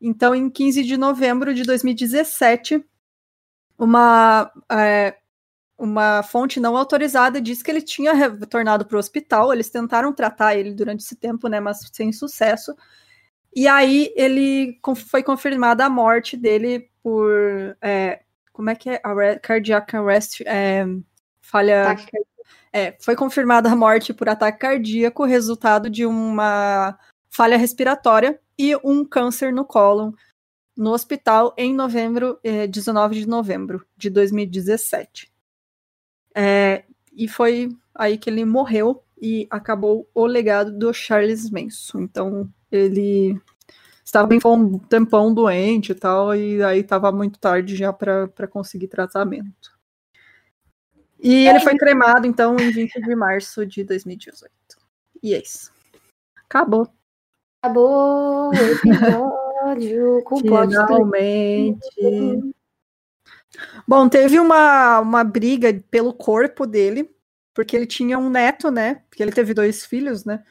Então, 0.00 0.34
em 0.34 0.48
15 0.50 0.84
de 0.84 0.96
novembro 0.96 1.54
de 1.54 1.64
2017, 1.64 2.84
uma, 3.78 4.52
é, 4.70 5.16
uma 5.78 6.22
fonte 6.22 6.60
não 6.60 6.76
autorizada 6.76 7.40
disse 7.40 7.64
que 7.64 7.70
ele 7.70 7.82
tinha 7.82 8.12
retornado 8.12 8.84
para 8.86 8.96
o 8.96 8.98
hospital. 8.98 9.52
Eles 9.52 9.70
tentaram 9.70 10.12
tratar 10.12 10.56
ele 10.56 10.72
durante 10.72 11.00
esse 11.00 11.16
tempo, 11.16 11.48
né, 11.48 11.58
mas 11.58 11.90
sem 11.92 12.12
sucesso. 12.12 12.76
E 13.54 13.68
aí 13.68 14.12
ele 14.16 14.80
foi 15.08 15.22
confirmada 15.22 15.84
a 15.84 15.90
morte 15.90 16.36
dele 16.36 16.90
por. 17.02 17.76
É, 17.80 18.22
como 18.52 18.70
é 18.70 18.74
que 18.74 18.90
é? 18.90 19.00
Arre 19.04 19.38
cardiac 19.38 19.96
arrest. 19.96 20.40
É, 20.46 20.84
falha. 21.40 21.96
É, 22.72 22.96
foi 23.00 23.14
confirmada 23.14 23.70
a 23.70 23.76
morte 23.76 24.12
por 24.12 24.28
ataque 24.28 24.58
cardíaco, 24.58 25.24
resultado 25.24 25.88
de 25.88 26.04
uma 26.04 26.98
falha 27.30 27.56
respiratória 27.56 28.40
e 28.58 28.74
um 28.84 29.04
câncer 29.04 29.52
no 29.52 29.64
cólon 29.64 30.12
no 30.76 30.90
hospital 30.90 31.54
em 31.56 31.72
novembro, 31.72 32.38
eh, 32.42 32.66
19 32.66 33.20
de 33.20 33.28
novembro 33.28 33.86
de 33.96 34.10
2017. 34.10 35.32
É, 36.34 36.84
e 37.12 37.28
foi 37.28 37.68
aí 37.94 38.18
que 38.18 38.28
ele 38.28 38.44
morreu 38.44 39.03
e 39.24 39.46
acabou 39.48 40.06
o 40.14 40.26
legado 40.26 40.70
do 40.70 40.92
Charles 40.92 41.48
Manson. 41.48 42.00
Então, 42.00 42.46
ele 42.70 43.40
estava 44.04 44.28
bem 44.28 44.38
um 44.44 44.78
tempão 44.78 45.32
doente 45.32 45.92
e 45.92 45.94
tal, 45.94 46.36
e 46.36 46.62
aí 46.62 46.80
estava 46.80 47.10
muito 47.10 47.38
tarde 47.38 47.74
já 47.74 47.90
para 47.90 48.46
conseguir 48.50 48.88
tratamento. 48.88 49.72
E 51.18 51.48
ele 51.48 51.58
foi 51.60 51.74
cremado, 51.78 52.26
então, 52.26 52.54
em 52.58 52.70
20 52.70 53.00
de 53.00 53.16
março 53.16 53.64
de 53.64 53.82
2018. 53.82 54.52
E 55.22 55.32
é 55.32 55.40
isso. 55.40 55.72
Acabou. 56.44 56.86
Acabou 57.62 58.50
o 58.50 58.54
episódio 58.54 60.22
com 60.28 60.36
Finalmente. 60.36 61.80
Bom, 63.88 64.06
teve 64.06 64.38
uma, 64.38 65.00
uma 65.00 65.24
briga 65.24 65.82
pelo 65.90 66.12
corpo 66.12 66.66
dele, 66.66 67.10
porque 67.54 67.76
ele 67.76 67.86
tinha 67.86 68.18
um 68.18 68.28
neto, 68.28 68.70
né? 68.70 69.02
Porque 69.08 69.22
ele 69.22 69.32
teve 69.32 69.54
dois 69.54 69.86
filhos, 69.86 70.24
né? 70.24 70.42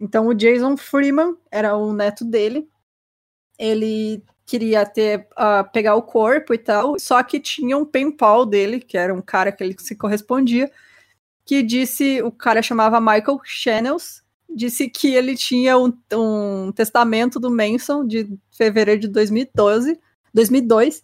Então 0.00 0.28
o 0.28 0.34
Jason 0.34 0.76
Freeman 0.76 1.36
era 1.50 1.76
o 1.76 1.92
neto 1.92 2.24
dele. 2.24 2.68
Ele 3.58 4.22
queria 4.46 4.86
ter 4.86 5.28
uh, 5.32 5.68
pegar 5.72 5.96
o 5.96 6.02
corpo 6.02 6.54
e 6.54 6.58
tal, 6.58 6.98
só 6.98 7.22
que 7.22 7.38
tinha 7.38 7.76
um 7.76 7.84
pen 7.84 8.10
pal 8.10 8.46
dele, 8.46 8.80
que 8.80 8.96
era 8.96 9.12
um 9.12 9.20
cara 9.20 9.52
que 9.52 9.62
ele 9.62 9.76
se 9.78 9.94
correspondia, 9.94 10.70
que 11.44 11.62
disse, 11.62 12.22
o 12.22 12.30
cara 12.30 12.62
chamava 12.62 13.00
Michael 13.00 13.40
Channels, 13.44 14.22
disse 14.48 14.88
que 14.88 15.14
ele 15.14 15.36
tinha 15.36 15.76
um, 15.76 15.92
um 16.14 16.72
testamento 16.72 17.38
do 17.38 17.50
Manson 17.50 18.06
de 18.06 18.38
fevereiro 18.50 19.02
de 19.02 19.08
2012, 19.08 20.00
2002, 20.32 21.02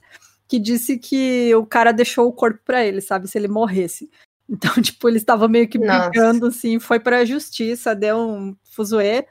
que 0.49 0.59
disse 0.59 0.97
que 0.99 1.55
o 1.55 1.67
cara 1.67 1.93
deixou 1.93 2.29
o 2.29 2.33
corpo 2.33 2.61
para 2.65 2.85
ele, 2.85 3.03
sabe, 3.03 3.29
se 3.29 3.37
ele 3.37 3.49
morresse. 3.49 4.11
Então, 4.49 4.71
tipo, 4.83 5.09
eles 5.09 5.23
estavam 5.23 5.49
meio 5.49 5.69
que 5.69 5.79
brigando, 5.79 6.47
assim, 6.47 6.79
foi 6.79 7.01
pra 7.01 7.25
justiça, 7.25 7.95
deu 7.95 8.19
um 8.19 8.57
fuzuê, 8.65 9.27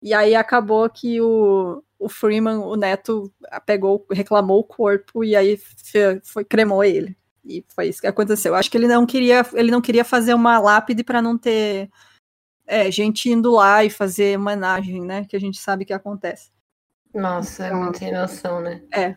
e 0.00 0.12
aí 0.12 0.34
acabou 0.34 0.88
que 0.90 1.20
o, 1.20 1.82
o 1.98 2.08
Freeman, 2.08 2.58
o 2.58 2.76
neto, 2.76 3.32
pegou, 3.64 4.04
reclamou 4.10 4.60
o 4.60 4.64
corpo, 4.64 5.22
e 5.24 5.36
aí 5.36 5.56
foi, 5.56 6.20
foi 6.24 6.44
cremou 6.44 6.82
ele. 6.82 7.16
E 7.44 7.64
foi 7.74 7.88
isso 7.88 8.00
que 8.00 8.06
aconteceu. 8.06 8.54
Acho 8.54 8.70
que 8.70 8.76
ele 8.76 8.86
não 8.86 9.04
queria, 9.04 9.44
ele 9.54 9.70
não 9.70 9.80
queria 9.80 10.04
fazer 10.04 10.34
uma 10.34 10.58
lápide 10.58 11.02
para 11.02 11.20
não 11.20 11.36
ter 11.36 11.90
é, 12.66 12.90
gente 12.90 13.28
indo 13.28 13.52
lá 13.52 13.84
e 13.84 13.90
fazer 13.90 14.38
homenagem, 14.38 15.02
né? 15.02 15.24
Que 15.24 15.36
a 15.36 15.40
gente 15.40 15.58
sabe 15.58 15.84
que 15.84 15.92
acontece. 15.92 16.50
Nossa, 17.12 17.66
então, 17.66 17.78
é 17.78 17.82
muita 17.82 18.10
noção, 18.10 18.60
né? 18.60 18.82
É. 18.92 19.16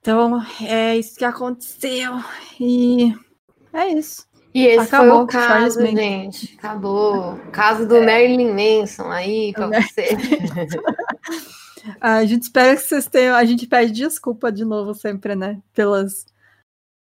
Então, 0.00 0.40
é 0.60 0.96
isso 0.96 1.16
que 1.16 1.24
aconteceu. 1.24 2.12
E 2.58 3.14
é 3.72 3.88
isso. 3.88 4.26
E 4.54 4.66
esse 4.66 4.94
Acabou, 4.94 5.14
foi 5.14 5.24
o 5.24 5.26
caso, 5.26 5.86
gente. 5.86 6.54
Acabou. 6.58 7.40
Caso 7.52 7.88
do 7.88 7.96
é. 7.96 8.04
Marilyn 8.04 8.52
Manson 8.52 9.10
aí 9.10 9.52
pra 9.52 9.66
você. 9.68 10.08
a 11.98 12.24
gente 12.24 12.42
espera 12.42 12.76
que 12.76 12.82
vocês 12.82 13.06
tenham. 13.06 13.34
A 13.34 13.44
gente 13.44 13.66
pede 13.66 13.92
desculpa 13.92 14.52
de 14.52 14.64
novo 14.64 14.92
sempre, 14.92 15.34
né? 15.34 15.58
Pelas 15.72 16.26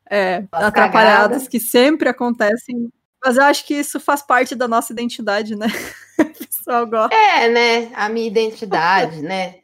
é, 0.09 0.43
atrapalhadas 0.51 1.47
que 1.47 1.59
sempre 1.59 2.09
acontecem 2.09 2.91
mas 3.23 3.35
eu 3.35 3.43
acho 3.43 3.65
que 3.65 3.73
isso 3.73 3.99
faz 3.99 4.21
parte 4.21 4.55
da 4.55 4.67
nossa 4.67 4.93
identidade, 4.93 5.55
né? 5.55 5.67
o 6.19 6.47
pessoal 6.47 6.87
gosta. 6.87 7.15
É, 7.15 7.49
né? 7.49 7.91
A 7.93 8.07
minha 8.09 8.27
identidade, 8.27 9.21
né? 9.21 9.55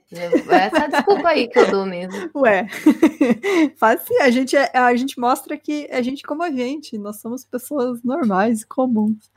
Essa 0.50 0.88
desculpa 0.88 1.30
aí 1.30 1.48
que 1.48 1.60
eu 1.60 1.72
dou 1.72 1.86
mesmo. 1.86 2.30
Ué, 2.36 2.68
faz 3.78 4.02
sim. 4.02 4.20
A 4.22 4.30
gente, 4.30 4.56
é, 4.56 4.70
a 4.74 4.96
gente 4.96 5.20
mostra 5.20 5.58
que 5.58 5.88
a 5.92 6.02
gente 6.02 6.24
como 6.24 6.44
a 6.44 6.52
gente, 6.52 6.98
nós 6.98 7.20
somos 7.20 7.46
pessoas 7.46 8.04
normais, 8.04 8.64
comuns. 8.64 9.32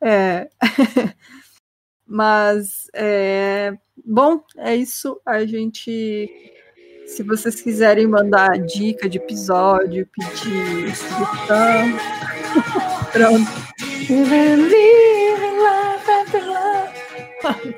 É. 0.00 0.48
Mas, 2.06 2.88
é... 2.92 3.72
bom, 4.04 4.42
é 4.58 4.74
isso. 4.74 5.20
A 5.24 5.46
gente 5.46 6.28
se 7.10 7.24
vocês 7.24 7.60
quiserem 7.60 8.06
mandar 8.06 8.56
dica 8.58 9.08
de 9.08 9.18
episódio, 9.18 10.08
pedir 10.12 10.94
sugestão. 10.94 11.98
Pronto. 13.12 13.50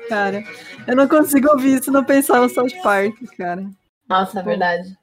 Cara, 0.07 0.43
eu 0.87 0.95
não 0.95 1.07
consigo 1.07 1.49
ouvir 1.51 1.79
isso 1.79 1.91
não 1.91 2.03
pensar 2.03 2.39
no 2.39 2.49
South 2.49 2.81
Park, 2.81 3.15
cara. 3.37 3.65
Nossa, 4.07 4.39
é 4.39 4.43
verdade. 4.43 4.97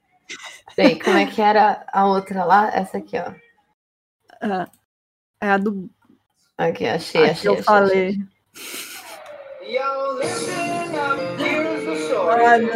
Sei, 0.74 0.98
como 0.98 1.18
é 1.18 1.26
que 1.26 1.40
era 1.42 1.84
a 1.92 2.06
outra 2.06 2.44
lá? 2.44 2.70
Essa 2.72 2.98
aqui, 2.98 3.18
ó. 3.18 3.32
Ah, 4.40 4.68
é 5.40 5.50
a 5.50 5.58
do. 5.58 5.90
Aqui, 6.56 6.86
achei, 6.86 7.24
aqui 7.24 7.30
achei. 7.30 7.48
Eu 7.48 7.52
achei, 7.54 7.64
falei. 7.64 8.08
Achei. 8.08 8.30
Ai, 12.46 12.58
meu 12.60 12.72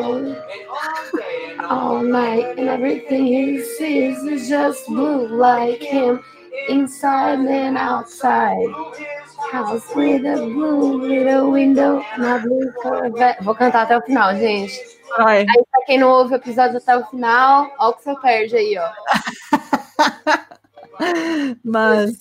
Deus. 0.00 0.36
All 1.68 2.02
night 2.02 2.58
and 2.58 2.68
everything 2.68 3.26
he 3.26 3.60
sees 3.60 4.22
is 4.22 4.48
just 4.48 4.86
blue 4.86 5.26
like 5.26 5.82
him, 5.82 6.20
inside 6.68 7.40
and 7.40 7.76
outside. 7.76 8.68
House 9.52 9.94
with 9.94 10.26
a 10.26 10.36
blue 10.36 11.06
little 11.06 11.52
window 11.52 12.04
na 12.18 12.38
blue 12.38 12.72
Corvette. 12.82 13.42
Vou 13.42 13.54
cantar 13.54 13.82
até 13.82 13.96
o 13.96 14.02
final, 14.02 14.34
gente. 14.36 14.78
Ai. 15.18 15.40
Aí, 15.40 15.64
pra 15.70 15.84
quem 15.86 15.98
não 15.98 16.08
ouve 16.08 16.34
o 16.34 16.36
episódio 16.36 16.78
até 16.78 16.96
o 16.96 17.04
final, 17.06 17.70
ó 17.78 17.90
o 17.90 17.94
que 17.94 18.02
você 18.02 18.14
perde 18.20 18.56
aí, 18.56 18.76
ó. 18.78 18.90
Mas. 21.64 22.18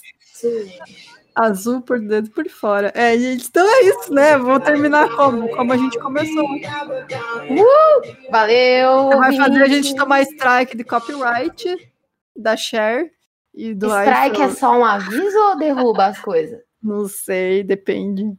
Azul 1.34 1.82
por 1.82 2.00
dentro 2.00 2.32
por 2.32 2.48
fora. 2.50 2.92
É, 2.96 3.18
gente, 3.18 3.48
então 3.48 3.68
é 3.68 3.82
isso, 3.84 4.14
né? 4.14 4.38
Vou 4.38 4.60
terminar 4.60 5.10
como? 5.16 5.50
Como 5.50 5.74
a 5.74 5.78
gente 5.78 6.00
começou. 6.00 6.46
Uh, 6.46 8.32
valeu! 8.32 9.10
Vai 9.18 9.36
fazer 9.36 9.64
a 9.64 9.68
gente 9.68 9.96
tomar 9.96 10.22
strike 10.22 10.78
de 10.78 10.84
copyright, 10.86 11.92
da 12.36 12.56
share 12.56 13.12
e 13.54 13.74
do 13.74 13.88
Strike 13.88 14.36
iPhone. 14.36 14.52
é 14.52 14.54
só 14.54 14.78
um 14.78 14.86
aviso 14.86 15.38
ou 15.38 15.58
derruba 15.58 16.06
as 16.06 16.20
coisas? 16.20 16.65
Não 16.86 17.08
sei, 17.08 17.64
depende. 17.64 18.38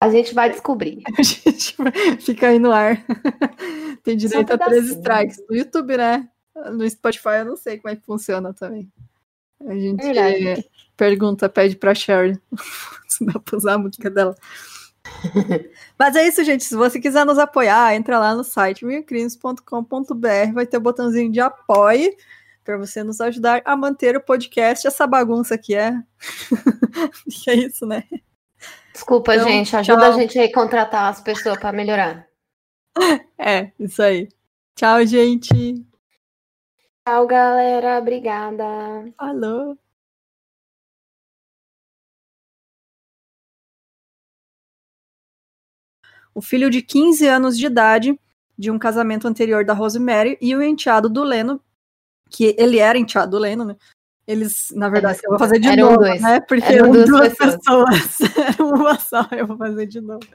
A 0.00 0.08
gente 0.08 0.32
vai 0.32 0.48
descobrir. 0.50 1.02
A 1.18 1.22
gente 1.22 1.76
fica 2.20 2.48
aí 2.48 2.58
no 2.58 2.72
ar. 2.72 3.04
Tem 4.02 4.16
direito 4.16 4.52
a 4.52 4.58
três 4.58 4.84
assim. 4.84 4.98
strikes. 4.98 5.44
No 5.48 5.54
YouTube, 5.54 5.96
né? 5.96 6.26
No 6.72 6.88
Spotify 6.88 7.40
eu 7.40 7.44
não 7.44 7.56
sei 7.56 7.78
como 7.78 7.92
é 7.92 7.96
que 7.96 8.06
funciona 8.06 8.54
também. 8.54 8.90
A 9.66 9.74
gente 9.74 10.02
Verdade. 10.02 10.66
pergunta, 10.96 11.48
pede 11.48 11.76
pra 11.76 11.94
Sherry 11.94 12.38
se 13.08 13.26
dá 13.26 13.38
pra 13.38 13.56
usar 13.56 13.74
a 13.74 13.78
música 13.78 14.08
dela. 14.08 14.34
Mas 15.98 16.16
é 16.16 16.26
isso, 16.26 16.42
gente. 16.44 16.64
Se 16.64 16.76
você 16.76 16.98
quiser 16.98 17.26
nos 17.26 17.38
apoiar, 17.38 17.94
entra 17.94 18.18
lá 18.18 18.34
no 18.34 18.42
site 18.42 18.86
milcrimes.com.br, 18.86 20.52
vai 20.54 20.66
ter 20.66 20.78
o 20.78 20.80
um 20.80 20.82
botãozinho 20.82 21.30
de 21.30 21.40
apoio 21.40 22.14
para 22.66 22.76
você 22.76 23.02
nos 23.02 23.20
ajudar 23.20 23.62
a 23.64 23.76
manter 23.76 24.16
o 24.16 24.20
podcast, 24.20 24.86
essa 24.86 25.06
bagunça 25.06 25.56
que 25.56 25.74
é. 25.74 25.94
é 27.48 27.54
isso, 27.54 27.86
né? 27.86 28.04
Desculpa, 28.92 29.34
então, 29.34 29.48
gente. 29.48 29.76
Ajuda 29.76 30.02
tchau. 30.02 30.10
a 30.10 30.18
gente 30.18 30.38
a 30.38 30.52
contratar 30.52 31.10
as 31.10 31.20
pessoas 31.20 31.58
para 31.58 31.72
melhorar. 31.72 32.26
É, 33.38 33.70
isso 33.78 34.02
aí. 34.02 34.30
Tchau, 34.74 35.04
gente. 35.04 35.86
Tchau, 37.06 37.26
galera. 37.26 37.98
Obrigada. 37.98 38.64
Alô. 39.18 39.76
o 46.36 46.42
filho 46.42 46.68
de 46.68 46.82
15 46.82 47.26
anos 47.26 47.56
de 47.56 47.64
idade 47.64 48.20
de 48.58 48.70
um 48.70 48.78
casamento 48.78 49.26
anterior 49.26 49.64
da 49.64 49.72
Rosemary 49.72 50.36
e 50.38 50.54
o 50.54 50.62
enteado 50.62 51.08
do 51.08 51.24
Leno, 51.24 51.58
que 52.30 52.54
ele 52.58 52.78
era 52.78 52.98
enteado 52.98 53.32
do 53.32 53.38
Leno, 53.38 53.64
né? 53.64 53.76
Eles, 54.26 54.72
na 54.74 54.88
verdade, 54.88 55.20
eu 55.22 55.30
vou 55.30 55.38
fazer 55.38 55.60
de 55.60 55.68
Eram 55.68 55.90
novo, 55.90 55.98
dois. 55.98 56.20
né? 56.20 56.40
Porque 56.40 56.64
Eram 56.64 56.86
eram 56.86 56.92
duas 56.92 57.06
duas 57.06 57.34
pessoas. 57.34 58.16
pessoas. 58.18 58.56
Uma 58.58 58.98
só, 58.98 59.28
eu 59.30 59.46
vou 59.46 59.56
fazer 59.56 59.86
de 59.86 60.00
novo. 60.00 60.26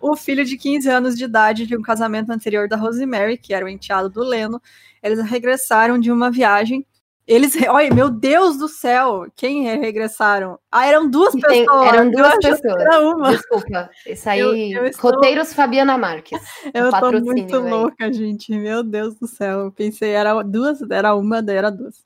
O 0.00 0.16
filho 0.16 0.44
de 0.44 0.56
15 0.56 0.88
anos 0.90 1.16
de 1.16 1.24
idade 1.24 1.64
de 1.64 1.76
um 1.76 1.82
casamento 1.82 2.30
anterior 2.32 2.68
da 2.68 2.76
Rosemary, 2.76 3.38
que 3.38 3.54
era 3.54 3.64
o 3.64 3.68
enteado 3.68 4.08
do 4.10 4.24
Leno, 4.24 4.60
eles 5.00 5.20
regressaram 5.22 5.96
de 5.96 6.10
uma 6.10 6.28
viagem. 6.28 6.84
Eles, 7.26 7.54
olha, 7.68 7.94
meu 7.94 8.10
Deus 8.10 8.56
do 8.58 8.66
céu, 8.68 9.26
quem 9.36 9.62
regressaram? 9.62 10.58
Ah, 10.70 10.86
eram 10.86 11.08
duas 11.08 11.32
E 11.34 11.40
tem- 11.40 11.64
pessoas. 11.64 11.88
eram 11.88 12.10
duas 12.10 12.34
pessoas. 12.38 12.80
Era 12.80 13.00
uma. 13.00 13.30
Desculpa. 13.30 13.90
Isso 14.06 14.28
aí. 14.28 14.40
Eu- 14.40 14.54
eu 14.82 14.86
estou- 14.86 15.10
Roteiros 15.12 15.54
Fabiana 15.54 15.96
Marques. 15.96 16.32
Eu 16.74 16.90
tô 16.90 17.12
muito 17.20 17.62
velho. 17.62 17.68
louca, 17.76 18.12
gente. 18.12 18.50
Meu 18.52 18.82
Deus 18.82 19.14
do 19.14 19.26
céu. 19.28 19.60
Eu 19.66 19.72
pensei, 19.72 20.10
era 20.10 20.42
duas, 20.42 20.82
era 20.90 21.14
uma, 21.14 21.38
era 21.48 21.70
duas. 21.70 22.04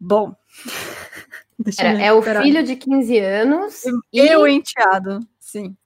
Bom. 0.00 0.34
Era, 1.78 2.02
é 2.02 2.12
o 2.12 2.20
filho 2.22 2.64
de 2.64 2.74
15 2.74 3.18
anos 3.20 3.84
e 4.12 4.20
E 4.20 4.34
o 4.36 4.40
o 4.40 4.48
enteado, 4.48 5.20
sim. 5.38 5.76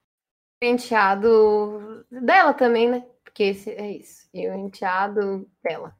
enteado 0.62 2.02
dela 2.10 2.54
também, 2.54 2.88
né? 2.88 3.04
Porque 3.22 3.42
esse 3.42 3.70
é 3.72 3.90
isso. 3.90 4.26
E 4.32 4.48
o 4.48 4.54
enteado 4.54 5.46
dela. 5.62 5.92